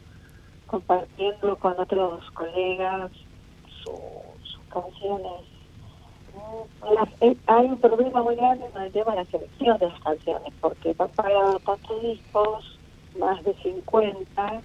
compartiendo 0.67 1.55
con 1.57 1.77
otros 1.79 2.23
colegas 2.31 3.11
su- 3.83 3.91
sus 4.43 4.61
canciones. 4.69 5.41
Eh, 7.21 7.37
hay 7.47 7.65
un 7.65 7.77
problema 7.77 8.23
muy 8.23 8.35
grande 8.35 8.67
con 8.71 8.81
el 8.81 8.91
tema 8.91 9.11
de 9.11 9.17
la 9.17 9.25
selección 9.25 9.77
de 9.77 9.87
las 9.87 9.99
canciones, 10.01 10.53
porque 10.59 10.93
papá 10.93 11.23
grabado 11.23 11.59
tantos 11.59 12.01
discos, 12.01 12.79
más 13.19 13.43
de 13.43 13.53
50, 13.55 14.61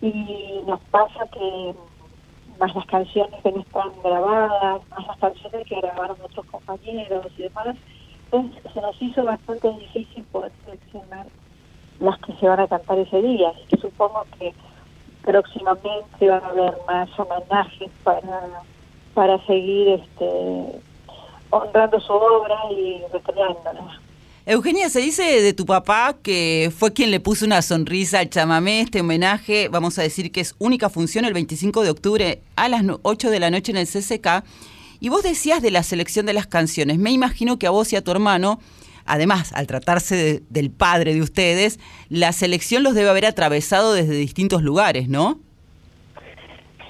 y 0.00 0.62
nos 0.66 0.80
pasa 0.90 1.26
que 1.32 1.74
más 2.58 2.74
las 2.74 2.86
canciones 2.86 3.42
que 3.42 3.52
no 3.52 3.60
están 3.60 3.90
grabadas, 4.02 4.82
más 4.90 5.06
las 5.06 5.18
canciones 5.18 5.66
que 5.66 5.80
grabaron 5.80 6.16
otros 6.22 6.46
compañeros 6.46 7.26
y 7.36 7.42
demás, 7.42 7.76
entonces 8.30 8.72
se 8.72 8.80
nos 8.80 9.02
hizo 9.02 9.24
bastante 9.24 9.70
difícil 9.70 10.24
poder 10.24 10.52
seleccionar 10.64 11.26
las 12.00 12.18
que 12.18 12.32
se 12.34 12.48
van 12.48 12.60
a 12.60 12.68
cantar 12.68 12.98
ese 12.98 13.22
día. 13.22 13.50
Así 13.50 13.80
supongo 13.80 14.24
que 14.38 14.54
próximamente 15.22 16.28
van 16.28 16.44
a 16.44 16.48
haber 16.48 16.74
más 16.86 17.08
homenajes 17.18 17.90
para, 18.04 18.62
para 19.18 19.44
seguir 19.46 19.88
este, 19.88 20.80
honrando 21.50 21.98
su 21.98 22.12
obra 22.12 22.54
y 22.70 22.98
recreándola. 23.12 24.00
Eugenia, 24.46 24.88
se 24.90 25.00
dice 25.00 25.42
de 25.42 25.52
tu 25.54 25.66
papá 25.66 26.16
que 26.22 26.70
fue 26.78 26.92
quien 26.92 27.10
le 27.10 27.18
puso 27.18 27.44
una 27.44 27.60
sonrisa 27.62 28.20
al 28.20 28.30
chamamé, 28.30 28.80
este 28.80 29.00
homenaje, 29.00 29.66
vamos 29.68 29.98
a 29.98 30.02
decir 30.02 30.30
que 30.30 30.40
es 30.40 30.54
única 30.60 30.88
función 30.88 31.24
el 31.24 31.34
25 31.34 31.82
de 31.82 31.90
octubre 31.90 32.42
a 32.54 32.68
las 32.68 32.84
no- 32.84 33.00
8 33.02 33.28
de 33.30 33.40
la 33.40 33.50
noche 33.50 33.72
en 33.72 33.78
el 33.78 33.88
CCK. 33.88 34.44
Y 35.00 35.08
vos 35.08 35.24
decías 35.24 35.62
de 35.62 35.72
la 35.72 35.82
selección 35.82 36.24
de 36.24 36.34
las 36.34 36.46
canciones. 36.46 36.98
Me 36.98 37.10
imagino 37.10 37.58
que 37.58 37.66
a 37.66 37.70
vos 37.70 37.92
y 37.92 37.96
a 37.96 38.04
tu 38.04 38.12
hermano, 38.12 38.60
además, 39.04 39.52
al 39.52 39.66
tratarse 39.66 40.14
de- 40.14 40.42
del 40.48 40.70
padre 40.70 41.12
de 41.14 41.22
ustedes, 41.22 41.80
la 42.08 42.30
selección 42.30 42.84
los 42.84 42.94
debe 42.94 43.10
haber 43.10 43.26
atravesado 43.26 43.94
desde 43.94 44.14
distintos 44.14 44.62
lugares, 44.62 45.08
¿no? 45.08 45.40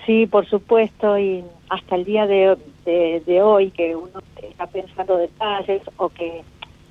Sí, 0.04 0.26
por 0.26 0.46
supuesto, 0.48 1.18
y 1.18 1.42
hasta 1.68 1.96
el 1.96 2.04
día 2.04 2.26
de, 2.26 2.56
de, 2.84 3.22
de 3.26 3.42
hoy 3.42 3.70
que 3.70 3.94
uno 3.94 4.20
está 4.42 4.66
pensando 4.66 5.16
detalles 5.16 5.82
o 5.96 6.08
que 6.08 6.42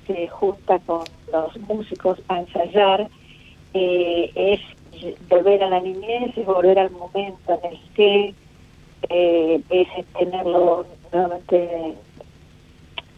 se 0.06 0.28
junta 0.28 0.78
con 0.80 1.04
los 1.32 1.56
músicos 1.68 2.18
a 2.28 2.40
ensayar, 2.40 3.08
eh, 3.74 4.30
es 4.34 4.60
volver 5.28 5.62
a 5.62 5.70
la 5.70 5.80
niñez, 5.80 6.36
es 6.36 6.46
volver 6.46 6.78
al 6.78 6.90
momento 6.90 7.60
en 7.62 7.72
el 7.72 7.78
que 7.94 8.34
eh, 9.10 9.60
es 9.70 9.88
tenerlo 10.18 10.86
nuevamente 11.12 11.94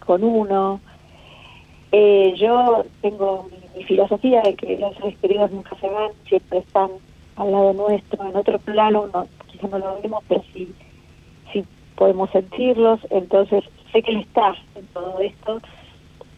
con 0.05 0.23
uno. 0.23 0.79
Eh, 1.91 2.33
yo 2.37 2.85
tengo 3.01 3.49
mi, 3.49 3.79
mi 3.79 3.83
filosofía 3.85 4.41
de 4.41 4.55
que 4.55 4.77
los 4.77 4.95
seres 4.95 5.17
queridos 5.19 5.51
nunca 5.51 5.75
se 5.79 5.87
van, 5.87 6.11
siempre 6.27 6.59
están 6.59 6.89
al 7.35 7.51
lado 7.51 7.73
nuestro, 7.73 8.25
en 8.25 8.35
otro 8.35 8.59
plano, 8.59 9.07
no, 9.13 9.27
quizá 9.51 9.67
no 9.67 9.79
lo 9.79 10.01
vemos, 10.01 10.23
pero 10.27 10.43
sí, 10.53 10.73
podemos 12.01 12.31
sentirlos, 12.31 12.99
entonces 13.11 13.63
sé 13.91 14.01
que 14.01 14.09
él 14.09 14.21
está 14.21 14.55
en 14.73 14.87
todo 14.87 15.19
esto 15.19 15.61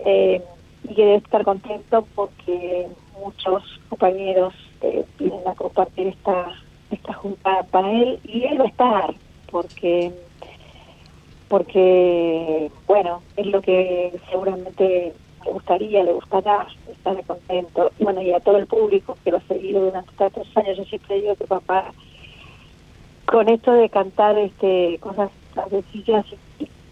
eh, 0.03 0.43
y 0.83 0.93
que 0.93 1.05
debe 1.05 1.15
estar 1.15 1.45
contento 1.45 2.05
porque 2.15 2.89
muchos 3.17 3.63
compañeros 3.87 4.53
eh, 4.81 5.05
vienen 5.17 5.47
a 5.47 5.55
compartir 5.55 6.07
esta, 6.07 6.51
esta 6.91 7.13
juntada 7.13 7.63
para 7.63 7.89
él 7.93 8.19
y 8.25 8.43
él 8.43 8.59
va 8.59 8.65
a 8.65 8.67
estar 8.67 9.13
porque 9.49 10.11
porque 11.47 12.69
bueno 12.85 13.21
es 13.37 13.45
lo 13.45 13.61
que 13.61 14.19
seguramente 14.29 15.13
le 15.45 15.51
gustaría 15.53 16.03
le 16.03 16.11
gustará 16.11 16.67
estar 16.91 17.23
contento. 17.23 17.89
Bueno 17.99 18.21
y 18.21 18.33
a 18.33 18.41
todo 18.41 18.57
el 18.57 18.67
público 18.67 19.17
que 19.23 19.31
lo 19.31 19.37
ha 19.37 19.47
seguido 19.47 19.85
durante 19.85 20.11
tantos 20.15 20.45
años 20.57 20.75
yo 20.75 20.83
siempre 20.83 21.21
digo 21.21 21.37
que 21.37 21.47
papá 21.47 21.93
con 23.25 23.47
esto 23.47 23.71
de 23.71 23.87
cantar 23.87 24.37
este 24.37 24.97
cosas 24.99 25.31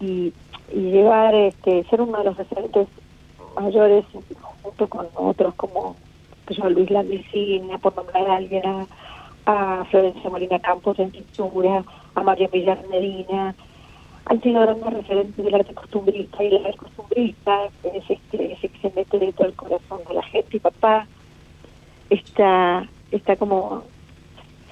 y, 0.00 0.32
llevar 0.72 1.34
este 1.34 1.84
ser 1.84 2.00
uno 2.00 2.18
de 2.18 2.24
los 2.24 2.36
referentes 2.36 2.88
mayores 3.54 4.04
junto 4.62 4.88
con 4.88 5.08
otros 5.14 5.54
como 5.54 5.96
yo, 6.48 6.68
Luis 6.70 6.90
Landicina 6.90 7.78
por 7.78 7.94
nombrar 7.94 8.28
a 8.28 8.36
alguien 8.36 8.62
a, 9.46 9.84
Florencia 9.90 10.30
Molina 10.30 10.60
Campos 10.60 10.98
en 11.00 11.10
pintura 11.10 11.84
a 12.14 12.22
María 12.22 12.48
Villar 12.48 12.78
Medina 12.88 13.54
han 14.26 14.40
sido 14.40 14.60
grandes 14.60 14.92
referentes 14.92 15.44
del 15.44 15.54
arte 15.54 15.74
costumbrista 15.74 16.44
y 16.44 16.46
el 16.46 16.64
arte 16.64 16.78
costumbrista 16.78 17.64
es 17.82 18.04
este 18.08 18.52
ese 18.52 18.68
que 18.68 18.78
se 18.78 18.94
mete 18.94 19.18
dentro 19.18 19.44
del 19.44 19.54
corazón 19.54 20.00
de 20.08 20.14
la 20.14 20.22
gente 20.22 20.56
y 20.56 20.60
papá. 20.60 21.06
Está 22.08 22.88
está 23.10 23.36
como 23.36 23.82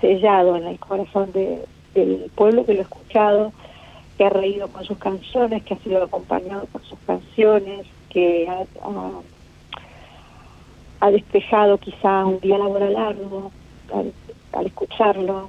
sellado 0.01 0.57
en 0.57 0.67
el 0.67 0.79
corazón 0.79 1.33
de, 1.33 1.65
del 1.95 2.31
pueblo 2.35 2.65
que 2.65 2.75
lo 2.75 2.81
ha 2.81 2.83
escuchado, 2.83 3.53
que 4.21 4.27
ha 4.27 4.29
reído 4.29 4.69
con 4.69 4.85
sus 4.85 4.99
canciones, 4.99 5.63
que 5.63 5.73
ha 5.73 5.79
sido 5.79 6.03
acompañado 6.05 6.67
por 6.67 6.85
sus 6.85 6.99
canciones, 7.07 7.87
que 8.11 8.47
ha, 8.47 8.67
ha- 8.87 9.21
ha 11.01 11.11
despejado 11.11 11.79
quizá 11.79 12.27
un 12.27 12.39
día 12.41 12.59
laboral 12.59 12.93
largo 12.93 13.51
al, 13.95 14.13
al 14.53 14.67
escucharlo. 14.67 15.49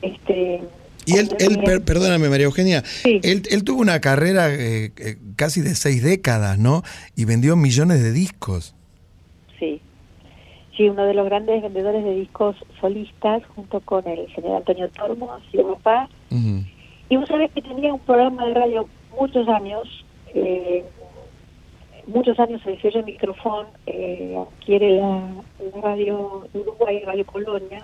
Este, 0.00 0.62
Y 1.04 1.18
él, 1.18 1.28
él 1.38 1.56
también- 1.56 1.64
per- 1.64 1.84
perdóname 1.84 2.30
María 2.30 2.46
Eugenia, 2.46 2.82
él, 3.04 3.42
él 3.50 3.62
tuvo 3.62 3.82
una 3.82 4.00
carrera 4.00 4.48
eh, 4.54 4.90
eh, 4.96 5.16
casi 5.36 5.60
de 5.60 5.74
seis 5.74 6.02
décadas, 6.02 6.58
¿no? 6.58 6.84
Y 7.14 7.26
vendió 7.26 7.56
millones 7.56 8.02
de 8.02 8.12
discos. 8.12 8.74
Sí. 9.58 9.82
Sí, 10.78 10.88
uno 10.88 11.04
de 11.04 11.12
los 11.12 11.26
grandes 11.26 11.60
vendedores 11.60 12.02
de 12.04 12.14
discos 12.14 12.56
solistas, 12.80 13.42
junto 13.54 13.80
con 13.80 14.08
el 14.08 14.26
general 14.28 14.58
Antonio 14.58 14.88
Tormo, 14.92 15.30
sido 15.52 15.74
papá. 15.74 16.08
Y 17.08 17.16
vos 17.16 17.28
sabés 17.28 17.50
que 17.52 17.62
tenía 17.62 17.92
un 17.92 18.00
programa 18.00 18.46
de 18.46 18.54
radio 18.54 18.88
muchos 19.18 19.48
años, 19.48 20.04
eh, 20.34 20.84
muchos 22.06 22.38
años 22.38 22.60
el 22.66 22.80
sello 22.80 23.02
micrófono 23.02 23.68
eh, 23.86 24.36
adquiere 24.38 24.96
la, 24.96 25.22
la 25.74 25.80
radio 25.80 26.46
Uruguay, 26.52 27.02
Radio 27.04 27.26
Colonia, 27.26 27.82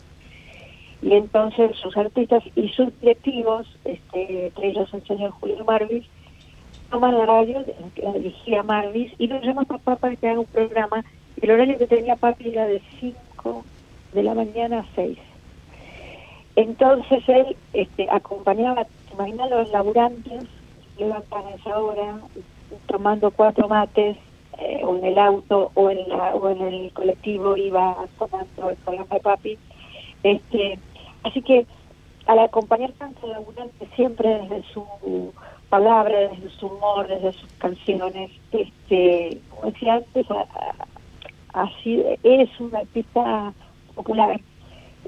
y 1.03 1.13
entonces 1.13 1.77
sus 1.77 1.97
artistas 1.97 2.43
y 2.55 2.69
sus 2.71 2.89
directivos, 3.01 3.67
este, 3.85 4.47
entre 4.47 4.69
ellos 4.69 4.93
el 4.95 5.07
señor 5.07 5.31
Julio 5.33 5.65
Marvis, 5.65 6.07
toman 6.91 7.19
la 7.19 7.27
radio, 7.27 7.65
la 7.97 8.13
dirigía 8.13 8.63
Marvis, 8.63 9.13
y 9.19 9.27
lo 9.27 9.41
llaman 9.41 9.67
papá 9.67 9.97
para 9.97 10.17
que 10.17 10.29
haga 10.29 10.41
un 10.41 10.47
programa. 10.47 11.05
El 11.43 11.51
horario 11.51 11.77
que 11.77 11.87
tenía 11.87 12.17
papi 12.17 12.51
era 12.51 12.67
de 12.67 12.81
5 13.01 13.65
de 14.13 14.23
la 14.23 14.35
mañana 14.35 14.81
a 14.81 14.87
6. 14.95 15.19
Entonces 16.57 17.29
él 17.29 17.57
este, 17.73 18.09
acompañaba, 18.11 18.87
imagina 19.15 19.47
los 19.49 19.71
laburantes, 19.71 20.45
levantan 20.99 21.47
a 21.47 21.51
esa 21.51 21.79
hora, 21.79 22.19
tomando 22.87 23.31
cuatro 23.31 23.69
mates, 23.69 24.17
eh, 24.59 24.81
o 24.85 24.97
en 24.97 25.05
el 25.05 25.19
auto, 25.19 25.71
o 25.75 25.91
en, 25.91 26.09
la, 26.09 26.35
o 26.35 26.49
en 26.51 26.61
el 26.63 26.93
colectivo, 26.93 27.57
iba 27.57 27.97
tomando 28.19 28.71
el 28.71 28.77
programa 28.77 29.15
de 29.15 29.21
papi. 29.21 29.59
Este, 30.23 30.79
así 31.25 31.43
que 31.43 31.67
al 32.27 32.39
acompañar 32.39 32.93
tanto 32.93 33.27
laburante 33.27 33.87
siempre 33.97 34.29
desde 34.41 34.63
su 34.73 34.85
palabra, 35.69 36.29
desde 36.31 36.51
su 36.51 36.67
humor, 36.67 37.07
desde 37.09 37.33
sus 37.33 37.51
canciones, 37.59 38.31
este, 38.53 39.41
como 39.51 39.71
decía 39.71 39.95
antes, 39.95 40.27
a- 40.31 40.47
es 42.23 42.61
un 42.61 42.75
artista 42.75 43.53
popular 43.95 44.41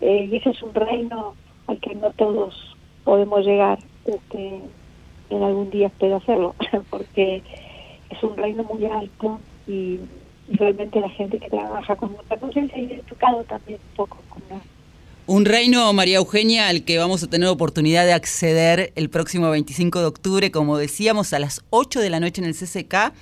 eh, 0.00 0.28
y 0.30 0.36
ese 0.36 0.50
es 0.50 0.62
un 0.62 0.74
reino 0.74 1.34
al 1.66 1.78
que 1.80 1.94
no 1.94 2.10
todos 2.12 2.76
podemos 3.04 3.44
llegar 3.44 3.78
este, 4.06 4.60
en 5.30 5.42
algún 5.42 5.70
día 5.70 5.88
espero 5.88 6.16
hacerlo 6.16 6.54
porque 6.90 7.42
es 8.10 8.22
un 8.22 8.36
reino 8.36 8.64
muy 8.64 8.84
alto 8.86 9.40
y, 9.66 10.00
realmente 10.48 11.00
la 11.00 11.08
gente 11.10 11.40
que 11.40 11.50
trabaja 11.50 11.96
con 11.96 12.12
mucha 12.12 12.36
conciencia 12.36 12.78
y 12.78 13.02
educado 13.04 13.42
también 13.44 13.80
un 13.90 13.96
poco 13.96 14.18
con 14.28 14.42
Un 15.26 15.44
reino, 15.44 15.92
María 15.92 16.18
Eugenia, 16.18 16.68
al 16.68 16.84
que 16.84 16.98
vamos 16.98 17.22
a 17.24 17.26
tener 17.26 17.48
oportunidad 17.48 18.04
de 18.04 18.12
acceder 18.12 18.92
el 18.94 19.10
próximo 19.10 19.50
25 19.50 19.98
de 19.98 20.06
octubre, 20.06 20.50
como 20.52 20.78
decíamos, 20.78 21.32
a 21.32 21.40
las 21.40 21.64
8 21.70 22.00
de 22.00 22.10
la 22.10 22.20
noche 22.20 22.40
en 22.42 22.46
el 22.46 22.54
CCK. 22.54 23.12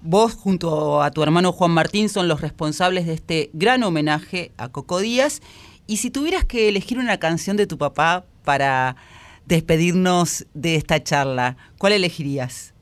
Vos, 0.00 0.32
junto 0.34 1.02
a 1.02 1.10
tu 1.10 1.22
hermano 1.22 1.52
Juan 1.52 1.72
Martín, 1.72 2.08
son 2.08 2.28
los 2.28 2.40
responsables 2.40 3.06
de 3.06 3.12
este 3.12 3.50
gran 3.52 3.82
homenaje 3.82 4.52
a 4.56 4.68
Coco 4.68 5.00
Díaz. 5.00 5.42
Y 5.86 5.98
si 5.98 6.10
tuvieras 6.10 6.46
que 6.46 6.70
elegir 6.70 6.98
una 6.98 7.18
canción 7.18 7.58
de 7.58 7.66
tu 7.66 7.76
papá 7.76 8.24
para 8.44 8.96
despedirnos 9.46 10.46
de 10.54 10.76
esta 10.76 11.02
charla, 11.02 11.56
¿cuál 11.78 11.92
elegirías? 11.92 12.74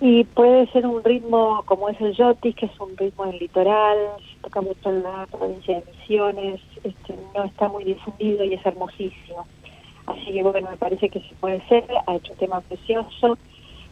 Y 0.00 0.24
puede 0.24 0.70
ser 0.70 0.86
un 0.86 1.02
ritmo 1.02 1.62
como 1.66 1.88
es 1.88 2.00
el 2.00 2.14
yotis, 2.14 2.54
que 2.54 2.66
es 2.66 2.80
un 2.80 2.96
ritmo 2.96 3.26
del 3.26 3.38
litoral, 3.38 3.98
toca 4.42 4.60
mucho 4.60 4.90
en 4.90 5.02
la 5.02 5.26
provincia 5.26 5.80
de 5.80 5.84
Misiones, 5.90 6.60
este, 6.84 7.14
no 7.34 7.44
está 7.44 7.68
muy 7.68 7.82
difundido 7.82 8.44
y 8.44 8.54
es 8.54 8.64
hermosísimo. 8.64 9.46
Así 10.06 10.32
que 10.32 10.42
bueno, 10.42 10.70
me 10.70 10.76
parece 10.76 11.08
que 11.08 11.20
se 11.20 11.34
puede 11.40 11.60
ser, 11.68 11.84
ha 12.06 12.14
hecho 12.14 12.32
un 12.32 12.38
tema 12.38 12.60
precioso, 12.60 13.36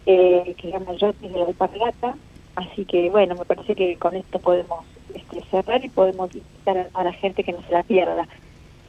eh, 0.07 0.55
que 0.57 0.63
se 0.63 0.71
llama 0.71 0.93
el 0.93 0.99
yotis 0.99 1.33
de 1.33 1.39
la 1.39 1.47
alpargata, 1.47 2.15
así 2.55 2.85
que 2.85 3.11
bueno, 3.11 3.35
me 3.35 3.45
parece 3.45 3.75
que 3.75 3.97
con 3.97 4.15
esto 4.15 4.39
podemos 4.39 4.85
este, 5.13 5.43
cerrar 5.51 5.85
y 5.85 5.89
podemos 5.89 6.33
invitar 6.33 6.89
a 6.95 7.03
la 7.03 7.13
gente 7.13 7.43
que 7.43 7.53
no 7.53 7.63
se 7.63 7.73
la 7.73 7.83
pierda, 7.83 8.29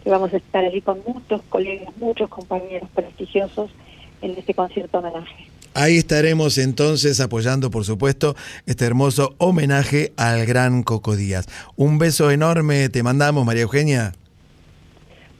que 0.07 0.11
vamos 0.11 0.33
a 0.33 0.37
estar 0.37 0.63
allí 0.63 0.79
con 0.79 0.99
muchos 1.05 1.41
colegas, 1.49 1.89
muchos 1.97 2.29
compañeros 2.29 2.87
prestigiosos 2.95 3.69
en 4.21 4.31
este 4.37 4.53
concierto 4.53 4.99
homenaje. 4.99 5.47
Ahí 5.73 5.97
estaremos 5.97 6.57
entonces 6.57 7.19
apoyando, 7.19 7.69
por 7.69 7.83
supuesto, 7.83 8.33
este 8.65 8.85
hermoso 8.85 9.35
homenaje 9.37 10.13
al 10.15 10.45
gran 10.45 10.83
Coco 10.83 11.17
Díaz. 11.17 11.47
Un 11.75 11.99
beso 11.99 12.31
enorme 12.31 12.87
te 12.87 13.03
mandamos, 13.03 13.45
María 13.45 13.63
Eugenia. 13.63 14.13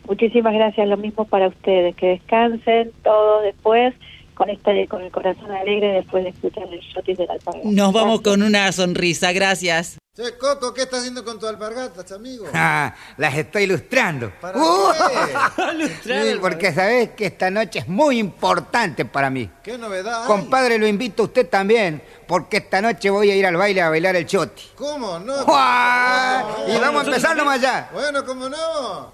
Muchísimas 0.06 0.53
gracias, 0.53 0.85
lo 0.85 0.98
mismo 0.98 1.23
para 1.23 1.48
ustedes, 1.48 1.95
que 1.95 2.07
descansen 2.07 2.91
todos 3.06 3.44
después 3.44 3.94
con 4.38 4.49
este 4.49 4.88
con 4.88 5.01
el 5.01 5.11
corazón 5.11 5.51
alegre 5.51 5.93
después 5.93 6.23
de 6.23 6.30
escuchar 6.30 6.64
el 6.72 6.80
shotis 6.80 7.18
de 7.18 7.26
la 7.26 7.34
alpargata. 7.34 7.68
Nos 7.68 7.91
vamos 7.91 8.22
con 8.22 8.43
una 8.43 8.72
sonrisa, 8.72 9.31
gracias. 9.31 9.97
Che, 10.15 10.35
Coco, 10.38 10.73
¿qué 10.73 10.81
estás 10.84 10.99
haciendo 10.99 11.23
con 11.23 11.39
tu 11.39 11.45
alpargatas, 11.47 12.11
amigo? 12.11 12.45
Ah, 12.53 12.93
las 13.18 13.35
estoy 13.35 13.64
ilustrando. 13.64 14.31
¿Para 14.41 14.57
Uh, 14.57 14.91
qué? 15.76 15.88
sí, 16.03 16.38
porque 16.39 16.72
sabés 16.73 17.09
que 17.11 17.27
esta 17.27 17.49
noche 17.51 17.80
es 17.80 17.88
muy 17.88 18.18
importante 18.19 19.05
para 19.05 19.30
mí. 19.30 19.49
¿Qué 19.64 19.77
novedad 19.77 20.22
hay? 20.22 20.27
Compadre, 20.27 20.77
lo 20.77 20.88
invito 20.88 21.23
a 21.23 21.26
usted 21.27 21.47
también, 21.49 22.01
porque 22.27 22.57
esta 22.57 22.81
noche 22.81 23.09
voy 23.09 23.30
a 23.31 23.35
ir 23.35 23.45
al 23.45 23.57
baile 23.57 23.81
a 23.81 23.89
bailar 23.89 24.15
el 24.15 24.26
choti. 24.26 24.64
¿Cómo? 24.76 25.19
No. 25.19 25.34
Y 25.43 26.73
no, 26.73 26.81
vamos 26.81 27.03
a 27.03 27.05
empezar 27.07 27.35
no, 27.35 27.43
nomás 27.43 27.61
ya. 27.61 27.89
Bueno, 27.93 28.26
¿cómo 28.26 28.49
no? 28.49 29.14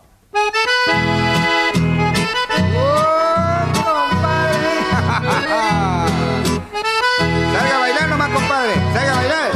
Salga 7.54 7.76
a 7.76 7.80
bailar 7.80 8.10
nomás, 8.10 8.30
compadre. 8.30 8.74
Salga 8.94 9.12
a 9.12 9.16
bailar. 9.16 9.52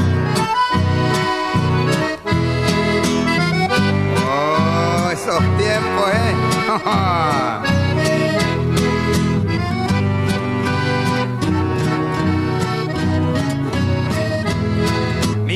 Oh, 4.30 5.10
esos 5.11 5.39
tiempos, 5.57 6.10
¿eh? 6.14 6.35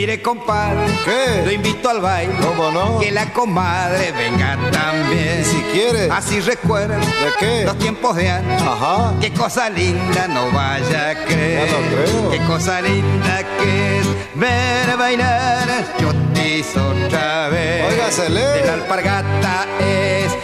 Mire, 0.01 0.19
compadre, 0.19 0.87
¿Qué? 1.05 1.43
lo 1.45 1.51
invito 1.51 1.87
al 1.87 2.01
baile. 2.01 2.33
¿Cómo 2.41 2.71
no? 2.71 2.97
Que 2.97 3.11
la 3.11 3.31
comadre 3.33 4.11
venga 4.11 4.57
también. 4.71 5.45
Si 5.45 5.57
quiere. 5.71 6.09
Así 6.09 6.39
recuerda 6.39 6.97
¿De 6.97 7.05
qué? 7.37 7.65
los 7.65 7.77
tiempos 7.77 8.15
de 8.15 8.27
antes. 8.31 8.63
Ajá. 8.63 9.13
Qué 9.21 9.31
cosa 9.31 9.69
linda, 9.69 10.27
no 10.27 10.49
vaya 10.51 11.11
a 11.11 11.13
creer. 11.23 11.69
Ya 11.69 11.77
lo 11.77 11.87
creo. 11.87 12.31
Qué 12.31 12.39
cosa 12.47 12.81
linda 12.81 13.43
que 13.61 13.99
es 13.99 14.07
ver 14.33 14.97
bailar 14.97 15.67
chotis 15.99 16.75
otra 16.77 17.49
vez. 17.49 17.93
Óigasele. 17.93 18.41
De 18.41 18.65
la 18.65 18.73
alpargata 18.73 19.67
es 19.81 20.35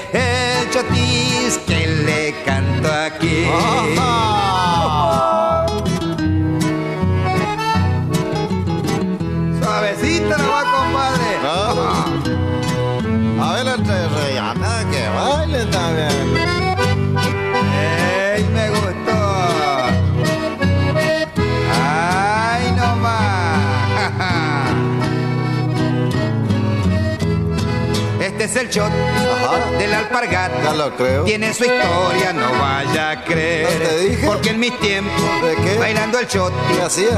shot 28.77 28.91
Ajá. 28.91 29.71
de 29.79 29.87
la 29.87 29.99
alpargata. 29.99 30.63
Ya 30.63 30.73
lo 30.73 30.95
creo. 30.95 31.23
Tiene 31.23 31.53
su 31.53 31.63
historia, 31.65 32.33
no 32.33 32.51
vaya 32.59 33.11
a 33.11 33.23
creer. 33.23 33.67
¿No 33.81 33.87
te 33.89 33.99
dije? 33.99 34.27
Porque 34.27 34.49
en 34.49 34.59
mis 34.59 34.79
tiempos, 34.79 35.21
¿De 35.43 35.55
qué? 35.63 35.77
bailando 35.79 36.19
el 36.19 36.27
shot, 36.27 36.53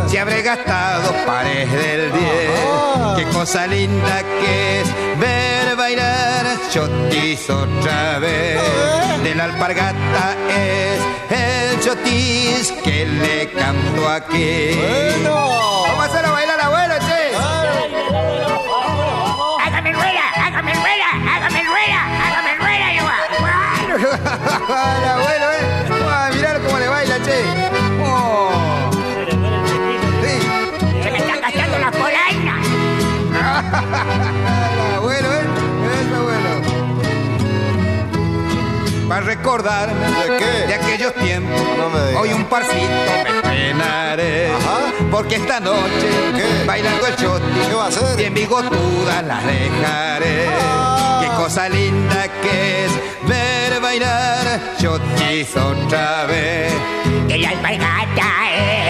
se 0.07 0.19
habré 0.19 0.41
gastado 0.41 1.11
pares 1.25 1.69
del 1.71 2.11
10. 2.11 2.23
Ajá. 2.95 3.15
Qué 3.17 3.23
cosa 3.25 3.67
linda 3.67 4.21
que 4.41 4.81
es 4.81 4.87
ver 5.19 5.75
bailar 5.75 6.45
chotis 6.71 7.49
otra 7.49 8.19
vez. 8.19 8.59
De 9.23 9.35
la 9.35 9.45
alpargata 9.45 10.35
es 10.49 11.37
el 11.37 11.79
chotis 11.81 12.71
que 12.83 13.05
le 13.05 13.49
canto 13.51 14.09
aquí. 14.09 14.71
Bueno. 14.77 15.88
El 23.95 25.09
abuelo, 25.09 25.51
eh. 25.51 25.89
Ah, 26.11 26.29
mirá 26.33 26.59
cómo 26.59 26.77
le 26.79 26.87
baila, 26.87 27.15
che. 27.23 27.43
Oh. 28.03 28.89
Sí. 30.23 30.33
Se 31.03 31.11
me 31.11 31.17
están 31.17 31.41
gastando 31.41 31.77
las 31.79 31.91
polainas. 31.95 32.65
El 34.81 34.95
abuelo, 34.95 35.27
¿eh? 35.33 35.43
Es 36.01 36.13
abuelo. 36.17 36.49
Para 39.07 39.21
recordarme 39.21 40.05
¿De 40.05 40.37
qué? 40.37 40.67
de 40.67 40.73
aquellos 40.75 41.13
tiempos, 41.15 41.59
No 41.77 41.89
me 41.89 41.99
digas. 42.09 42.21
hoy 42.21 42.33
un 42.33 42.45
parcito 42.45 42.77
me 43.23 43.29
estrenaré. 43.37 44.51
Ajá. 44.53 44.91
Porque 45.09 45.35
esta 45.37 45.59
noche, 45.59 46.07
¿Qué? 46.35 46.63
bailando 46.67 47.07
el 47.07 47.15
choti, 47.15 47.45
¿Qué 47.67 47.73
va 47.73 47.85
a 47.85 47.87
hacer? 47.87 48.15
bien 48.17 48.33
bigotudas 48.35 49.23
las 49.25 49.43
dejaré. 49.45 50.47
Ah. 50.61 50.88
Cosa 51.39 51.69
linda 51.69 52.27
que 52.41 52.85
es 52.85 52.91
ver 53.25 53.79
bailar 53.79 54.75
chotis 54.77 55.55
otra 55.55 56.25
vez. 56.25 56.73
Que 57.29 57.37
la 57.37 57.51
alpargata 57.51 58.29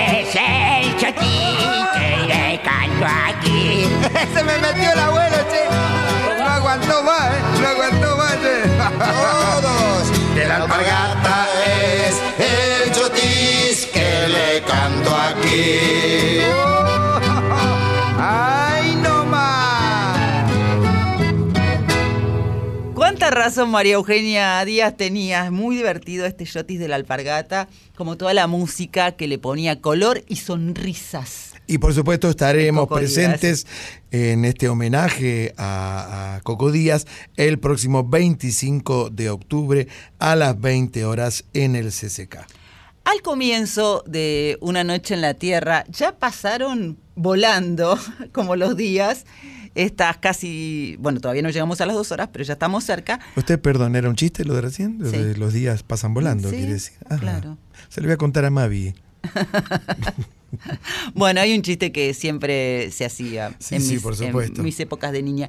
es 0.07 0.35
el 0.35 0.97
chotín 0.97 1.85
que 1.93 2.25
le 2.27 2.59
canto 2.63 3.05
aquí. 3.27 3.85
Se 4.33 4.43
me 4.43 4.57
metió 4.57 4.91
el 4.91 4.99
abuelo, 4.99 5.37
che. 5.51 6.39
No 6.39 6.45
aguantó 6.47 7.03
más, 7.03 7.27
¿eh? 7.27 7.61
No 7.61 7.67
aguantó 7.67 8.17
más, 8.17 8.33
che. 8.41 8.57
Todos. 8.97 10.35
De 10.35 10.47
la 10.47 10.55
alpargata 10.55 11.47
es 11.67 12.15
el 12.39 12.91
chotis 12.91 13.85
que 13.93 14.27
le 14.27 14.61
canto 14.63 15.15
aquí. 15.15 16.68
¿Cuánta 23.29 23.45
razón 23.45 23.69
María 23.69 23.93
Eugenia 23.93 24.65
Díaz 24.65 24.97
tenía? 24.97 25.51
Muy 25.51 25.75
divertido 25.75 26.25
este 26.25 26.45
shotis 26.45 26.79
de 26.79 26.87
la 26.87 26.95
alpargata, 26.95 27.69
como 27.95 28.17
toda 28.17 28.33
la 28.33 28.47
música 28.47 29.11
que 29.11 29.27
le 29.27 29.37
ponía 29.37 29.81
color 29.81 30.23
y 30.27 30.37
sonrisas. 30.37 31.53
Y 31.67 31.77
por 31.77 31.93
supuesto 31.93 32.27
estaremos 32.27 32.87
presentes 32.87 33.67
en 34.09 34.45
este 34.45 34.67
homenaje 34.67 35.53
a, 35.57 36.37
a 36.37 36.41
Coco 36.41 36.71
Díaz 36.71 37.05
el 37.37 37.59
próximo 37.59 38.03
25 38.03 39.11
de 39.11 39.29
octubre 39.29 39.87
a 40.17 40.35
las 40.35 40.59
20 40.59 41.05
horas 41.05 41.45
en 41.53 41.75
el 41.75 41.89
CCK. 41.91 42.47
Al 43.03 43.21
comienzo 43.21 44.03
de 44.07 44.57
Una 44.59 44.83
Noche 44.83 45.13
en 45.13 45.21
la 45.21 45.35
Tierra 45.35 45.83
ya 45.87 46.17
pasaron 46.17 46.97
volando, 47.13 47.99
como 48.31 48.55
los 48.55 48.75
días, 48.75 49.25
estas 49.75 50.17
casi, 50.17 50.95
bueno, 50.99 51.19
todavía 51.19 51.41
no 51.41 51.49
llegamos 51.49 51.79
a 51.81 51.85
las 51.85 51.95
dos 51.95 52.11
horas, 52.11 52.29
pero 52.31 52.43
ya 52.43 52.53
estamos 52.53 52.83
cerca. 52.83 53.19
Usted, 53.35 53.59
perdón, 53.59 53.95
¿era 53.95 54.09
un 54.09 54.15
chiste 54.15 54.45
lo 54.45 54.53
de 54.55 54.61
recién? 54.61 54.97
Lo 54.99 55.09
Sí. 55.09 55.17
de 55.17 55.37
los 55.37 55.53
días 55.53 55.83
pasan 55.83 56.13
volando, 56.13 56.49
Sí, 56.49 56.55
quiere 56.57 56.73
decir. 56.73 56.97
Ajá. 57.09 57.19
claro. 57.19 57.57
Se 57.89 58.01
lo 58.01 58.07
voy 58.07 58.13
a 58.13 58.17
contar 58.17 58.45
a 58.45 58.49
Mavi. 58.49 58.93
Bueno, 61.13 61.41
hay 61.41 61.53
un 61.55 61.61
chiste 61.61 61.91
que 61.91 62.15
siempre 62.15 62.89
se 62.89 63.05
hacía 63.05 63.55
Sí, 63.59 63.75
en, 63.75 63.81
sí, 63.83 63.93
mis, 63.93 64.01
por 64.01 64.15
en 64.21 64.63
mis 64.63 64.79
épocas 64.79 65.11
de 65.11 65.21
niña. 65.21 65.47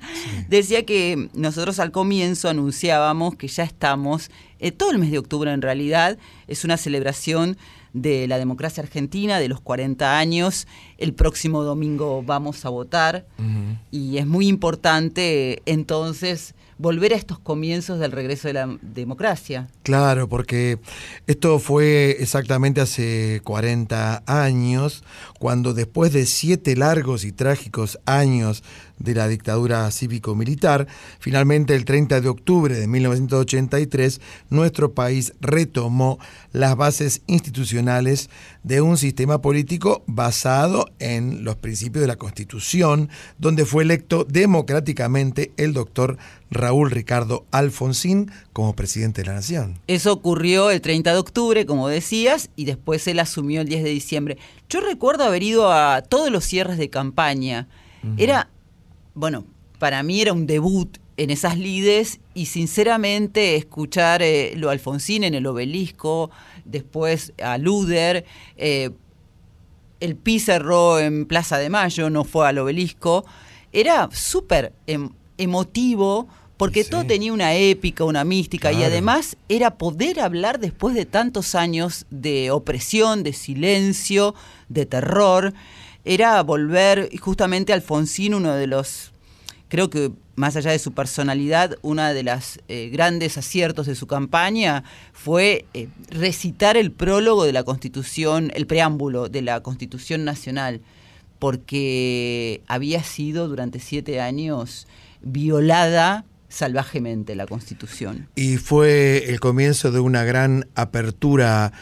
Decía 0.49 0.85
que 0.85 1.31
nosotros 1.33 1.79
al 1.79 1.91
comienzo 1.91 2.51
anunciábamos 2.51 3.35
que 3.37 3.49
ya 3.49 3.63
estamos, 3.65 4.31
eh, 4.59 4.73
todo 4.73 4.91
el 4.91 4.99
mes 4.99 5.11
de 5.11 5.19
octubre 5.19 5.51
en 5.53 5.63
realidad, 5.63 6.19
es 6.49 6.65
una 6.65 6.77
celebración 6.77 7.57
de 7.93 8.29
la 8.29 8.39
democracia 8.39 8.83
argentina, 8.83 9.39
de 9.39 9.49
los 9.49 9.61
40 9.61 10.19
años. 10.19 10.67
El 10.99 11.15
próximo 11.15 11.63
domingo 11.63 12.23
vamos 12.23 12.65
a 12.65 12.69
votar 12.69 13.27
y 13.91 14.19
es 14.19 14.27
muy 14.27 14.49
importante 14.49 15.63
entonces 15.67 16.55
volver 16.81 17.13
a 17.13 17.17
estos 17.17 17.39
comienzos 17.39 18.01
del 18.01 18.11
regreso 18.11 18.49
de 18.49 18.55
la 18.55 18.79
democracia. 18.81 19.69
Claro, 19.83 20.29
porque 20.29 20.79
esto 21.27 21.59
fue 21.59 22.17
exactamente 22.21 22.81
hace 22.81 23.43
40 23.45 24.23
años, 24.27 25.05
cuando 25.39 25.75
después 25.75 26.13
de 26.13 26.25
siete 26.25 26.77
largos 26.77 27.25
y 27.25 27.33
trágicos 27.33 27.99
años 28.07 28.63
de 29.01 29.15
la 29.15 29.27
dictadura 29.27 29.91
cívico-militar, 29.91 30.87
finalmente 31.19 31.75
el 31.75 31.85
30 31.85 32.21
de 32.21 32.29
octubre 32.29 32.79
de 32.79 32.87
1983, 32.87 34.21
nuestro 34.51 34.95
país 34.95 35.33
retomó 35.41 36.19
las 36.53 36.77
bases 36.77 37.23
institucionales 37.27 38.31
de 38.63 38.81
un 38.81 38.97
sistema 38.97 39.41
político 39.41 40.05
basado 40.07 40.91
en 40.99 41.45
los 41.45 41.57
principios 41.57 42.03
de 42.03 42.09
la 42.09 42.17
Constitución, 42.17 43.09
donde 43.39 43.65
fue 43.65 43.83
electo 43.83 44.25
democráticamente 44.25 45.53
el 45.57 45.73
doctor 45.73 46.19
Raúl 46.51 46.91
Ricardo 46.91 47.47
Alfonsín 47.51 48.31
como 48.53 48.75
presidente 48.75 49.23
de 49.23 49.29
la 49.29 49.35
Nación. 49.35 49.79
Eso 49.87 50.13
ocurrió 50.13 50.71
el 50.71 50.81
30 50.81 51.13
de 51.13 51.19
octubre, 51.19 51.67
como 51.67 51.89
decías, 51.89 52.51
y 52.57 52.65
después 52.65 53.07
él 53.07 53.21
asumió 53.21 53.61
el 53.61 53.69
10 53.69 53.85
de 53.85 53.91
diciembre. 53.91 54.39
Yo 54.69 54.81
recuerdo 54.81 55.25
haber 55.25 55.43
ido 55.43 55.73
a 55.73 56.03
todos 56.03 56.31
los 56.31 56.45
cierres 56.45 56.79
de 56.79 56.91
campaña. 56.91 57.69
Era, 58.17 58.49
bueno, 59.15 59.45
para 59.79 60.03
mí 60.03 60.21
era 60.21 60.33
un 60.33 60.47
debut 60.47 60.99
en 61.17 61.31
esas 61.31 61.59
lides 61.59 62.21
y 62.35 62.47
sinceramente 62.47 63.57
escuchar 63.57 64.23
eh, 64.23 64.55
lo 64.57 64.71
Alfonsín 64.71 65.25
en 65.25 65.35
el 65.35 65.47
obelisco, 65.47 66.31
después 66.65 67.33
a 67.43 67.59
Luder, 67.59 68.25
eh, 68.57 68.91
el 70.01 70.17
Pi 70.17 70.41
cerró 70.41 70.99
en 70.99 71.27
Plaza 71.27 71.59
de 71.59 71.69
Mayo, 71.69 72.09
no 72.09 72.25
fue 72.25 72.49
al 72.49 72.59
obelisco, 72.59 73.25
era 73.73 74.09
súper 74.13 74.73
em- 74.87 75.11
emotivo 75.37 76.27
porque 76.57 76.85
todo 76.85 77.07
tenía 77.07 77.33
una 77.33 77.55
épica, 77.55 78.05
una 78.05 78.23
mística 78.23 78.71
y 78.71 78.83
además 78.85 79.39
era 79.49 79.79
poder 79.79 80.21
hablar 80.21 80.61
después 80.61 80.95
de 80.95 81.07
tantos 81.07 81.55
años 81.55 82.05
de 82.11 82.51
opresión, 82.51 83.23
de 83.23 83.33
silencio, 83.33 84.35
de 84.69 84.85
terror. 84.85 85.55
Era 86.05 86.43
volver, 86.43 87.11
justamente 87.19 87.73
Alfonsín, 87.73 88.35
uno 88.35 88.55
de 88.55 88.67
los, 88.67 89.13
creo 89.69 89.91
que 89.91 90.13
más 90.37 90.57
allá 90.57 90.71
de 90.71 90.79
su 90.79 90.93
personalidad, 90.93 91.77
una 91.83 92.13
de 92.13 92.23
las 92.23 92.61
eh, 92.69 92.89
grandes 92.91 93.37
aciertos 93.37 93.87
de 93.87 93.95
su 93.95 94.07
campaña 94.07 94.85
fue 95.13 95.67
eh, 95.75 95.89
recitar 96.09 96.77
el 96.77 96.91
prólogo 96.91 97.45
de 97.45 97.53
la 97.53 97.63
Constitución, 97.63 98.51
el 98.55 98.67
preámbulo 98.67 99.29
de 99.29 99.43
la 99.43 99.61
Constitución 99.61 100.25
Nacional, 100.25 100.81
porque 101.39 102.63
había 102.67 103.03
sido 103.03 103.49
durante 103.49 103.81
siete 103.81 104.21
años 104.21 104.87
violada 105.23 106.25
salvajemente 106.49 107.35
la 107.35 107.47
Constitución. 107.47 108.29
Y 108.35 108.57
fue 108.57 109.31
el 109.31 109.41
comienzo 109.41 109.93
de 109.93 110.01
una 110.01 110.25
gran 110.25 110.67
apertura, 110.75 111.73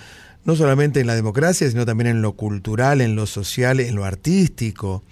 no 0.44 0.56
solamente 0.56 1.00
en 1.00 1.06
la 1.06 1.14
democracia, 1.14 1.68
sino 1.68 1.84
también 1.84 2.08
en 2.08 2.22
lo 2.22 2.32
cultural, 2.32 3.00
en 3.00 3.14
lo 3.14 3.26
social, 3.26 3.80
en 3.80 3.94
lo 3.94 4.04
artístico. 4.04 5.02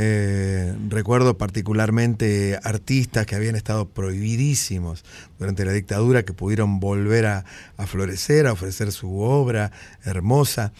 Eh, 0.00 0.76
recuerdo 0.88 1.36
particularmente 1.36 2.56
artistas 2.62 3.26
que 3.26 3.34
habían 3.34 3.56
estado 3.56 3.88
prohibidísimos 3.88 5.04
durante 5.40 5.64
la 5.64 5.72
dictadura 5.72 6.24
que 6.24 6.32
pudieron 6.32 6.78
volver 6.78 7.26
a, 7.26 7.44
florecer, 7.84 8.46
a 8.46 8.52
ofrecer 8.52 8.92
su 8.92 9.18
obra 9.18 9.72
hermosa. 10.04 10.72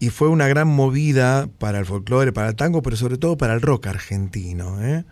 Y 0.00 0.10
fue 0.10 0.28
una 0.28 0.48
gran 0.48 0.68
movida 0.68 1.48
para 1.58 1.78
el 1.78 1.86
folclore, 1.86 2.32
para 2.34 2.50
el 2.50 2.56
tango, 2.56 2.82
pero 2.82 2.96
sobre 2.96 3.16
todo 3.16 3.38
para 3.38 3.54
el 3.54 3.62
rock 3.62 3.86
argentino. 3.86 4.82
¿eh? 4.82 5.04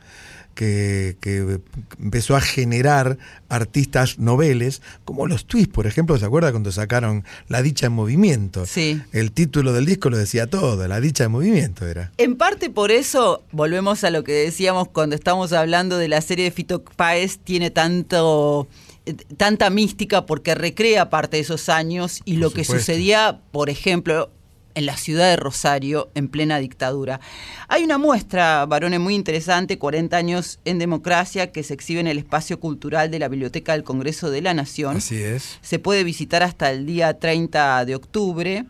Que, 0.57 1.17
que 1.21 1.61
empezó 2.03 2.35
a 2.35 2.41
generar 2.41 3.19
artistas 3.49 4.19
noveles, 4.19 4.83
como 5.05 5.29
los 5.29 5.45
Twists, 5.45 5.73
por 5.73 5.87
ejemplo, 5.87 6.19
¿se 6.19 6.25
acuerda 6.25 6.51
cuando 6.51 6.73
sacaron 6.73 7.25
La 7.47 7.63
dicha 7.63 7.87
en 7.87 7.93
movimiento? 7.93 8.67
Sí. 8.67 9.01
El 9.13 9.31
título 9.31 9.73
del 9.73 9.87
disco 9.87 10.11
lo 10.11 10.17
decía 10.17 10.49
todo, 10.49 10.89
La 10.89 11.01
dicha 11.01 11.25
en 11.25 11.31
movimiento 11.31 11.87
era. 11.87 12.11
En 12.17 12.37
parte 12.37 12.71
por 12.71 12.91
eso, 12.91 13.45
volvemos 13.53 14.03
a 14.03 14.11
lo 14.11 14.25
que 14.25 14.33
decíamos 14.33 14.89
cuando 14.89 15.15
estamos 15.15 15.53
hablando 15.53 15.99
de 15.99 16.09
la 16.09 16.21
serie 16.21 16.47
de 16.47 16.51
Fito 16.51 16.83
Páez, 16.83 17.39
tiene 17.39 17.71
tanto 17.71 18.67
eh, 19.05 19.15
tanta 19.37 19.71
mística 19.71 20.27
porque 20.27 20.55
recrea 20.55 21.11
parte 21.11 21.37
de 21.37 21.43
esos 21.43 21.69
años 21.69 22.23
y 22.25 22.37
lo 22.37 22.51
que 22.51 22.65
sucedía, 22.65 23.41
por 23.53 23.71
ejemplo, 23.71 24.31
en 24.77 24.87
la 24.87 24.97
ciudad 24.97 25.29
de 25.29 25.37
Rosario 25.37 26.11
en 26.15 26.29
plena 26.29 26.59
dictadura. 26.59 27.21
Hay 27.69 27.83
una 27.83 27.99
muestra, 27.99 28.65
varones, 28.67 29.01
muy 29.01 29.15
interesante, 29.17 29.79
40 29.79 30.17
años 30.17 30.61
en 30.65 30.79
democracia, 30.79 31.51
que 31.51 31.65
se 31.65 31.75
exhibe 31.75 31.99
en 32.01 32.07
el 32.07 32.19
espacio 32.19 32.61
cultural 32.61 33.11
de 33.11 33.19
la 33.19 33.27
Biblioteca 33.29 33.73
del 33.73 33.83
Congreso 33.83 34.31
de 34.31 34.43
la 34.43 34.55
Nación. 34.55 34.99
Así 34.99 35.17
es. 35.17 35.59
Se 35.63 35.79
puede 35.81 36.05
visitar 36.05 36.43
hasta 36.45 36.71
el 36.71 36.87
día 36.87 37.19
30 37.19 37.85
de 37.87 37.95
octubre. 37.97 38.67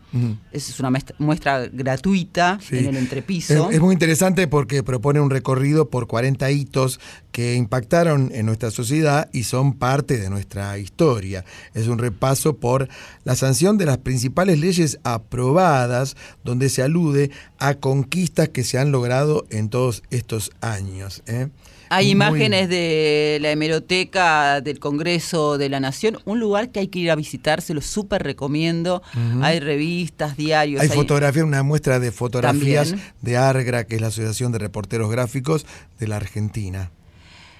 Esa 0.51 0.71
es 0.71 0.79
una 0.79 0.89
muestra- 0.89 1.15
muestra 1.19 1.67
gratuita 1.71 2.57
Sí. 2.61 2.77
en 2.79 2.85
el 2.87 2.97
entrepiso. 2.97 3.69
Es, 3.69 3.75
es 3.75 3.81
muy 3.81 3.93
interesante 3.93 4.47
porque 4.47 4.81
propone 4.83 5.19
un 5.19 5.29
recorrido 5.29 5.89
por 5.89 6.07
40 6.07 6.49
hitos 6.51 6.99
que 7.37 7.53
impactaron 7.53 8.31
en 8.33 8.47
nuestra 8.47 8.71
sociedad 8.71 9.29
y 9.31 9.43
son 9.43 9.73
parte 9.73 10.17
de 10.17 10.27
nuestra 10.31 10.75
historia. 10.79 11.45
Es 11.75 11.85
un 11.87 11.99
repaso 11.99 12.55
por 12.57 12.89
la 13.25 13.35
sanción 13.35 13.77
de 13.77 13.85
las 13.85 13.99
principales 13.99 14.57
leyes 14.59 14.97
aprobadas, 15.03 16.15
donde 16.43 16.67
se 16.69 16.81
alude 16.81 17.29
a 17.59 17.75
conquistas 17.75 18.49
que 18.49 18.63
se 18.63 18.79
han 18.79 18.91
logrado 18.91 19.45
en 19.51 19.69
todos 19.69 20.01
estos 20.09 20.49
años. 20.61 21.21
¿eh? 21.27 21.49
Hay 21.89 22.05
Muy- 22.05 22.11
imágenes 22.13 22.69
de 22.69 23.37
la 23.39 23.51
hemeroteca 23.51 24.59
del 24.61 24.79
Congreso 24.79 25.59
de 25.59 25.69
la 25.69 25.79
Nación, 25.79 26.17
un 26.25 26.39
lugar 26.39 26.71
que 26.71 26.79
hay 26.79 26.87
que 26.87 26.97
ir 26.97 27.11
a 27.11 27.15
visitar, 27.15 27.61
se 27.61 27.75
lo 27.75 27.81
súper 27.81 28.23
recomiendo. 28.23 29.03
Hay 29.43 29.59
revistas, 29.59 30.35
diarios. 30.37 30.81
Hay 30.81 30.89
fotografía, 30.89 31.45
una 31.45 31.61
muestra 31.61 31.99
de 31.99 32.11
fotografías 32.11 32.89
También. 32.89 33.11
de 33.21 33.37
ARGRA, 33.37 33.83
que 33.85 33.93
es 33.93 34.01
la 34.01 34.07
Asociación 34.07 34.51
de 34.51 34.57
Reporteros 34.57 35.11
Gráficos 35.11 35.67
de 35.99 36.07
la 36.07 36.15
Argentina. 36.15 36.89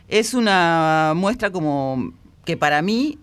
Es 0.08 0.34
una 0.34 1.14
muestra 1.16 1.52
como 1.52 2.14
que 2.46 2.56
para 2.58 2.82
mí 2.82 3.20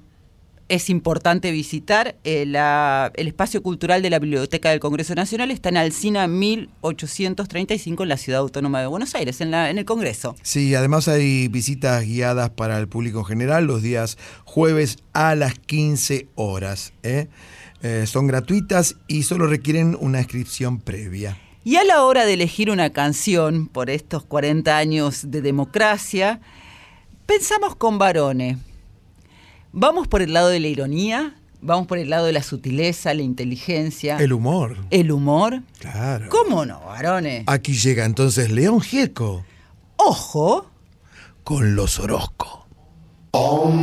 es 0.68 0.88
importante 0.90 1.50
visitar. 1.50 2.16
Eh, 2.24 2.44
la- 2.46 3.10
el 3.16 3.28
espacio 3.28 3.62
cultural 3.62 4.02
de 4.02 4.10
la 4.10 4.18
Biblioteca 4.18 4.70
del 4.70 4.80
Congreso 4.80 5.14
Nacional 5.14 5.50
está 5.50 5.68
en 5.68 5.76
Alcina 5.76 6.26
1835 6.26 8.02
en 8.02 8.08
la 8.08 8.16
Ciudad 8.16 8.40
Autónoma 8.40 8.80
de 8.80 8.86
Buenos 8.86 9.14
Aires, 9.14 9.40
en, 9.40 9.50
la, 9.50 9.70
en 9.70 9.78
el 9.78 9.84
Congreso. 9.84 10.36
Sí, 10.42 10.74
además 10.74 11.08
hay 11.08 11.48
visitas 11.48 12.04
guiadas 12.04 12.50
para 12.50 12.78
el 12.78 12.88
público 12.88 13.20
en 13.20 13.24
general 13.26 13.66
los 13.66 13.82
días 13.82 14.16
jueves 14.44 14.98
a 15.12 15.34
las 15.34 15.58
15 15.58 16.28
horas. 16.34 16.92
¿eh? 17.02 17.28
Eh, 17.82 18.04
son 18.06 18.26
gratuitas 18.26 18.96
y 19.06 19.24
solo 19.24 19.46
requieren 19.46 19.96
una 20.00 20.18
inscripción 20.20 20.80
previa. 20.80 21.36
Y 21.62 21.76
a 21.76 21.84
la 21.84 22.02
hora 22.04 22.24
de 22.26 22.34
elegir 22.34 22.70
una 22.70 22.90
canción 22.90 23.68
por 23.68 23.88
estos 23.90 24.24
40 24.24 24.76
años 24.76 25.30
de 25.30 25.40
democracia, 25.42 26.40
pensamos 27.26 27.76
con 27.76 27.98
varones. 27.98 28.58
¿Vamos 29.72 30.06
por 30.08 30.22
el 30.22 30.32
lado 30.32 30.48
de 30.48 30.60
la 30.60 30.68
ironía? 30.68 31.34
¿Vamos 31.60 31.86
por 31.86 31.98
el 31.98 32.10
lado 32.10 32.26
de 32.26 32.32
la 32.32 32.42
sutileza, 32.42 33.14
la 33.14 33.22
inteligencia? 33.22 34.18
El 34.18 34.32
humor. 34.32 34.76
¿El 34.90 35.10
humor? 35.10 35.62
Claro. 35.78 36.28
¿Cómo 36.28 36.66
no, 36.66 36.80
varones? 36.80 37.44
Aquí 37.46 37.74
llega 37.74 38.04
entonces 38.04 38.50
León 38.50 38.80
Gieco 38.80 39.44
¡Ojo! 39.96 40.70
con 41.42 41.74
los 41.74 41.98
Orozco. 41.98 42.66
Nosotros 43.32 43.74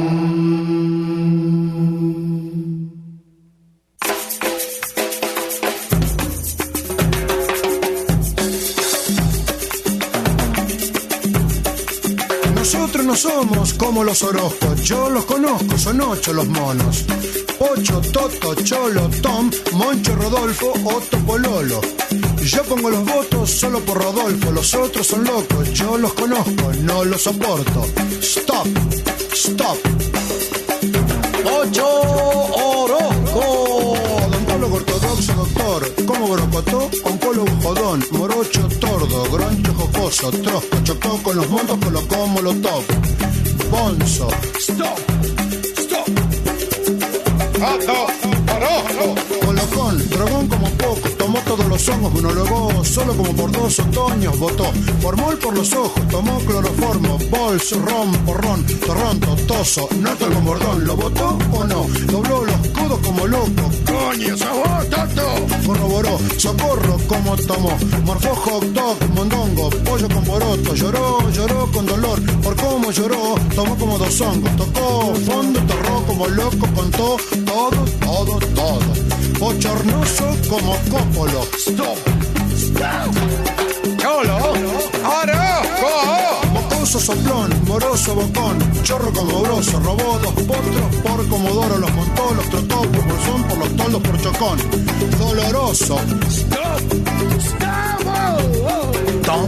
no 13.12 13.18
somos 13.18 13.74
como 13.74 14.06
los 14.06 14.24
Orozcos, 14.24 14.84
yo 14.84 15.10
los 15.10 15.26
conozco, 15.26 15.78
son 15.78 16.00
ocho 16.00 16.32
los 16.32 16.48
monos. 16.48 17.04
Pocho, 17.60 18.00
Toto, 18.00 18.56
Cholo, 18.64 19.10
Tom, 19.22 19.52
Moncho, 19.74 20.16
Rodolfo, 20.16 20.72
Otto, 20.86 21.18
Pololo. 21.26 21.82
Yo 22.42 22.64
pongo 22.64 22.90
los 22.90 23.04
votos 23.04 23.50
solo 23.50 23.82
por 23.82 24.02
Rodolfo, 24.02 24.52
los 24.52 24.74
otros 24.76 25.08
son 25.08 25.26
locos, 25.26 25.74
yo 25.74 25.98
los 25.98 26.14
conozco, 26.14 26.72
no 26.84 27.04
los 27.04 27.22
soporto. 27.22 27.86
Stop, 28.22 28.68
stop. 29.34 29.78
Ocho 31.44 32.61
como 36.12 36.28
borocotó, 36.28 36.90
oncólogo 37.04 37.48
algodón, 37.50 38.04
morocho, 38.12 38.68
tordo, 38.80 39.24
groncho, 39.32 39.74
jocoso, 39.74 40.32
trosco, 40.32 40.78
chocó 40.84 41.18
con 41.24 41.38
los 41.38 41.50
montos, 41.50 41.78
colocó 41.84 42.28
molotov. 42.28 42.84
Bonzo, 43.70 44.28
stop, 44.60 45.00
stop. 45.78 46.08
Colocón, 49.46 50.10
drogón 50.10 50.48
como 50.48 50.61
poco, 50.61 50.61
tomó 51.32 51.44
todos 51.45 51.66
los 51.68 51.88
hongos, 51.88 52.14
monologó 52.14 52.84
solo 52.84 53.16
como 53.16 53.34
por 53.34 53.52
dos 53.52 53.80
otoños, 53.80 54.38
votó. 54.38 54.66
Formol 55.02 55.38
por 55.38 55.56
los 55.56 55.72
ojos, 55.74 56.08
tomó 56.10 56.38
cloroformo, 56.40 57.18
bols, 57.30 57.72
ron, 57.72 58.12
porrón, 58.26 58.66
torrón, 58.86 59.20
totoso, 59.20 59.88
noto 59.99 60.28
el 60.28 60.34
bordón, 60.34 60.86
¿lo 60.86 60.95
votó 60.98 61.38
o 61.53 61.64
no? 61.64 61.88
Dobló 62.12 62.44
los 62.44 62.68
codos 62.70 62.99
como 62.99 63.28
loco, 63.28 63.64
coño, 63.86 64.38
sabor, 64.38 64.86
tonto. 64.90 65.24
Corroboró, 65.66 66.20
socorro 66.38 66.98
como 67.08 67.38
tomó, 67.38 67.78
morfó 68.03 68.36
hot 68.36 68.64
dog, 68.66 68.98
mondongo, 69.16 69.70
pollo 69.86 70.10
con 70.10 70.24
poroto, 70.26 70.76
lloró, 70.76 71.30
lloró 71.32 71.72
con 71.72 71.86
dolor, 71.86 72.22
por 72.41 72.56
cómo 72.58 72.91
lloró, 72.91 73.36
tomó 73.56 73.78
como 73.78 73.98
dos 73.98 74.20
hongos, 74.20 74.53
tocó 74.58 75.14
fondo, 75.26 75.62
torró 75.62 76.03
como 76.08 76.28
loco, 76.28 76.68
contó 76.76 77.16
todo, 77.45 77.86
todo, 78.02 78.40
todo. 78.53 79.20
Bochornoso 79.42 80.38
como 80.48 80.78
cópolo. 80.92 81.42
Stop. 81.58 81.98
Stop. 82.56 83.12
Cholo. 83.98 84.38
Oroco. 85.04 86.51
Mocoso 86.92 87.14
soplón, 87.14 87.50
moroso 87.68 88.16
bocón, 88.16 88.84
chorro 88.84 89.14
como 89.14 89.40
broso, 89.44 89.80
robó 89.80 90.20
dos 90.20 90.34
potros 90.34 90.96
por 91.02 91.26
comodoro, 91.30 91.78
los 91.78 91.94
montó, 91.94 92.34
los 92.36 92.50
trotó 92.50 92.82
por 92.82 93.08
bolsón, 93.08 93.44
por 93.44 93.58
los 93.60 93.76
toldos 93.78 94.02
por 94.02 94.22
chocón. 94.22 94.60
Doloroso. 95.18 96.02
Stop. 96.28 96.82
Stop. 97.40 98.02
Tom. 99.24 99.48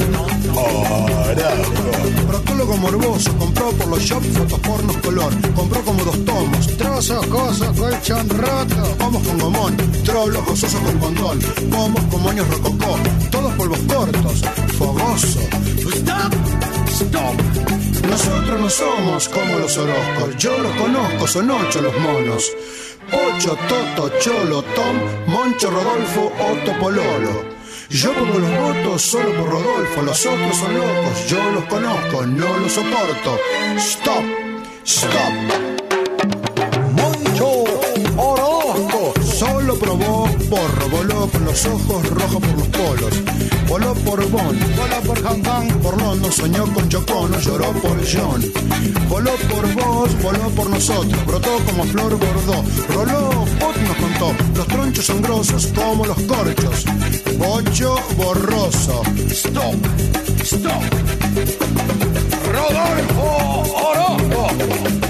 Proctólogo 2.28 2.78
morboso, 2.78 3.38
compró 3.38 3.72
por 3.72 3.88
los 3.90 4.00
shops 4.00 4.28
fotopornos 4.38 4.98
color, 4.98 5.34
compró 5.54 5.82
como 5.84 6.02
dos 6.06 6.24
tomos, 6.24 6.68
trozo, 6.78 7.22
coso, 7.30 7.74
colchón 7.74 8.30
roto, 8.30 8.96
pomos 8.98 9.28
con 9.28 9.38
gomón, 9.38 9.76
trolo, 10.06 10.42
gozoso 10.46 10.80
con 10.80 10.98
condón, 10.98 11.40
pomos 11.70 12.04
con 12.06 12.24
moños 12.24 12.48
rococó, 12.48 12.96
todos 13.30 13.54
polvos 13.56 13.80
cortos, 13.86 14.42
fogoso. 14.78 15.40
Stop, 15.92 16.34
stop. 16.88 17.33
Nosotros 18.10 18.60
no 18.60 18.70
somos 18.70 19.30
como 19.30 19.60
los 19.60 19.78
Orozcos, 19.78 20.38
yo 20.38 20.58
los 20.58 20.76
conozco, 20.76 21.28
son 21.28 21.52
ocho 21.52 21.82
los 21.82 21.98
monos. 22.00 22.52
Ocho, 23.12 23.58
Toto, 23.68 24.12
Cholo, 24.20 24.64
Tom, 24.76 24.98
Moncho, 25.28 25.70
Rodolfo, 25.70 26.32
Otto, 26.40 26.80
Pololo. 26.80 27.46
Yo 27.90 28.14
pongo 28.14 28.40
los 28.40 28.60
votos 28.60 29.02
solo 29.02 29.32
por 29.36 29.50
Rodolfo, 29.50 30.02
los 30.02 30.26
otros 30.26 30.58
son 30.58 30.74
locos, 30.74 31.28
yo 31.28 31.52
los 31.52 31.66
conozco, 31.66 32.26
no 32.26 32.58
los 32.58 32.72
soporto. 32.72 33.38
Stop, 33.78 34.24
stop. 34.84 35.83
Solo 39.64 39.80
probó 39.80 40.26
porro, 40.50 40.90
voló 40.90 41.26
con 41.28 41.46
los 41.46 41.66
ojos 41.66 42.10
rojos 42.10 42.42
por 42.42 42.58
los 42.58 42.68
polos. 42.68 43.14
Voló 43.66 43.94
por 43.94 44.30
Bon, 44.30 44.60
voló 44.76 45.02
por 45.06 45.22
Kong, 45.22 45.74
por 45.82 46.02
London, 46.02 46.32
soñó 46.34 46.66
con 46.74 46.90
Chocono, 46.90 47.40
lloró 47.40 47.72
por 47.72 47.98
John. 48.06 48.44
Voló 49.08 49.32
por 49.50 49.74
vos, 49.74 50.22
voló 50.22 50.50
por 50.50 50.70
nosotros, 50.70 51.26
brotó 51.26 51.58
como 51.66 51.86
flor 51.86 52.20
bordó. 52.20 52.62
Roló, 52.94 53.46
Pot 53.58 53.78
nos 53.78 53.96
contó, 53.96 54.36
los 54.54 54.68
tronchos 54.68 55.06
son 55.06 55.22
grosos 55.22 55.68
como 55.68 56.08
los 56.08 56.22
corchos. 56.24 56.84
Bocho 57.38 57.96
borroso. 58.18 59.02
Stop, 59.30 59.76
stop. 60.44 60.84
Rodolfo 62.52 63.78
Orozco. 63.78 65.03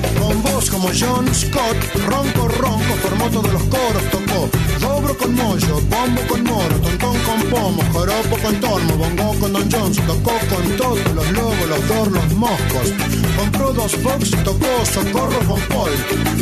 Como 0.69 0.89
John 0.99 1.27
Scott, 1.33 1.77
ronco, 2.07 2.47
ronco, 2.47 2.93
formó 3.01 3.29
todos 3.29 3.53
los 3.53 3.61
coros, 3.63 4.03
tocó. 4.11 4.49
Dobro 4.79 5.15
con 5.17 5.35
mollo, 5.35 5.79
bombo 5.81 6.21
con 6.27 6.43
moro, 6.43 6.75
tontón 6.81 7.15
con 7.19 7.41
pomo, 7.49 7.83
joropo 7.93 8.37
con 8.37 8.59
tormo, 8.59 8.97
bongo 8.97 9.39
con 9.39 9.53
Don 9.53 9.71
Jones, 9.71 9.97
tocó 10.07 10.31
con 10.49 10.77
todos 10.77 11.13
los 11.13 11.31
lobos, 11.31 11.69
los 11.69 11.87
dor, 11.87 12.11
los 12.11 12.33
moscos. 12.33 12.91
Compró 13.37 13.71
dos 13.73 13.91
Fox, 13.97 14.31
tocó 14.43 14.85
socorro 14.91 15.39
con 15.47 15.61
Paul. 15.69 15.91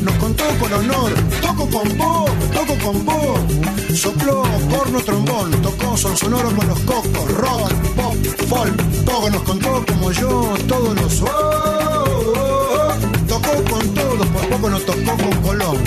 Nos 0.01 0.15
contó 0.15 0.45
con 0.59 0.73
honor, 0.73 1.11
toco 1.41 1.69
con 1.69 1.97
Bob, 1.97 2.29
toco 2.53 2.75
con 2.85 3.05
Bob. 3.05 3.95
Sopló 3.95 4.43
corno 4.69 5.01
trombón, 5.01 5.51
tocó 5.61 5.97
son 5.97 6.15
sonoro 6.15 6.49
con 6.55 6.67
los 6.67 6.79
cocos, 6.79 7.31
rock, 7.33 7.71
pop, 7.95 8.15
folk. 8.47 9.03
Todo 9.05 9.29
nos 9.29 9.41
contó 9.43 9.85
como 9.85 10.11
yo, 10.11 10.53
todos 10.67 10.95
los... 11.01 11.21
oh. 11.23 11.91
Tocó 13.27 13.63
con 13.69 13.90
todos, 14.41 14.47
por 14.47 14.49
poco 14.49 14.69
no 14.69 14.79
tocó 14.79 15.17
con 15.17 15.41
Colón. 15.41 15.77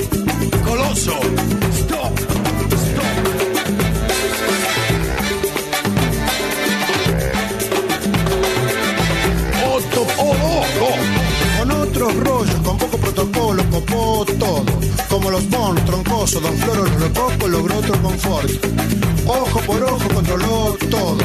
Coloso. 0.65 1.64
Otros 11.95 12.17
rollos, 12.17 12.55
con 12.65 12.77
poco 12.77 12.99
protocolo, 12.99 13.63
copó 13.71 14.27
todo. 14.39 14.65
Como 15.09 15.31
los 15.31 15.49
Bon, 15.49 15.77
troncoso, 15.85 16.41
Don 16.41 16.57
Floro, 16.59 16.85
los 16.85 17.01
Rococo, 17.01 17.49
logró 17.49 17.79
otro 17.79 18.03
confort. 18.03 18.51
Ojo 19.27 19.61
por 19.61 19.83
ojo, 19.83 20.09
controló 20.13 20.77
todo. 20.91 21.19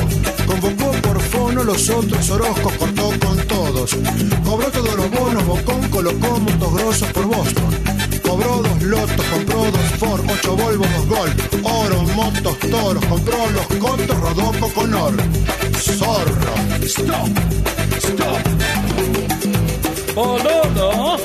Convocó 0.46 0.92
por 1.02 1.20
fono 1.22 1.64
los 1.64 1.90
otros 1.90 2.30
Orozcos, 2.30 2.74
cortó 2.74 3.10
con 3.26 3.38
todos. 3.48 3.98
Cobró 4.44 4.72
todos 4.72 4.96
los 4.96 5.12
bonos, 5.12 5.46
Bocón 5.48 5.90
colocó 5.90 6.40
motos 6.40 6.74
grosos 6.74 7.10
por 7.14 7.26
Boston. 7.26 7.76
Cobró 8.22 8.62
dos 8.62 8.84
lotos, 8.84 9.26
compró 9.26 9.72
dos 9.72 9.82
Ford, 9.98 10.22
ocho 10.30 10.56
Volvo, 10.56 10.86
dos 10.86 11.08
Gol, 11.08 11.30
oro, 11.64 12.04
motos, 12.16 12.60
toros, 12.60 13.06
compró 13.06 13.38
los 13.52 13.66
cotos, 13.66 14.20
Rodoco 14.20 14.74
con 14.74 14.94
or. 14.94 15.16
Zorro. 15.80 16.54
Stop. 16.84 17.28
Stop. 17.98 19.09
Boludo. 20.16 21.18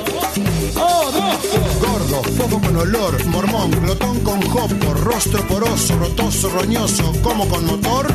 Gordo, 1.80 2.22
fuego 2.36 2.60
con 2.60 2.76
olor, 2.76 3.24
mormón, 3.26 3.70
glotón 3.70 4.20
con 4.20 4.40
jopo, 4.42 4.94
rostro 4.94 5.42
poroso, 5.46 5.96
rotoso, 5.98 6.48
roñoso, 6.50 7.12
como 7.22 7.48
con 7.48 7.64
motor, 7.64 8.06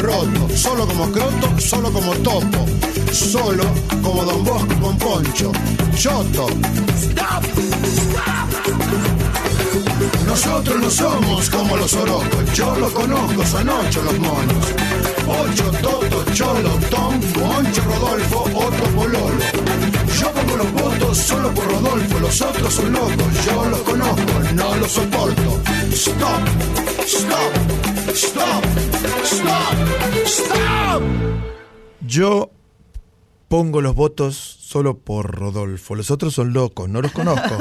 roto, 0.00 0.48
solo 0.56 0.86
como 0.86 1.10
croto, 1.10 1.60
solo 1.60 1.92
como 1.92 2.12
topo, 2.16 2.66
solo 3.12 3.64
como 4.02 4.24
Don 4.24 4.44
Bosco 4.44 4.74
con 4.80 4.98
poncho, 4.98 5.52
choto. 5.96 6.46
Stop, 7.00 7.44
Nosotros 10.26 10.80
no 10.80 10.90
somos 10.90 11.50
como 11.50 11.76
los 11.76 11.92
orocos, 11.94 12.52
yo 12.54 12.74
los 12.76 12.92
conozco, 12.92 13.44
son 13.46 13.68
ocho 13.68 14.02
los 14.02 14.18
monos. 14.18 14.66
Ocho, 15.26 15.70
Toto, 15.80 16.24
Cholo, 16.32 16.70
Tom, 16.90 17.20
Moncho, 17.38 17.82
Rodolfo, 17.84 18.44
Otto, 18.54 18.84
Pololo. 18.94 19.61
Yo 21.02 21.10
pongo 21.10 21.10
los 21.10 21.10
votos 21.10 21.18
solo 21.18 21.54
por 21.54 21.66
Rodolfo, 21.66 22.18
los 22.20 22.42
otros 22.42 22.74
son 22.74 22.92
locos, 22.92 23.44
yo 23.44 23.64
los 23.68 23.80
conozco, 23.80 24.40
no 24.54 24.76
los 24.76 24.92
soporto. 24.92 25.60
Stop, 25.92 26.48
stop, 27.04 27.52
stop, 28.14 28.64
stop, 29.24 29.74
stop. 30.24 31.02
Yo 32.06 32.50
pongo 33.48 33.80
los 33.80 33.94
votos 33.94 34.36
solo 34.36 34.96
por 34.96 35.38
Rodolfo. 35.38 35.94
Los 35.94 36.10
otros 36.10 36.34
son 36.34 36.52
locos, 36.52 36.88
no 36.88 37.02
los 37.02 37.12
conozco. 37.12 37.58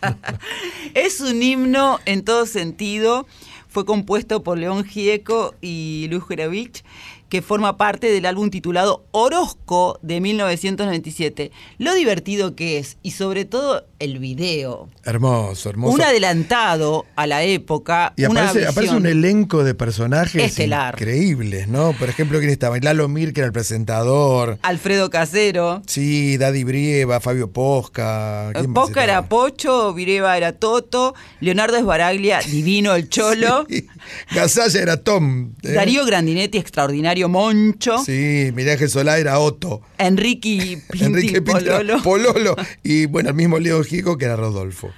Es 0.94 1.20
un 1.20 1.42
himno 1.42 1.98
en 2.06 2.24
todo 2.24 2.46
sentido. 2.46 3.26
Fue 3.68 3.84
compuesto 3.84 4.42
por 4.42 4.58
León 4.58 4.84
Gieco 4.84 5.54
y 5.60 6.06
Luis 6.10 6.22
Juravich, 6.22 6.84
que 7.32 7.40
forma 7.40 7.78
parte 7.78 8.08
del 8.08 8.26
álbum 8.26 8.50
titulado 8.50 9.06
Orozco 9.10 9.98
de 10.02 10.20
1997. 10.20 11.50
Lo 11.78 11.94
divertido 11.94 12.54
que 12.54 12.76
es 12.76 12.98
y 13.02 13.12
sobre 13.12 13.46
todo 13.46 13.86
el 14.02 14.18
video. 14.18 14.88
hermoso, 15.04 15.70
hermoso. 15.70 15.94
Un 15.94 16.02
adelantado 16.02 17.06
a 17.16 17.26
la 17.26 17.42
época. 17.44 18.12
y 18.16 18.24
una 18.24 18.48
aparece, 18.48 18.68
aparece 18.68 18.94
un 18.96 19.06
elenco 19.06 19.62
de 19.64 19.74
personajes 19.74 20.42
Estelar. 20.42 20.94
increíbles, 20.94 21.68
¿no? 21.68 21.92
Por 21.98 22.08
ejemplo, 22.08 22.38
¿quién 22.38 22.50
estaba? 22.50 22.78
Lalo 22.78 23.08
Mir, 23.08 23.32
que 23.32 23.40
era 23.40 23.46
el 23.46 23.52
presentador. 23.52 24.58
Alfredo 24.62 25.08
Casero. 25.10 25.82
Sí, 25.86 26.36
Daddy 26.36 26.64
Brieva, 26.64 27.20
Fabio 27.20 27.50
Posca. 27.52 28.50
¿quién 28.54 28.70
más 28.70 28.84
Posca 28.86 29.04
era 29.04 29.28
Pocho, 29.28 29.94
Vireva 29.94 30.36
era 30.36 30.52
Toto, 30.52 31.14
Leonardo 31.40 31.76
Esbaraglia, 31.76 32.40
divino 32.40 32.94
el 32.94 33.08
cholo, 33.08 33.66
Gasalla 34.34 34.80
era 34.80 34.96
Tom. 34.96 35.52
¿eh? 35.62 35.72
Darío 35.72 36.04
Grandinetti, 36.04 36.58
extraordinario 36.58 37.28
Moncho, 37.28 37.98
Sí, 38.04 38.50
Miguel 38.54 38.88
Solá 38.88 39.18
era 39.18 39.38
Otto. 39.38 39.82
Enrique 39.98 40.80
Pinti 40.90 41.04
Enrique 41.04 41.42
Pololo. 41.42 42.02
Pololo. 42.02 42.56
Y 42.82 43.06
bueno, 43.06 43.28
el 43.30 43.34
mismo 43.36 43.58
Leo 43.58 43.82
Gico 43.92 44.16
que 44.16 44.24
era 44.24 44.36
Rodolfo. 44.36 44.90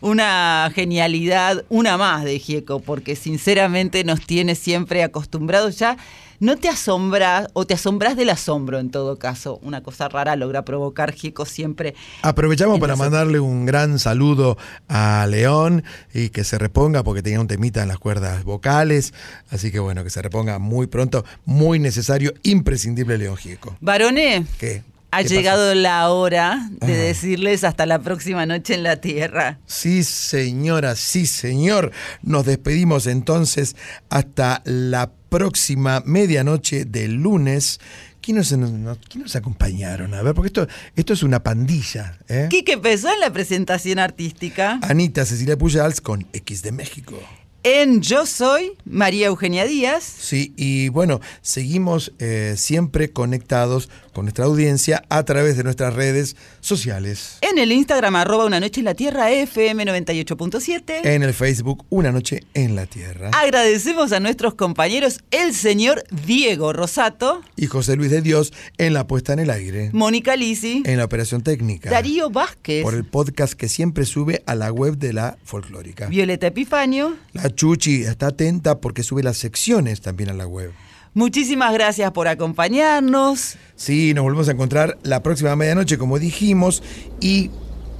una 0.00 0.68
genialidad, 0.74 1.64
una 1.68 1.96
más 1.96 2.24
de 2.24 2.38
Gieco, 2.40 2.80
porque 2.80 3.14
sinceramente 3.14 4.02
nos 4.02 4.20
tiene 4.26 4.56
siempre 4.56 5.04
acostumbrados 5.04 5.78
ya. 5.78 5.96
No 6.40 6.56
te 6.56 6.68
asombras, 6.68 7.46
o 7.52 7.64
te 7.68 7.74
asombras 7.74 8.16
del 8.16 8.28
asombro 8.30 8.80
en 8.80 8.90
todo 8.90 9.16
caso. 9.16 9.60
Una 9.62 9.80
cosa 9.84 10.08
rara 10.08 10.34
logra 10.34 10.64
provocar 10.64 11.12
Gieco 11.12 11.46
siempre. 11.46 11.94
Aprovechamos 12.22 12.80
para 12.80 12.96
mandarle 12.96 13.38
un 13.38 13.64
gran 13.64 14.00
saludo 14.00 14.58
a 14.88 15.24
León 15.30 15.84
y 16.12 16.30
que 16.30 16.42
se 16.42 16.58
reponga 16.58 17.04
porque 17.04 17.22
tenía 17.22 17.38
un 17.40 17.46
temita 17.46 17.80
en 17.80 17.86
las 17.86 17.98
cuerdas 18.00 18.42
vocales. 18.42 19.14
Así 19.50 19.70
que 19.70 19.78
bueno, 19.78 20.02
que 20.02 20.10
se 20.10 20.20
reponga 20.20 20.58
muy 20.58 20.88
pronto. 20.88 21.24
Muy 21.44 21.78
necesario, 21.78 22.34
imprescindible 22.42 23.18
León 23.18 23.36
Gieco. 23.36 23.76
Varones, 23.80 24.44
¿Qué? 24.58 24.82
Ha 25.12 25.22
¿Qué 25.22 25.28
llegado 25.28 25.74
la 25.74 26.08
hora 26.10 26.68
de 26.80 26.92
Ah. 26.94 26.96
decirles 26.96 27.62
hasta 27.64 27.86
la 27.86 28.00
próxima 28.00 28.46
noche 28.46 28.74
en 28.74 28.82
la 28.82 28.96
Tierra. 28.96 29.60
Sí, 29.66 30.02
señora, 30.02 30.96
sí, 30.96 31.26
señor. 31.26 31.92
Nos 32.22 32.46
despedimos 32.46 33.06
entonces 33.06 33.76
hasta 34.10 34.62
la 34.64 35.12
próxima 35.28 36.02
medianoche 36.04 36.84
del 36.84 37.14
lunes. 37.14 37.78
¿Quiénes 38.20 38.52
nos, 38.56 38.70
nos- 38.70 38.98
quién 39.08 39.22
nos 39.24 39.34
acompañaron? 39.36 40.14
A 40.14 40.22
ver, 40.22 40.32
porque 40.34 40.46
esto, 40.46 40.66
esto 40.96 41.12
es 41.12 41.22
una 41.22 41.42
pandilla. 41.42 42.18
¿eh? 42.28 42.46
Quique 42.50 42.72
empezó 42.74 43.12
en 43.12 43.20
la 43.20 43.32
presentación 43.32 43.98
artística. 43.98 44.78
Anita 44.82 45.24
Cecilia 45.26 45.58
Pujals 45.58 46.00
con 46.00 46.26
X 46.32 46.62
de 46.62 46.72
México. 46.72 47.20
En 47.64 48.02
Yo 48.02 48.26
Soy, 48.26 48.72
María 48.84 49.28
Eugenia 49.28 49.64
Díaz. 49.66 50.02
Sí, 50.02 50.52
y 50.56 50.88
bueno, 50.88 51.20
seguimos 51.42 52.12
eh, 52.18 52.54
siempre 52.56 53.12
conectados 53.12 53.88
con 54.12 54.24
nuestra 54.24 54.46
audiencia 54.46 55.04
a 55.08 55.22
través 55.24 55.56
de 55.56 55.62
nuestras 55.62 55.94
redes 55.94 56.34
sociales. 56.60 57.38
En 57.40 57.58
el 57.58 57.70
Instagram, 57.70 58.16
arroba 58.16 58.46
una 58.46 58.58
noche 58.58 58.80
en 58.80 58.86
la 58.86 58.94
tierra, 58.94 59.30
FM 59.30 59.84
98.7. 59.86 61.00
En 61.04 61.22
el 61.22 61.32
Facebook, 61.32 61.86
Una 61.88 62.10
Noche 62.10 62.40
en 62.54 62.74
la 62.74 62.86
Tierra. 62.86 63.30
Agradecemos 63.32 64.10
a 64.12 64.18
nuestros 64.18 64.54
compañeros, 64.54 65.20
el 65.30 65.54
señor 65.54 66.02
Diego 66.26 66.72
Rosato, 66.72 67.42
Y 67.56 67.66
José 67.66 67.94
Luis 67.94 68.10
de 68.10 68.22
Dios 68.22 68.52
en 68.76 68.92
la 68.92 69.06
puesta 69.06 69.32
en 69.34 69.38
el 69.38 69.50
aire. 69.50 69.90
Mónica 69.92 70.34
Lisi, 70.34 70.82
En 70.84 70.98
la 70.98 71.04
operación 71.04 71.42
técnica. 71.42 71.90
Darío 71.90 72.28
Vázquez, 72.28 72.82
Por 72.82 72.94
el 72.94 73.04
podcast 73.04 73.54
que 73.54 73.68
siempre 73.68 74.04
sube 74.04 74.42
a 74.46 74.56
la 74.56 74.72
web 74.72 74.98
de 74.98 75.12
la 75.12 75.38
folclórica. 75.44 76.08
Violeta 76.08 76.48
Epifanio. 76.48 77.16
La 77.32 77.51
Chuchi 77.54 78.02
está 78.02 78.28
atenta 78.28 78.80
porque 78.80 79.02
sube 79.02 79.22
las 79.22 79.36
secciones 79.36 80.00
también 80.00 80.30
a 80.30 80.34
la 80.34 80.46
web. 80.46 80.72
Muchísimas 81.14 81.72
gracias 81.74 82.10
por 82.12 82.26
acompañarnos. 82.26 83.56
Sí, 83.76 84.14
nos 84.14 84.24
volvemos 84.24 84.48
a 84.48 84.52
encontrar 84.52 84.98
la 85.02 85.22
próxima 85.22 85.54
medianoche, 85.56 85.98
como 85.98 86.18
dijimos, 86.18 86.82
y 87.20 87.50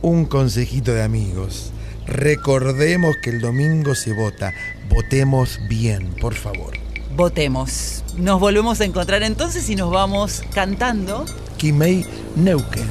un 0.00 0.24
consejito 0.24 0.92
de 0.92 1.02
amigos. 1.02 1.72
Recordemos 2.06 3.16
que 3.22 3.30
el 3.30 3.40
domingo 3.40 3.94
se 3.94 4.12
vota. 4.14 4.52
Votemos 4.88 5.60
bien, 5.68 6.14
por 6.20 6.34
favor. 6.34 6.72
Votemos. 7.14 8.02
Nos 8.16 8.40
volvemos 8.40 8.80
a 8.80 8.84
encontrar 8.86 9.22
entonces 9.22 9.68
y 9.68 9.76
nos 9.76 9.90
vamos 9.90 10.42
cantando. 10.54 11.26
Kimei 11.58 12.06
Neuquén. 12.36 12.90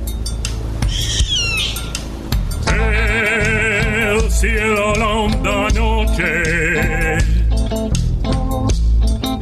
Cielo 4.41 4.93
la 4.95 5.07
honda 5.07 5.67
noche. 5.75 7.19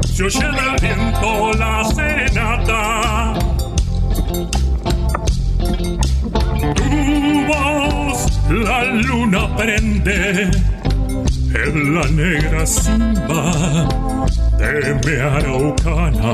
Se 0.04 0.24
oye 0.24 0.48
del 0.58 0.76
viento 0.82 1.54
la 1.58 1.84
serenata. 1.96 3.34
Tu 6.76 7.46
voz 7.48 8.20
la 8.50 8.84
luna 9.08 9.56
prende 9.56 10.52
en 11.64 11.96
la 11.96 12.06
negra 12.10 12.66
simba 12.66 13.88
de 14.58 15.00
mi 15.06 15.16
araucana 15.16 16.34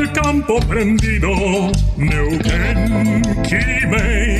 del 0.00 0.12
campo 0.12 0.58
prendido 0.60 1.70
Neuquén 1.96 3.22
Quimei 3.42 4.39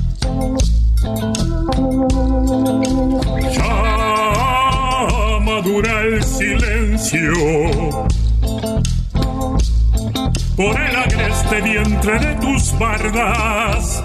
Tus 12.61 12.77
bardas. 12.77 14.03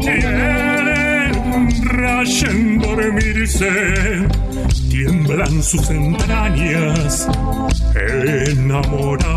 Quieren 0.00 1.32
rayen 1.84 2.78
dormirse, 2.78 3.70
tiemblan 4.90 5.62
sus 5.62 5.88
entrañas 5.90 7.28
enamorada. 7.94 9.32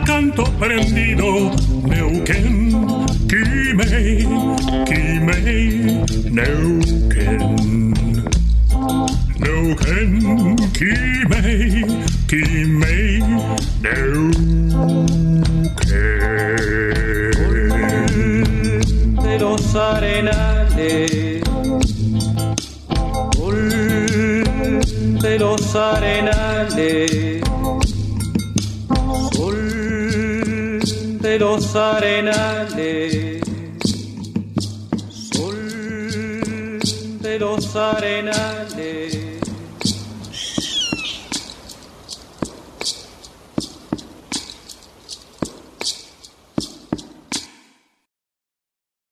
Canto 0.00 0.44
prendido, 0.58 1.13